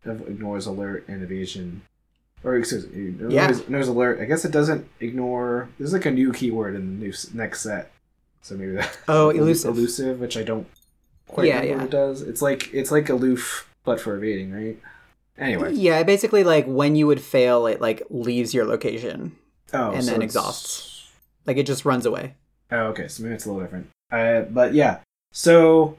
ignores 0.05 0.67
alert 0.67 1.05
and 1.09 1.23
evasion. 1.23 1.83
Or 2.45 2.57
excuse 2.57 2.87
me, 2.89 3.09
ignores, 3.09 3.33
Yeah. 3.35 3.51
ignores 3.51 3.89
alert. 3.89 4.21
I 4.21 4.25
guess 4.25 4.45
it 4.45 4.53
doesn't 4.53 4.87
ignore. 5.01 5.69
There's 5.79 5.93
like 5.93 6.07
a 6.07 6.11
new 6.11 6.33
keyword 6.33 6.75
in 6.77 6.99
the 7.01 7.07
new 7.07 7.13
next 7.35 7.63
set, 7.63 7.91
so 8.43 8.55
maybe 8.55 8.73
that. 8.73 8.97
Oh, 9.09 9.31
elusive. 9.41 9.77
Elusive, 9.77 10.21
which 10.21 10.37
I 10.37 10.43
don't 10.45 10.67
quite 11.27 11.49
Yeah, 11.49 11.61
remember 11.61 11.69
yeah. 11.71 11.77
what 11.79 11.85
it 11.87 11.91
does. 11.91 12.23
It's 12.23 12.41
like 12.41 12.73
it's 12.73 12.93
like 12.93 13.09
aloof, 13.09 13.69
but 13.85 14.01
for 14.01 14.17
evading, 14.17 14.53
right? 14.53 14.79
Anyway, 15.39 15.73
Yeah, 15.75 16.03
basically 16.03 16.45
like 16.45 16.67
when 16.67 16.97
you 16.97 17.07
would 17.07 17.21
fail, 17.21 17.67
it 17.67 17.81
like 17.81 18.03
leaves 18.11 18.53
your 18.55 18.65
location. 18.65 19.37
oh, 19.73 19.93
and 19.93 20.05
so 20.05 20.11
then 20.11 20.23
exhausts. 20.23 21.09
Like 21.47 21.57
it 21.57 21.67
just 21.67 21.85
runs 21.85 22.05
away. 22.07 22.35
Oh, 22.71 22.87
okay, 22.89 23.09
so 23.09 23.23
maybe 23.23 23.35
it's 23.35 23.47
a 23.47 23.49
little 23.51 23.63
different. 23.63 23.89
Uh, 24.13 24.43
but 24.43 24.75
yeah, 24.75 24.99
so 25.33 25.97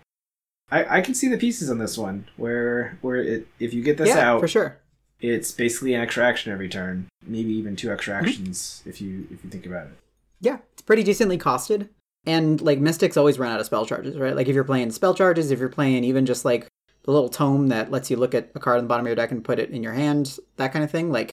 I 0.71 0.97
I 0.97 1.01
can 1.01 1.13
see 1.15 1.27
the 1.27 1.37
pieces 1.37 1.69
on 1.69 1.77
this 1.79 1.97
one 1.97 2.25
where 2.37 2.97
where 3.01 3.15
it 3.17 3.47
if 3.59 3.73
you 3.73 3.81
get 3.81 3.97
this 3.97 4.09
yeah, 4.09 4.31
out, 4.31 4.39
for 4.41 4.47
sure. 4.47 4.77
it's 5.19 5.51
basically 5.51 5.93
an 5.93 6.01
extra 6.01 6.25
action 6.27 6.51
every 6.51 6.69
turn, 6.69 7.07
maybe 7.25 7.51
even 7.53 7.75
two 7.75 7.91
extra 7.91 8.13
Mm-hmm. 8.15 8.25
actions 8.25 8.83
if 8.85 8.99
you 9.01 9.27
if 9.31 9.43
you 9.43 9.49
think 9.49 9.65
about 9.65 9.87
it. 9.87 9.93
Yeah, 10.41 10.57
it's 10.73 10.81
pretty 10.81 11.03
decently 11.03 11.37
costed. 11.37 11.89
And 12.25 12.61
like 12.61 12.79
mystics 12.79 13.15
always 13.17 13.39
run 13.39 13.51
out 13.51 13.59
of 13.61 13.65
spell 13.65 13.85
charges, 13.85 14.17
right? 14.17 14.35
Like 14.35 14.47
if 14.47 14.53
you're 14.55 14.63
playing 14.65 14.91
spell 14.91 15.13
charges, 15.15 15.51
if 15.51 15.59
you're 15.59 15.69
playing 15.69 16.03
even 16.03 16.25
just 16.25 16.43
like 16.45 16.67
the 17.03 17.11
little 17.11 17.29
tome 17.29 17.67
that 17.67 17.91
lets 17.91 18.11
you 18.11 18.17
look 18.17 18.33
at 18.33 18.51
a 18.55 18.59
card 18.59 18.77
on 18.77 18.83
the 18.83 18.87
bottom 18.87 19.05
of 19.05 19.09
your 19.09 19.15
deck 19.15 19.31
and 19.31 19.43
put 19.43 19.59
it 19.59 19.71
in 19.71 19.83
your 19.83 19.93
hand, 19.93 20.37
that 20.57 20.73
kind 20.73 20.83
of 20.83 20.91
thing, 20.91 21.11
like 21.11 21.31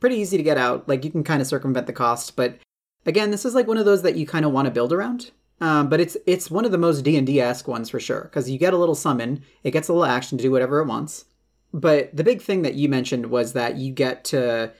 pretty 0.00 0.16
easy 0.16 0.36
to 0.36 0.42
get 0.42 0.58
out. 0.58 0.88
Like 0.88 1.04
you 1.04 1.10
can 1.10 1.24
kind 1.24 1.40
of 1.40 1.48
circumvent 1.48 1.86
the 1.86 1.92
cost, 1.92 2.36
but 2.36 2.58
again, 3.06 3.30
this 3.30 3.44
is 3.44 3.54
like 3.54 3.66
one 3.66 3.78
of 3.78 3.84
those 3.84 4.02
that 4.02 4.16
you 4.16 4.26
kind 4.26 4.44
of 4.44 4.52
want 4.52 4.66
to 4.66 4.72
build 4.72 4.92
around. 4.92 5.30
Um, 5.60 5.88
but 5.88 6.00
it's 6.00 6.16
it's 6.26 6.50
one 6.50 6.64
of 6.64 6.72
the 6.72 6.78
most 6.78 7.02
D 7.02 7.16
and 7.16 7.26
D 7.26 7.40
esque 7.40 7.68
ones 7.68 7.88
for 7.88 8.00
sure 8.00 8.22
because 8.22 8.50
you 8.50 8.58
get 8.58 8.74
a 8.74 8.78
little 8.78 8.96
summon, 8.96 9.42
it 9.62 9.70
gets 9.70 9.88
a 9.88 9.92
little 9.92 10.04
action 10.04 10.36
to 10.36 10.42
do 10.42 10.50
whatever 10.50 10.80
it 10.80 10.86
wants. 10.86 11.24
But 11.72 12.14
the 12.14 12.24
big 12.24 12.42
thing 12.42 12.62
that 12.62 12.74
you 12.74 12.88
mentioned 12.88 13.26
was 13.26 13.52
that 13.52 13.76
you 13.76 13.92
get 13.92 14.24
to 14.26 14.72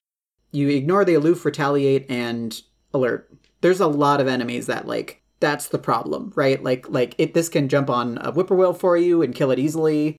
you 0.50 0.68
ignore 0.68 1.04
the 1.04 1.14
aloof, 1.14 1.44
retaliate, 1.44 2.10
and 2.10 2.60
alert. 2.92 3.32
There's 3.60 3.80
a 3.80 3.86
lot 3.86 4.20
of 4.20 4.26
enemies 4.26 4.66
that 4.66 4.86
like 4.86 5.21
that's 5.42 5.68
the 5.68 5.78
problem, 5.78 6.32
right? 6.36 6.62
Like 6.62 6.88
like 6.88 7.14
it 7.18 7.34
this 7.34 7.50
can 7.50 7.68
jump 7.68 7.90
on 7.90 8.16
a 8.18 8.30
whippoorwill 8.32 8.74
for 8.74 8.96
you 8.96 9.20
and 9.20 9.34
kill 9.34 9.50
it 9.50 9.58
easily. 9.58 10.16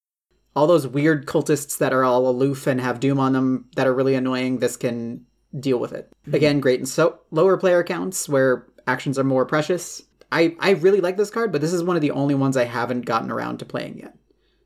All 0.55 0.67
those 0.67 0.85
weird 0.85 1.25
cultists 1.25 1.79
that 1.79 1.93
are 1.93 2.03
all 2.03 2.29
aloof 2.29 2.67
and 2.67 2.79
have 2.79 2.99
doom 2.99 3.19
on 3.19 3.33
them 3.33 3.65
that 3.75 3.87
are 3.87 3.93
really 3.93 4.13
annoying, 4.13 4.59
this 4.59 4.77
can 4.77 5.25
deal 5.59 5.79
with 5.79 5.93
it. 5.93 6.11
Mm-hmm. 6.27 6.35
Again, 6.35 6.59
great 6.59 6.79
in 6.79 6.85
so 6.85 7.21
lower 7.31 7.57
player 7.57 7.83
counts 7.83 8.29
where 8.29 8.67
actions 8.85 9.17
are 9.17 9.23
more 9.23 9.45
precious. 9.45 10.03
I 10.31 10.55
I 10.59 10.71
really 10.71 11.01
like 11.01 11.17
this 11.17 11.31
card, 11.31 11.51
but 11.51 11.61
this 11.61 11.73
is 11.73 11.83
one 11.83 11.95
of 11.95 12.01
the 12.01 12.11
only 12.11 12.35
ones 12.35 12.57
I 12.57 12.65
haven't 12.65 13.05
gotten 13.05 13.31
around 13.31 13.57
to 13.59 13.65
playing 13.65 13.99
yet. 13.99 14.15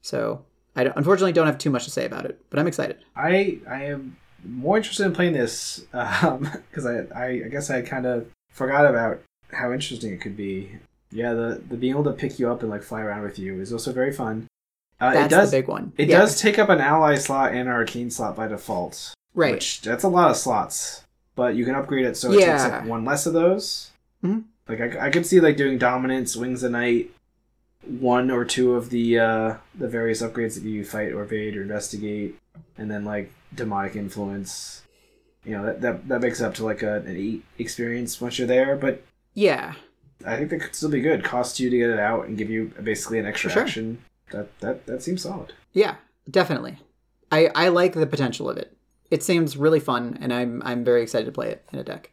So 0.01 0.43
I 0.75 0.83
don't- 0.83 0.97
unfortunately 0.97 1.33
don't 1.33 1.47
have 1.47 1.57
too 1.57 1.69
much 1.69 1.85
to 1.85 1.91
say 1.91 2.05
about 2.05 2.25
it, 2.25 2.41
but 2.49 2.59
I'm 2.59 2.67
excited. 2.67 2.97
I 3.15 3.59
I 3.69 3.83
am 3.85 4.17
more 4.43 4.77
interested 4.77 5.05
in 5.05 5.13
playing 5.13 5.33
this 5.33 5.85
um, 5.93 6.49
because 6.69 6.85
I, 6.85 7.05
I 7.15 7.25
I 7.45 7.49
guess 7.49 7.69
I 7.69 7.81
kind 7.81 8.05
of 8.05 8.27
forgot 8.51 8.85
about 8.85 9.21
how 9.51 9.71
interesting 9.73 10.13
it 10.13 10.21
could 10.21 10.35
be. 10.37 10.71
Yeah, 11.11 11.33
the 11.33 11.61
the 11.69 11.77
being 11.77 11.93
able 11.93 12.03
to 12.05 12.11
pick 12.13 12.37
you 12.39 12.51
up 12.51 12.61
and 12.61 12.69
like 12.69 12.83
fly 12.83 13.01
around 13.01 13.21
with 13.23 13.39
you 13.39 13.59
is 13.61 13.71
also 13.71 13.91
very 13.93 14.11
fun. 14.11 14.47
Uh, 14.99 15.13
That's 15.13 15.25
it 15.33 15.35
does 15.35 15.51
the 15.51 15.57
big 15.59 15.67
one. 15.67 15.93
it 15.97 16.09
Yeah, 16.09 16.19
does 16.19 16.41
take 16.41 16.57
up 16.59 16.69
an 16.69 16.79
ally 16.81 17.15
slot 17.15 17.51
and 17.51 17.61
an 17.61 17.67
arcane 17.67 18.09
slot 18.09 18.35
by 18.35 18.47
default. 18.47 19.13
right. 19.35 19.53
Which 19.53 19.81
that's 19.81 20.03
a 20.03 20.09
lot 20.09 20.31
of 20.31 20.37
slots, 20.37 21.03
but 21.35 21.55
you 21.55 21.65
can 21.65 21.75
upgrade 21.75 22.05
it 22.05 22.17
so 22.17 22.31
it 22.31 22.39
takes 22.39 22.63
up 22.63 22.85
one 22.85 23.05
less 23.05 23.25
of 23.25 23.33
those. 23.33 23.91
Mhm. 24.23 24.45
Like 24.67 24.81
I, 24.81 25.07
I 25.07 25.09
could 25.11 25.25
see 25.25 25.39
like 25.39 25.55
doing 25.55 25.77
dominance, 25.77 26.35
wings 26.35 26.63
of 26.63 26.71
night, 26.71 27.11
one 27.85 28.29
or 28.31 28.43
two 28.43 28.73
of 28.75 28.89
the 28.89 29.19
uh 29.19 29.55
the 29.77 29.87
various 29.87 30.21
upgrades 30.21 30.55
that 30.55 30.63
you 30.63 30.83
fight 30.83 31.11
or 31.13 31.21
evade 31.23 31.55
or 31.55 31.61
investigate, 31.61 32.35
and 32.77 32.89
then 32.91 33.05
like 33.05 33.31
demonic 33.55 33.95
influence. 33.95 34.81
You 35.45 35.51
know 35.57 35.65
that 35.67 35.81
that, 35.81 36.07
that 36.09 36.21
makes 36.21 36.41
up 36.41 36.55
to 36.55 36.65
like 36.65 36.83
a, 36.83 36.95
an 36.97 37.15
eight 37.15 37.43
experience 37.59 38.19
once 38.19 38.37
you're 38.39 38.47
there, 38.47 38.75
but 38.75 39.03
Yeah. 39.37 39.75
I 40.25 40.35
think 40.35 40.49
that 40.49 40.61
could 40.61 40.75
still 40.75 40.89
be 40.89 40.99
good. 40.99 41.23
Cost 41.23 41.59
you 41.59 41.69
to 41.69 41.77
get 41.77 41.91
it 41.91 41.99
out 41.99 42.25
and 42.25 42.35
give 42.35 42.49
you 42.49 42.73
basically 42.81 43.19
an 43.19 43.27
extra 43.27 43.51
sure. 43.51 43.61
action. 43.61 43.99
That 44.31 44.59
that 44.61 44.87
that 44.87 45.03
seems 45.03 45.21
solid. 45.21 45.53
Yeah, 45.73 45.95
definitely. 46.29 46.79
I 47.31 47.51
I 47.53 47.67
like 47.67 47.93
the 47.93 48.07
potential 48.07 48.49
of 48.49 48.57
it. 48.57 48.75
It 49.11 49.21
seems 49.21 49.55
really 49.55 49.79
fun, 49.79 50.17
and 50.19 50.33
I'm 50.33 50.63
I'm 50.65 50.83
very 50.83 51.03
excited 51.03 51.25
to 51.25 51.31
play 51.31 51.49
it 51.51 51.63
in 51.71 51.77
a 51.77 51.83
deck. 51.83 52.11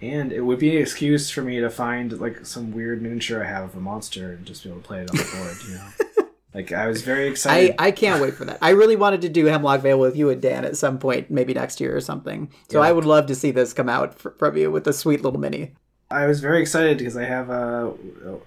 And 0.00 0.32
it 0.32 0.40
would 0.40 0.58
be 0.58 0.74
an 0.76 0.82
excuse 0.82 1.30
for 1.30 1.40
me 1.40 1.60
to 1.60 1.70
find 1.70 2.18
like 2.20 2.44
some 2.44 2.72
weird 2.72 3.00
miniature 3.00 3.44
I 3.44 3.46
have 3.46 3.64
of 3.64 3.76
a 3.76 3.80
monster 3.80 4.32
and 4.32 4.44
just 4.44 4.64
be 4.64 4.68
able 4.68 4.80
to 4.80 4.86
play 4.86 5.02
it 5.02 5.10
on 5.10 5.16
the 5.16 5.36
board, 5.36 5.56
you 5.68 5.74
know. 5.76 6.28
like 6.54 6.72
I 6.72 6.88
was 6.88 7.02
very 7.02 7.28
excited. 7.28 7.76
I 7.78 7.86
I 7.86 7.90
can't 7.92 8.20
wait 8.20 8.34
for 8.34 8.44
that. 8.44 8.58
I 8.60 8.70
really 8.70 8.96
wanted 8.96 9.22
to 9.22 9.28
do 9.28 9.46
Hemlock 9.46 9.82
Vale 9.82 10.00
with 10.00 10.16
you 10.16 10.30
and 10.30 10.42
Dan 10.42 10.64
at 10.64 10.76
some 10.76 10.98
point, 10.98 11.30
maybe 11.30 11.54
next 11.54 11.80
year 11.80 11.96
or 11.96 12.00
something. 12.00 12.50
So 12.70 12.80
Yeah. 12.82 12.88
I 12.88 12.92
would 12.92 13.04
love 13.04 13.26
to 13.26 13.36
see 13.36 13.52
this 13.52 13.72
come 13.72 13.88
out 13.88 14.18
fr- 14.18 14.30
from 14.36 14.56
you 14.56 14.72
with 14.72 14.88
a 14.88 14.92
sweet 14.92 15.22
little 15.22 15.38
mini. 15.40 15.74
I 16.10 16.26
was 16.26 16.40
very 16.40 16.60
excited 16.60 16.98
because 16.98 17.16
I 17.16 17.24
have 17.24 17.50
uh, 17.50 17.92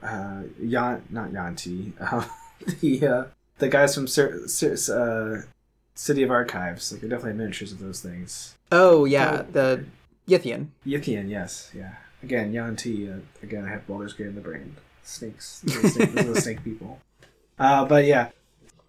uh 0.02 0.44
Yan 0.62 1.04
not 1.10 1.32
Yuan-ti, 1.32 1.94
uh, 2.00 2.26
the 2.80 3.08
uh, 3.08 3.24
the 3.58 3.68
guys 3.68 3.94
from 3.94 4.08
Sir, 4.08 4.48
Sir, 4.48 4.76
uh, 4.94 5.50
City 5.96 6.24
of 6.24 6.32
Archives. 6.32 6.92
Like 6.92 7.02
they're 7.02 7.10
definitely 7.10 7.32
have 7.32 7.38
miniatures 7.38 7.72
of 7.72 7.80
those 7.80 8.02
things. 8.02 8.56
Oh 8.72 9.06
yeah, 9.06 9.44
the 9.52 9.86
Yithian. 10.28 10.68
Yithian, 10.86 11.30
yes, 11.30 11.72
yeah. 11.76 11.96
Again, 12.24 12.54
Yuan-ti. 12.54 13.10
Uh, 13.10 13.16
again, 13.44 13.66
I 13.66 13.70
have 13.70 13.88
Baldur's 13.88 14.14
Gate 14.14 14.28
in 14.28 14.36
the 14.36 14.42
brain. 14.42 14.76
Snakes. 15.04 15.62
Those 15.66 15.86
are 15.86 15.90
snake, 15.90 16.12
those 16.14 16.36
the 16.36 16.42
snake 16.42 16.64
people. 16.64 17.00
Uh, 17.58 17.86
but 17.86 18.06
yeah, 18.06 18.30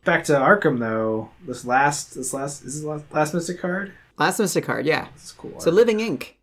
back 0.05 0.25
to 0.25 0.33
Arkham 0.33 0.79
though. 0.79 1.31
This 1.47 1.64
last, 1.64 2.14
this 2.14 2.35
last, 2.35 2.62
is 2.62 2.75
this 2.75 2.85
last, 2.85 3.05
last 3.12 3.33
Mystic 3.33 3.59
card? 3.61 3.93
Last 4.18 4.39
Mystic 4.39 4.64
card, 4.64 4.85
yeah. 4.85 5.09
Is 5.16 5.33
cool. 5.33 5.59
So 5.61 5.71
Living 5.71 6.01
Ink. 6.01 6.37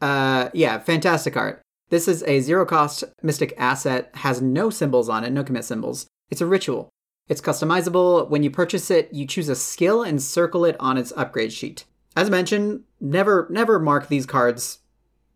Uh, 0.00 0.50
yeah, 0.54 0.78
fantastic 0.78 1.36
art. 1.36 1.62
This 1.90 2.06
is 2.06 2.22
a 2.22 2.40
zero 2.40 2.64
cost 2.64 3.04
mystic 3.22 3.52
asset, 3.58 4.10
has 4.14 4.40
no 4.40 4.70
symbols 4.70 5.08
on 5.08 5.24
it, 5.24 5.30
no 5.30 5.42
commit 5.42 5.64
symbols. 5.64 6.06
It's 6.30 6.40
a 6.40 6.46
ritual. 6.46 6.88
It's 7.28 7.40
customizable. 7.40 8.28
When 8.28 8.42
you 8.42 8.50
purchase 8.50 8.90
it, 8.90 9.12
you 9.12 9.26
choose 9.26 9.48
a 9.48 9.56
skill 9.56 10.02
and 10.02 10.22
circle 10.22 10.64
it 10.64 10.76
on 10.80 10.98
its 10.98 11.12
upgrade 11.16 11.52
sheet. 11.52 11.84
As 12.16 12.30
mentioned, 12.30 12.82
never 13.00 13.46
never 13.50 13.78
mark 13.78 14.08
these 14.08 14.26
cards 14.26 14.78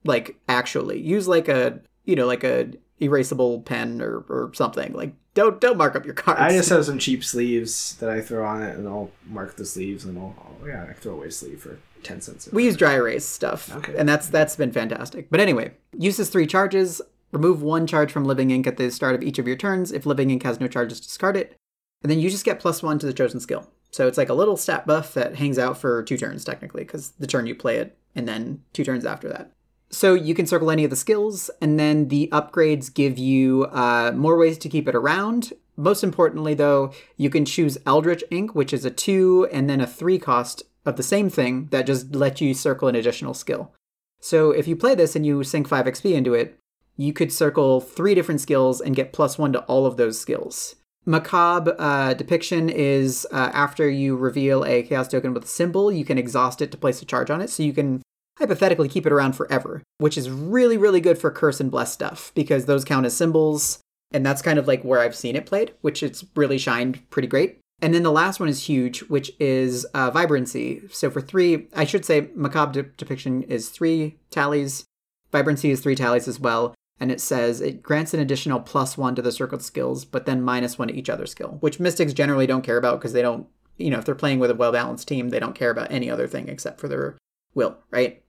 like 0.04 0.36
actually. 0.48 1.00
Use 1.00 1.28
like 1.28 1.48
a 1.48 1.80
you 2.04 2.16
know, 2.16 2.26
like 2.26 2.44
a 2.44 2.70
erasable 3.00 3.64
pen 3.64 4.00
or, 4.00 4.24
or 4.28 4.50
something. 4.54 4.92
Like 4.92 5.14
don't 5.34 5.60
don't 5.60 5.76
mark 5.76 5.96
up 5.96 6.04
your 6.04 6.14
cards. 6.14 6.40
I 6.40 6.50
just 6.50 6.68
have 6.70 6.84
some 6.84 6.98
cheap 6.98 7.24
sleeves 7.24 7.96
that 7.96 8.08
I 8.08 8.20
throw 8.20 8.44
on 8.46 8.62
it, 8.62 8.76
and 8.76 8.88
I'll 8.88 9.10
mark 9.26 9.56
the 9.56 9.64
sleeves, 9.64 10.04
and 10.04 10.18
I'll, 10.18 10.34
I'll 10.38 10.68
yeah, 10.68 10.86
I 10.88 10.92
throw 10.92 11.14
away 11.14 11.30
sleeve 11.30 11.62
for 11.62 11.78
ten 12.04 12.20
cents. 12.20 12.48
We 12.52 12.64
use 12.64 12.76
dry 12.76 12.94
erase 12.94 13.24
stuff, 13.24 13.74
Okay. 13.76 13.94
and 13.96 14.08
that's 14.08 14.28
that's 14.28 14.56
been 14.56 14.72
fantastic. 14.72 15.28
But 15.30 15.40
anyway, 15.40 15.72
uses 15.98 16.28
three 16.30 16.46
charges. 16.46 17.00
Remove 17.32 17.62
one 17.62 17.86
charge 17.86 18.12
from 18.12 18.24
Living 18.24 18.50
Ink 18.52 18.66
at 18.66 18.76
the 18.76 18.90
start 18.90 19.14
of 19.16 19.22
each 19.22 19.38
of 19.40 19.46
your 19.48 19.56
turns. 19.56 19.90
If 19.90 20.06
Living 20.06 20.30
Ink 20.30 20.44
has 20.44 20.60
no 20.60 20.68
charges, 20.68 21.00
discard 21.00 21.36
it, 21.36 21.56
and 22.02 22.10
then 22.10 22.20
you 22.20 22.30
just 22.30 22.44
get 22.44 22.60
plus 22.60 22.82
one 22.82 22.98
to 23.00 23.06
the 23.06 23.12
chosen 23.12 23.40
skill. 23.40 23.68
So 23.90 24.06
it's 24.06 24.18
like 24.18 24.28
a 24.28 24.34
little 24.34 24.56
stat 24.56 24.86
buff 24.86 25.14
that 25.14 25.36
hangs 25.36 25.58
out 25.58 25.78
for 25.78 26.02
two 26.02 26.16
turns 26.16 26.44
technically, 26.44 26.82
because 26.84 27.10
the 27.18 27.26
turn 27.26 27.46
you 27.46 27.54
play 27.54 27.78
it, 27.78 27.96
and 28.14 28.28
then 28.28 28.62
two 28.72 28.84
turns 28.84 29.04
after 29.04 29.28
that. 29.28 29.50
So 29.90 30.14
you 30.14 30.34
can 30.34 30.46
circle 30.46 30.70
any 30.70 30.82
of 30.84 30.90
the 30.90 30.96
skills, 30.96 31.50
and 31.60 31.78
then 31.78 32.08
the 32.08 32.28
upgrades 32.32 32.92
give 32.92 33.18
you 33.18 33.64
uh, 33.66 34.12
more 34.14 34.36
ways 34.36 34.58
to 34.58 34.68
keep 34.68 34.88
it 34.88 34.94
around. 34.96 35.52
Most 35.76 36.02
importantly, 36.04 36.54
though, 36.54 36.92
you 37.16 37.30
can 37.30 37.44
choose 37.44 37.78
Eldritch 37.86 38.22
Ink, 38.30 38.54
which 38.54 38.72
is 38.72 38.84
a 38.84 38.90
two 38.90 39.48
and 39.52 39.68
then 39.70 39.80
a 39.80 39.86
three 39.86 40.18
cost 40.18 40.62
of 40.84 40.96
the 40.96 41.02
same 41.02 41.30
thing 41.30 41.66
that 41.66 41.86
just 41.86 42.14
let 42.14 42.40
you 42.40 42.54
circle 42.54 42.88
an 42.88 42.94
additional 42.94 43.34
skill. 43.34 43.72
So 44.20 44.50
if 44.50 44.66
you 44.66 44.76
play 44.76 44.94
this 44.94 45.14
and 45.16 45.26
you 45.26 45.44
sink 45.44 45.68
5 45.68 45.86
XP 45.86 46.14
into 46.14 46.34
it, 46.34 46.58
you 46.96 47.12
could 47.12 47.32
circle 47.32 47.80
three 47.80 48.14
different 48.14 48.40
skills 48.40 48.80
and 48.80 48.96
get 48.96 49.12
plus 49.12 49.38
one 49.38 49.52
to 49.52 49.60
all 49.62 49.86
of 49.86 49.96
those 49.96 50.18
skills. 50.18 50.76
Macabre 51.06 51.76
uh, 51.78 52.14
depiction 52.14 52.70
is 52.70 53.26
uh, 53.30 53.50
after 53.52 53.88
you 53.88 54.16
reveal 54.16 54.64
a 54.64 54.82
chaos 54.82 55.08
token 55.08 55.34
with 55.34 55.44
a 55.44 55.48
symbol, 55.48 55.92
you 55.92 56.04
can 56.04 56.16
exhaust 56.16 56.62
it 56.62 56.70
to 56.70 56.78
place 56.78 57.02
a 57.02 57.04
charge 57.04 57.30
on 57.30 57.42
it. 57.42 57.50
So 57.50 57.62
you 57.62 57.74
can 57.74 58.02
hypothetically 58.38 58.88
keep 58.88 59.06
it 59.06 59.12
around 59.12 59.34
forever, 59.34 59.82
which 59.98 60.16
is 60.16 60.30
really, 60.30 60.76
really 60.76 61.00
good 61.00 61.18
for 61.18 61.30
curse 61.30 61.60
and 61.60 61.70
bless 61.70 61.92
stuff 61.92 62.32
because 62.34 62.64
those 62.64 62.84
count 62.84 63.06
as 63.06 63.16
symbols. 63.16 63.80
And 64.12 64.24
that's 64.24 64.42
kind 64.42 64.58
of 64.58 64.66
like 64.66 64.82
where 64.82 65.00
I've 65.00 65.16
seen 65.16 65.36
it 65.36 65.46
played, 65.46 65.74
which 65.82 66.02
it's 66.02 66.24
really 66.34 66.58
shined 66.58 67.08
pretty 67.10 67.28
great. 67.28 67.58
And 67.82 67.92
then 67.92 68.02
the 68.02 68.12
last 68.12 68.40
one 68.40 68.48
is 68.48 68.66
huge, 68.66 69.00
which 69.04 69.32
is 69.38 69.84
uh, 69.86 70.10
vibrancy. 70.10 70.82
So 70.90 71.10
for 71.10 71.20
three, 71.20 71.68
I 71.74 71.84
should 71.84 72.04
say 72.04 72.28
macabre 72.34 72.82
de- 72.82 72.88
depiction 72.96 73.42
is 73.42 73.68
three 73.68 74.18
tallies. 74.30 74.84
Vibrancy 75.32 75.70
is 75.70 75.80
three 75.80 75.94
tallies 75.96 76.28
as 76.28 76.38
well. 76.40 76.74
And 77.00 77.10
it 77.10 77.20
says 77.20 77.60
it 77.60 77.82
grants 77.82 78.14
an 78.14 78.20
additional 78.20 78.60
plus 78.60 78.96
one 78.96 79.14
to 79.16 79.22
the 79.22 79.32
circled 79.32 79.62
skills, 79.62 80.04
but 80.04 80.26
then 80.26 80.42
minus 80.42 80.78
one 80.78 80.88
to 80.88 80.94
each 80.94 81.10
other 81.10 81.26
skill, 81.26 81.58
which 81.60 81.80
mystics 81.80 82.12
generally 82.12 82.46
don't 82.46 82.62
care 82.62 82.76
about 82.76 83.00
because 83.00 83.12
they 83.12 83.22
don't, 83.22 83.48
you 83.76 83.90
know, 83.90 83.98
if 83.98 84.04
they're 84.04 84.14
playing 84.14 84.38
with 84.38 84.50
a 84.50 84.54
well 84.54 84.70
balanced 84.70 85.08
team, 85.08 85.30
they 85.30 85.40
don't 85.40 85.56
care 85.56 85.70
about 85.70 85.90
any 85.90 86.08
other 86.08 86.28
thing 86.28 86.48
except 86.48 86.80
for 86.80 86.86
their 86.86 87.18
will, 87.54 87.76
right? 87.90 88.22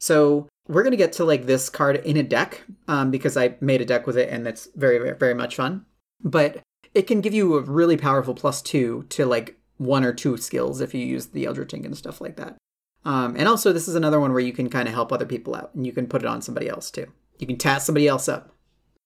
So 0.00 0.48
we're 0.66 0.82
gonna 0.82 0.96
get 0.96 1.12
to 1.14 1.24
like 1.24 1.46
this 1.46 1.68
card 1.68 1.96
in 1.96 2.16
a 2.16 2.22
deck 2.22 2.64
um, 2.88 3.12
because 3.12 3.36
I 3.36 3.54
made 3.60 3.80
a 3.80 3.86
deck 3.86 4.06
with 4.06 4.18
it 4.18 4.28
and 4.28 4.46
it's 4.46 4.68
very, 4.74 4.98
very, 4.98 5.16
very 5.16 5.34
much 5.34 5.54
fun. 5.54 5.86
But 6.22 6.62
it 6.94 7.02
can 7.06 7.20
give 7.20 7.34
you 7.34 7.56
a 7.56 7.60
really 7.60 7.96
powerful 7.96 8.34
plus 8.34 8.60
two 8.62 9.04
to 9.10 9.26
like 9.26 9.56
one 9.78 10.04
or 10.04 10.12
two 10.12 10.36
skills 10.36 10.80
if 10.80 10.94
you 10.94 11.04
use 11.04 11.28
the 11.28 11.46
Eldritch 11.46 11.72
Ink 11.74 11.86
and 11.86 11.96
stuff 11.96 12.20
like 12.20 12.36
that. 12.36 12.56
Um, 13.04 13.34
and 13.36 13.48
also, 13.48 13.72
this 13.72 13.88
is 13.88 13.94
another 13.94 14.20
one 14.20 14.32
where 14.32 14.40
you 14.42 14.52
can 14.52 14.68
kind 14.68 14.86
of 14.86 14.94
help 14.94 15.12
other 15.12 15.24
people 15.24 15.54
out 15.54 15.70
and 15.74 15.86
you 15.86 15.92
can 15.92 16.06
put 16.06 16.22
it 16.22 16.26
on 16.26 16.42
somebody 16.42 16.68
else 16.68 16.90
too. 16.90 17.06
You 17.38 17.46
can 17.46 17.56
tat 17.56 17.82
somebody 17.82 18.06
else 18.06 18.28
up. 18.28 18.54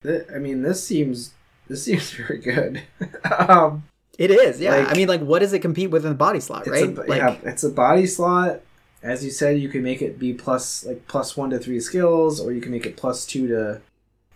I 0.05 0.39
mean, 0.39 0.63
this 0.63 0.85
seems 0.85 1.33
this 1.69 1.85
seems 1.85 2.11
very 2.13 2.39
good. 2.39 2.83
um, 3.49 3.85
It 4.19 4.31
is, 4.31 4.61
yeah. 4.61 4.77
Like- 4.77 4.89
I 4.89 4.95
mean, 4.95 5.09
like, 5.09 5.21
what 5.21 5.39
does 5.41 5.53
it 5.53 5.61
compete 5.61 5.91
with 5.91 6.05
in 6.05 6.11
the 6.11 6.17
body 6.17 6.41
slot, 6.41 6.67
right? 6.67 6.85
a, 6.85 7.03
like, 7.03 7.19
yeah, 7.19 7.37
it's 7.45 7.65
a 7.65 7.71
body 7.71 8.07
slot. 8.07 8.61
As 9.03 9.25
you 9.25 9.31
said, 9.31 9.61
you 9.61 9.69
can 9.69 9.83
make 9.83 10.01
it 10.01 10.19
be 10.19 10.33
plus 10.33 10.85
like 10.85 11.07
plus 11.07 11.37
one 11.37 11.51
to 11.51 11.59
three 11.59 11.79
skills, 11.79 12.41
or 12.41 12.53
you 12.53 12.61
can 12.61 12.73
make 12.73 12.87
it 12.87 12.97
plus 12.97 13.27
two 13.27 13.47
to 13.49 13.81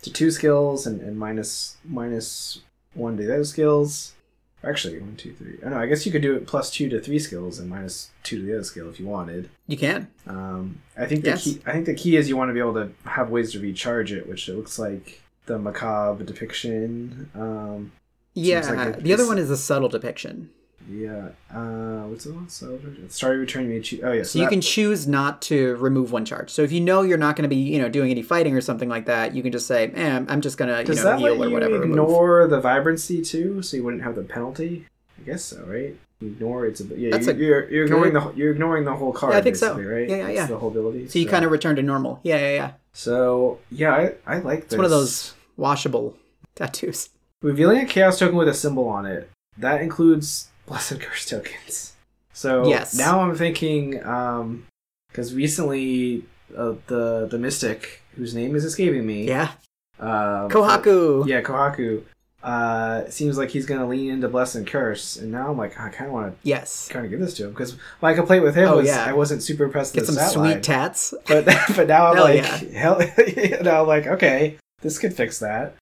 to 0.03 0.13
two 0.13 0.31
skills 0.31 0.85
and, 0.87 1.01
and 1.01 1.17
minus 1.17 1.77
minus 1.83 2.61
one 2.93 3.17
to 3.17 3.25
those 3.25 3.49
skills. 3.49 4.13
Actually, 4.61 4.99
one, 4.99 5.15
two, 5.15 5.31
three. 5.33 5.57
Oh 5.63 5.69
no, 5.69 5.77
I 5.77 5.85
guess 5.85 6.05
you 6.05 6.11
could 6.11 6.21
do 6.21 6.35
it 6.35 6.45
plus 6.45 6.69
two 6.69 6.89
to 6.89 6.99
three 6.99 7.19
skills 7.19 7.59
and 7.59 7.69
minus 7.69 8.09
two 8.23 8.39
to 8.39 8.45
the 8.45 8.53
other 8.55 8.63
skill 8.65 8.89
if 8.89 8.99
you 8.99 9.07
wanted. 9.07 9.49
you 9.67 9.77
can. 9.77 10.07
Um, 10.27 10.81
I 10.97 11.05
think 11.05 11.23
the 11.23 11.29
Yes. 11.29 11.43
key. 11.45 11.61
I 11.65 11.71
think 11.71 11.85
the 11.85 11.93
key 11.93 12.17
is 12.17 12.27
you 12.27 12.35
want 12.35 12.49
to 12.49 12.53
be 12.53 12.59
able 12.59 12.73
to 12.73 12.91
have 13.05 13.29
ways 13.29 13.53
to 13.53 13.59
recharge 13.61 14.11
it, 14.11 14.27
which 14.27 14.49
it 14.49 14.55
looks 14.57 14.77
like 14.77 15.21
the 15.45 15.57
macabre 15.57 16.25
depiction. 16.25 17.29
Um, 17.35 17.93
Yeah. 18.33 18.69
like 18.73 19.01
the 19.01 19.13
other 19.13 19.25
one 19.27 19.37
is 19.37 19.49
a 19.49 19.55
subtle 19.57 19.87
depiction. 19.89 20.49
Yeah. 20.87 21.29
Uh, 21.53 22.03
what's 22.07 22.25
the 22.25 22.33
one? 22.33 22.47
So, 22.49 22.79
starry 23.09 23.37
return 23.37 23.63
you 23.63 23.69
may 23.69 23.79
choose. 23.81 24.01
Oh 24.03 24.11
yeah. 24.11 24.23
So 24.23 24.39
you 24.39 24.45
that- 24.45 24.51
can 24.51 24.61
choose 24.61 25.07
not 25.07 25.41
to 25.43 25.75
remove 25.77 26.11
one 26.11 26.25
charge. 26.25 26.49
So 26.49 26.61
if 26.61 26.71
you 26.71 26.79
know 26.81 27.01
you're 27.01 27.17
not 27.17 27.35
going 27.35 27.43
to 27.43 27.49
be, 27.53 27.57
you 27.61 27.79
know, 27.79 27.89
doing 27.89 28.11
any 28.11 28.21
fighting 28.21 28.55
or 28.55 28.61
something 28.61 28.89
like 28.89 29.05
that, 29.05 29.33
you 29.35 29.41
can 29.43 29.51
just 29.51 29.67
say, 29.67 29.87
eh, 29.93 30.23
I'm 30.27 30.41
just 30.41 30.57
going 30.57 30.69
to, 30.85 30.91
you 30.93 31.01
know, 31.03 31.17
heal 31.17 31.43
or 31.43 31.47
you 31.47 31.53
whatever. 31.53 31.73
remove." 31.79 31.89
ignore 31.89 32.47
the 32.47 32.59
vibrancy 32.61 33.21
too, 33.21 33.61
so 33.61 33.77
you 33.77 33.83
wouldn't 33.83 34.03
have 34.03 34.15
the 34.15 34.23
penalty? 34.23 34.85
I 35.19 35.23
guess 35.25 35.43
so, 35.43 35.63
right? 35.65 35.95
You 36.21 36.27
ignore 36.29 36.65
it's 36.65 36.81
a 36.81 36.85
yeah. 36.97 37.11
That's 37.11 37.27
you, 37.27 37.33
a 37.33 37.35
you're 37.35 37.69
you're 37.69 37.83
ignoring 37.85 38.03
good- 38.11 38.15
the 38.15 38.19
whole- 38.21 38.33
you're 38.35 38.51
ignoring 38.51 38.83
the 38.85 38.93
whole 38.95 39.13
card. 39.13 39.33
Yeah, 39.33 39.39
I 39.39 39.41
think 39.41 39.55
so. 39.55 39.75
Right? 39.79 40.09
Yeah, 40.09 40.15
yeah, 40.17 40.23
That's 40.23 40.35
yeah. 40.35 40.45
The 40.47 40.57
whole 40.57 40.69
ability. 40.69 41.07
So 41.09 41.19
you 41.19 41.25
kind 41.27 41.45
of 41.45 41.51
return 41.51 41.75
to 41.77 41.81
normal. 41.81 42.19
Yeah, 42.23 42.37
yeah, 42.37 42.53
yeah. 42.53 42.71
So 42.93 43.59
yeah, 43.71 43.93
I, 43.93 44.13
I 44.35 44.39
like 44.39 44.61
this. 44.61 44.73
It's 44.73 44.75
one 44.75 44.85
of 44.85 44.91
those 44.91 45.33
washable 45.55 46.17
tattoos. 46.55 47.09
revealing 47.41 47.77
a 47.77 47.85
chaos 47.85 48.19
token 48.19 48.35
with 48.37 48.47
a 48.49 48.53
symbol 48.53 48.87
on 48.87 49.05
it. 49.05 49.29
That 49.57 49.81
includes 49.81 50.49
blessed 50.69 51.01
curse 51.01 51.25
tokens. 51.25 51.93
So 52.33 52.67
Yes. 52.69 52.95
now 52.97 53.19
I'm 53.19 53.35
thinking, 53.35 54.01
um, 54.05 54.65
because 55.09 55.33
recently 55.33 56.23
uh, 56.57 56.75
the 56.87 57.27
the 57.29 57.37
mystic 57.37 58.01
whose 58.15 58.33
name 58.33 58.55
is 58.55 58.63
escaping 58.63 59.05
me, 59.05 59.27
Yeah. 59.27 59.51
um, 59.99 60.49
Kohaku. 60.49 61.27
yeah, 61.27 61.41
Kohaku. 61.41 62.03
Uh, 62.41 63.03
seems 63.09 63.37
like 63.37 63.49
he's 63.49 63.65
gonna 63.65 63.85
lean 63.85 64.09
into 64.09 64.29
bless 64.29 64.55
and 64.55 64.65
curse, 64.65 65.17
and 65.17 65.29
now 65.29 65.49
I'm 65.51 65.57
like, 65.57 65.77
I 65.77 65.89
kind 65.89 66.07
of 66.07 66.13
want 66.13 66.31
to 66.31 66.37
Yes. 66.47 66.87
kind 66.87 67.03
of 67.03 67.11
give 67.11 67.19
this 67.19 67.33
to 67.35 67.43
him 67.45 67.49
because 67.49 67.75
my 68.01 68.13
complaint 68.13 68.43
with 68.45 68.55
him 68.55 68.69
Oh, 68.69 68.77
was 68.77 68.87
yeah. 68.87 69.03
I 69.05 69.11
wasn't 69.11 69.43
super 69.43 69.65
impressed 69.65 69.93
Get 69.93 70.07
with 70.07 70.15
some 70.15 70.29
sweet 70.29 70.41
line. 70.41 70.61
tats. 70.61 71.13
but 71.27 71.43
but 71.75 71.87
now 71.89 72.07
I'm 72.07 72.15
Hell 72.15 72.23
like, 72.23 72.41
yeah. 72.41 72.79
hell, 72.79 72.99
know, 73.63 73.81
I'm 73.81 73.87
like 73.87 74.07
okay, 74.07 74.55
this 74.81 74.97
could 74.99 75.13
fix 75.13 75.39
that. 75.39 75.75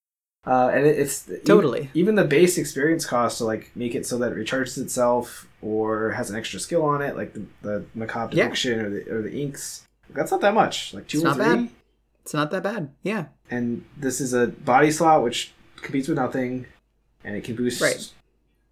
Uh, 0.48 0.70
and 0.74 0.86
it, 0.86 0.98
it's 0.98 1.28
even- 1.28 1.44
Totally. 1.44 1.90
even, 1.94 2.14
the 2.14 2.24
base 2.24 2.56
experience 2.58 3.04
cost 3.04 3.38
to 3.38 3.44
like 3.44 3.70
make 3.76 3.94
it 3.94 4.06
so 4.06 4.16
that 4.18 4.32
it 4.32 4.38
recharges 4.38 4.78
itself 4.78 5.46
or 5.60 6.10
has 6.12 6.30
an 6.30 6.36
extra 6.36 6.58
skill 6.58 6.84
on 6.84 7.02
it, 7.02 7.16
like 7.16 7.34
the, 7.34 7.42
the 7.62 7.84
macabre 7.94 8.34
Yeah. 8.34 8.48
or 8.48 8.90
the 8.90 9.04
or 9.10 9.22
the 9.22 9.32
inks. 9.42 9.84
That's 10.10 10.30
not 10.30 10.40
that 10.40 10.54
much, 10.54 10.94
like 10.94 11.06
two 11.06 11.18
It's 11.18 11.24
or 11.24 11.28
not 11.28 11.36
three. 11.36 11.44
bad. 11.44 11.68
It's 12.22 12.34
not 12.34 12.50
that 12.50 12.62
bad. 12.62 12.90
Yeah. 13.02 13.26
And 13.50 13.84
this 13.96 14.20
is 14.20 14.32
a 14.32 14.46
body 14.46 14.90
slot 14.90 15.22
which 15.22 15.52
competes 15.76 16.08
with 16.08 16.16
nothing, 16.18 16.66
and 17.24 17.36
it 17.36 17.44
can 17.44 17.54
boost 17.56 17.80
Right. 17.80 18.10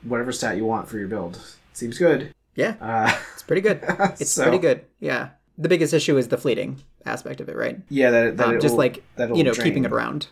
whatever 0.03 0.33
stat 0.33 0.57
you 0.57 0.65
want 0.65 0.89
for 0.89 0.99
your 0.99 1.09
build. 1.09 1.39
Seems 1.75 1.99
good. 1.99 2.33
Yeah. 2.55 2.75
Uh, 2.81 3.15
It's 3.35 3.43
pretty 3.43 3.63
good. 3.63 3.81
It's 4.21 4.31
so- 4.31 4.43
pretty 4.45 4.59
good. 4.59 4.85
Yeah. 5.01 5.31
The 5.59 5.69
biggest 5.69 5.93
issue 5.95 6.17
is 6.19 6.29
the 6.29 6.37
fleeting 6.39 6.83
aspect 7.07 7.41
of 7.41 7.49
it, 7.49 7.57
right? 7.57 7.81
Yeah, 7.89 8.11
that, 8.11 8.37
that 8.39 8.47
Um, 8.49 8.61
just 8.61 8.73
will- 8.73 8.79
like 8.79 9.03
you 9.19 9.43
know, 9.45 9.53
drain. 9.55 9.65
keeping 9.67 9.85
it 9.85 9.93
around. 9.93 10.29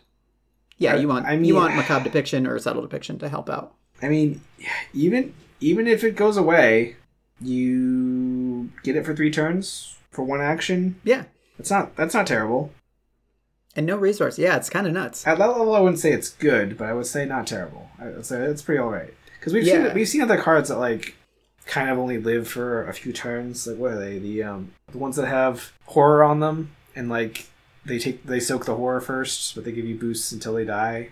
Yeah, 0.78 0.96
you 0.96 1.08
want 1.08 1.26
I 1.26 1.34
you 1.34 1.54
want 1.54 1.76
macabre 1.76 2.04
depiction 2.04 2.46
or 2.46 2.58
subtle 2.58 2.82
depiction 2.82 3.18
to 3.20 3.28
help 3.28 3.48
out. 3.48 3.74
I 4.02 4.08
mean, 4.08 4.40
even 4.92 5.34
even 5.60 5.86
if 5.86 6.02
it 6.04 6.16
goes 6.16 6.36
away, 6.36 6.96
you 7.40 8.70
get 8.82 8.96
it 8.96 9.04
for 9.04 9.14
three 9.14 9.30
turns 9.30 9.96
for 10.10 10.22
one 10.24 10.40
action. 10.40 11.00
Yeah. 11.04 11.24
That's 11.58 11.70
not 11.70 11.94
that's 11.96 12.14
not 12.14 12.26
terrible. 12.26 12.72
And 13.76 13.86
no 13.86 13.96
resource. 13.96 14.38
Yeah, 14.38 14.56
it's 14.56 14.70
kind 14.70 14.86
of 14.86 14.92
nuts. 14.92 15.26
At 15.26 15.38
that 15.38 15.48
level, 15.48 15.74
I 15.74 15.80
wouldn't 15.80 15.98
say 15.98 16.12
it's 16.12 16.30
good, 16.30 16.78
but 16.78 16.86
I 16.88 16.92
would 16.92 17.06
say 17.06 17.24
not 17.24 17.46
terrible. 17.46 17.88
I 17.98 18.06
would 18.06 18.26
say 18.26 18.42
it's 18.42 18.62
pretty 18.62 18.78
all 18.78 18.90
right. 18.90 19.12
Because 19.38 19.52
we've 19.52 19.64
Yeah. 19.64 19.86
seen 19.86 19.94
we've 19.94 20.08
seen 20.08 20.20
other 20.22 20.38
cards 20.40 20.68
that 20.68 20.78
like 20.78 21.16
kind 21.66 21.88
of 21.90 21.98
only 21.98 22.18
live 22.18 22.46
for 22.48 22.86
a 22.86 22.92
few 22.92 23.12
turns. 23.12 23.66
Like 23.66 23.78
what 23.78 23.92
are 23.92 23.98
they? 23.98 24.18
The 24.18 24.42
um 24.42 24.72
the 24.92 24.98
ones 24.98 25.16
that 25.16 25.26
have 25.28 25.72
horror 25.86 26.22
on 26.24 26.40
them 26.40 26.72
and 26.96 27.08
like 27.08 27.46
they 27.86 27.98
take 27.98 28.24
they 28.26 28.40
soak 28.40 28.64
the 28.66 28.74
horror 28.76 29.00
first, 29.00 29.54
but 29.54 29.64
they 29.64 29.72
give 29.72 29.84
you 29.84 29.96
boosts 29.98 30.32
until 30.32 30.54
they 30.54 30.64
die. 30.64 31.10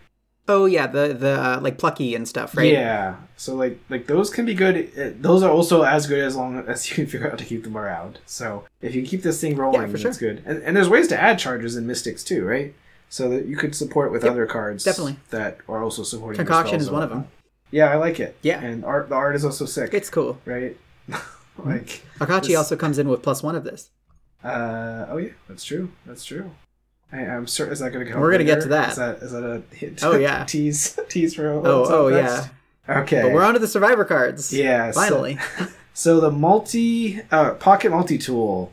Oh 0.49 0.65
yeah, 0.67 0.89
the 0.89 1.15
the 1.15 1.41
uh, 1.41 1.61
like 1.61 1.79
plucky 1.79 2.15
and 2.17 2.27
stuff, 2.27 2.57
right? 2.57 2.73
Yeah. 2.73 3.17
So 3.37 3.55
like 3.55 3.79
like 3.89 4.07
those 4.09 4.29
can 4.29 4.45
be 4.45 4.55
good. 4.55 4.91
Uh, 4.99 5.11
Those 5.21 5.43
are 5.45 5.51
also 5.51 5.83
as 5.83 6.07
good 6.09 6.19
as 6.19 6.35
long 6.35 6.59
as 6.67 6.89
you 6.91 6.97
can 6.97 7.07
figure 7.07 7.31
out 7.31 7.39
to 7.39 7.45
keep 7.45 7.63
them 7.65 7.77
around. 7.77 8.19
So 8.27 8.65
if 8.81 8.95
you 8.95 9.03
keep 9.05 9.23
this 9.23 9.41
thing 9.41 9.55
rolling, 9.57 9.91
for 9.91 9.99
that's 9.99 10.19
good. 10.19 10.43
And 10.45 10.63
and 10.65 10.77
there's 10.77 10.89
ways 10.89 11.07
to 11.09 11.21
add 11.21 11.39
charges 11.39 11.77
in 11.77 11.87
Mystics 11.87 12.25
too, 12.25 12.45
right? 12.45 12.75
So 13.09 13.29
that 13.29 13.45
you 13.45 13.57
could 13.57 13.75
support 13.77 14.11
with 14.11 14.25
Yep, 14.25 14.33
other 14.33 14.47
cards 14.47 14.83
definitely. 14.85 15.17
that 15.31 15.59
are 15.69 15.83
also 15.83 16.03
supporting. 16.03 16.39
Concoction 16.39 16.81
is 16.81 16.91
one 16.91 17.03
of 17.03 17.11
them. 17.11 17.29
Yeah, 17.71 17.91
I 17.91 17.97
like 17.97 18.19
it. 18.19 18.37
Yeah. 18.43 18.61
and 18.61 18.85
art 18.85 19.11
the 19.11 19.15
art 19.15 19.37
is 19.37 19.45
also 19.45 19.65
sick. 19.65 19.95
It's 19.95 20.11
cool. 20.11 20.39
right. 20.45 20.77
like 21.59 22.03
Akachi 22.19 22.49
This- 22.49 22.57
also 22.57 22.75
comes 22.77 22.99
in 22.99 23.09
with 23.09 23.23
plus 23.23 23.43
one 23.43 23.55
of 23.55 23.65
this. 23.65 23.91
Uh 24.45 25.07
oh 25.11 25.17
yeah, 25.19 25.31
that's 25.49 25.65
true. 25.65 25.91
That's 26.07 26.25
true. 26.25 26.51
I, 27.13 27.19
I'm 27.27 27.47
certain 27.47 27.73
is 27.73 27.81
that 27.81 27.93
going 27.93 28.05
to 28.07 28.11
come? 28.11 28.21
We're 28.21 28.33
gonna 28.33 28.45
get 28.45 28.63
to 28.63 28.69
that. 28.69 28.91
Is 28.91 28.97
that 28.97 29.17
is 29.19 29.33
that 29.33 29.45
a 29.45 29.63
hint? 29.75 30.01
Oh, 30.03 30.17
yeah. 30.17 30.45
tease 30.49 30.99
tease 31.09 31.35
for 31.35 31.49
Oh, 31.49 31.63
oh 31.65 32.09
next? 32.09 32.49
yeah. 32.89 33.01
Okay. 33.03 33.23
But 33.23 33.33
we're 33.33 33.45
on 33.45 33.53
to 33.55 33.61
the 33.61 33.69
survivor 33.69 34.05
cards. 34.05 34.53
Yeah, 34.53 34.91
so- 34.91 35.01
Finally. 35.01 35.39
So 35.95 36.21
the 36.21 36.31
multi 36.31 37.21
uh, 37.31 37.53
pocket 37.57 37.91
multi 37.91 38.17
tool. 38.17 38.73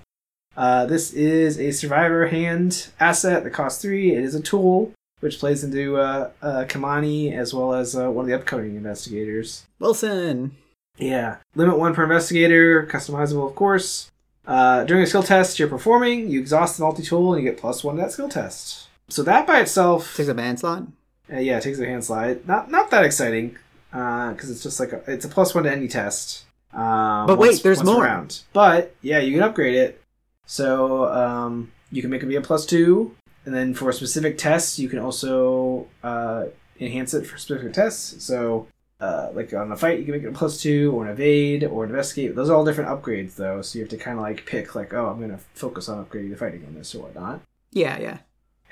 Uh, 0.56 0.86
this 0.86 1.12
is 1.12 1.60
a 1.60 1.72
survivor 1.72 2.28
hand 2.28 2.88
asset 2.98 3.44
that 3.44 3.50
costs 3.50 3.82
three. 3.82 4.14
It 4.16 4.24
is 4.24 4.36
a 4.36 4.42
tool 4.42 4.94
which 5.20 5.38
plays 5.38 5.62
into 5.66 5.98
uh, 5.98 6.32
uh, 6.42 6.64
Kymani 6.70 7.34
as 7.34 7.54
well 7.54 7.74
as 7.74 7.94
uh, 7.94 8.10
one 8.10 8.24
of 8.24 8.30
the 8.30 8.36
upcoming 8.36 8.78
investigators. 8.78 9.66
Wilson. 9.80 10.56
Yeah, 10.98 11.38
limit 11.56 11.78
one 11.78 11.94
per 11.94 12.04
investigator, 12.04 12.86
customizable 12.86 13.50
of 13.50 13.56
course. 13.56 14.10
Uh, 14.50 14.84
during 14.84 15.04
a 15.04 15.08
skill 15.08 15.22
test 15.24 15.60
you're 15.60 15.68
performing, 15.68 16.28
you 16.30 16.40
exhaust 16.40 16.78
the 16.78 16.84
multi 16.84 17.04
tool 17.04 17.34
and 17.34 17.44
you 17.44 17.50
get 17.52 17.60
plus 17.60 17.84
one 17.84 17.96
to 17.96 18.02
that 18.02 18.12
skill 18.12 18.30
test. 18.30 18.88
So 19.08 19.22
that 19.24 19.46
by 19.46 19.60
itself, 19.62 20.16
Takes 20.18 20.30
a 20.30 20.34
hand 20.42 20.60
slot. 20.60 20.84
uh, 21.32 21.38
yeah, 21.38 21.58
it 21.58 21.64
takes 21.64 21.80
a 21.80 21.86
hand 21.86 22.04
slide. 22.04 22.48
Not 22.48 22.70
not 22.72 22.90
that 22.92 23.04
exciting 23.06 23.58
because 23.92 24.50
it's 24.50 24.64
just 24.64 24.80
like 24.80 24.92
a, 24.92 25.02
it's 25.08 25.26
a 25.26 25.30
plus 25.30 25.54
one 25.56 25.64
to 25.66 25.72
any 25.72 25.88
test. 25.88 26.46
Um, 26.74 27.26
But 27.28 27.38
wait, 27.38 27.50
once- 27.50 27.62
there's 27.62 27.78
once 27.80 27.90
more. 27.90 28.04
round. 28.04 28.42
But 28.54 28.96
yeah, 29.02 29.20
you 29.20 29.34
can 29.34 29.44
upgrade 29.44 29.76
it. 29.76 30.02
So 30.46 31.06
um, 31.14 31.72
you 31.92 32.02
can 32.02 32.10
make 32.10 32.24
it 32.24 32.28
be 32.28 32.36
a 32.36 32.42
plus 32.42 32.66
two, 32.66 33.16
and 33.46 33.54
then 33.54 33.74
for 33.76 33.92
specific 33.92 34.38
tests, 34.40 34.80
you 34.80 34.90
can 34.90 34.98
also 35.00 35.88
uh, 36.04 36.46
enhance 36.80 37.14
it 37.14 37.28
for 37.28 37.38
specific 37.38 37.74
tests. 37.74 38.24
So 38.26 38.68
uh, 39.00 39.30
like 39.34 39.54
on 39.54 39.72
a 39.72 39.78
fight, 39.78 40.00
you 40.00 40.06
can 40.06 40.14
make 40.14 40.24
it 40.24 40.28
a 40.28 40.32
plus 40.32 40.62
two, 40.62 40.92
or 40.94 41.06
an 41.06 41.12
evade, 41.12 41.64
or 41.64 41.84
an 41.84 41.90
investigate. 41.90 42.36
Those 42.36 42.50
are 42.50 42.56
all 42.56 42.66
different 42.66 42.90
upgrades 42.90 43.36
though. 43.36 43.62
So 43.62 43.80
you 43.80 43.84
have 43.84 43.90
to 43.92 43.98
kind 43.98 44.18
of 44.18 44.24
like 44.24 44.46
pick 44.46 44.76
like, 44.76 44.94
oh, 44.94 45.08
I'm 45.08 45.20
gonna 45.22 45.40
focus 45.54 45.88
on 45.88 46.04
upgrading 46.04 46.32
the 46.32 46.38
fighting 46.38 46.66
on 46.66 46.76
this 46.76 46.94
or 46.94 47.04
whatnot. 47.04 47.42
Yeah, 47.72 48.00
yeah. 48.00 48.18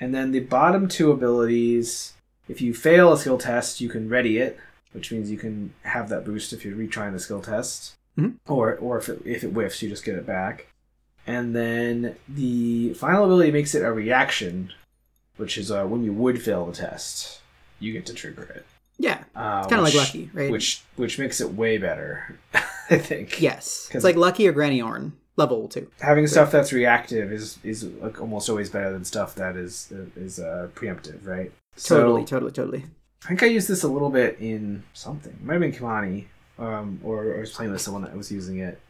And 0.00 0.14
then 0.14 0.32
the 0.32 0.40
bottom 0.40 0.86
two 0.88 1.10
abilities, 1.10 2.14
if 2.48 2.60
you 2.60 2.74
fail 2.74 3.12
a 3.12 3.18
skill 3.18 3.38
test, 3.38 3.80
you 3.80 3.88
can 3.88 4.08
ready 4.08 4.38
it, 4.38 4.58
which 4.92 5.10
means 5.10 5.30
you 5.30 5.38
can 5.38 5.72
have 5.82 6.08
that 6.10 6.24
boost 6.24 6.52
if 6.52 6.64
you're 6.64 6.76
retrying 6.76 7.12
the 7.12 7.20
skill 7.20 7.40
test. 7.40 7.94
Mhm. 8.18 8.34
Or 8.46 8.74
or 8.76 8.98
if 8.98 9.08
it, 9.08 9.22
if 9.24 9.44
it 9.44 9.50
whiffs, 9.52 9.82
you 9.82 9.88
just 9.88 10.04
get 10.04 10.16
it 10.16 10.26
back. 10.26 10.66
And 11.26 11.54
then 11.54 12.16
the 12.28 12.94
final 12.94 13.24
ability 13.24 13.50
makes 13.52 13.74
it 13.74 13.82
a 13.82 13.92
reaction, 13.92 14.72
which 15.36 15.58
is 15.58 15.70
uh, 15.70 15.84
when 15.84 16.02
you 16.02 16.12
would 16.12 16.40
fail 16.42 16.64
the 16.66 16.72
test, 16.72 17.40
you 17.80 17.92
get 17.92 18.06
to 18.06 18.14
trigger 18.14 18.42
it. 18.44 18.64
Yeah. 18.98 19.22
Uh, 19.34 19.60
It's 19.62 19.68
kind 19.68 19.80
of 19.80 19.84
like 19.84 19.94
Lucky, 19.94 20.30
right? 20.34 20.50
Which 20.50 20.82
which 20.96 21.18
makes 21.18 21.40
it 21.40 21.52
way 21.54 21.78
better, 21.78 22.38
I 22.90 22.98
think. 22.98 23.40
Yes, 23.40 23.88
It's 23.92 24.04
like 24.04 24.16
Lucky 24.16 24.48
or 24.48 24.52
Granny 24.52 24.82
Orne 24.82 25.12
level 25.36 25.68
two. 25.68 25.88
Having 26.00 26.26
stuff 26.26 26.50
that's 26.50 26.72
reactive 26.72 27.32
is 27.32 27.58
is 27.62 27.84
like 27.84 28.20
almost 28.20 28.48
always 28.50 28.68
better 28.70 28.92
than 28.92 29.04
stuff 29.04 29.34
that 29.36 29.56
is 29.56 29.92
is 30.16 30.38
uh, 30.40 30.68
preemptive, 30.74 31.24
right? 31.26 31.52
Totally, 31.76 32.22
So, 32.22 32.26
totally, 32.26 32.52
totally. 32.52 32.84
I 33.24 33.28
think 33.28 33.42
I 33.42 33.46
used 33.46 33.68
this 33.68 33.82
a 33.84 33.88
little 33.88 34.10
bit 34.10 34.38
in 34.40 34.82
something. 34.92 35.32
It 35.32 35.44
might 35.44 35.54
have 35.54 35.62
been 35.62 35.72
Kymani, 35.72 36.26
um, 36.58 37.00
or, 37.02 37.24
or 37.24 37.36
I 37.36 37.40
was 37.40 37.52
playing 37.52 37.72
with 37.72 37.80
someone 37.80 38.02
that 38.02 38.16
was 38.16 38.30
using 38.30 38.58
it, 38.58 38.80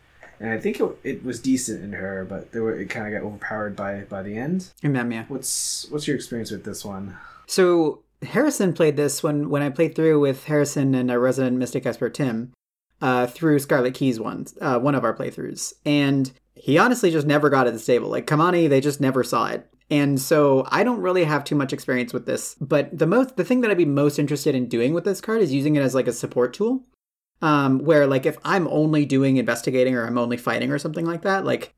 and 0.40 0.50
I 0.50 0.59
think 0.59 0.80
it, 0.80 0.98
it 1.02 1.24
was 1.24 1.40
decent 1.40 1.82
in 1.82 1.92
her, 1.92 2.26
but 2.28 2.52
there 2.52 2.62
were, 2.62 2.78
it 2.78 2.88
kind 2.90 3.06
of 3.06 3.20
got 3.20 3.26
overpowered 3.26 3.76
by 3.76 4.00
by 4.09 4.22
the 4.22 4.36
end. 4.36 4.70
In 4.82 4.94
yeah. 4.94 5.24
What's 5.28 5.86
what's 5.90 6.06
your 6.06 6.16
experience 6.16 6.50
with 6.50 6.64
this 6.64 6.84
one? 6.84 7.16
So 7.46 8.00
Harrison 8.23 8.73
played 8.73 8.97
this 8.97 9.23
when 9.23 9.49
when 9.49 9.62
I 9.62 9.71
played 9.71 9.95
through 9.95 10.21
with 10.21 10.45
Harrison 10.45 10.95
and 10.95 11.11
our 11.11 11.21
resident 11.21 11.57
mystic 11.57 11.87
expert 11.87 12.14
Tim 12.14 12.53
uh, 13.01 13.27
through 13.27 13.61
Scarlet 13.61 13.95
Keys 13.95 14.19
one 14.19 14.47
uh, 14.61 14.79
one 14.79 14.95
of 14.95 15.05
our 15.05 15.16
playthroughs, 15.16 15.73
and 15.85 16.33
he 16.55 16.79
honestly 16.79 17.11
just 17.11 17.27
never 17.27 17.49
got 17.49 17.66
it 17.66 17.73
to 17.73 17.79
stable. 17.79 18.09
Like 18.09 18.27
Kymani, 18.27 18.69
they 18.69 18.81
just 18.81 19.01
never 19.01 19.23
saw 19.23 19.49
it. 19.49 19.66
And 19.91 20.21
so 20.21 20.66
I 20.71 20.85
don't 20.85 21.01
really 21.01 21.25
have 21.25 21.45
too 21.45 21.55
much 21.55 21.73
experience 21.73 22.12
with 22.12 22.27
this, 22.27 22.57
but 22.61 22.97
the 22.97 23.07
most 23.07 23.37
the 23.37 23.45
thing 23.45 23.61
that 23.61 23.71
I'd 23.71 23.79
be 23.79 23.85
most 23.85 24.19
interested 24.19 24.55
in 24.55 24.69
doing 24.69 24.95
with 24.95 25.05
this 25.05 25.21
card 25.21 25.41
is 25.41 25.55
using 25.55 25.77
it 25.77 25.83
as 25.83 25.95
like 25.95 26.09
a 26.09 26.12
support 26.12 26.53
tool. 26.53 26.85
Um, 27.41 27.79
where 27.79 28.09
like 28.09 28.27
if 28.27 28.37
I'm 28.45 28.66
only 28.66 29.07
doing 29.07 29.37
investigating 29.37 29.95
or 29.95 30.05
I'm 30.05 30.19
only 30.19 30.37
fighting 30.37 30.73
or 30.73 30.79
something 30.79 31.07
like 31.07 31.23
that, 31.23 31.45
like 31.45 31.73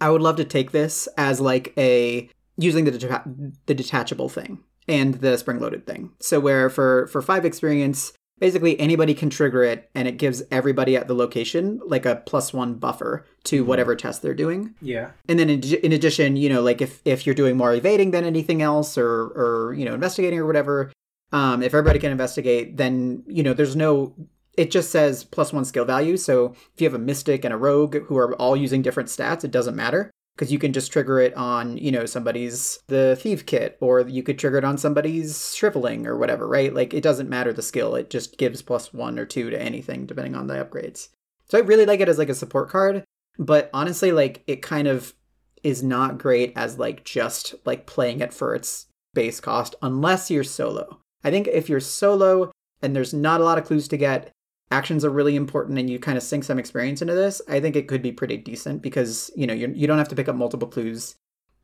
I 0.00 0.10
would 0.10 0.20
love 0.20 0.36
to 0.36 0.44
take 0.44 0.72
this 0.72 1.08
as 1.16 1.40
like 1.40 1.72
a 1.78 2.28
using 2.56 2.84
the 2.84 2.90
deta- 2.90 3.54
the 3.66 3.74
detachable 3.74 4.28
thing 4.28 4.58
and 4.88 5.14
the 5.14 5.36
spring 5.36 5.58
loaded 5.58 5.86
thing. 5.86 6.12
So 6.20 6.40
where 6.40 6.70
for 6.70 7.06
for 7.08 7.22
five 7.22 7.44
experience, 7.44 8.12
basically 8.38 8.78
anybody 8.78 9.14
can 9.14 9.30
trigger 9.30 9.64
it, 9.64 9.90
and 9.94 10.06
it 10.06 10.18
gives 10.18 10.42
everybody 10.50 10.96
at 10.96 11.08
the 11.08 11.14
location 11.14 11.80
like 11.86 12.06
a 12.06 12.16
plus 12.26 12.52
one 12.52 12.74
buffer 12.74 13.24
to 13.44 13.64
whatever 13.64 13.96
test 13.96 14.22
they're 14.22 14.34
doing. 14.34 14.74
Yeah, 14.80 15.10
And 15.28 15.38
then 15.38 15.50
in, 15.50 15.62
in 15.62 15.92
addition, 15.92 16.36
you 16.36 16.48
know, 16.48 16.62
like 16.62 16.80
if 16.80 17.00
if 17.04 17.26
you're 17.26 17.34
doing 17.34 17.56
more 17.56 17.74
evading 17.74 18.10
than 18.10 18.24
anything 18.24 18.62
else, 18.62 18.96
or 18.98 19.08
or 19.08 19.74
you 19.74 19.84
know 19.84 19.94
investigating 19.94 20.38
or 20.38 20.46
whatever, 20.46 20.92
um, 21.32 21.62
if 21.62 21.74
everybody 21.74 21.98
can 21.98 22.12
investigate, 22.12 22.76
then 22.76 23.22
you 23.26 23.42
know 23.42 23.52
there's 23.52 23.76
no. 23.76 24.14
It 24.56 24.70
just 24.70 24.90
says 24.90 25.22
plus 25.22 25.52
one 25.52 25.66
skill 25.66 25.84
value. 25.84 26.16
So 26.16 26.54
if 26.72 26.80
you 26.80 26.86
have 26.86 26.94
a 26.94 26.98
mystic 26.98 27.44
and 27.44 27.52
a 27.52 27.58
rogue 27.58 28.04
who 28.06 28.16
are 28.16 28.34
all 28.36 28.56
using 28.56 28.80
different 28.80 29.10
stats, 29.10 29.44
it 29.44 29.50
doesn't 29.50 29.76
matter 29.76 30.10
because 30.36 30.52
you 30.52 30.58
can 30.58 30.72
just 30.72 30.92
trigger 30.92 31.18
it 31.18 31.34
on 31.34 31.78
you 31.78 31.90
know 31.90 32.06
somebody's 32.06 32.78
the 32.88 33.16
thief 33.16 33.46
kit, 33.46 33.78
or 33.80 34.00
you 34.00 34.22
could 34.22 34.38
trigger 34.38 34.58
it 34.58 34.64
on 34.64 34.78
somebody's 34.78 35.54
shriveling 35.54 36.06
or 36.06 36.16
whatever, 36.16 36.46
right? 36.46 36.74
Like 36.74 36.94
it 36.94 37.02
doesn't 37.02 37.30
matter 37.30 37.52
the 37.52 37.62
skill. 37.62 37.94
It 37.94 38.10
just 38.10 38.38
gives 38.38 38.62
plus 38.62 38.92
one 38.92 39.18
or 39.18 39.26
two 39.26 39.50
to 39.50 39.60
anything 39.60 40.06
depending 40.06 40.34
on 40.34 40.46
the 40.46 40.54
upgrades. 40.54 41.08
So 41.48 41.58
I 41.58 41.62
really 41.62 41.86
like 41.86 42.00
it 42.00 42.08
as 42.08 42.18
like 42.18 42.28
a 42.28 42.34
support 42.34 42.68
card 42.68 43.04
but 43.38 43.70
honestly 43.72 44.12
like 44.12 44.42
it 44.46 44.62
kind 44.62 44.88
of 44.88 45.14
is 45.62 45.82
not 45.82 46.18
great 46.18 46.52
as 46.56 46.78
like 46.78 47.04
just 47.04 47.54
like 47.64 47.86
playing 47.86 48.20
it 48.20 48.32
for 48.32 48.54
its 48.54 48.86
base 49.14 49.40
cost 49.40 49.74
unless 49.82 50.30
you're 50.30 50.44
solo 50.44 51.00
i 51.24 51.30
think 51.30 51.48
if 51.48 51.68
you're 51.68 51.80
solo 51.80 52.50
and 52.82 52.94
there's 52.94 53.14
not 53.14 53.40
a 53.40 53.44
lot 53.44 53.58
of 53.58 53.64
clues 53.64 53.88
to 53.88 53.96
get 53.96 54.30
actions 54.70 55.04
are 55.04 55.10
really 55.10 55.36
important 55.36 55.78
and 55.78 55.88
you 55.88 55.98
kind 55.98 56.16
of 56.16 56.22
sink 56.24 56.42
some 56.44 56.58
experience 56.58 57.00
into 57.00 57.14
this 57.14 57.40
i 57.48 57.60
think 57.60 57.76
it 57.76 57.86
could 57.88 58.02
be 58.02 58.12
pretty 58.12 58.36
decent 58.36 58.82
because 58.82 59.30
you 59.36 59.46
know 59.46 59.54
you're, 59.54 59.70
you 59.70 59.86
don't 59.86 59.98
have 59.98 60.08
to 60.08 60.16
pick 60.16 60.28
up 60.28 60.36
multiple 60.36 60.68
clues 60.68 61.14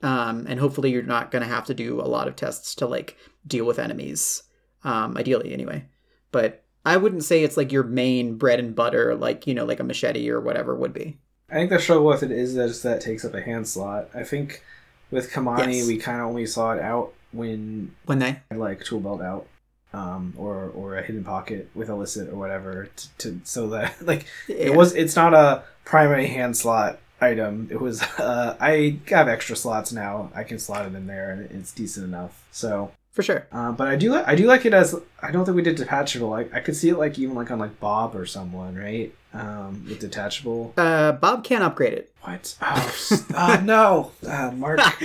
um, 0.05 0.47
and 0.49 0.59
hopefully 0.59 0.91
you're 0.91 1.03
not 1.03 1.31
going 1.31 1.43
to 1.43 1.49
have 1.49 1.65
to 1.67 1.75
do 1.75 2.01
a 2.01 2.03
lot 2.07 2.27
of 2.29 2.35
tests 2.37 2.75
to 2.77 2.87
like 2.87 3.17
deal 3.47 3.65
with 3.65 3.79
enemies 3.79 4.43
um, 4.85 5.17
ideally 5.17 5.53
anyway 5.53 5.85
but 6.31 6.65
i 6.85 6.97
wouldn't 6.97 7.25
say 7.25 7.43
it's 7.43 7.57
like 7.57 7.73
your 7.73 7.85
main 7.85 8.37
bread 8.37 8.59
and 8.61 8.75
butter 8.75 9.15
like 9.15 9.47
you 9.47 9.55
know 9.55 9.65
like 9.65 9.81
a 9.81 9.85
machete 9.85 10.29
or 10.31 10.41
whatever 10.41 10.75
would 10.75 10.93
be 10.93 11.19
I 11.51 11.57
think 11.57 11.71
the 11.71 11.79
struggle 11.81 12.07
with 12.07 12.23
it 12.23 12.31
is 12.31 12.55
that 12.55 12.73
that 12.89 12.97
it 12.97 13.03
takes 13.03 13.27
up 13.27 13.35
a 13.35 13.43
hand 13.43 13.69
slot. 13.69 14.09
I 14.15 14.25
think 14.25 14.63
with 15.11 15.31
Kymani, 15.31 15.75
Yes. 15.75 15.87
we 15.87 15.99
kind 15.99 16.19
of 16.19 16.29
only 16.29 16.47
saw 16.47 16.73
it 16.73 16.81
out 16.81 17.13
when 17.31 17.95
when 18.07 18.21
they 18.21 18.41
had, 18.51 18.59
like 18.59 18.83
tool 18.83 19.01
belt 19.01 19.21
out, 19.21 19.47
um, 19.93 20.35
or 20.37 20.71
or 20.75 20.97
a 20.97 21.03
hidden 21.03 21.25
pocket 21.25 21.71
with 21.75 21.89
illicit 21.89 22.29
or 22.29 22.37
whatever, 22.37 22.89
to, 22.97 23.09
to 23.19 23.41
so 23.45 23.69
that 23.69 23.95
like 24.07 24.27
it 24.49 24.75
was 24.75 24.95
it's 24.95 25.17
not 25.17 25.35
a 25.35 25.63
primary 25.85 26.27
hand 26.27 26.57
slot 26.57 26.99
item. 27.21 27.69
It 27.71 27.81
was 27.81 28.03
uh, 28.03 28.57
I 28.61 28.99
have 29.09 29.29
extra 29.29 29.57
slots 29.57 29.93
now. 29.93 30.31
I 30.35 30.45
can 30.45 30.59
slot 30.59 30.87
it 30.87 30.95
in 30.95 31.07
there, 31.07 31.31
and 31.31 31.51
it's 31.51 31.73
decent 31.73 32.07
enough. 32.07 32.47
So, 32.51 32.91
for 33.13 33.23
sure 33.23 33.47
uh, 33.53 33.71
but 33.73 33.87
I 33.89 33.97
do 33.97 34.11
like 34.11 34.27
I 34.27 34.35
do 34.35 34.47
like 34.47 34.65
it 34.67 34.75
as 34.75 34.95
I 35.23 35.31
don't 35.31 35.45
think 35.45 35.55
we 35.55 35.63
did 35.63 35.77
detachable. 35.77 36.29
Like 36.31 36.53
I 36.55 36.61
could 36.61 36.75
see 36.75 36.89
it 36.89 36.97
like 36.99 37.19
even 37.19 37.35
like 37.35 37.51
on 37.51 37.59
like 37.59 37.79
Bob 37.79 38.17
or 38.17 38.27
someone, 38.27 38.75
right? 38.77 39.15
Um, 39.35 39.85
with 39.89 39.99
detachable. 40.01 40.75
uh 40.77 41.13
bob 41.13 41.43
can't 41.43 41.63
upgrade 41.65 41.95
it 41.95 42.13
What? 42.21 42.55
Oh, 42.61 42.67
s- 42.89 43.31
uh, 43.35 43.61
no, 43.65 44.11
uh, 44.29 44.51
Mark. 44.55 44.79
Put, 44.99 45.01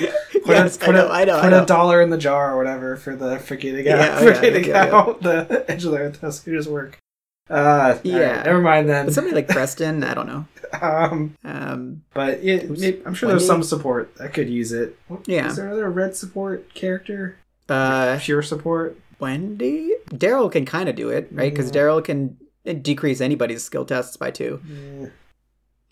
yes, 0.47 0.75
a, 0.77 0.79
put, 0.79 0.89
I 0.89 0.91
know, 0.97 1.07
a, 1.07 1.11
I 1.11 1.23
know, 1.25 1.35
put 1.39 1.45
I 1.45 1.49
know. 1.49 1.63
a 1.63 1.65
dollar 1.65 2.01
in 2.01 2.09
the 2.09 2.17
jar 2.17 2.53
or 2.53 2.57
whatever 2.57 2.95
for 2.97 3.15
the 3.15 3.39
for 3.39 3.55
getting 3.55 3.87
out, 3.87 3.99
Yeah, 3.99 4.17
for 4.19 4.45
yeah, 4.45 4.57
yeah, 4.57 4.85
yeah. 4.85 4.95
out 4.97 5.21
the 5.21 5.65
edge 5.69 5.83
of 5.85 5.91
the 5.91 6.09
Tuscaner's 6.11 6.67
work. 6.67 6.97
Uh, 7.49 7.97
Yeah. 8.03 8.17
yeah. 8.19 8.43
never 8.43 8.59
mind 8.61 8.89
then. 8.89 9.05
but 9.05 9.13
somebody 9.13 9.33
like 9.35 9.47
preston 9.57 10.03
i 10.03 10.13
don't 10.13 10.27
know 10.27 10.45
um, 10.81 11.33
um 11.45 12.03
but 12.13 12.39
it, 12.39 12.69
it- 12.83 13.01
I'm 13.05 13.13
sure 13.13 13.29
there's 13.29 13.47
some 13.47 13.63
support 13.63 14.13
that 14.17 14.33
could 14.33 14.49
use 14.49 14.73
it. 14.73 14.97
Yeah. 15.25 15.47
Is 15.47 15.55
there 15.55 15.67
another 15.67 15.89
red 15.89 16.15
support 16.17 16.73
character? 16.73 17.37
Uh 17.69 18.17
Pure 18.21 18.43
support? 18.43 18.97
wendy 19.19 19.91
Darrell 20.15 20.47
can 20.49 20.63
kind 20.65 20.87
of 20.87 20.95
do 20.95 21.09
it 21.09 21.27
right 21.31 21.51
because 21.51 21.67
Yeah. 21.67 21.73
Darrell 21.73 22.01
can 22.03 22.37
decrease 22.83 23.19
anybody's 23.21 23.63
skill 23.63 23.83
tests 23.85 24.15
by 24.17 24.29
two 24.31 24.61
Yeah. 24.67 25.09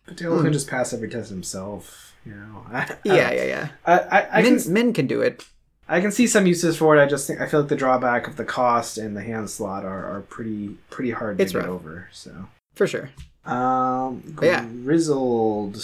But 0.06 0.18
Dale 0.18 0.44
can 0.44 0.54
just 0.54 0.68
pass 0.70 0.94
every 0.94 1.10
test 1.10 1.30
himself. 1.32 2.14
You 2.26 2.36
know. 2.36 2.66
I, 2.72 2.82
I 2.82 2.98
yeah 3.04 3.32
yeah 3.32 3.44
yeah 3.44 3.68
I, 3.86 4.00
I, 4.00 4.28
I 4.40 4.42
men, 4.44 4.60
can 4.62 4.74
men 4.74 4.94
can 4.94 5.08
do 5.08 5.22
it 5.22 5.44
I 5.88 6.02
can 6.02 6.12
see 6.12 6.26
some 6.26 6.48
uses 6.48 6.76
for 6.78 6.98
it. 6.98 7.02
I 7.04 7.08
just 7.08 7.28
think 7.28 7.42
I 7.42 7.46
feel 7.48 7.60
like 7.60 7.70
the 7.70 7.76
drawback 7.76 8.28
of 8.28 8.38
the 8.38 8.46
cost 8.46 8.98
and 8.98 9.16
the 9.16 9.22
hand 9.22 9.50
slot 9.52 9.86
are, 9.86 10.18
are 10.18 10.22
pretty 10.22 10.78
pretty 10.90 11.12
hard 11.12 11.38
to 11.38 11.44
It's 11.44 11.52
get 11.54 11.60
rough. 11.60 11.68
over. 11.70 12.10
So, 12.12 12.48
for 12.74 12.88
sure 12.88 13.12
um, 13.46 14.24
But 14.36 14.46
yeah. 14.46 14.66
grizzled. 14.66 15.78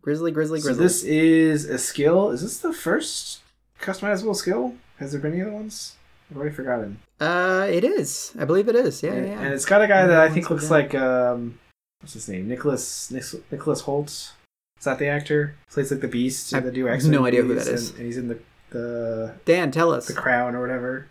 grizzly 0.00 0.30
grizzly 0.30 0.60
So 0.60 0.68
grizzly 0.68 0.84
this 0.84 1.02
is 1.04 1.64
a 1.66 1.76
skill. 1.78 2.30
Is 2.30 2.40
this 2.42 2.58
the 2.60 2.72
first 2.72 3.40
customizable 3.80 4.34
skill? 4.36 4.74
Has 4.98 5.12
there 5.12 5.20
been 5.20 5.32
any 5.32 5.42
other 5.42 5.52
ones? 5.52 5.96
I've 6.30 6.36
already 6.36 6.54
forgotten. 6.54 6.98
uh 7.20 7.66
it 7.70 7.84
is 7.84 8.32
i 8.38 8.44
believe 8.46 8.66
it 8.68 8.74
is 8.74 9.02
yeah 9.02 9.12
and, 9.12 9.26
yeah, 9.28 9.40
and 9.42 9.52
it's 9.54 9.66
got 9.66 9.82
a 9.82 9.86
guy 9.86 10.06
that 10.06 10.18
I 10.20 10.28
think 10.30 10.48
looks 10.50 10.70
like 10.70 10.94
um, 10.94 11.58
what's 12.00 12.14
his 12.14 12.28
name? 12.28 12.48
Nicholas 12.48 13.10
Nicholas 13.50 13.82
Hoult. 13.82 14.32
Is 14.78 14.84
that 14.84 14.98
the 14.98 15.06
actor? 15.06 15.54
Plays 15.70 15.90
like 15.92 16.00
the 16.00 16.08
Beast 16.08 16.54
I 16.54 16.60
the 16.60 16.72
new 16.72 16.88
X-Men 16.88 17.12
no 17.12 17.26
idea 17.26 17.42
who 17.42 17.54
that 17.54 17.66
is. 17.68 17.90
And, 17.90 17.98
and 17.98 18.06
he's 18.06 18.16
in 18.16 18.28
the 18.28 18.38
the 18.70 19.34
dan 19.44 19.70
tell 19.70 19.92
us 19.92 20.06
the 20.06 20.14
crown 20.14 20.54
or 20.54 20.60
whatever. 20.62 21.08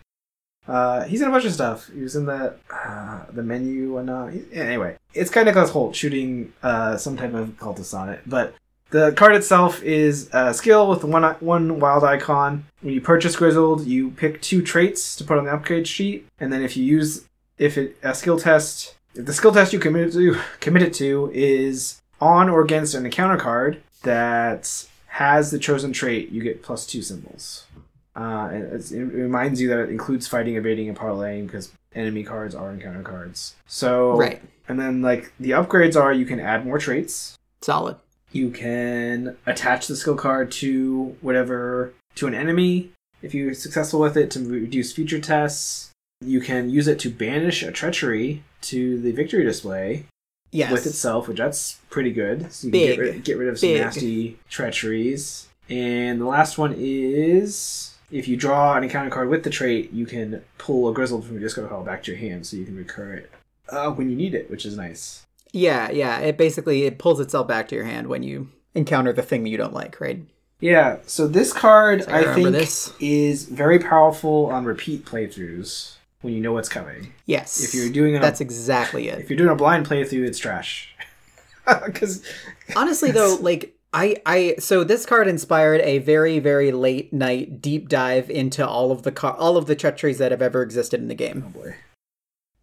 Uh, 0.66 1.04
he's 1.04 1.20
in 1.22 1.28
a 1.28 1.30
bunch 1.30 1.44
of 1.44 1.52
stuff. 1.52 1.88
He 1.92 2.00
was 2.02 2.14
in 2.16 2.26
the 2.26 2.54
uh, 2.72 3.24
the 3.32 3.42
menu 3.42 3.98
and 3.98 4.10
uh, 4.10 4.26
he- 4.26 4.44
anyway, 4.52 4.96
it's 5.14 5.30
kind 5.30 5.48
of 5.48 5.54
Nicholas 5.54 5.72
Hoult 5.74 5.94
shooting 5.94 6.52
uh, 6.62 6.96
some 6.96 7.16
type 7.16 7.34
of 7.34 7.48
cultist 7.58 7.96
on 7.98 8.08
it. 8.08 8.20
But 8.26 8.54
the 8.92 9.12
card 9.12 9.34
itself 9.34 9.82
is 9.82 10.30
a 10.32 10.54
skill 10.54 10.88
with 10.88 11.02
one 11.02 11.24
one 11.40 11.80
wild 11.80 12.04
icon. 12.04 12.64
When 12.80 12.94
you 12.94 13.00
purchase 13.00 13.34
Grizzled, 13.34 13.86
you 13.86 14.10
pick 14.10 14.40
two 14.40 14.62
traits 14.62 15.16
to 15.16 15.24
put 15.24 15.38
on 15.38 15.44
the 15.44 15.52
upgrade 15.52 15.88
sheet, 15.88 16.26
and 16.38 16.52
then 16.52 16.62
if 16.62 16.76
you 16.76 16.84
use 16.84 17.24
if 17.58 17.76
it 17.76 17.96
a 18.02 18.14
skill 18.14 18.38
test, 18.38 18.94
if 19.14 19.26
the 19.26 19.32
skill 19.32 19.52
test 19.52 19.72
you 19.72 19.78
committed 19.78 20.12
to 20.12 20.38
committed 20.60 20.92
to 20.94 21.30
is 21.34 22.00
on 22.20 22.48
or 22.48 22.62
against 22.62 22.94
an 22.94 23.04
encounter 23.04 23.36
card 23.36 23.82
that 24.02 24.86
has 25.06 25.50
the 25.50 25.58
chosen 25.58 25.92
trait, 25.92 26.30
you 26.30 26.42
get 26.42 26.62
plus 26.62 26.86
two 26.86 27.02
symbols. 27.02 27.66
Uh, 28.14 28.50
and 28.52 28.92
it 28.92 28.94
reminds 28.94 29.58
you 29.60 29.68
that 29.68 29.78
it 29.78 29.88
includes 29.88 30.28
fighting, 30.28 30.56
evading, 30.56 30.86
and 30.86 30.98
parlaying 30.98 31.46
because 31.46 31.72
enemy 31.94 32.22
cards 32.22 32.54
are 32.54 32.70
encounter 32.70 33.02
cards. 33.02 33.54
So, 33.66 34.18
right 34.18 34.42
and 34.68 34.80
then 34.80 35.02
like 35.02 35.32
the 35.38 35.50
upgrades 35.50 36.00
are 36.00 36.12
you 36.12 36.24
can 36.24 36.40
add 36.40 36.64
more 36.64 36.78
traits. 36.78 37.36
solid 37.60 37.96
You 38.32 38.50
can 38.50 39.36
attach 39.46 39.86
the 39.86 39.96
skill 39.96 40.16
card 40.16 40.50
to 40.52 41.16
whatever 41.20 41.92
to 42.16 42.26
an 42.26 42.34
enemy 42.34 42.90
if 43.20 43.34
you're 43.34 43.54
successful 43.54 44.00
with 44.00 44.16
it 44.16 44.30
to 44.32 44.40
reduce 44.40 44.92
future 44.92 45.20
tests. 45.20 45.90
You 46.24 46.40
can 46.40 46.70
use 46.70 46.88
it 46.88 46.98
to 47.00 47.10
banish 47.10 47.62
a 47.62 47.72
treachery 47.72 48.42
to 48.62 48.98
the 49.00 49.12
victory 49.12 49.44
display 49.44 50.06
yes 50.50 50.70
with 50.70 50.86
itself, 50.86 51.28
which 51.28 51.38
that's 51.38 51.80
pretty 51.90 52.12
good. 52.12 52.52
So 52.52 52.68
you 52.68 52.72
can 52.72 52.80
Big. 52.80 52.96
get 52.96 53.02
rid, 53.02 53.24
get 53.24 53.38
rid 53.38 53.48
of 53.48 53.58
some 53.58 53.68
Big. 53.70 53.80
nasty 53.80 54.38
treacheries. 54.48 55.48
And 55.68 56.20
the 56.20 56.26
last 56.26 56.58
one 56.58 56.74
is 56.76 57.94
if 58.10 58.28
you 58.28 58.36
draw 58.36 58.76
an 58.76 58.84
encounter 58.84 59.10
card 59.10 59.28
with 59.28 59.42
the 59.42 59.50
trait, 59.50 59.92
you 59.92 60.06
can 60.06 60.44
pull 60.58 60.88
a 60.88 60.92
grizzled 60.92 61.24
from 61.24 61.34
your 61.34 61.42
discard 61.42 61.68
pile 61.68 61.82
back 61.82 62.02
to 62.04 62.12
your 62.12 62.20
hand, 62.20 62.46
so 62.46 62.56
you 62.56 62.64
can 62.64 62.76
recur 62.76 63.14
it 63.14 63.30
uh, 63.68 63.90
when 63.90 64.10
you 64.10 64.16
need 64.16 64.34
it, 64.34 64.50
which 64.50 64.66
is 64.66 64.76
nice. 64.76 65.26
Yeah, 65.52 65.90
yeah. 65.90 66.18
It 66.20 66.36
basically 66.36 66.84
it 66.84 66.98
pulls 66.98 67.20
itself 67.20 67.46
back 67.46 67.68
to 67.68 67.74
your 67.74 67.84
hand 67.84 68.06
when 68.06 68.22
you 68.22 68.48
encounter 68.74 69.12
the 69.12 69.22
thing 69.22 69.44
that 69.44 69.50
you 69.50 69.58
don't 69.58 69.74
like, 69.74 70.00
right? 70.00 70.22
Yeah, 70.60 70.98
so 71.06 71.26
this 71.26 71.52
card 71.52 72.04
I 72.08 72.30
I, 72.30 72.34
think 72.34 72.52
this. 72.52 72.92
is 73.00 73.44
very 73.46 73.78
powerful 73.80 74.46
on 74.46 74.64
repeat 74.64 75.04
playthroughs 75.04 75.96
when 76.20 76.32
you 76.34 76.40
know 76.40 76.52
what's 76.52 76.68
coming. 76.68 77.12
Yes. 77.26 77.62
If 77.64 77.74
you're 77.74 77.92
doing 77.92 78.20
That's 78.20 78.40
exactly 78.40 79.08
it. 79.08 79.18
If 79.18 79.28
you're 79.28 79.36
doing 79.36 79.50
a 79.50 79.56
blind 79.56 79.88
playthrough, 79.88 80.26
it's 80.26 80.38
trash. 80.38 80.88
Because 81.84 82.24
Honestly 82.74 83.10
though, 83.12 83.36
like 83.40 83.76
I 83.92 84.16
I 84.26 84.56
so 84.58 84.82
this 84.84 85.04
card 85.06 85.28
inspired 85.28 85.80
a 85.82 85.98
very 85.98 86.38
very 86.40 86.72
late 86.72 87.12
night 87.12 87.60
deep 87.60 87.88
dive 87.88 88.30
into 88.30 88.66
all 88.66 88.90
of 88.90 89.02
the 89.02 89.12
car 89.12 89.36
all 89.36 89.56
of 89.56 89.66
the 89.66 89.76
treacheries 89.76 90.18
that 90.18 90.32
have 90.32 90.42
ever 90.42 90.62
existed 90.62 90.98
in 91.00 91.06
the 91.08 91.14
game. 91.14 91.44
oh 91.46 91.50
boy, 91.50 91.74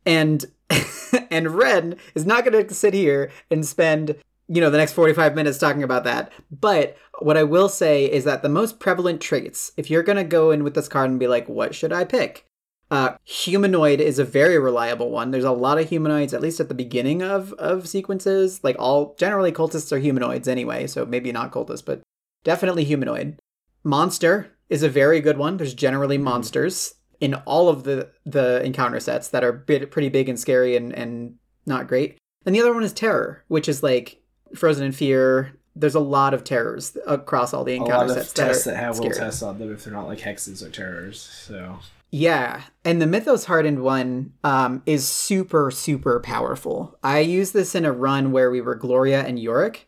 And 0.05 0.45
and 1.31 1.55
Ren 1.55 1.95
is 2.15 2.25
not 2.25 2.45
going 2.45 2.65
to 2.65 2.73
sit 2.73 2.93
here 2.93 3.31
and 3.49 3.65
spend 3.65 4.15
you 4.49 4.59
know 4.59 4.71
the 4.71 4.77
next 4.77 4.93
45 4.93 5.35
minutes 5.35 5.59
talking 5.59 5.83
about 5.83 6.03
that. 6.03 6.31
But 6.51 6.97
what 7.19 7.37
I 7.37 7.43
will 7.43 7.69
say 7.69 8.05
is 8.05 8.23
that 8.23 8.41
the 8.41 8.49
most 8.49 8.79
prevalent 8.79 9.21
traits, 9.21 9.71
if 9.77 9.89
you're 9.89 10.03
going 10.03 10.17
to 10.17 10.23
go 10.23 10.51
in 10.51 10.63
with 10.63 10.73
this 10.73 10.87
card 10.87 11.09
and 11.09 11.19
be 11.19 11.27
like 11.27 11.47
what 11.47 11.75
should 11.75 11.93
I 11.93 12.03
pick? 12.03 12.45
Uh, 12.91 13.15
humanoid 13.23 14.01
is 14.01 14.17
a 14.17 14.23
very 14.23 14.57
reliable 14.57 15.11
one. 15.11 15.29
There's 15.29 15.43
a 15.43 15.51
lot 15.51 15.77
of 15.77 15.87
humanoids, 15.87 16.33
at 16.33 16.41
least 16.41 16.59
at 16.59 16.69
the 16.69 16.73
beginning 16.73 17.21
of 17.21 17.53
of 17.53 17.87
sequences. 17.87 18.63
Like 18.63 18.75
all 18.79 19.15
generally 19.19 19.51
cultists 19.51 19.91
are 19.91 19.99
humanoids 19.99 20.47
anyway, 20.47 20.87
so 20.87 21.05
maybe 21.05 21.31
not 21.31 21.51
cultists, 21.51 21.85
but 21.85 22.01
definitely 22.43 22.83
humanoid. 22.83 23.37
Monster 23.83 24.57
is 24.69 24.83
a 24.83 24.89
very 24.89 25.21
good 25.21 25.37
one. 25.37 25.57
There's 25.57 25.73
generally 25.73 26.17
monsters 26.17 26.95
in 27.19 27.35
all 27.35 27.69
of 27.69 27.83
the 27.83 28.09
the 28.25 28.63
encounter 28.63 28.99
sets 28.99 29.29
that 29.29 29.43
are 29.43 29.51
bit, 29.51 29.91
pretty 29.91 30.09
big 30.09 30.29
and 30.29 30.39
scary 30.39 30.75
and 30.75 30.93
and 30.93 31.35
not 31.65 31.87
great. 31.87 32.17
And 32.45 32.55
the 32.55 32.61
other 32.61 32.73
one 32.73 32.83
is 32.83 32.93
terror, 32.93 33.43
which 33.47 33.67
is 33.67 33.83
like 33.83 34.21
frozen 34.55 34.85
in 34.85 34.91
fear. 34.91 35.53
There's 35.75 35.95
a 35.95 35.99
lot 35.99 36.33
of 36.33 36.43
terrors 36.43 36.97
across 37.05 37.53
all 37.53 37.63
the 37.63 37.73
a 37.73 37.75
encounter 37.75 38.07
lot 38.07 38.17
of 38.17 38.23
sets 38.23 38.33
tests 38.33 38.63
that, 38.65 38.71
that, 38.71 38.77
have 38.77 38.95
scary. 38.95 39.09
little 39.09 39.25
tests 39.25 39.41
on 39.41 39.59
them 39.59 39.71
if 39.71 39.83
they're 39.83 39.93
not 39.93 40.07
like 40.07 40.19
hexes 40.19 40.65
or 40.65 40.69
terrors. 40.69 41.21
So 41.21 41.79
Yeah, 42.11 42.63
and 42.83 43.01
the 43.01 43.07
Mythos 43.07 43.45
Hardened 43.45 43.83
one 43.83 44.33
um, 44.43 44.81
is 44.85 45.07
super, 45.07 45.71
super 45.71 46.19
powerful. 46.19 46.97
I 47.03 47.19
used 47.19 47.53
this 47.53 47.75
in 47.75 47.85
a 47.85 47.91
run 47.91 48.31
where 48.31 48.49
we 48.49 48.61
were 48.61 48.75
Gloria 48.75 49.21
and 49.21 49.39
Yorick, 49.39 49.87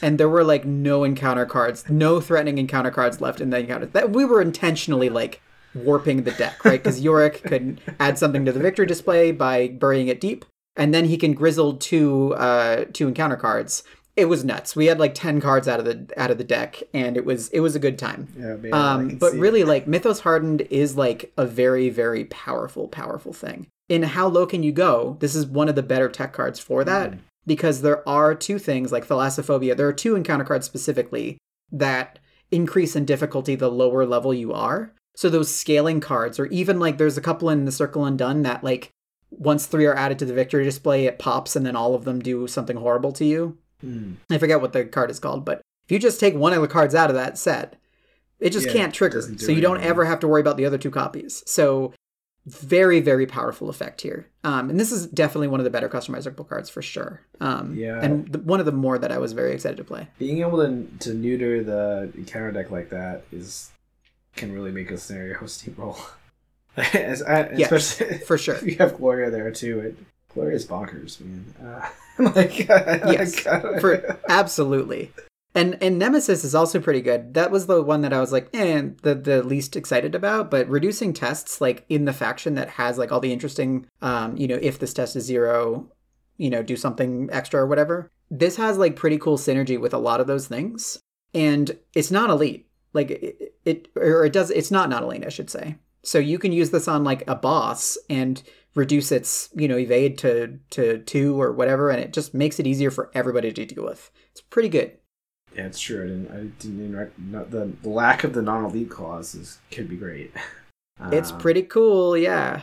and 0.00 0.18
there 0.18 0.28
were 0.28 0.44
like 0.44 0.64
no 0.64 1.02
encounter 1.02 1.46
cards, 1.46 1.88
no 1.88 2.20
threatening 2.20 2.58
encounter 2.58 2.90
cards 2.90 3.20
left 3.20 3.40
in 3.40 3.50
the 3.50 3.60
encounter. 3.60 3.86
That 3.86 4.10
we 4.10 4.24
were 4.24 4.42
intentionally 4.42 5.08
like 5.08 5.40
warping 5.74 6.22
the 6.24 6.32
deck, 6.32 6.64
right? 6.64 6.82
Because 6.82 7.00
Yorick 7.00 7.42
could 7.44 7.80
add 8.00 8.18
something 8.18 8.44
to 8.44 8.52
the 8.52 8.60
victory 8.60 8.86
display 8.86 9.32
by 9.32 9.68
burying 9.68 10.08
it 10.08 10.20
deep, 10.20 10.44
and 10.76 10.92
then 10.94 11.06
he 11.06 11.16
can 11.16 11.32
grizzle 11.34 11.76
two 11.76 12.34
uh, 12.34 12.84
two 12.92 13.08
encounter 13.08 13.36
cards. 13.36 13.82
It 14.14 14.26
was 14.26 14.44
nuts. 14.44 14.76
We 14.76 14.86
had 14.86 14.98
like 15.00 15.14
ten 15.14 15.40
cards 15.40 15.66
out 15.66 15.80
of 15.80 15.86
the 15.86 16.06
out 16.20 16.30
of 16.30 16.36
the 16.38 16.44
deck, 16.44 16.82
and 16.92 17.16
it 17.16 17.24
was 17.24 17.48
it 17.48 17.60
was 17.60 17.74
a 17.74 17.78
good 17.78 17.98
time. 17.98 18.28
yeah, 18.38 18.56
man, 18.56 18.74
Um, 18.74 19.08
but 19.16 19.32
see 19.32 19.38
it. 19.38 19.40
really, 19.40 19.64
like 19.64 19.86
Mythos 19.86 20.20
Hardened 20.20 20.60
is 20.70 20.96
like 20.96 21.32
a 21.38 21.46
very, 21.46 21.88
very 21.88 22.26
powerful, 22.26 22.88
powerful 22.88 23.32
thing. 23.32 23.68
In 23.88 24.02
how 24.02 24.26
low 24.28 24.46
can 24.46 24.62
you 24.62 24.72
go? 24.72 25.16
This 25.20 25.34
is 25.34 25.46
one 25.46 25.68
of 25.68 25.74
the 25.74 25.82
better 25.82 26.08
tech 26.08 26.32
cards 26.32 26.58
for 26.60 26.84
that 26.84 27.14
because 27.46 27.82
there 27.82 28.06
are 28.08 28.34
two 28.34 28.58
things 28.58 28.92
like 28.92 29.06
Thalassophobia. 29.06 29.76
There 29.76 29.88
are 29.88 29.92
two 29.92 30.14
encounter 30.14 30.44
cards 30.44 30.64
specifically 30.66 31.38
that 31.70 32.18
increase 32.50 32.94
in 32.94 33.04
difficulty 33.06 33.54
the 33.54 33.70
lower 33.70 34.04
level 34.06 34.32
you 34.34 34.52
are. 34.52 34.92
So 35.14 35.28
those 35.28 35.54
scaling 35.54 36.00
cards, 36.00 36.38
or 36.38 36.46
even 36.46 36.78
like 36.80 36.98
there's 36.98 37.18
a 37.18 37.22
couple 37.22 37.50
in 37.50 37.64
the 37.64 37.72
Circle 37.72 38.04
Undone 38.04 38.42
that 38.42 38.64
like 38.64 38.90
once 39.30 39.66
three 39.66 39.86
are 39.86 39.94
added 39.94 40.18
to 40.20 40.24
the 40.24 40.34
victory 40.34 40.64
display, 40.64 41.06
it 41.06 41.18
pops 41.18 41.54
and 41.56 41.64
then 41.66 41.76
all 41.76 41.94
of 41.94 42.04
them 42.04 42.20
do 42.20 42.46
something 42.46 42.76
horrible 42.76 43.12
to 43.12 43.24
you. 43.24 43.58
Mm. 43.84 44.16
I 44.30 44.38
forget 44.38 44.60
what 44.60 44.72
the 44.72 44.84
card 44.84 45.10
is 45.10 45.18
called, 45.18 45.44
but 45.44 45.60
if 45.84 45.90
you 45.92 45.98
just 45.98 46.20
take 46.20 46.34
one 46.34 46.52
of 46.52 46.62
the 46.62 46.68
cards 46.68 46.94
out 46.94 47.10
of 47.10 47.16
that 47.16 47.36
set, 47.36 47.76
it 48.40 48.50
just 48.50 48.66
Yeah, 48.66 48.72
can't 48.72 48.94
trigger. 48.94 49.20
So 49.22 49.52
you 49.52 49.60
don't 49.60 49.76
anything. 49.76 49.90
ever 49.90 50.04
have 50.04 50.20
to 50.20 50.28
worry 50.28 50.40
about 50.40 50.56
the 50.56 50.64
other 50.66 50.78
two 50.78 50.90
copies. 50.90 51.42
So 51.46 51.92
very, 52.46 53.00
very 53.00 53.26
powerful 53.26 53.68
effect 53.68 54.00
here. 54.00 54.26
Um, 54.44 54.68
and 54.70 54.80
this 54.80 54.90
is 54.90 55.06
definitely 55.06 55.46
one 55.48 55.60
of 55.60 55.64
the 55.64 55.70
better 55.70 55.88
customizable 55.88 56.48
cards 56.48 56.68
for 56.68 56.82
sure. 56.82 57.20
Um, 57.40 57.74
Yeah. 57.76 58.00
And 58.02 58.26
the, 58.28 58.38
one 58.40 58.60
of 58.60 58.66
the 58.66 58.72
more 58.72 58.98
that 58.98 59.12
I 59.12 59.18
was 59.18 59.32
very 59.32 59.52
excited 59.52 59.76
to 59.76 59.84
play. 59.84 60.08
being 60.18 60.40
able 60.40 60.58
to 60.58 60.86
to 61.00 61.14
neuter 61.14 61.62
the 61.62 62.10
encounter 62.16 62.50
deck 62.50 62.70
like 62.70 62.90
that 62.90 63.22
is 63.30 63.70
can 64.36 64.52
really 64.52 64.72
make 64.72 64.90
a 64.90 64.98
scenario 64.98 65.38
steamroll. 65.40 65.98
As, 66.76 67.22
I, 67.22 67.50
Yes, 67.52 67.72
especially 67.72 68.18
for 68.26 68.38
sure. 68.38 68.54
if 68.54 68.62
you 68.62 68.76
have 68.76 68.96
Gloria 68.96 69.30
there 69.30 69.50
too. 69.50 69.80
It 69.80 69.96
Gloria's 70.32 70.66
bonkers, 70.66 71.20
man. 71.20 71.54
Uh, 71.62 71.88
like, 72.34 72.66
Yes, 72.66 73.44
like, 73.44 73.80
for 73.80 74.18
absolutely. 74.28 75.12
And 75.54 75.76
and 75.82 75.98
Nemesis 75.98 76.44
is 76.44 76.54
also 76.54 76.80
pretty 76.80 77.02
good. 77.02 77.34
That 77.34 77.50
was 77.50 77.66
the 77.66 77.82
one 77.82 78.00
that 78.02 78.12
I 78.12 78.20
was 78.20 78.32
like, 78.32 78.48
eh, 78.54 78.88
the 79.02 79.14
the 79.14 79.42
least 79.42 79.76
excited 79.76 80.14
about. 80.14 80.50
But 80.50 80.68
reducing 80.68 81.12
tests 81.12 81.60
like 81.60 81.84
in 81.88 82.06
the 82.06 82.12
faction 82.12 82.54
that 82.54 82.70
has 82.70 82.96
like 82.96 83.12
all 83.12 83.20
the 83.20 83.32
interesting, 83.32 83.86
um, 84.00 84.36
you 84.36 84.48
know, 84.48 84.58
if 84.62 84.78
this 84.78 84.94
test 84.94 85.14
is 85.14 85.24
zero, 85.24 85.90
you 86.38 86.48
know, 86.48 86.62
do 86.62 86.76
something 86.76 87.28
extra 87.30 87.60
or 87.60 87.66
whatever. 87.66 88.10
This 88.30 88.56
has 88.56 88.78
like 88.78 88.96
pretty 88.96 89.18
cool 89.18 89.36
synergy 89.36 89.78
with 89.78 89.92
a 89.92 89.98
lot 89.98 90.20
of 90.20 90.26
those 90.26 90.46
things, 90.48 90.98
and 91.34 91.78
it's 91.94 92.10
not 92.10 92.30
elite. 92.30 92.66
Like 92.92 93.10
it, 93.10 93.54
it 93.64 93.88
or 93.96 94.24
it 94.24 94.32
does. 94.32 94.50
It's 94.50 94.70
not 94.70 94.88
not 94.88 95.02
elite, 95.02 95.24
I 95.26 95.30
should 95.30 95.50
say. 95.50 95.76
So 96.02 96.18
you 96.18 96.38
can 96.38 96.52
use 96.52 96.70
this 96.70 96.88
on 96.88 97.04
like 97.04 97.22
a 97.28 97.34
boss 97.36 97.96
and 98.10 98.42
reduce 98.74 99.12
its 99.12 99.48
you 99.54 99.68
know 99.68 99.76
evade 99.78 100.18
to 100.18 100.58
to 100.70 100.98
two 100.98 101.40
or 101.40 101.52
whatever, 101.52 101.90
and 101.90 102.00
it 102.00 102.12
just 102.12 102.34
makes 102.34 102.58
it 102.58 102.66
easier 102.66 102.90
for 102.90 103.10
everybody 103.14 103.52
to 103.52 103.64
deal 103.64 103.84
with. 103.84 104.10
It's 104.32 104.40
pretty 104.40 104.68
good. 104.68 104.92
Yeah, 105.54 105.66
it's 105.66 105.78
true. 105.80 106.02
I 106.02 106.06
didn't. 106.06 106.30
I 106.30 106.40
didn't 106.62 106.96
rec- 106.96 107.18
not, 107.18 107.50
the, 107.50 107.70
the 107.82 107.88
lack 107.90 108.24
of 108.24 108.32
the 108.32 108.40
non-elite 108.42 108.88
clause 108.90 109.34
is 109.34 109.58
could 109.70 109.88
be 109.88 109.96
great. 109.96 110.32
It's 111.10 111.32
Um, 111.32 111.38
pretty 111.38 111.62
cool, 111.62 112.16
yeah. 112.16 112.60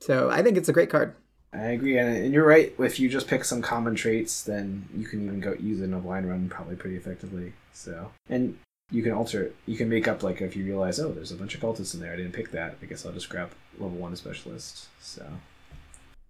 So 0.00 0.28
I 0.28 0.42
think 0.42 0.56
it's 0.58 0.68
a 0.68 0.72
great 0.72 0.90
card. 0.90 1.14
I 1.54 1.68
agree, 1.68 1.96
and, 1.96 2.14
and 2.14 2.34
you're 2.34 2.44
right. 2.46 2.74
If 2.78 3.00
you 3.00 3.08
just 3.08 3.28
pick 3.28 3.44
some 3.44 3.62
common 3.62 3.94
traits, 3.94 4.42
then 4.42 4.86
you 4.94 5.06
can 5.06 5.24
even 5.24 5.40
go 5.40 5.54
use 5.58 5.80
it 5.80 5.84
in 5.84 5.94
a 5.94 5.98
blind 5.98 6.28
run 6.28 6.48
probably 6.50 6.76
pretty 6.76 6.96
effectively. 6.96 7.54
So, 7.72 8.10
and 8.28 8.58
you 8.90 9.02
can 9.02 9.12
alter 9.12 9.44
it. 9.44 9.56
You 9.66 9.76
can 9.76 9.88
make 9.88 10.08
up 10.08 10.22
like 10.22 10.40
if 10.40 10.56
you 10.56 10.64
realize, 10.64 10.98
oh, 10.98 11.12
there's 11.12 11.32
a 11.32 11.36
bunch 11.36 11.54
of 11.54 11.60
cultists 11.60 11.94
in 11.94 12.00
there. 12.00 12.12
I 12.12 12.16
didn't 12.16 12.32
pick 12.32 12.50
that. 12.52 12.76
I 12.82 12.86
guess 12.86 13.04
I'll 13.04 13.12
just 13.12 13.28
grab 13.28 13.50
level 13.78 13.96
one 13.96 14.16
specialist. 14.16 14.88
So, 15.00 15.26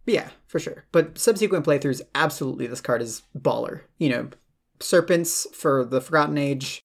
Yeah, 0.07 0.31
for 0.47 0.59
sure. 0.59 0.85
But 0.91 1.19
subsequent 1.19 1.65
playthroughs, 1.65 2.03
absolutely, 2.15 2.67
this 2.67 2.81
card 2.81 3.03
is 3.03 3.23
baller. 3.39 3.83
You 3.99 4.09
know, 4.09 4.31
serpents 4.81 5.47
for 5.53 5.85
the 5.85 6.01
Forgotten 6.01 6.39
Age, 6.39 6.83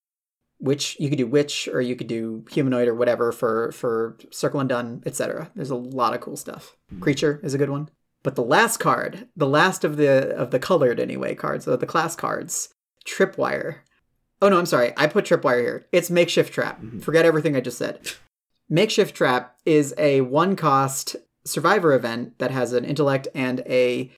which 0.60 1.00
you 1.00 1.10
could 1.10 1.18
do 1.18 1.28
witch 1.28 1.68
or 1.72 1.82
you 1.82 1.96
could 1.96 2.08
do 2.08 2.46
humanoid 2.52 2.88
or 2.88 2.94
whatever 2.94 3.32
for 3.32 3.72
for 3.72 4.18
Circle 4.32 4.60
Undone, 4.60 5.04
etc. 5.06 5.52
There's 5.56 5.72
a 5.72 5.76
lot 5.76 6.14
of 6.14 6.22
cool 6.22 6.38
stuff. 6.38 6.78
Hmm. 6.90 7.00
Creature 7.00 7.40
is 7.44 7.54
a 7.54 7.58
good 7.58 7.70
one. 7.70 7.90
But 8.22 8.36
the 8.36 8.44
last 8.44 8.78
card, 8.78 9.28
the 9.36 9.48
last 9.48 9.84
of 9.84 9.98
the 9.98 10.34
of 10.36 10.52
the 10.52 10.60
colored 10.60 11.00
anyway 11.00 11.36
cards, 11.36 11.66
the, 11.66 11.78
the 11.78 11.86
class 11.86 12.16
cards, 12.16 12.70
Tripwire. 13.06 13.78
Oh 14.44 14.50
no, 14.50 14.60
I'm 14.60 14.66
sorry. 14.66 14.92
I 14.98 15.08
put 15.08 15.24
Tripwire 15.24 15.62
here. 15.62 15.86
It's 15.94 16.10
Makeshift 16.10 16.54
Trap. 16.54 16.82
Forget 17.00 17.24
everything 17.24 17.56
I 17.56 17.62
just 17.62 17.78
said. 17.78 18.12
Makeshift 18.70 19.16
Trap 19.16 19.56
is 19.66 19.96
a 19.98 20.20
one 20.20 20.58
cost 20.58 21.16
survivor 21.46 21.94
event 21.94 22.38
that 22.40 22.52
has 22.52 22.74
an 22.74 22.84
intellect 22.84 23.30
and 23.34 23.62
a 23.62 24.12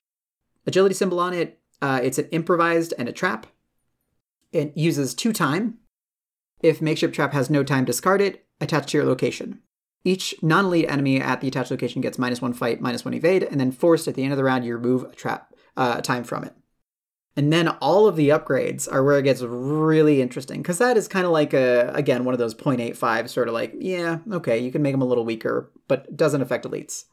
agility 0.66 0.96
symbol 0.96 1.20
on 1.20 1.32
it. 1.32 1.60
Uh, 1.80 2.00
it's 2.02 2.18
an 2.18 2.28
improvised 2.32 2.92
and 2.98 3.08
a 3.08 3.12
trap. 3.12 3.46
It 4.50 4.76
uses 4.76 5.14
two 5.14 5.32
time. 5.32 5.78
If 6.58 6.82
makeshift 6.82 7.14
trap 7.14 7.32
has 7.32 7.48
no 7.48 7.62
time, 7.62 7.84
discard 7.84 8.20
it. 8.20 8.46
Attach 8.60 8.90
to 8.90 8.98
your 8.98 9.06
location. 9.06 9.60
Each 10.02 10.34
non-elite 10.42 10.90
enemy 10.90 11.20
at 11.20 11.40
the 11.40 11.46
attached 11.46 11.70
location 11.70 12.00
gets 12.00 12.18
minus 12.18 12.42
one 12.42 12.52
fight, 12.52 12.80
minus 12.80 13.04
one 13.04 13.14
evade, 13.14 13.44
and 13.44 13.60
then 13.60 13.70
forced 13.70 14.08
at 14.08 14.16
the 14.16 14.24
end 14.24 14.32
of 14.32 14.38
the 14.38 14.44
round, 14.44 14.64
you 14.64 14.76
remove 14.76 15.04
a 15.04 15.14
trap 15.14 15.54
uh, 15.76 16.00
time 16.00 16.24
from 16.24 16.42
it. 16.42 16.54
And 17.36 17.52
then 17.52 17.68
all 17.68 18.08
of 18.08 18.16
the 18.16 18.30
upgrades 18.30 18.90
are 18.90 19.04
where 19.04 19.18
it 19.18 19.24
gets 19.24 19.42
really 19.42 20.22
interesting 20.22 20.62
because 20.62 20.78
that 20.78 20.96
is 20.96 21.06
kind 21.06 21.26
of 21.26 21.32
like 21.32 21.52
a 21.52 21.90
again 21.94 22.24
one 22.24 22.32
of 22.32 22.38
those 22.38 22.54
0.85 22.54 23.28
sort 23.28 23.48
of 23.48 23.54
like 23.54 23.74
yeah 23.78 24.18
okay 24.32 24.58
you 24.58 24.72
can 24.72 24.80
make 24.80 24.94
them 24.94 25.02
a 25.02 25.06
little 25.06 25.24
weaker 25.24 25.70
but 25.86 26.16
doesn't 26.16 26.40
affect 26.42 26.64
elites. 26.64 27.04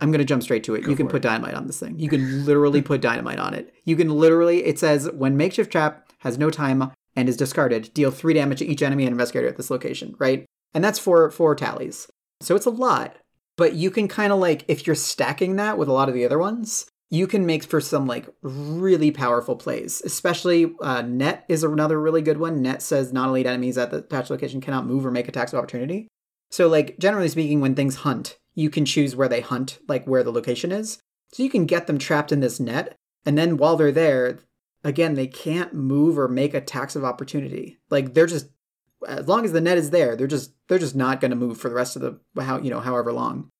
I'm 0.00 0.10
gonna 0.10 0.24
jump 0.24 0.42
straight 0.42 0.64
to 0.64 0.74
it. 0.74 0.84
Go 0.84 0.90
you 0.90 0.96
can 0.96 1.08
put 1.08 1.16
it. 1.16 1.28
dynamite 1.28 1.54
on 1.54 1.66
this 1.66 1.78
thing. 1.78 1.98
You 1.98 2.08
can 2.08 2.46
literally 2.46 2.80
put 2.80 3.02
dynamite 3.02 3.38
on 3.38 3.52
it. 3.52 3.74
You 3.84 3.96
can 3.96 4.08
literally 4.08 4.64
it 4.64 4.78
says 4.78 5.10
when 5.12 5.36
makeshift 5.36 5.70
trap 5.70 6.10
has 6.20 6.38
no 6.38 6.48
time 6.48 6.92
and 7.14 7.28
is 7.28 7.36
discarded, 7.36 7.92
deal 7.92 8.10
three 8.10 8.34
damage 8.34 8.60
to 8.60 8.66
each 8.66 8.82
enemy 8.82 9.04
and 9.04 9.12
investigator 9.12 9.48
at 9.48 9.56
this 9.56 9.70
location, 9.70 10.14
right? 10.18 10.46
And 10.72 10.82
that's 10.82 10.98
for 10.98 11.30
four 11.30 11.54
tallies. 11.54 12.08
So 12.40 12.56
it's 12.56 12.66
a 12.66 12.70
lot. 12.70 13.16
But 13.56 13.74
you 13.74 13.90
can 13.90 14.08
kind 14.08 14.32
of 14.32 14.38
like 14.38 14.64
if 14.68 14.86
you're 14.86 14.96
stacking 14.96 15.56
that 15.56 15.76
with 15.76 15.88
a 15.88 15.92
lot 15.92 16.08
of 16.08 16.14
the 16.14 16.24
other 16.24 16.38
ones, 16.38 16.86
you 17.10 17.26
can 17.26 17.44
make 17.44 17.64
for 17.64 17.80
some 17.80 18.06
like 18.06 18.28
really 18.40 19.10
powerful 19.10 19.56
plays. 19.56 20.00
Especially 20.04 20.72
uh, 20.80 21.02
net 21.02 21.44
is 21.48 21.64
another 21.64 22.00
really 22.00 22.22
good 22.22 22.38
one. 22.38 22.62
Net 22.62 22.80
says 22.80 23.12
non-elite 23.12 23.46
enemies 23.46 23.76
at 23.76 23.90
the 23.90 23.98
attached 23.98 24.30
location 24.30 24.60
cannot 24.60 24.86
move 24.86 25.04
or 25.04 25.10
make 25.10 25.28
attacks 25.28 25.52
of 25.52 25.58
opportunity. 25.58 26.08
So 26.50 26.68
like 26.68 26.98
generally 26.98 27.28
speaking, 27.28 27.60
when 27.60 27.74
things 27.74 27.96
hunt, 27.96 28.38
you 28.54 28.70
can 28.70 28.84
choose 28.84 29.16
where 29.16 29.28
they 29.28 29.40
hunt, 29.40 29.80
like 29.88 30.06
where 30.06 30.22
the 30.22 30.32
location 30.32 30.72
is. 30.72 31.00
So 31.32 31.42
you 31.42 31.50
can 31.50 31.66
get 31.66 31.86
them 31.86 31.98
trapped 31.98 32.32
in 32.32 32.40
this 32.40 32.58
net, 32.58 32.96
and 33.24 33.38
then 33.38 33.56
while 33.56 33.76
they're 33.76 33.92
there, 33.92 34.40
again, 34.82 35.14
they 35.14 35.28
can't 35.28 35.72
move 35.72 36.18
or 36.18 36.26
make 36.26 36.54
attacks 36.54 36.96
of 36.96 37.04
opportunity. 37.04 37.78
Like 37.88 38.14
they're 38.14 38.26
just 38.26 38.48
as 39.06 39.28
long 39.28 39.44
as 39.44 39.52
the 39.52 39.60
net 39.60 39.78
is 39.78 39.90
there, 39.90 40.16
they're 40.16 40.26
just 40.26 40.52
they're 40.68 40.78
just 40.78 40.96
not 40.96 41.20
going 41.20 41.30
to 41.30 41.36
move 41.36 41.58
for 41.58 41.68
the 41.68 41.74
rest 41.74 41.96
of 41.96 42.02
the 42.02 42.42
how 42.42 42.58
you 42.58 42.70
know 42.70 42.80
however 42.80 43.12
long. 43.12 43.50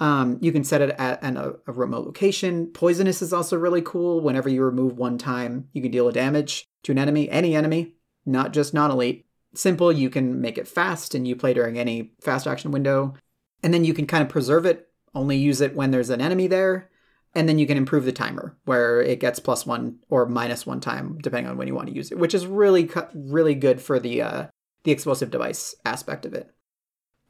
Um, 0.00 0.38
you 0.40 0.50
can 0.50 0.64
set 0.64 0.80
it 0.80 0.90
at 0.98 1.22
an, 1.22 1.36
a, 1.36 1.52
a 1.66 1.72
remote 1.72 2.06
location. 2.06 2.68
Poisonous 2.68 3.20
is 3.20 3.34
also 3.34 3.56
really 3.56 3.82
cool. 3.82 4.22
Whenever 4.22 4.48
you 4.48 4.64
remove 4.64 4.96
one 4.96 5.18
time, 5.18 5.68
you 5.72 5.82
can 5.82 5.90
deal 5.90 6.08
a 6.08 6.12
damage 6.12 6.66
to 6.84 6.92
an 6.92 6.98
enemy, 6.98 7.28
any 7.28 7.54
enemy, 7.54 7.94
not 8.24 8.52
just 8.52 8.72
non 8.72 8.90
elite. 8.90 9.26
Simple, 9.54 9.92
you 9.92 10.08
can 10.08 10.40
make 10.40 10.56
it 10.56 10.68
fast 10.68 11.14
and 11.14 11.28
you 11.28 11.36
play 11.36 11.52
during 11.52 11.78
any 11.78 12.12
fast 12.20 12.46
action 12.46 12.70
window. 12.70 13.14
And 13.62 13.74
then 13.74 13.84
you 13.84 13.92
can 13.92 14.06
kind 14.06 14.22
of 14.22 14.30
preserve 14.30 14.64
it, 14.64 14.88
only 15.14 15.36
use 15.36 15.60
it 15.60 15.76
when 15.76 15.90
there's 15.90 16.10
an 16.10 16.22
enemy 16.22 16.46
there. 16.46 16.90
And 17.34 17.48
then 17.48 17.58
you 17.58 17.66
can 17.66 17.76
improve 17.76 18.04
the 18.04 18.12
timer 18.12 18.56
where 18.64 19.02
it 19.02 19.20
gets 19.20 19.38
plus 19.38 19.66
one 19.66 19.98
or 20.08 20.26
minus 20.26 20.66
one 20.66 20.80
time, 20.80 21.18
depending 21.22 21.50
on 21.50 21.58
when 21.58 21.68
you 21.68 21.74
want 21.74 21.88
to 21.88 21.94
use 21.94 22.10
it, 22.10 22.18
which 22.18 22.34
is 22.34 22.46
really, 22.46 22.90
really 23.14 23.54
good 23.54 23.82
for 23.82 24.00
the, 24.00 24.22
uh, 24.22 24.46
the 24.84 24.92
explosive 24.92 25.30
device 25.30 25.74
aspect 25.84 26.24
of 26.24 26.32
it. 26.32 26.50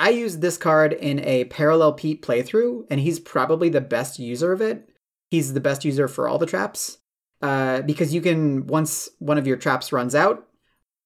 I 0.00 0.08
used 0.08 0.40
this 0.40 0.56
card 0.56 0.94
in 0.94 1.20
a 1.20 1.44
Parallel 1.44 1.92
Pete 1.92 2.22
playthrough, 2.22 2.86
and 2.88 2.98
he's 2.98 3.20
probably 3.20 3.68
the 3.68 3.82
best 3.82 4.18
user 4.18 4.50
of 4.50 4.62
it. 4.62 4.88
He's 5.30 5.52
the 5.52 5.60
best 5.60 5.84
user 5.84 6.08
for 6.08 6.26
all 6.26 6.38
the 6.38 6.46
traps. 6.46 6.98
Uh, 7.42 7.82
because 7.82 8.14
you 8.14 8.22
can, 8.22 8.66
once 8.66 9.10
one 9.18 9.36
of 9.36 9.46
your 9.46 9.58
traps 9.58 9.92
runs 9.92 10.14
out, 10.14 10.48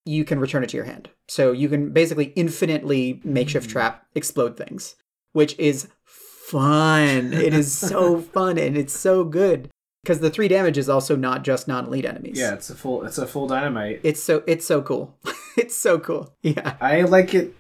you 0.05 0.25
can 0.25 0.39
return 0.39 0.63
it 0.63 0.69
to 0.69 0.77
your 0.77 0.87
hand. 0.87 1.11
So 1.27 1.51
you 1.51 1.69
can 1.69 1.91
basically 1.91 2.27
infinitely 2.37 3.21
makeshift 3.25 3.69
trap 3.69 4.07
explode 4.15 4.57
things, 4.57 4.95
which 5.33 5.59
is 5.59 5.89
fun. 6.05 7.33
it 7.33 7.53
is 7.53 7.73
so 7.77 8.21
fun 8.21 8.59
and 8.59 8.77
it's 8.77 8.97
so 8.97 9.25
good 9.25 9.71
because 10.05 10.21
the 10.21 10.31
three 10.31 10.49
damage 10.49 10.79
is 10.79 10.89
also 10.89 11.17
not 11.17 11.43
just 11.43 11.67
non-elite 11.67 12.05
enemies. 12.05 12.39
Yeah, 12.39 12.55
it's 12.55 12.71
a 12.71 12.75
full 12.75 13.05
it's 13.05 13.19
a 13.19 13.27
full 13.27 13.47
dynamite. 13.47 14.01
It's 14.03 14.23
so 14.23 14.45
it's 14.47 14.67
so 14.67 14.83
cool. 14.83 15.17
it's 15.57 15.77
so 15.77 15.99
cool. 15.99 16.35
Yeah. 16.43 16.77
I 16.81 17.03
like 17.03 17.33
it 17.33 17.55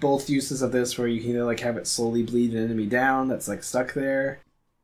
both 0.00 0.28
uses 0.28 0.62
of 0.62 0.72
this 0.72 0.98
where 0.98 1.08
you 1.08 1.20
can 1.20 1.30
either 1.30 1.44
like 1.44 1.60
have 1.60 1.76
it 1.76 1.86
slowly 1.86 2.22
bleed 2.22 2.52
an 2.52 2.62
enemy 2.64 2.86
down 2.86 3.28
that's 3.28 3.48
like 3.48 3.62
stuck 3.62 3.94
there, 3.94 4.40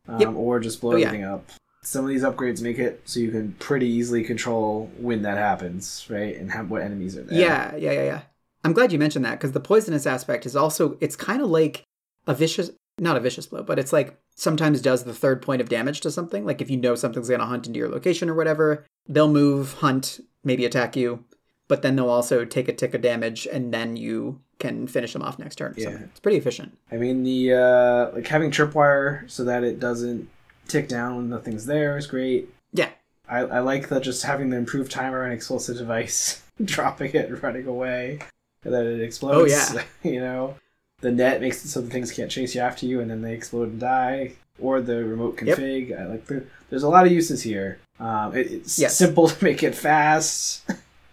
um, 0.08 0.20
Yep. 0.20 0.34
or 0.34 0.60
just 0.60 0.80
blow 0.80 0.92
Oh, 0.92 0.96
yeah. 0.96 1.06
everything 1.08 1.24
up. 1.26 1.44
Some 1.82 2.04
of 2.04 2.08
these 2.10 2.22
upgrades 2.22 2.62
make 2.62 2.78
it 2.78 3.02
so 3.04 3.20
you 3.20 3.30
can 3.30 3.52
pretty 3.58 3.86
easily 3.88 4.22
control 4.22 4.90
when 4.98 5.22
that 5.22 5.36
happens, 5.36 6.06
right? 6.08 6.36
And 6.36 6.50
have 6.52 6.70
what 6.70 6.82
enemies 6.82 7.16
are 7.16 7.22
there. 7.24 7.38
Yeah, 7.38 7.74
yeah, 7.76 7.92
yeah, 7.92 8.04
yeah. 8.04 8.20
I'm 8.64 8.72
glad 8.72 8.92
you 8.92 8.98
mentioned 8.98 9.24
that 9.24 9.32
because 9.32 9.52
the 9.52 9.60
poisonous 9.60 10.06
aspect 10.06 10.46
is 10.46 10.54
also 10.54 10.96
it's 11.00 11.16
kind 11.16 11.42
of 11.42 11.50
like 11.50 11.82
a 12.26 12.34
vicious 12.34 12.70
not 13.00 13.16
a 13.16 13.20
vicious 13.20 13.46
blow, 13.46 13.62
but 13.62 13.78
it's 13.78 13.92
like 13.92 14.16
sometimes 14.36 14.80
does 14.80 15.02
the 15.04 15.14
third 15.14 15.42
point 15.42 15.60
of 15.60 15.68
damage 15.68 16.00
to 16.02 16.10
something. 16.10 16.44
Like 16.46 16.60
if 16.60 16.70
you 16.70 16.76
know 16.76 16.94
something's 16.94 17.28
gonna 17.28 17.46
hunt 17.46 17.66
into 17.66 17.78
your 17.78 17.88
location 17.88 18.30
or 18.30 18.34
whatever, 18.34 18.84
they'll 19.08 19.28
move, 19.32 19.74
hunt, 19.74 20.20
maybe 20.44 20.64
attack 20.64 20.94
you, 20.94 21.24
but 21.68 21.82
then 21.82 21.96
they'll 21.96 22.08
also 22.10 22.44
take 22.44 22.68
a 22.68 22.72
tick 22.72 22.94
of 22.94 23.00
damage 23.00 23.48
and 23.50 23.74
then 23.74 23.96
you 23.96 24.40
can 24.62 24.86
finish 24.86 25.12
them 25.12 25.20
off 25.22 25.38
next 25.38 25.56
turn. 25.56 25.74
Yeah. 25.76 25.84
something. 25.84 26.02
It's 26.04 26.20
pretty 26.20 26.38
efficient. 26.38 26.78
I 26.90 26.96
mean 26.96 27.22
the 27.24 27.52
uh 27.52 28.10
like 28.14 28.26
having 28.26 28.50
tripwire 28.50 29.30
so 29.30 29.44
that 29.44 29.62
it 29.64 29.78
doesn't 29.80 30.28
tick 30.68 30.88
down 30.88 31.16
when 31.16 31.28
nothing's 31.28 31.66
there 31.66 31.98
is 31.98 32.06
great. 32.06 32.48
Yeah. 32.72 32.88
I, 33.28 33.38
I 33.40 33.58
like 33.60 33.88
the 33.88 34.00
just 34.00 34.22
having 34.24 34.50
the 34.50 34.56
improved 34.56 34.90
timer 34.90 35.22
and 35.24 35.32
explosive 35.32 35.76
device, 35.78 36.42
dropping 36.64 37.12
it 37.14 37.28
and 37.28 37.42
running 37.42 37.66
away, 37.66 38.18
and 38.64 38.72
then 38.74 38.86
it 38.86 39.00
explodes. 39.00 39.52
Oh, 39.72 39.74
yeah. 39.76 39.82
you 40.10 40.20
know, 40.20 40.56
the 41.00 41.10
net 41.12 41.40
makes 41.40 41.64
it 41.64 41.68
so 41.68 41.80
the 41.80 41.88
things 41.90 42.10
can't 42.12 42.30
chase 42.30 42.54
you 42.54 42.60
after 42.60 42.84
you, 42.86 43.00
and 43.00 43.10
then 43.10 43.22
they 43.22 43.32
explode 43.34 43.68
and 43.70 43.80
die. 43.80 44.32
Or 44.60 44.80
the 44.82 45.02
remote 45.04 45.40
Yep. 45.42 45.58
config. 45.58 45.98
I 45.98 46.06
like 46.06 46.26
the. 46.26 46.44
There's 46.68 46.82
a 46.82 46.88
lot 46.88 47.06
of 47.06 47.12
uses 47.12 47.42
here. 47.42 47.78
Um, 47.98 48.36
it, 48.36 48.50
it's 48.52 48.78
Yes. 48.78 48.96
simple 48.96 49.28
to 49.32 49.44
make 49.44 49.62
it 49.62 49.74
fast. 49.74 50.62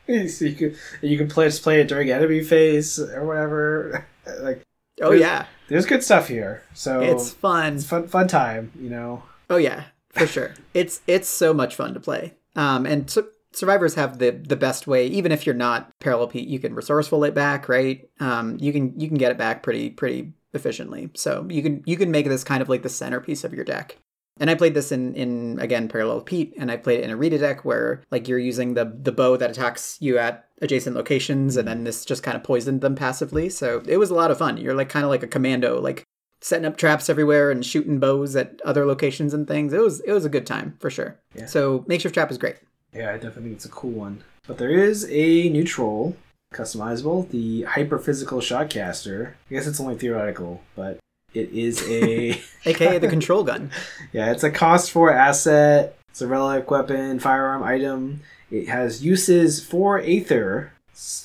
so 0.27 0.45
you 0.45 0.56
can 0.56 0.76
you 1.02 1.18
can 1.18 1.27
play 1.27 1.48
just 1.48 1.64
play 1.64 1.81
it 1.81 1.88
during 1.88 2.10
enemy 2.11 2.44
phase 2.44 2.99
or 2.99 3.26
whatever. 3.26 4.06
like 4.41 4.64
Oh 5.02 5.10
There's- 5.11 5.22
yeah. 5.22 5.45
there's 5.69 5.86
good 5.86 6.03
stuff 6.03 6.27
here. 6.27 6.61
So 6.73 6.99
It's 7.02 7.31
fun. 7.31 7.76
it's 7.76 7.86
fun 7.86 8.07
fun 8.07 8.27
time. 8.27 8.72
You 8.80 8.90
know. 8.90 9.23
Oh 9.49 9.57
yeah, 9.57 9.86
for 10.11 10.27
sure. 10.27 10.53
it's 10.73 11.02
it's 11.07 11.30
so 11.30 11.53
much 11.53 11.76
fun 11.76 11.94
to 11.94 11.99
play. 11.99 12.34
Um, 12.56 12.86
and 12.86 13.10
su- 13.10 13.30
survivors 13.53 13.95
have 13.95 14.19
the 14.19 14.31
the 14.31 14.56
best 14.57 14.88
way. 14.88 15.07
Even 15.07 15.31
if 15.31 15.45
you're 15.45 15.56
not 15.56 15.98
parallel 15.99 16.27
Pete, 16.27 16.48
you 16.49 16.60
can 16.60 16.76
resourceful 16.76 17.23
it 17.23 17.34
back, 17.34 17.69
right? 17.69 18.10
Um, 18.19 18.57
you 18.60 18.73
can 18.73 18.99
you 18.99 19.07
can 19.07 19.18
get 19.18 19.31
it 19.31 19.38
back 19.38 19.64
pretty 19.64 19.90
pretty 19.90 20.34
efficiently. 20.53 21.10
So 21.15 21.45
you 21.49 21.61
can 21.64 21.81
you 21.86 21.95
can 21.95 22.11
make 22.11 22.27
this 22.27 22.44
kind 22.44 22.61
of 22.61 22.68
like 22.69 22.81
the 22.84 22.90
centerpiece 22.90 23.44
of 23.44 23.53
your 23.53 23.64
deck. 23.65 23.98
And 24.40 24.49
I 24.49 24.56
played 24.56 24.74
this 24.74 24.91
in 24.91 25.14
in 25.16 25.60
again 25.60 25.88
parallel 25.88 26.22
Pete, 26.22 26.53
and 26.57 26.72
I 26.72 26.78
played 26.78 26.99
it 26.99 27.03
in 27.03 27.10
a 27.10 27.18
Rita 27.18 27.38
deck 27.38 27.66
where 27.66 28.02
like 28.11 28.28
you're 28.28 28.40
using 28.40 28.74
the 28.74 28.86
the 29.02 29.11
bow 29.11 29.38
that 29.38 29.52
attacks 29.52 29.98
you 29.99 30.18
at 30.18 30.48
adjacent 30.61 30.95
locations, 30.95 31.57
and 31.57 31.68
then 31.68 31.84
this 31.84 32.06
just 32.06 32.24
kind 32.24 32.38
of 32.38 32.44
poisoned 32.44 32.82
them 32.82 32.95
passively. 32.95 33.49
So 33.49 33.82
it 33.88 33.98
was 33.98 34.10
a 34.10 34.16
lot 34.16 34.32
of 34.32 34.38
fun. 34.38 34.57
You're 34.57 34.76
like 34.76 34.90
kind 34.90 35.03
of 35.03 35.10
like 35.10 35.24
a 35.24 35.28
commando, 35.28 35.80
like 35.80 36.03
setting 36.41 36.66
up 36.66 36.78
traps 36.78 37.10
everywhere 37.10 37.52
and 37.52 37.66
shooting 37.66 37.99
bows 37.99 38.36
at 38.36 38.61
other 38.64 38.86
locations 38.86 39.34
and 39.34 39.48
things. 39.48 39.74
It 39.74 39.82
was 39.82 39.99
it 40.02 40.11
was 40.11 40.26
a 40.26 40.30
good 40.30 40.48
time 40.48 40.76
for 40.80 40.90
sure. 40.90 41.20
Yeah. 41.36 41.45
So 41.45 41.84
makeshift 41.88 42.14
trap 42.14 42.32
is 42.32 42.38
great. 42.38 42.57
Yeah, 42.94 43.10
I 43.10 43.14
definitely 43.14 43.44
think 43.44 43.56
it's 43.56 43.66
a 43.66 43.70
cool 43.70 43.91
one. 43.91 44.24
But 44.48 44.57
there 44.57 44.72
is 44.72 45.06
a 45.10 45.49
neutral, 45.49 46.16
customizable, 46.53 47.30
the 47.30 47.64
hyperphysical 47.64 48.41
shotcaster. 48.41 49.34
I 49.49 49.53
guess 49.53 49.68
it's 49.68 49.80
only 49.80 49.95
theoretical, 49.95 50.64
but 50.76 50.99
it 51.34 51.49
is 51.49 51.88
a 51.89 52.41
AKA 52.65 52.99
the 52.99 53.07
control 53.07 53.43
gun. 53.43 53.72
yeah, 54.14 54.31
it's 54.31 54.43
a 54.43 54.51
cost 54.51 54.91
four 54.91 55.11
asset. 55.14 55.97
It's 56.10 56.22
a 56.22 56.27
relic 56.27 56.69
weapon, 56.72 57.19
firearm 57.19 57.64
item. 57.64 58.22
It 58.51 58.68
has 58.68 59.03
uses 59.03 59.64
for 59.64 59.99
Aether. 59.99 60.73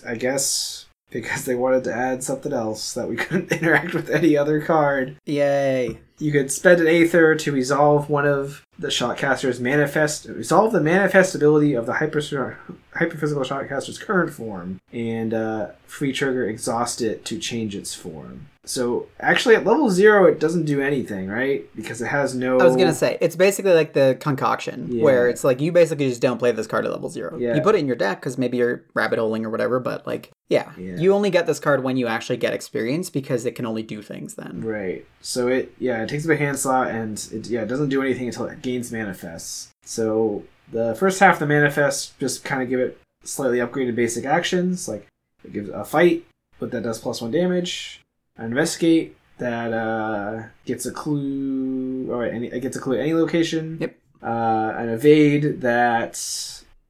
I 0.07 0.15
guess 0.15 0.87
because 1.15 1.45
they 1.45 1.55
wanted 1.55 1.85
to 1.85 1.95
add 1.95 2.25
something 2.25 2.53
else 2.53 2.93
that 2.95 3.09
we 3.09 3.17
couldn't 3.17 3.53
interact 3.53 3.95
with 3.95 4.11
any 4.11 4.37
other 4.37 4.61
card. 4.61 5.17
Yay. 5.25 6.01
You 6.19 6.33
could 6.33 6.51
spend 6.51 6.81
an 6.81 6.89
Aether 6.89 7.37
to 7.37 7.53
resolve 7.53 8.11
one 8.11 8.27
of 8.27 8.67
the 8.79 8.89
Shotcaster's 8.89 9.61
manifest, 9.61 10.27
resolve 10.27 10.73
the 10.73 10.81
manifest 10.81 11.35
ability 11.35 11.75
of 11.75 11.87
the 11.87 11.95
hyper, 11.95 12.59
hyperphysical 12.97 13.45
Shotcaster's 13.45 13.99
current 13.99 14.33
form, 14.33 14.81
and 14.93 15.35
uh, 15.35 15.69
free 15.87 16.13
trigger 16.13 16.47
exhaust 16.49 17.01
it 17.03 17.25
to 17.27 17.39
change 17.39 17.75
its 17.75 17.95
form. 17.95 18.49
So 18.67 19.09
actually, 19.21 19.57
at 19.57 19.67
level 19.67 19.91
zero, 19.91 20.25
it 20.25 20.41
doesn't 20.41 20.65
do 20.65 20.81
anything, 20.81 21.29
right? 21.29 21.69
Because 21.77 22.01
it 22.01 22.07
has 22.07 22.35
no. 22.35 22.59
I 22.59 22.65
was 22.65 22.77
gonna 22.77 22.95
say 22.95 23.19
it's 23.21 23.37
basically 23.37 23.73
like 23.75 23.93
the 23.93 24.17
concoction, 24.21 24.89
Yeah. 24.91 25.03
where 25.05 25.29
it's 25.29 25.45
like 25.45 25.61
you 25.61 25.71
basically 25.71 26.09
just 26.09 26.23
don't 26.23 26.39
play 26.39 26.51
this 26.53 26.67
card 26.67 26.87
at 26.87 26.91
level 26.91 27.11
zero. 27.11 27.37
Yeah. 27.37 27.55
You 27.55 27.61
put 27.61 27.75
it 27.75 27.79
in 27.79 27.87
your 27.87 27.97
deck 27.97 28.21
because 28.21 28.39
maybe 28.39 28.57
you're 28.57 28.83
rabbit 28.95 29.19
holing 29.19 29.45
or 29.45 29.51
whatever, 29.51 29.81
but 29.81 30.07
like 30.07 30.31
yeah, 30.49 30.73
Yeah. 30.79 30.97
you 30.97 31.13
only 31.13 31.29
get 31.29 31.47
this 31.47 31.61
card 31.61 31.83
when 31.83 31.99
you 31.99 32.07
actually 32.07 32.39
get 32.39 32.55
experience 32.55 33.11
because 33.11 33.45
it 33.45 33.55
can 33.55 33.67
only 33.67 33.83
do 33.83 34.01
things 34.01 34.35
then. 34.35 34.63
Right. 34.65 35.05
So 35.21 35.49
it 35.49 35.75
yeah, 35.79 36.03
it 36.03 36.09
takes 36.09 36.25
up 36.25 36.31
a 36.31 36.37
hand 36.37 36.59
slot 36.59 36.89
and 36.89 37.23
it 37.33 37.47
yeah, 37.49 37.63
it 37.63 37.69
doesn't 37.69 37.91
do 37.91 38.01
anything 38.01 38.29
until 38.29 38.47
it 38.47 38.63
gains 38.63 38.91
manifests. 38.91 39.73
So 39.85 40.43
the 40.73 40.95
first 40.95 41.21
half 41.21 41.35
of 41.35 41.41
the 41.41 41.47
manifest 41.47 42.19
just 42.19 42.45
kind 42.45 42.63
of 42.63 42.69
give 42.69 42.81
it 42.81 42.99
slightly 43.25 43.59
upgraded 43.59 43.95
basic 43.95 44.25
actions, 44.25 44.89
like 44.89 45.07
it 45.45 45.53
gives 45.53 45.69
a 45.69 45.85
fight, 45.85 46.25
but 46.59 46.71
that 46.71 46.83
does 46.83 46.99
plus 47.01 47.21
one 47.23 47.31
damage. 47.31 48.01
An 48.37 48.47
investigate 48.47 49.17
that 49.39 49.73
uh, 49.73 50.45
gets 50.65 50.87
a 50.87 50.91
clue 50.93 52.07
or 52.11 52.25
any 52.25 52.49
it 52.49 52.61
gets 52.61 52.77
a 52.77 52.81
clue 52.81 52.95
at 52.95 53.01
any 53.01 53.15
location. 53.15 53.79
Yep. 53.81 53.97
Uh, 54.23 54.73
an 54.77 54.89
evade 54.89 55.61
that 55.61 56.13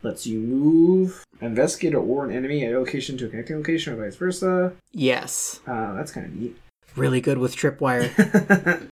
lets 0.03 0.27
you 0.27 0.39
move 0.39 1.25
investigate, 1.41 1.95
or 1.95 2.25
an 2.25 2.31
enemy 2.35 2.65
at 2.65 2.73
a 2.73 2.79
location 2.79 3.19
to 3.19 3.27
a 3.27 3.29
connecting 3.29 3.57
location 3.57 3.93
or 3.93 4.05
vice 4.05 4.17
versa. 4.17 4.73
Yes, 4.93 5.61
Uh, 5.67 5.95
that's 5.95 6.13
kind 6.13 6.27
of 6.27 6.35
neat. 6.35 6.57
really 6.97 7.21
good 7.21 7.39
with 7.39 7.57
tripwire. 7.57 8.09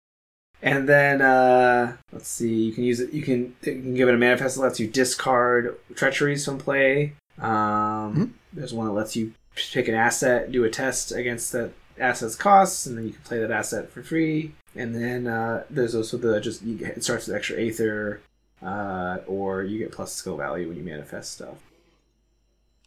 and 0.62 0.88
then 0.88 1.22
uh, 1.22 1.96
let's 2.12 2.28
see, 2.28 2.52
you 2.52 2.72
can 2.72 2.84
use 2.84 3.00
it. 3.00 3.12
You 3.12 3.22
can 3.22 3.54
you 3.62 3.82
can 3.82 3.94
give 3.94 4.08
it 4.08 4.14
a 4.14 4.18
manifest 4.18 4.56
that 4.56 4.62
lets 4.62 4.80
you 4.80 4.88
discard 4.88 5.78
treacheries 5.94 6.44
from 6.44 6.58
play. 6.58 7.12
Um, 7.40 8.34
There's 8.52 8.74
one 8.74 8.86
that 8.86 8.92
lets 8.92 9.14
you 9.14 9.32
pick 9.54 9.88
an 9.88 9.94
asset, 9.94 10.50
do 10.50 10.64
a 10.64 10.70
test 10.70 11.12
against 11.12 11.52
that 11.52 11.70
asset's 11.98 12.36
costs, 12.36 12.86
and 12.86 12.96
then 12.96 13.06
you 13.06 13.12
can 13.12 13.22
play 13.22 13.38
that 13.38 13.50
asset 13.50 13.90
for 13.90 14.02
free. 14.02 14.52
And 14.74 14.94
then 14.94 15.26
uh, 15.26 15.64
there's 15.70 15.94
also 15.94 16.16
the 16.16 16.40
just 16.40 16.62
you 16.62 16.76
get, 16.76 16.96
it 16.96 17.04
starts 17.04 17.26
with 17.26 17.36
extra 17.36 17.56
aether, 17.56 18.20
uh, 18.62 19.18
or 19.26 19.62
you 19.62 19.78
get 19.78 19.92
plus 19.92 20.12
skill 20.12 20.36
value 20.36 20.68
when 20.68 20.76
you 20.76 20.82
manifest 20.82 21.32
stuff. 21.32 21.56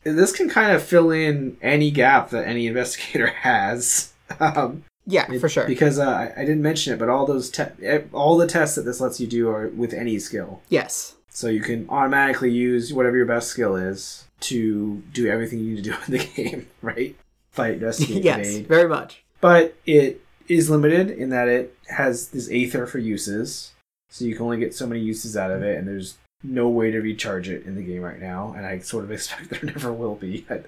And 0.04 0.18
This 0.18 0.32
can 0.32 0.50
kind 0.50 0.72
of 0.72 0.82
fill 0.82 1.12
in 1.12 1.58
any 1.62 1.92
gap 1.92 2.30
that 2.32 2.48
any 2.48 2.68
investigator 2.68 3.28
has. 3.28 4.14
Um, 4.40 4.84
yeah, 5.06 5.32
it- 5.32 5.40
for 5.40 5.50
sure. 5.50 5.66
Because 5.68 6.00
uh, 6.00 6.32
I, 6.36 6.42
didn't 6.42 6.62
mention 6.62 6.94
it, 6.94 7.00
but 7.00 7.10
all 7.10 7.26
those 7.26 7.50
te- 7.50 7.64
eh, 7.84 8.02
all 8.14 8.38
the 8.38 8.48
tests 8.48 8.76
that 8.76 8.84
this 8.84 9.00
lets 9.02 9.20
you 9.20 9.28
do 9.28 9.50
are 9.50 9.68
with 9.70 9.94
any 9.94 10.20
skill. 10.20 10.62
yes. 10.70 11.16
So 11.34 11.48
you 11.48 11.62
can 11.62 11.88
automatically 11.90 12.52
use 12.52 12.94
whatever 12.94 13.16
your 13.16 13.26
best 13.26 13.48
skill 13.48 13.78
is 13.78 14.26
to 14.42 15.02
do 15.14 15.28
everything 15.28 15.60
you 15.60 15.76
need 15.76 15.84
to 15.86 15.90
do 15.92 15.96
in 16.08 16.12
the 16.12 16.26
game, 16.36 16.68
right? 16.82 17.16
Fight, 17.52 17.76
investigate, 17.76 18.24
yes, 18.26 18.40
evade. 18.48 18.68
very 18.68 18.90
much. 18.90 19.24
But 19.40 19.76
it 19.86 20.22
is 20.50 20.70
limited 20.70 21.10
in 21.10 21.30
that 21.30 21.48
it 21.48 21.74
has 21.88 22.28
this 22.30 22.50
aether 22.52 22.86
for 22.86 22.98
uses. 23.00 23.72
So 24.10 24.26
you 24.26 24.36
can 24.36 24.44
only 24.44 24.58
get 24.60 24.76
so 24.76 24.86
many 24.86 25.00
uses 25.00 25.38
out 25.38 25.52
of 25.52 25.64
it, 25.64 25.78
and 25.78 25.88
there's 25.88 26.18
no 26.44 26.68
way 26.68 26.92
to 26.92 27.00
recharge 27.00 27.48
it 27.48 27.66
in 27.66 27.76
the 27.76 27.82
game 27.84 28.02
right 28.02 28.20
now, 28.20 28.54
and 28.58 28.66
I 28.66 28.80
sort 28.80 29.06
of 29.06 29.12
expect 29.14 29.52
there 29.52 29.64
never 29.64 29.94
will 29.94 30.16
be. 30.16 30.46
I, 30.50 30.60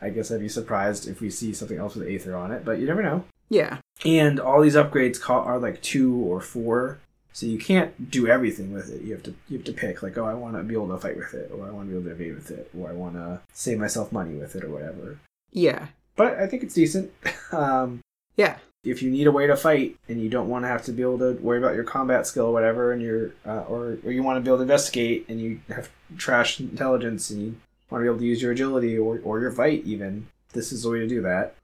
I 0.00 0.08
guess 0.08 0.30
I'd 0.30 0.40
be 0.40 0.48
surprised 0.48 1.06
if 1.06 1.20
we 1.20 1.28
see 1.28 1.52
something 1.52 1.76
else 1.78 1.94
with 1.94 2.08
Aether 2.08 2.34
on 2.34 2.52
it, 2.52 2.64
but 2.64 2.78
you 2.78 2.86
never 2.86 3.02
know. 3.02 3.24
Yeah. 3.48 3.78
And 4.04 4.38
all 4.40 4.60
these 4.62 4.74
upgrades 4.74 5.18
are 5.28 5.58
like 5.58 5.80
two 5.82 6.14
or 6.14 6.40
four, 6.40 6.98
so 7.32 7.46
you 7.46 7.58
can't 7.58 8.10
do 8.10 8.26
everything 8.26 8.72
with 8.72 8.90
it. 8.90 9.02
You 9.02 9.12
have 9.12 9.22
to 9.24 9.34
you 9.48 9.58
have 9.58 9.66
to 9.66 9.72
pick 9.72 10.02
like, 10.02 10.18
oh, 10.18 10.24
I 10.26 10.34
want 10.34 10.56
to 10.56 10.62
be 10.62 10.74
able 10.74 10.88
to 10.88 10.98
fight 10.98 11.16
with 11.16 11.32
it, 11.34 11.50
or 11.54 11.66
I 11.66 11.70
want 11.70 11.88
to 11.88 11.92
be 11.92 11.96
able 11.98 12.04
to 12.08 12.14
evade 12.14 12.34
with 12.34 12.50
it, 12.50 12.70
or 12.76 12.88
I 12.88 12.92
want 12.92 13.14
to 13.14 13.40
save 13.52 13.78
myself 13.78 14.12
money 14.12 14.34
with 14.34 14.54
it, 14.56 14.64
or 14.64 14.70
whatever. 14.70 15.18
Yeah. 15.52 15.86
But 16.16 16.34
I 16.38 16.46
think 16.46 16.62
it's 16.62 16.74
decent. 16.74 17.10
um, 17.52 18.00
Yeah. 18.36 18.56
if 18.84 19.02
you 19.02 19.10
need 19.10 19.26
a 19.26 19.32
way 19.32 19.46
to 19.46 19.56
fight 19.56 19.96
and 20.08 20.20
you 20.20 20.28
don't 20.28 20.48
want 20.48 20.64
to 20.64 20.68
have 20.68 20.82
to 20.84 20.92
be 20.92 21.02
able 21.02 21.18
to 21.18 21.32
worry 21.40 21.58
about 21.58 21.74
your 21.74 21.84
combat 21.84 22.26
skill 22.26 22.46
or 22.46 22.52
whatever, 22.52 22.92
and 22.92 23.00
you're 23.02 23.30
uh, 23.46 23.64
or 23.68 23.98
or 24.04 24.12
you 24.12 24.22
want 24.22 24.36
to 24.36 24.40
be 24.40 24.48
able 24.50 24.58
to 24.58 24.62
investigate 24.62 25.24
and 25.28 25.40
you 25.40 25.60
have 25.68 25.88
trash 26.18 26.60
intelligence 26.60 27.30
and 27.30 27.40
you 27.42 27.56
want 27.90 28.02
to 28.02 28.04
be 28.04 28.08
able 28.08 28.18
to 28.18 28.24
use 28.26 28.42
your 28.42 28.52
agility 28.52 28.98
or 28.98 29.20
or 29.24 29.40
your 29.40 29.52
fight 29.52 29.82
even, 29.84 30.26
this 30.52 30.72
is 30.72 30.82
the 30.82 30.90
way 30.90 30.98
to 31.00 31.06
do 31.08 31.22
that. 31.22 31.54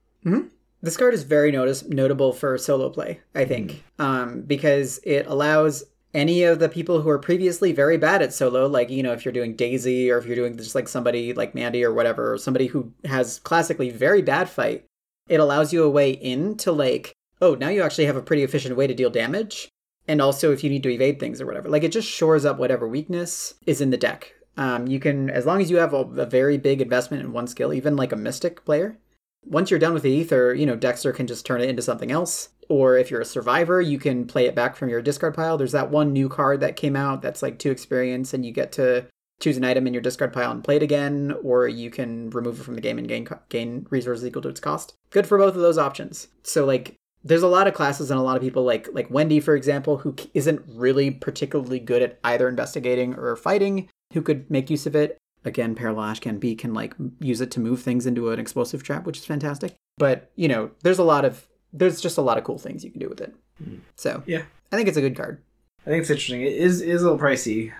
This 0.83 0.97
card 0.97 1.15
is 1.15 1.23
very 1.23 1.53
notice 1.53 1.89
notable 1.89 2.33
for 2.33 2.59
solo 2.59 2.91
play, 2.91 3.21
I 3.37 3.45
think, 3.45 3.85
um, 4.01 4.43
because 4.43 4.99
it 5.05 5.27
allows 5.29 5.85
any 6.13 6.43
of 6.43 6.59
the 6.59 6.69
people 6.69 7.01
who 7.01 7.09
are 7.09 7.21
previously 7.21 7.73
very 7.73 7.97
bad 7.97 8.21
at 8.21 8.35
solo, 8.35 8.67
like 8.67 8.91
you 8.91 9.03
know, 9.03 9.13
if 9.13 9.25
you're 9.25 9.33
doing 9.33 9.55
Daisy 9.55 10.11
or 10.11 10.19
if 10.19 10.27
you're 10.27 10.37
doing 10.37 10.57
just 10.57 10.75
like 10.75 10.89
somebody 10.89 11.33
like 11.33 11.55
Mandy 11.55 11.85
or 11.85 11.95
whatever, 11.95 12.33
or 12.33 12.39
somebody 12.39 12.67
who 12.67 12.93
has 13.05 13.39
classically 13.39 13.91
very 13.91 14.23
bad 14.23 14.51
fight, 14.51 14.85
it 15.29 15.39
allows 15.39 15.73
you 15.73 15.85
a 15.85 15.91
way 15.91 16.11
in 16.11 16.57
to 16.59 16.73
like, 16.73 17.13
oh, 17.41 17.55
now 17.55 17.69
you 17.69 17.83
actually 17.83 18.07
have 18.07 18.17
a 18.17 18.23
pretty 18.23 18.43
efficient 18.43 18.77
way 18.77 18.89
to 18.89 18.95
deal 18.95 19.09
damage, 19.09 19.69
and 20.09 20.21
also 20.21 20.53
if 20.53 20.65
you 20.65 20.69
need 20.69 20.83
to 20.83 20.93
evade 20.93 21.21
things 21.21 21.41
or 21.41 21.47
whatever, 21.47 21.69
like 21.69 21.85
it 21.85 21.93
just 21.93 22.09
shores 22.09 22.45
up 22.45 22.59
whatever 22.59 22.89
weakness 22.89 23.55
is 23.67 23.81
in 23.81 23.91
the 23.91 23.97
deck. 23.97 24.35
Um, 24.57 24.87
you 24.87 25.01
can, 25.01 25.31
as 25.31 25.47
long 25.47 25.63
as 25.63 25.71
you 25.71 25.77
have 25.77 25.95
a, 25.95 25.99
a 25.99 26.27
very 26.27 26.59
big 26.59 26.83
investment 26.83 27.23
in 27.23 27.33
one 27.33 27.47
skill, 27.47 27.73
even 27.73 27.97
like 27.97 28.13
a 28.13 28.17
Mystic 28.17 28.65
player, 28.65 28.99
once 29.45 29.71
you're 29.71 29.81
done 29.81 29.95
with 29.95 30.03
the 30.03 30.21
aether, 30.21 30.55
you 30.55 30.67
know, 30.67 30.77
Dexter 30.77 31.13
can 31.13 31.27
just 31.27 31.45
turn 31.45 31.61
it 31.61 31.69
into 31.69 31.83
something 31.83 32.11
else. 32.11 32.51
Or 32.69 32.97
if 32.97 33.11
you're 33.11 33.21
a 33.21 33.27
survivor, 33.27 33.81
you 33.81 33.99
can 33.99 34.27
play 34.27 34.47
it 34.47 34.55
back 34.55 34.77
from 34.77 34.89
your 34.89 35.03
discard 35.03 35.35
pile. 35.35 35.59
There's 35.59 35.73
that 35.73 35.91
one 35.91 36.13
new 36.13 36.29
card 36.29 36.61
that 36.61 36.77
came 36.77 36.97
out 36.97 37.21
that's 37.21 37.43
like 37.43 37.59
two 37.59 37.71
experience, 37.71 38.33
and 38.33 38.47
you 38.47 38.53
get 38.53 38.73
to 38.73 39.07
choose 39.41 39.57
an 39.57 39.65
item 39.65 39.87
in 39.87 39.93
your 39.93 40.03
discard 40.03 40.33
pile 40.33 40.53
and 40.53 40.63
play 40.63 40.77
it 40.77 40.83
again, 40.83 41.35
or 41.43 41.67
you 41.69 41.91
can 41.91 42.31
remove 42.31 42.61
it 42.61 42.63
from 42.63 42.77
the 42.77 42.81
game 42.81 42.99
and 42.99 43.09
gain 43.09 43.29
gain 43.49 43.87
resources 43.91 44.25
equal 44.25 44.43
to 44.43 44.49
its 44.49 44.61
cost. 44.61 44.95
Good 45.11 45.27
for 45.27 45.37
both 45.37 45.57
of 45.57 45.61
those 45.61 45.79
options. 45.79 46.29
So 46.45 46.65
like, 46.65 46.95
there's 47.25 47.43
a 47.43 47.49
lot 47.49 47.67
of 47.67 47.75
classes 47.75 48.11
and 48.11 48.19
a 48.19 48.23
lot 48.23 48.37
of 48.37 48.43
people 48.43 48.63
like 48.63 48.89
like 48.93 49.11
Wendy, 49.11 49.41
for 49.41 49.57
example, 49.57 49.99
who 49.99 50.15
isn't 50.33 50.63
really 50.69 51.11
particularly 51.11 51.81
good 51.81 52.03
at 52.03 52.19
either 52.25 52.49
investigating 52.49 53.15
or 53.15 53.37
fighting, 53.37 53.89
who 54.13 54.23
could 54.23 54.51
make 54.51 54.71
use 54.71 54.87
of 54.87 54.97
it 54.97 55.19
again 55.45 55.75
parallash 55.75 56.21
can 56.21 56.39
be 56.39 56.55
can 56.55 56.73
like 56.75 56.95
use 57.21 57.41
it 57.41 57.51
to 57.51 57.61
move 57.61 57.83
things 57.83 58.07
into 58.07 58.31
an 58.31 58.39
explosive 58.39 58.83
trap 58.83 59.05
which 59.07 59.19
is 59.19 59.25
fantastic 59.25 59.75
but 59.99 60.31
you 60.37 60.49
know 60.49 60.71
there's 60.83 60.99
a 60.99 61.05
lot 61.05 61.25
of 61.25 61.47
there's 61.73 62.01
just 62.01 62.19
a 62.19 62.23
lot 62.23 62.39
of 62.39 62.45
cool 62.45 62.59
things 62.59 62.85
you 62.85 62.91
can 62.91 63.01
do 63.01 63.09
with 63.09 63.21
it 63.21 63.35
hmm. 63.63 63.77
so 63.97 64.23
Yeah. 64.27 64.43
i 64.71 64.77
think 64.77 64.89
it's 64.89 64.97
a 64.99 65.03
good 65.03 65.17
card 65.17 65.43
I 65.85 65.91
think 65.91 66.03
it's 66.03 66.11
interesting. 66.11 66.43
It 66.43 66.53
is 66.53 66.81
is 66.81 67.03
a 67.03 67.07
little 67.07 67.19
pricey 67.19 67.73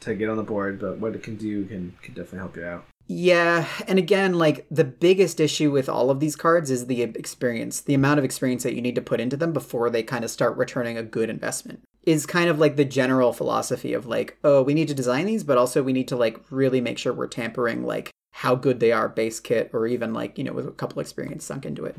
to 0.00 0.14
get 0.14 0.28
on 0.28 0.36
the 0.36 0.42
board, 0.42 0.78
but 0.78 0.98
what 0.98 1.14
it 1.14 1.22
can 1.22 1.36
do 1.36 1.64
can 1.64 1.94
can 2.02 2.12
definitely 2.12 2.40
help 2.40 2.54
you 2.54 2.64
out. 2.66 2.84
yeah 3.06 3.66
and 3.88 3.98
again 3.98 4.34
like 4.34 4.66
the 4.70 4.84
biggest 4.84 5.40
issue 5.40 5.70
with 5.70 5.88
all 5.88 6.10
of 6.10 6.20
these 6.20 6.36
cards 6.36 6.70
is 6.70 6.84
the 6.86 7.00
experience 7.02 7.80
the 7.80 7.94
amount 7.94 8.18
of 8.18 8.24
experience 8.26 8.62
that 8.62 8.74
you 8.74 8.82
need 8.82 8.94
to 8.94 9.00
put 9.00 9.20
into 9.20 9.38
them 9.38 9.52
before 9.54 9.88
they 9.88 10.02
kind 10.02 10.22
of 10.24 10.30
start 10.30 10.54
returning 10.58 10.98
a 10.98 11.02
good 11.02 11.30
investment 11.30 11.80
is 12.06 12.24
kind 12.24 12.48
of 12.48 12.58
like 12.58 12.76
the 12.76 12.84
general 12.84 13.32
philosophy 13.32 13.92
of 13.92 14.06
like 14.06 14.38
oh 14.44 14.62
we 14.62 14.72
need 14.72 14.88
to 14.88 14.94
design 14.94 15.26
these 15.26 15.44
but 15.44 15.58
also 15.58 15.82
we 15.82 15.92
need 15.92 16.08
to 16.08 16.16
like 16.16 16.40
really 16.50 16.80
make 16.80 16.96
sure 16.96 17.12
we're 17.12 17.26
tampering 17.26 17.84
like 17.84 18.10
how 18.32 18.54
good 18.54 18.80
they 18.80 18.92
are 18.92 19.08
base 19.08 19.40
kit 19.40 19.70
or 19.72 19.86
even 19.86 20.14
like 20.14 20.38
you 20.38 20.44
know 20.44 20.52
with 20.52 20.66
a 20.66 20.70
couple 20.70 21.00
experience 21.00 21.44
sunk 21.44 21.66
into 21.66 21.84
it 21.84 21.96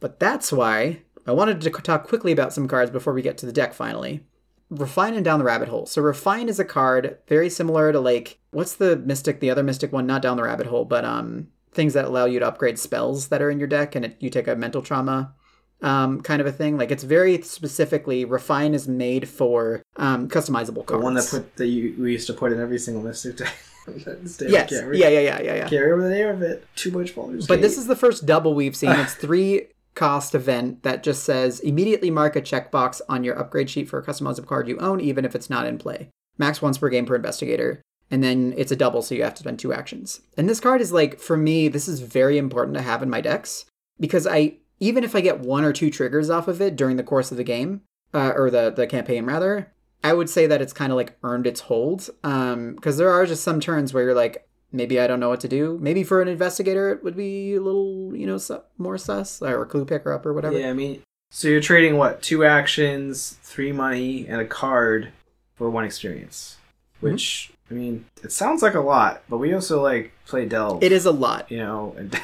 But 0.00 0.20
that's 0.20 0.52
why 0.52 1.00
I 1.26 1.32
wanted 1.32 1.60
to 1.62 1.70
talk 1.70 2.06
quickly 2.06 2.32
about 2.32 2.52
some 2.52 2.68
cards 2.68 2.90
before 2.90 3.14
we 3.14 3.22
get 3.22 3.38
to 3.38 3.46
the 3.46 3.52
deck 3.52 3.72
finally. 3.72 4.20
Refine 4.68 5.14
and 5.14 5.24
Down 5.24 5.38
the 5.38 5.44
Rabbit 5.44 5.68
Hole. 5.68 5.86
So 5.86 6.02
Refine 6.02 6.48
is 6.48 6.58
a 6.58 6.64
card 6.64 7.18
very 7.28 7.48
similar 7.48 7.92
to 7.92 8.00
like 8.00 8.38
what's 8.50 8.74
the 8.74 8.96
Mystic, 8.96 9.40
the 9.40 9.50
other 9.50 9.62
Mystic 9.62 9.92
one, 9.92 10.06
not 10.06 10.20
Down 10.20 10.36
the 10.36 10.42
Rabbit 10.42 10.66
Hole, 10.66 10.84
but 10.84 11.04
um 11.04 11.48
things 11.72 11.94
that 11.94 12.04
allow 12.04 12.26
you 12.26 12.38
to 12.38 12.46
upgrade 12.46 12.78
spells 12.78 13.28
that 13.28 13.42
are 13.42 13.50
in 13.50 13.58
your 13.58 13.68
deck 13.68 13.94
and 13.94 14.04
it, 14.04 14.16
you 14.20 14.30
take 14.30 14.46
a 14.46 14.54
mental 14.54 14.82
trauma 14.82 15.34
um 15.82 16.20
kind 16.20 16.40
of 16.40 16.46
a 16.46 16.52
thing. 16.52 16.78
Like 16.78 16.90
it's 16.90 17.04
very 17.04 17.40
specifically 17.42 18.24
Refine 18.24 18.74
is 18.74 18.88
made 18.88 19.28
for 19.28 19.82
um 19.96 20.28
customizable 20.28 20.86
cards. 20.86 21.00
The 21.00 21.04
one 21.04 21.14
that 21.14 21.28
put 21.30 21.56
that 21.56 21.66
you 21.66 21.94
we 21.98 22.12
used 22.12 22.26
to 22.28 22.32
put 22.32 22.52
in 22.52 22.60
every 22.60 22.78
single 22.78 23.02
mystic 23.02 23.36
deck. 23.36 23.54
Yes. 23.86 24.72
Yeah, 24.72 25.08
yeah, 25.08 25.08
yeah, 25.08 25.20
yeah, 25.20 25.42
yeah. 25.42 25.68
Can't 25.68 25.84
remember 25.84 26.08
the 26.08 26.14
name 26.14 26.28
of 26.28 26.42
it. 26.42 26.66
Too 26.74 26.90
much 26.90 27.14
Baldur's 27.14 27.46
But 27.46 27.60
this 27.60 27.76
is 27.76 27.86
the 27.86 27.96
first 27.96 28.24
double 28.24 28.54
we've 28.54 28.76
seen. 28.76 28.90
It's 28.90 29.14
three 29.14 29.68
cost 29.94 30.34
event 30.34 30.82
that 30.82 31.02
just 31.02 31.22
says 31.24 31.60
immediately 31.60 32.10
mark 32.10 32.34
a 32.34 32.42
checkbox 32.42 33.00
on 33.08 33.24
your 33.24 33.38
upgrade 33.38 33.70
sheet 33.70 33.88
for 33.88 33.98
a 33.98 34.04
customizable 34.04 34.46
card 34.46 34.68
you 34.68 34.78
own, 34.78 35.00
even 35.00 35.24
if 35.24 35.34
it's 35.34 35.50
not 35.50 35.66
in 35.66 35.78
play. 35.78 36.08
Max 36.38 36.60
once 36.60 36.78
per 36.78 36.88
game 36.88 37.06
per 37.06 37.14
investigator. 37.14 37.82
And 38.10 38.22
then 38.22 38.54
it's 38.56 38.72
a 38.72 38.76
double, 38.76 39.02
so 39.02 39.14
you 39.14 39.22
have 39.22 39.34
to 39.34 39.40
spend 39.40 39.58
two 39.58 39.72
actions. 39.72 40.20
And 40.36 40.48
this 40.48 40.60
card 40.60 40.80
is 40.80 40.92
like, 40.92 41.18
for 41.18 41.36
me, 41.36 41.68
this 41.68 41.88
is 41.88 42.00
very 42.00 42.38
important 42.38 42.76
to 42.76 42.82
have 42.82 43.02
in 43.02 43.10
my 43.10 43.20
decks 43.20 43.64
because 43.98 44.26
I, 44.26 44.56
even 44.84 45.02
if 45.02 45.16
I 45.16 45.22
get 45.22 45.40
one 45.40 45.64
or 45.64 45.72
two 45.72 45.90
triggers 45.90 46.28
off 46.28 46.46
of 46.46 46.60
it 46.60 46.76
during 46.76 46.96
the 46.96 47.02
course 47.02 47.30
of 47.30 47.38
the 47.38 47.44
game, 47.44 47.80
uh, 48.12 48.32
or 48.36 48.50
the, 48.50 48.70
the 48.70 48.86
campaign 48.86 49.24
rather, 49.24 49.72
I 50.04 50.12
would 50.12 50.28
say 50.28 50.46
that 50.46 50.60
it's 50.60 50.74
kind 50.74 50.92
of 50.92 50.96
like 50.96 51.16
earned 51.22 51.46
its 51.46 51.60
hold. 51.60 52.10
Um, 52.22 52.74
because 52.74 52.98
there 52.98 53.10
are 53.10 53.24
just 53.24 53.42
some 53.42 53.60
turns 53.60 53.94
where 53.94 54.04
you're 54.04 54.14
like, 54.14 54.46
maybe 54.72 55.00
I 55.00 55.06
don't 55.06 55.20
know 55.20 55.30
what 55.30 55.40
to 55.40 55.48
do. 55.48 55.78
Maybe 55.80 56.04
for 56.04 56.20
an 56.20 56.28
investigator, 56.28 56.92
it 56.92 57.02
would 57.02 57.16
be 57.16 57.54
a 57.54 57.62
little, 57.62 58.14
you 58.14 58.26
know, 58.26 58.36
su- 58.36 58.60
more 58.76 58.98
sus 58.98 59.40
or 59.40 59.62
a 59.62 59.66
clue 59.66 59.86
picker 59.86 60.12
up 60.12 60.26
or 60.26 60.34
whatever. 60.34 60.58
Yeah, 60.58 60.68
I 60.68 60.74
mean, 60.74 61.02
so 61.30 61.48
you're 61.48 61.62
trading 61.62 61.96
what? 61.96 62.20
Two 62.20 62.44
actions, 62.44 63.38
three 63.42 63.72
money, 63.72 64.26
and 64.28 64.38
a 64.42 64.46
card 64.46 65.12
for 65.54 65.70
one 65.70 65.84
experience. 65.84 66.58
Mm-hmm. 66.98 67.06
Which 67.06 67.52
I 67.70 67.74
mean, 67.74 68.04
it 68.22 68.32
sounds 68.32 68.62
like 68.62 68.74
a 68.74 68.80
lot, 68.80 69.22
but 69.30 69.38
we 69.38 69.54
also 69.54 69.82
like 69.82 70.12
play 70.26 70.44
Delve. 70.44 70.82
It 70.82 70.92
is 70.92 71.06
a 71.06 71.10
lot. 71.10 71.50
you 71.50 71.58
know, 71.58 71.94
and 71.96 72.12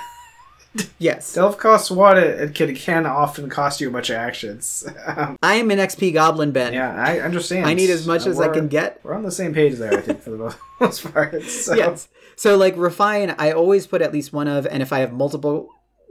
Yes. 0.98 1.32
Delve 1.34 1.56
costs 1.58 1.90
what? 1.90 2.18
It 2.18 2.54
can, 2.54 2.74
can 2.74 3.06
often 3.06 3.48
cost 3.48 3.80
you 3.80 3.88
a 3.88 3.90
bunch 3.90 4.10
of 4.10 4.16
actions. 4.16 4.86
I 5.42 5.54
am 5.54 5.70
an 5.70 5.78
XP 5.78 6.12
goblin, 6.14 6.52
Ben. 6.52 6.72
yeah, 6.74 6.94
I 6.94 7.20
understand. 7.20 7.66
I 7.66 7.74
need 7.74 7.90
as 7.90 8.06
much 8.06 8.26
Uh, 8.26 8.30
as 8.30 8.40
I 8.40 8.48
can 8.48 8.68
get. 8.68 9.00
We're 9.02 9.14
on 9.14 9.22
the 9.22 9.30
same 9.32 9.52
page 9.54 9.76
there, 9.76 9.92
I 9.92 10.00
think, 10.00 10.20
for 10.22 10.30
the 10.30 10.54
most- 10.80 11.12
part. 11.12 11.42
So. 11.42 11.74
Yes. 11.74 12.08
So 12.36 12.56
like 12.56 12.76
refine, 12.76 13.34
I 13.38 13.52
always 13.52 13.86
put 13.86 14.02
at 14.02 14.12
least 14.12 14.32
one 14.32 14.46
of, 14.48 14.66
and 14.66 14.82
if 14.82 14.92
I 14.92 15.00
have 15.00 15.12
multiple 15.12 15.68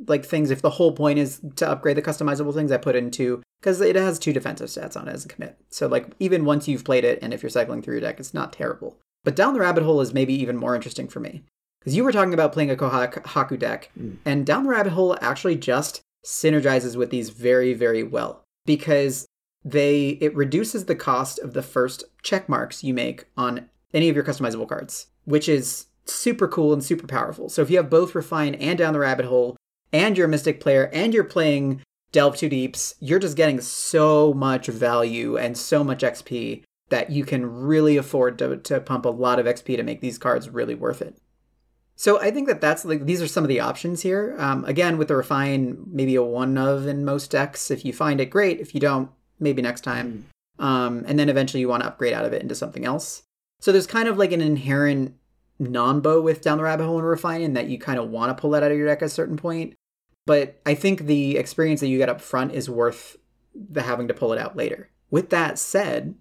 like 0.08 0.26
things, 0.26 0.50
if 0.52 0.62
the 0.62 0.70
whole 0.72 0.92
point 0.94 1.20
is 1.20 1.42
to 1.58 1.70
upgrade 1.70 1.98
the 1.98 2.02
customizable 2.02 2.54
things, 2.54 2.72
I 2.72 2.78
put 2.78 2.96
in 2.96 3.12
two 3.12 3.42
because 3.62 3.80
it 3.82 3.96
has 3.96 4.18
two 4.20 4.34
defensive 4.34 4.68
stats 4.70 4.96
on 5.00 5.08
it 5.08 5.14
as 5.14 5.26
a 5.26 5.28
commit. 5.28 5.58
So 5.70 5.88
like 5.88 6.08
even 6.20 6.46
once 6.46 6.68
you've 6.68 6.84
played 6.84 7.04
it, 7.06 7.20
and 7.22 7.34
if 7.34 7.44
you're 7.44 7.50
cycling 7.50 7.82
through 7.82 7.96
your 7.96 8.02
deck, 8.02 8.20
it's 8.20 8.34
not 8.34 8.54
terrible. 8.54 8.98
But 9.24 9.36
down 9.36 9.54
the 9.54 9.60
rabbit 9.60 9.84
hole 9.84 10.02
is 10.02 10.14
maybe 10.14 10.34
even 10.34 10.56
more 10.58 10.76
interesting 10.76 11.08
for 11.08 11.20
me 11.20 11.44
because 11.80 11.96
you 11.96 12.04
were 12.04 12.12
talking 12.12 12.34
about 12.34 12.54
playing 12.54 12.72
a 12.72 12.76
Kohaku 12.76 13.58
deck, 13.58 13.92
hmm. 13.98 14.16
and 14.26 14.46
down 14.46 14.64
the 14.64 14.70
rabbit 14.70 14.94
hole 14.94 15.18
actually 15.22 15.56
just 15.56 16.02
synergizes 16.26 16.96
with 16.96 17.10
these 17.10 17.30
very 17.30 17.74
very 17.74 18.04
well 18.04 18.44
because 18.66 19.26
they 19.64 20.10
it 20.22 20.36
reduces 20.36 20.86
the 20.86 20.96
cost 20.96 21.40
of 21.40 21.54
the 21.54 21.62
first 21.62 22.04
check 22.24 22.48
marks 22.50 22.84
you 22.84 22.94
make 22.94 23.26
on 23.38 23.70
any 23.94 24.10
of 24.10 24.16
your 24.16 24.26
customizable 24.26 24.68
cards, 24.68 25.08
which 25.26 25.50
is 25.50 25.88
super 26.06 26.48
cool 26.48 26.74
and 26.74 26.84
super 26.84 27.08
powerful. 27.08 27.50
So 27.50 27.62
if 27.62 27.70
you 27.70 27.78
have 27.78 27.90
both 27.90 28.16
refine 28.16 28.56
and 28.56 28.78
down 28.78 28.94
the 28.94 29.00
rabbit 29.00 29.26
hole, 29.26 29.58
and 29.92 30.18
you're 30.18 30.28
a 30.28 30.30
mystic 30.30 30.60
player, 30.60 30.90
and 30.94 31.14
you're 31.14 31.24
playing 31.24 31.82
delve 32.12 32.38
two 32.38 32.50
deeps, 32.50 32.96
you're 33.00 33.20
just 33.20 33.38
getting 33.38 33.62
so 33.62 34.34
much 34.34 34.68
value 34.68 35.38
and 35.38 35.58
so 35.58 35.84
much 35.84 36.02
XP 36.02 36.64
that 36.90 37.12
you 37.12 37.24
can 37.24 37.46
really 37.46 37.98
afford 37.98 38.38
to, 38.40 38.58
to 38.58 38.80
pump 38.80 39.06
a 39.06 39.10
lot 39.10 39.40
of 39.40 39.46
XP 39.46 39.78
to 39.78 39.84
make 39.84 40.02
these 40.02 40.18
cards 40.18 40.50
really 40.50 40.76
worth 40.76 41.02
it. 41.02 41.18
So 42.00 42.18
I 42.18 42.32
think 42.32 42.48
that 42.48 42.62
that's 42.62 42.86
like 42.86 43.06
these 43.06 43.22
are 43.22 43.28
some 43.28 43.44
of 43.44 43.50
the 43.50 43.60
options 43.60 44.02
here. 44.02 44.34
Um, 44.40 44.64
again, 44.64 44.98
with 44.98 45.10
the 45.10 45.18
refine, 45.18 45.84
maybe 45.86 46.16
a 46.16 46.24
one 46.24 46.58
of 46.58 46.88
in 46.88 47.04
most 47.04 47.30
decks. 47.30 47.70
If 47.70 47.84
you 47.84 47.92
find 47.92 48.22
it, 48.22 48.28
great. 48.28 48.62
If 48.62 48.74
you 48.74 48.80
don't, 48.80 49.12
maybe 49.38 49.62
next 49.62 49.82
time. 49.82 50.26
Um, 50.60 51.04
and 51.10 51.20
then 51.20 51.28
eventually 51.28 51.60
you 51.60 51.68
want 51.68 51.84
to 51.84 51.90
upgrade 51.90 52.14
out 52.14 52.24
of 52.24 52.32
it 52.32 52.42
into 52.42 52.56
something 52.56 52.86
else. 52.86 53.24
So 53.60 53.74
there's 53.74 53.86
kind 53.86 54.08
of 54.08 54.18
like 54.18 54.32
an 54.32 54.40
inherent 54.40 55.16
nonbo 55.62 56.24
with 56.24 56.40
down 56.40 56.58
the 56.58 56.64
rabbit 56.64 56.86
hole 56.86 57.00
and 57.00 57.06
refine 57.06 57.42
in 57.42 57.54
that 57.56 57.68
you 57.68 57.78
kind 57.78 58.00
of 58.00 58.10
want 58.10 58.30
to 58.30 58.40
pull 58.40 58.52
that 58.52 58.64
out 58.64 58.72
of 58.72 58.78
your 58.78 58.88
deck 58.88 59.02
at 59.02 59.08
a 59.08 59.10
certain 59.10 59.36
point. 59.36 59.74
But 60.26 60.62
I 60.66 60.76
think 60.76 61.02
the 61.02 61.36
experience 61.36 61.82
that 61.82 61.90
you 61.90 61.98
get 61.98 62.08
up 62.08 62.22
front 62.22 62.54
is 62.54 62.70
worth 62.70 63.18
the 63.54 63.82
having 63.82 64.08
to 64.08 64.14
pull 64.14 64.32
it 64.32 64.40
out 64.40 64.56
later. 64.56 64.90
With 65.12 65.32
that 65.32 65.60
said, 65.60 66.16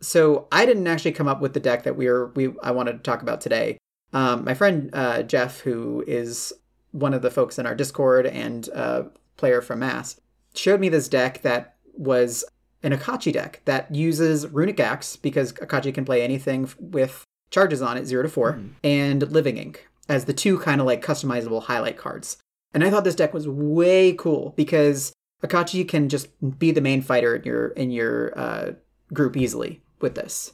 so 0.00 0.48
I 0.50 0.66
didn't 0.66 0.88
actually 0.88 1.12
come 1.12 1.28
up 1.28 1.40
with 1.40 1.54
the 1.54 1.60
deck 1.60 1.84
that 1.84 1.96
we 1.96 2.08
were 2.08 2.32
we 2.34 2.52
I 2.64 2.72
wanted 2.72 2.94
to 2.94 2.98
talk 2.98 3.22
about 3.22 3.40
today. 3.40 3.78
Um, 4.14 4.44
my 4.44 4.54
friend 4.54 4.90
uh, 4.92 5.22
Jeff, 5.24 5.60
who 5.60 6.04
is 6.06 6.52
one 6.92 7.12
of 7.12 7.22
the 7.22 7.30
folks 7.30 7.58
in 7.58 7.66
our 7.66 7.74
Discord 7.74 8.26
and 8.26 8.68
uh, 8.72 9.02
player 9.36 9.60
from 9.60 9.80
Mass, 9.80 10.20
showed 10.54 10.80
me 10.80 10.88
this 10.88 11.08
deck 11.08 11.42
that 11.42 11.76
was 11.92 12.44
an 12.82 12.92
Akachi 12.92 13.32
deck 13.32 13.60
that 13.64 13.92
uses 13.94 14.46
Runic 14.46 14.78
Axe 14.78 15.16
because 15.16 15.52
Akachi 15.54 15.92
can 15.92 16.04
play 16.04 16.22
anything 16.22 16.70
with 16.78 17.24
charges 17.50 17.82
on 17.82 17.96
it, 17.96 18.06
0 18.06 18.22
to 18.22 18.28
4, 18.28 18.60
and 18.84 19.30
Living 19.32 19.56
Ink 19.56 19.88
as 20.08 20.26
the 20.26 20.32
two 20.32 20.58
kind 20.58 20.80
of 20.80 20.86
like 20.86 21.04
customizable 21.04 21.64
highlight 21.64 21.96
cards. 21.96 22.36
And 22.72 22.84
I 22.84 22.90
thought 22.90 23.04
this 23.04 23.14
deck 23.14 23.34
was 23.34 23.48
way 23.48 24.12
cool 24.12 24.52
because 24.56 25.12
Akachi 25.42 25.88
can 25.88 26.08
just 26.08 26.28
be 26.58 26.70
the 26.70 26.80
main 26.80 27.02
fighter 27.02 27.36
in 27.36 27.44
your 27.44 27.68
in 27.68 27.90
your 27.90 28.38
uh, 28.38 28.72
group 29.12 29.36
easily 29.36 29.82
with 30.00 30.14
this. 30.14 30.52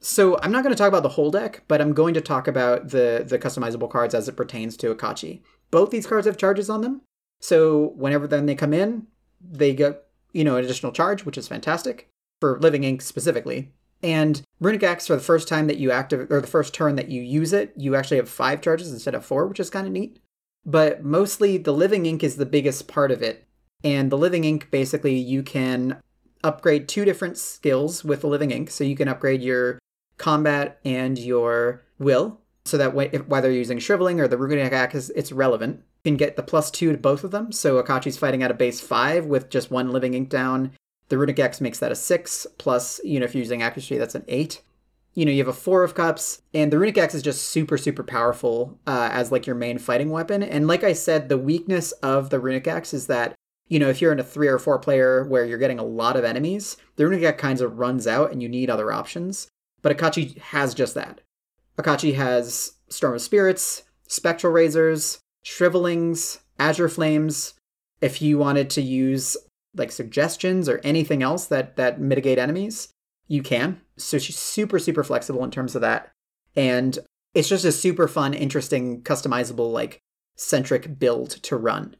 So 0.00 0.38
I'm 0.42 0.50
not 0.50 0.62
going 0.62 0.74
to 0.74 0.78
talk 0.78 0.88
about 0.88 1.02
the 1.02 1.10
whole 1.10 1.30
deck, 1.30 1.62
but 1.68 1.80
I'm 1.80 1.92
going 1.92 2.14
to 2.14 2.20
talk 2.20 2.48
about 2.48 2.88
the 2.88 3.24
the 3.26 3.38
customizable 3.38 3.90
cards 3.90 4.14
as 4.14 4.28
it 4.28 4.36
pertains 4.36 4.76
to 4.78 4.94
Akachi. 4.94 5.42
Both 5.70 5.90
these 5.90 6.06
cards 6.06 6.26
have 6.26 6.38
charges 6.38 6.70
on 6.70 6.80
them, 6.80 7.02
so 7.40 7.92
whenever 7.96 8.26
then 8.26 8.46
they 8.46 8.54
come 8.54 8.72
in, 8.72 9.06
they 9.40 9.74
get 9.74 10.06
you 10.32 10.42
know 10.42 10.56
an 10.56 10.64
additional 10.64 10.92
charge, 10.92 11.24
which 11.24 11.38
is 11.38 11.48
fantastic 11.48 12.08
for 12.40 12.58
Living 12.60 12.84
Ink 12.84 13.02
specifically. 13.02 13.72
And 14.02 14.40
Runic 14.60 14.82
Axe, 14.82 15.06
for 15.06 15.16
the 15.16 15.22
first 15.22 15.46
time 15.46 15.66
that 15.66 15.76
you 15.76 15.90
activate, 15.90 16.32
or 16.32 16.40
the 16.40 16.46
first 16.46 16.72
turn 16.72 16.96
that 16.96 17.10
you 17.10 17.20
use 17.20 17.52
it, 17.52 17.74
you 17.76 17.94
actually 17.94 18.16
have 18.16 18.30
five 18.30 18.62
charges 18.62 18.90
instead 18.92 19.14
of 19.14 19.24
four, 19.24 19.46
which 19.46 19.60
is 19.60 19.68
kind 19.68 19.86
of 19.86 19.92
neat. 19.92 20.18
But 20.64 21.04
mostly 21.04 21.58
the 21.58 21.72
Living 21.72 22.06
Ink 22.06 22.24
is 22.24 22.36
the 22.36 22.46
biggest 22.46 22.88
part 22.88 23.10
of 23.10 23.22
it. 23.22 23.46
And 23.84 24.10
the 24.10 24.18
Living 24.18 24.44
Ink, 24.44 24.70
basically, 24.70 25.16
you 25.16 25.42
can 25.42 26.00
upgrade 26.42 26.88
two 26.88 27.04
different 27.04 27.36
skills 27.36 28.02
with 28.02 28.22
the 28.22 28.26
Living 28.26 28.50
Ink. 28.50 28.70
So 28.70 28.84
you 28.84 28.96
can 28.96 29.08
upgrade 29.08 29.42
your 29.42 29.78
combat 30.20 30.78
and 30.84 31.18
your 31.18 31.82
will, 31.98 32.40
so 32.64 32.76
that 32.76 32.94
if, 33.12 33.26
whether 33.26 33.48
you're 33.48 33.58
using 33.58 33.78
Shriveling 33.78 34.20
or 34.20 34.28
the 34.28 34.38
Runic 34.38 34.72
Axe, 34.72 35.10
it's 35.10 35.32
relevant. 35.32 35.82
You 36.04 36.10
can 36.12 36.16
get 36.16 36.36
the 36.36 36.42
plus 36.42 36.70
two 36.70 36.92
to 36.92 36.98
both 36.98 37.24
of 37.24 37.30
them. 37.30 37.50
So 37.50 37.82
Akachi's 37.82 38.16
fighting 38.16 38.42
at 38.42 38.50
a 38.50 38.54
base 38.54 38.80
five 38.80 39.26
with 39.26 39.50
just 39.50 39.70
one 39.70 39.90
Living 39.90 40.14
Ink 40.14 40.28
down. 40.28 40.72
The 41.08 41.18
Runic 41.18 41.40
Axe 41.40 41.60
makes 41.60 41.80
that 41.80 41.90
a 41.90 41.96
six, 41.96 42.46
plus, 42.58 43.00
you 43.02 43.18
know, 43.18 43.24
if 43.24 43.34
you're 43.34 43.42
using 43.42 43.62
accuracy, 43.62 43.98
that's 43.98 44.14
an 44.14 44.24
eight. 44.28 44.62
You 45.14 45.24
know, 45.24 45.32
you 45.32 45.38
have 45.38 45.48
a 45.48 45.52
four 45.52 45.82
of 45.82 45.96
cups, 45.96 46.42
and 46.54 46.72
the 46.72 46.78
Runic 46.78 46.96
Axe 46.96 47.16
is 47.16 47.22
just 47.22 47.46
super, 47.46 47.76
super 47.76 48.04
powerful 48.04 48.78
uh, 48.86 49.08
as 49.12 49.32
like 49.32 49.44
your 49.44 49.56
main 49.56 49.78
fighting 49.78 50.10
weapon. 50.10 50.42
And 50.42 50.68
like 50.68 50.84
I 50.84 50.92
said, 50.92 51.28
the 51.28 51.36
weakness 51.36 51.90
of 51.92 52.30
the 52.30 52.38
Runic 52.38 52.68
Axe 52.68 52.94
is 52.94 53.08
that 53.08 53.34
you 53.70 53.78
know, 53.78 53.88
if 53.88 54.02
you're 54.02 54.12
in 54.12 54.18
a 54.18 54.24
three 54.24 54.48
or 54.48 54.58
four 54.58 54.80
player 54.80 55.24
where 55.24 55.44
you're 55.46 55.56
getting 55.56 55.78
a 55.78 55.84
lot 55.84 56.16
of 56.16 56.24
enemies, 56.24 56.76
the 56.96 57.06
Runic 57.06 57.22
Axe 57.22 57.40
kind 57.40 57.60
of 57.60 57.78
runs 57.78 58.06
out 58.06 58.32
and 58.32 58.42
you 58.42 58.48
need 58.48 58.68
other 58.68 58.92
options. 58.92 59.48
But 59.82 59.96
Akachi 59.96 60.38
has 60.38 60.74
just 60.74 60.94
that. 60.94 61.20
Akachi 61.78 62.14
has 62.14 62.72
Storm 62.88 63.14
of 63.14 63.22
Spirits, 63.22 63.84
Spectral 64.06 64.52
Razors, 64.52 65.20
Shrivelings, 65.42 66.40
Azure 66.58 66.88
Flames. 66.88 67.54
If 68.00 68.20
you 68.20 68.38
wanted 68.38 68.70
to 68.70 68.82
use 68.82 69.36
like 69.74 69.92
suggestions 69.92 70.68
or 70.68 70.80
anything 70.82 71.22
else 71.22 71.46
that 71.46 71.76
that 71.76 72.00
mitigate 72.00 72.38
enemies, 72.38 72.88
you 73.28 73.42
can. 73.42 73.80
So 73.96 74.18
she's 74.18 74.38
super 74.38 74.78
super 74.78 75.04
flexible 75.04 75.44
in 75.44 75.50
terms 75.50 75.74
of 75.74 75.82
that. 75.82 76.10
And 76.56 76.98
it's 77.34 77.48
just 77.48 77.64
a 77.64 77.72
super 77.72 78.08
fun, 78.08 78.34
interesting, 78.34 79.02
customizable 79.02 79.72
like 79.72 80.00
centric 80.36 80.98
build 80.98 81.30
to 81.30 81.56
run. 81.56 81.96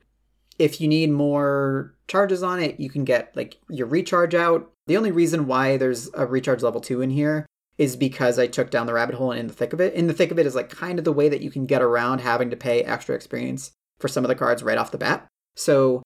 If 0.59 0.81
you 0.81 0.89
need 0.89 1.11
more 1.11 1.95
charges 2.09 2.43
on 2.43 2.61
it, 2.61 2.81
you 2.81 2.91
can 2.91 3.05
get 3.05 3.35
like 3.37 3.57
your 3.69 3.87
recharge 3.87 4.35
out. 4.35 4.71
The 4.87 4.97
only 4.97 5.13
reason 5.13 5.47
why 5.47 5.77
there's 5.77 6.11
a 6.15 6.27
recharge 6.27 6.63
level 6.63 6.81
2 6.81 7.01
in 7.01 7.11
here 7.11 7.47
is 7.81 7.97
because 7.97 8.39
I 8.39 8.47
took 8.47 8.71
down 8.71 8.87
the 8.87 8.93
rabbit 8.93 9.15
hole 9.15 9.31
and 9.31 9.41
in 9.41 9.47
the 9.47 9.55
thick 9.55 9.73
of 9.73 9.81
it. 9.81 9.95
In 9.95 10.07
the 10.07 10.13
thick 10.13 10.31
of 10.31 10.39
it 10.39 10.45
is 10.45 10.55
like 10.55 10.69
kind 10.69 10.99
of 10.99 11.07
the 11.07 11.15
way 11.15 11.31
that 11.31 11.41
you 11.41 11.51
can 11.51 11.65
get 11.65 11.81
around 11.81 12.19
having 12.19 12.51
to 12.51 12.57
pay 12.57 12.83
extra 12.83 13.15
experience 13.15 13.73
for 13.99 14.07
some 14.07 14.23
of 14.23 14.29
the 14.29 14.35
cards 14.35 14.63
right 14.63 14.77
off 14.77 14.91
the 14.91 14.99
bat. 14.99 15.27
So 15.57 16.03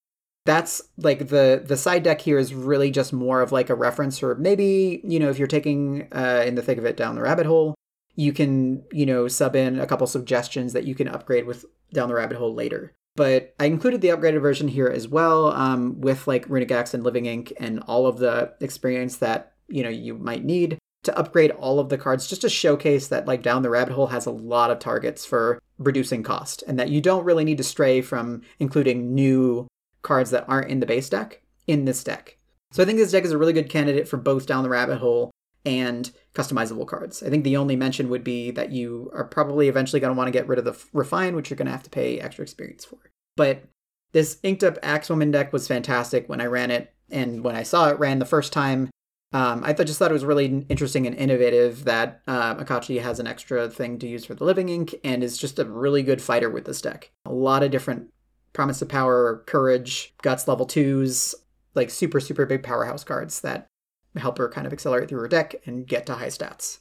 that's 0.46 0.82
like 0.98 1.30
the 1.30 1.64
the 1.66 1.76
side 1.76 2.04
deck 2.04 2.20
here 2.20 2.38
is 2.38 2.54
really 2.54 2.92
just 2.92 3.12
more 3.12 3.42
of 3.42 3.50
like 3.50 3.70
a 3.70 3.74
reference 3.74 4.22
or 4.22 4.36
maybe 4.36 5.00
you 5.02 5.18
know 5.18 5.30
if 5.30 5.38
you're 5.38 5.48
taking 5.48 6.06
uh, 6.12 6.44
in 6.46 6.54
the 6.54 6.62
thick 6.62 6.78
of 6.78 6.84
it 6.84 6.96
down 6.96 7.16
the 7.16 7.22
rabbit 7.22 7.46
hole 7.46 7.74
you 8.14 8.32
can 8.32 8.84
you 8.92 9.06
know 9.06 9.26
sub 9.26 9.56
in 9.56 9.80
a 9.80 9.86
couple 9.86 10.06
suggestions 10.06 10.74
that 10.74 10.84
you 10.84 10.94
can 10.94 11.08
upgrade 11.08 11.46
with 11.46 11.64
down 11.94 12.08
the 12.08 12.14
rabbit 12.14 12.36
hole 12.36 12.54
later 12.54 12.92
but 13.16 13.54
i 13.58 13.64
included 13.64 14.02
the 14.02 14.08
upgraded 14.08 14.42
version 14.42 14.68
here 14.68 14.88
as 14.88 15.08
well 15.08 15.46
um, 15.52 15.98
with 15.98 16.26
like 16.28 16.46
runic 16.46 16.70
axe 16.70 16.92
and 16.92 17.02
living 17.02 17.24
ink 17.24 17.50
and 17.58 17.80
all 17.88 18.06
of 18.06 18.18
the 18.18 18.52
experience 18.60 19.16
that 19.16 19.54
you 19.68 19.82
know 19.82 19.88
you 19.88 20.12
might 20.12 20.44
need 20.44 20.78
to 21.04 21.18
upgrade 21.18 21.50
all 21.52 21.78
of 21.78 21.88
the 21.88 21.98
cards 21.98 22.26
just 22.26 22.42
to 22.42 22.48
showcase 22.48 23.08
that 23.08 23.26
like 23.26 23.42
down 23.42 23.62
the 23.62 23.70
rabbit 23.70 23.94
hole 23.94 24.08
has 24.08 24.26
a 24.26 24.30
lot 24.30 24.70
of 24.70 24.78
targets 24.78 25.24
for 25.24 25.60
reducing 25.78 26.22
cost 26.22 26.62
and 26.66 26.78
that 26.78 26.90
you 26.90 27.00
don't 27.00 27.24
really 27.24 27.44
need 27.44 27.58
to 27.58 27.64
stray 27.64 28.00
from 28.00 28.42
including 28.58 29.14
new 29.14 29.66
cards 30.02 30.30
that 30.30 30.44
aren't 30.48 30.70
in 30.70 30.80
the 30.80 30.86
base 30.86 31.08
deck 31.08 31.42
in 31.66 31.84
this 31.84 32.04
deck. 32.04 32.38
So 32.72 32.82
I 32.82 32.86
think 32.86 32.98
this 32.98 33.12
deck 33.12 33.24
is 33.24 33.32
a 33.32 33.38
really 33.38 33.52
good 33.52 33.70
candidate 33.70 34.08
for 34.08 34.16
both 34.16 34.46
down 34.46 34.62
the 34.62 34.68
rabbit 34.68 34.98
hole 34.98 35.30
and 35.64 36.10
customizable 36.34 36.86
cards. 36.86 37.22
I 37.22 37.30
think 37.30 37.44
the 37.44 37.56
only 37.56 37.76
mention 37.76 38.10
would 38.10 38.24
be 38.24 38.50
that 38.50 38.70
you 38.70 39.10
are 39.14 39.24
probably 39.24 39.68
eventually 39.68 40.00
going 40.00 40.12
to 40.12 40.16
want 40.16 40.28
to 40.28 40.32
get 40.32 40.48
rid 40.48 40.58
of 40.58 40.64
the 40.64 40.76
refine, 40.92 41.34
which 41.34 41.50
you're 41.50 41.56
going 41.56 41.66
to 41.66 41.72
have 41.72 41.82
to 41.84 41.90
pay 41.90 42.20
extra 42.20 42.42
experience 42.42 42.84
for. 42.84 42.98
But 43.36 43.64
this 44.12 44.38
inked 44.42 44.62
up 44.62 44.80
Axwoman 44.82 45.32
deck 45.32 45.52
was 45.52 45.66
fantastic 45.66 46.28
when 46.28 46.40
I 46.40 46.46
ran 46.46 46.70
it, 46.70 46.92
and 47.10 47.42
when 47.42 47.56
I 47.56 47.62
saw 47.62 47.88
it 47.88 47.98
ran 47.98 48.18
the 48.18 48.24
first 48.24 48.52
time, 48.52 48.90
um, 49.34 49.64
I 49.64 49.72
th- 49.72 49.88
just 49.88 49.98
thought 49.98 50.12
it 50.12 50.14
was 50.14 50.24
really 50.24 50.64
interesting 50.68 51.08
and 51.08 51.16
innovative 51.16 51.84
that 51.84 52.20
uh, 52.28 52.54
Akachi 52.54 53.02
has 53.02 53.18
an 53.18 53.26
extra 53.26 53.68
thing 53.68 53.98
to 53.98 54.06
use 54.06 54.24
for 54.24 54.34
the 54.34 54.44
Living 54.44 54.68
Ink 54.68 54.94
and 55.02 55.24
is 55.24 55.36
just 55.36 55.58
a 55.58 55.64
really 55.64 56.04
good 56.04 56.22
fighter 56.22 56.48
with 56.48 56.66
this 56.66 56.80
deck. 56.80 57.10
A 57.26 57.32
lot 57.32 57.64
of 57.64 57.72
different 57.72 58.12
Promise 58.52 58.82
of 58.82 58.88
Power, 58.88 59.42
Courage, 59.46 60.14
Guts 60.22 60.46
level 60.46 60.66
twos, 60.66 61.34
like 61.74 61.90
super, 61.90 62.20
super 62.20 62.46
big 62.46 62.62
powerhouse 62.62 63.02
cards 63.02 63.40
that 63.40 63.66
help 64.16 64.38
her 64.38 64.48
kind 64.48 64.68
of 64.68 64.72
accelerate 64.72 65.08
through 65.08 65.22
her 65.22 65.28
deck 65.28 65.56
and 65.66 65.84
get 65.84 66.06
to 66.06 66.14
high 66.14 66.28
stats. 66.28 66.78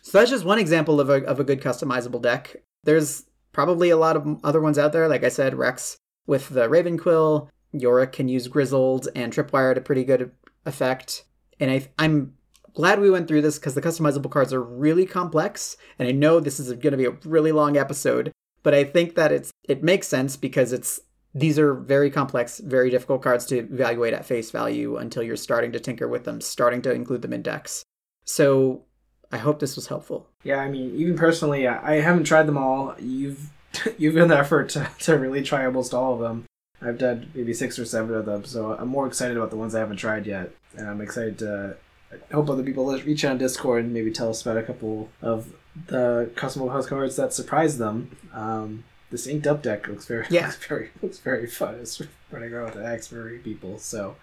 So 0.00 0.16
that's 0.16 0.30
just 0.30 0.46
one 0.46 0.58
example 0.58 1.02
of 1.02 1.10
a, 1.10 1.22
of 1.26 1.38
a 1.38 1.44
good 1.44 1.60
customizable 1.60 2.22
deck. 2.22 2.56
There's 2.84 3.24
probably 3.52 3.90
a 3.90 3.98
lot 3.98 4.16
of 4.16 4.40
other 4.42 4.62
ones 4.62 4.78
out 4.78 4.94
there. 4.94 5.06
Like 5.06 5.22
I 5.22 5.28
said, 5.28 5.54
Rex 5.54 5.98
with 6.26 6.48
the 6.48 6.66
Raven 6.66 6.96
Quill, 6.96 7.50
Yorick 7.72 8.12
can 8.12 8.28
use 8.28 8.48
Grizzled 8.48 9.08
and 9.14 9.30
Tripwire 9.30 9.74
to 9.74 9.82
pretty 9.82 10.04
good 10.04 10.30
effect. 10.64 11.24
And 11.60 11.70
I, 11.70 11.88
I'm 11.98 12.34
glad 12.74 13.00
we 13.00 13.10
went 13.10 13.28
through 13.28 13.42
this 13.42 13.58
because 13.58 13.74
the 13.74 13.82
customizable 13.82 14.30
cards 14.30 14.52
are 14.52 14.62
really 14.62 15.06
complex. 15.06 15.76
And 15.98 16.08
I 16.08 16.12
know 16.12 16.40
this 16.40 16.60
is 16.60 16.68
going 16.72 16.92
to 16.92 16.96
be 16.96 17.06
a 17.06 17.16
really 17.24 17.52
long 17.52 17.76
episode, 17.76 18.32
but 18.62 18.74
I 18.74 18.84
think 18.84 19.14
that 19.16 19.32
it's 19.32 19.50
it 19.64 19.82
makes 19.82 20.06
sense 20.06 20.36
because 20.36 20.72
it's 20.72 21.00
these 21.34 21.58
are 21.58 21.74
very 21.74 22.10
complex, 22.10 22.58
very 22.58 22.90
difficult 22.90 23.22
cards 23.22 23.46
to 23.46 23.58
evaluate 23.58 24.14
at 24.14 24.24
face 24.24 24.50
value 24.50 24.96
until 24.96 25.22
you're 25.22 25.36
starting 25.36 25.72
to 25.72 25.80
tinker 25.80 26.08
with 26.08 26.24
them, 26.24 26.40
starting 26.40 26.82
to 26.82 26.92
include 26.92 27.22
them 27.22 27.32
in 27.32 27.42
decks. 27.42 27.84
So 28.24 28.84
I 29.30 29.38
hope 29.38 29.58
this 29.58 29.76
was 29.76 29.88
helpful. 29.88 30.28
Yeah, 30.42 30.58
I 30.58 30.70
mean, 30.70 30.94
even 30.96 31.16
personally, 31.16 31.66
I 31.66 32.00
haven't 32.00 32.24
tried 32.24 32.44
them 32.44 32.58
all. 32.58 32.94
You've 32.98 33.50
you've 33.98 34.14
been 34.14 34.28
the 34.28 34.38
effort 34.38 34.70
to, 34.70 34.88
to 35.00 35.18
really 35.18 35.42
try 35.42 35.64
almost 35.66 35.92
all 35.92 36.14
of 36.14 36.20
them. 36.20 36.44
I've 36.80 36.98
done 36.98 37.30
maybe 37.34 37.52
six 37.52 37.78
or 37.78 37.84
seven 37.84 38.14
of 38.14 38.24
them, 38.24 38.44
so 38.44 38.76
I'm 38.78 38.88
more 38.88 39.06
excited 39.06 39.36
about 39.36 39.50
the 39.50 39.56
ones 39.56 39.74
I 39.74 39.80
haven't 39.80 39.96
tried 39.96 40.26
yet, 40.26 40.52
and 40.78 40.88
I'm 40.88 41.00
excited 41.00 41.38
to 41.40 41.76
I 42.10 42.34
hope 42.34 42.48
other 42.48 42.62
people 42.62 42.90
reach 43.02 43.24
out 43.24 43.32
on 43.32 43.38
Discord 43.38 43.84
and 43.84 43.92
maybe 43.92 44.10
tell 44.10 44.30
us 44.30 44.40
about 44.40 44.56
a 44.56 44.62
couple 44.62 45.10
of 45.20 45.52
the 45.88 46.30
custom 46.36 46.66
house 46.68 46.86
cards 46.86 47.16
that 47.16 47.34
surprised 47.34 47.76
them. 47.78 48.16
Um, 48.32 48.84
this 49.10 49.26
inked 49.26 49.46
up 49.46 49.62
deck 49.62 49.86
looks 49.88 50.06
very 50.06 50.24
Yeah. 50.30 50.46
looks 50.46 50.56
very 50.66 50.90
looks 51.02 51.18
very 51.18 51.46
fun. 51.46 51.74
It's 51.76 52.00
running 52.32 52.52
around 52.52 52.66
with 52.66 52.74
the 52.74 52.86
axe 52.86 53.06
for 53.08 53.36
people, 53.38 53.78
so 53.78 54.16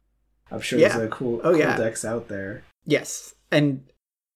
I'm 0.51 0.61
sure 0.61 0.79
Yeah. 0.79 0.97
there's 0.97 1.07
a 1.07 1.09
cool, 1.09 1.41
Oh, 1.43 1.51
cool 1.51 1.59
yeah. 1.59 1.77
decks 1.77 2.03
out 2.05 2.27
there. 2.27 2.63
Yes, 2.85 3.35
and 3.51 3.83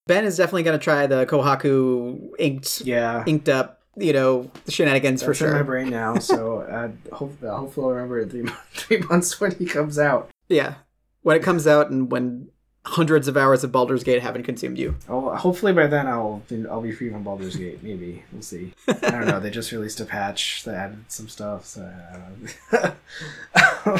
Ben 0.06 0.24
is 0.24 0.36
definitely 0.36 0.64
going 0.64 0.78
to 0.78 0.82
try 0.82 1.06
the 1.06 1.26
Kohaku 1.26 2.30
inked 2.38 2.80
Yeah, 2.82 3.22
inked 3.26 3.48
up, 3.48 3.80
you 3.96 4.12
know, 4.12 4.50
shenanigans 4.68 5.20
that's 5.22 5.38
for 5.38 5.44
in 5.46 5.50
my 5.52 5.58
sure. 5.58 5.64
brain 5.64 5.90
now. 5.90 6.16
So 6.18 6.60
uh, 7.10 7.14
hope, 7.14 7.40
hopefully 7.42 7.84
I'll 7.84 7.90
remember 7.90 8.20
it 8.20 8.30
three 8.30 8.46
three 8.74 8.98
months 9.08 9.40
when 9.40 9.52
he 9.56 9.66
comes 9.66 9.98
out. 9.98 10.30
Yeah, 10.48 10.74
when 11.22 11.36
it 11.36 11.42
comes 11.42 11.66
out 11.66 11.90
and 11.90 12.10
when 12.10 12.48
hundreds 12.86 13.28
of 13.28 13.36
hours 13.36 13.62
of 13.62 13.70
Baldur's 13.70 14.02
Gate 14.02 14.22
haven't 14.22 14.44
consumed 14.44 14.78
you. 14.78 14.96
Oh, 15.08 15.34
hopefully 15.36 15.72
by 15.72 15.86
then 15.86 16.06
I'll 16.06 16.42
be, 16.48 16.66
I'll 16.66 16.80
be 16.80 16.92
free 16.92 17.10
from 17.10 17.22
Baldur's 17.22 17.56
Gate. 17.56 17.82
Maybe 17.82 18.24
we'll 18.32 18.42
see. 18.42 18.72
I 18.88 18.94
don't 19.10 19.26
know. 19.26 19.38
They 19.38 19.50
just 19.50 19.70
released 19.72 20.00
a 20.00 20.04
patch 20.06 20.64
that 20.64 20.74
added 20.74 21.04
some 21.08 21.28
stuff, 21.28 21.66
so 21.66 21.82
I 21.82 22.16
don't 22.16 22.94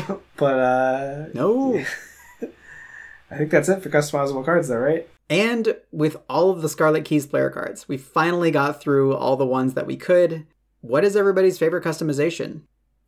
know. 0.08 0.20
but 0.36 0.58
uh, 0.58 1.26
No. 1.34 1.84
I 3.32 3.36
think 3.36 3.50
that's 3.50 3.68
it 3.68 3.80
for 3.82 3.90
customizable 3.90 4.44
cards, 4.44 4.68
though, 4.68 4.78
right? 4.78 5.08
And 5.28 5.76
with 5.92 6.16
all 6.28 6.50
of 6.50 6.62
the 6.62 6.68
Scarlet 6.68 7.04
Keys 7.04 7.26
player 7.26 7.50
cards, 7.50 7.86
we 7.86 7.96
finally 7.96 8.50
got 8.50 8.80
through 8.80 9.14
all 9.14 9.36
the 9.36 9.46
ones 9.46 9.74
that 9.74 9.86
we 9.86 9.96
could. 9.96 10.46
What 10.80 11.04
is 11.04 11.14
everybody's 11.14 11.58
favorite 11.58 11.84
customization? 11.84 12.62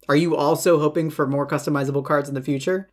Are 0.08 0.14
you 0.14 0.36
also 0.36 0.78
hoping 0.78 1.10
for 1.10 1.26
more 1.26 1.46
customizable 1.46 2.04
cards 2.04 2.28
in 2.28 2.36
the 2.36 2.42
future? 2.42 2.88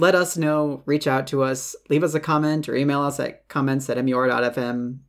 Let 0.00 0.14
us 0.14 0.36
know, 0.36 0.84
reach 0.86 1.08
out 1.08 1.26
to 1.26 1.42
us, 1.42 1.74
leave 1.88 2.04
us 2.04 2.14
a 2.14 2.20
comment 2.20 2.68
or 2.68 2.76
email 2.76 3.02
us 3.02 3.18
at 3.18 3.48
comments 3.48 3.90
at 3.90 3.96
mur.fm. 3.96 5.00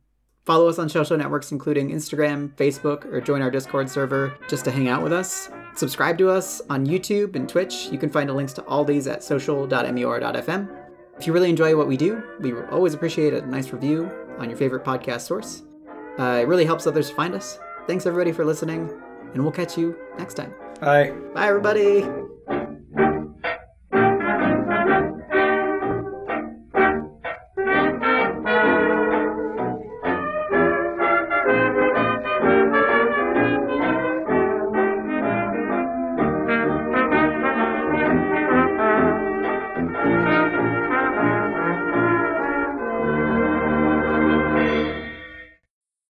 Follow 0.44 0.68
us 0.68 0.80
on 0.80 0.88
social 0.88 1.16
networks 1.16 1.52
including 1.52 1.90
Instagram, 1.90 2.52
Facebook, 2.56 3.04
or 3.04 3.20
join 3.20 3.40
our 3.40 3.52
Discord 3.52 3.88
server 3.88 4.36
just 4.48 4.64
to 4.64 4.72
hang 4.72 4.88
out 4.88 5.00
with 5.00 5.12
us. 5.12 5.48
Subscribe 5.76 6.18
to 6.18 6.28
us 6.28 6.60
on 6.68 6.84
YouTube 6.84 7.36
and 7.36 7.48
Twitch. 7.48 7.86
You 7.92 7.98
can 7.98 8.10
find 8.10 8.28
the 8.28 8.34
links 8.34 8.52
to 8.54 8.64
all 8.64 8.84
these 8.84 9.06
at 9.06 9.22
social.mur.fm. 9.22 10.76
If 11.16 11.26
you 11.26 11.32
really 11.32 11.50
enjoy 11.50 11.76
what 11.76 11.86
we 11.86 11.96
do, 11.96 12.20
we 12.40 12.52
always 12.72 12.92
appreciate 12.92 13.32
a 13.32 13.46
nice 13.46 13.72
review 13.72 14.10
on 14.38 14.50
your 14.50 14.58
favorite 14.58 14.84
podcast 14.84 15.20
source. 15.20 15.62
Uh, 16.18 16.40
it 16.42 16.48
really 16.48 16.64
helps 16.64 16.88
others 16.88 17.10
find 17.10 17.36
us. 17.36 17.60
Thanks 17.86 18.06
everybody 18.06 18.32
for 18.32 18.44
listening, 18.44 18.90
and 19.34 19.40
we'll 19.40 19.52
catch 19.52 19.78
you 19.78 19.96
next 20.18 20.34
time. 20.34 20.52
Bye. 20.80 21.12
Bye, 21.32 21.46
everybody. 21.46 22.29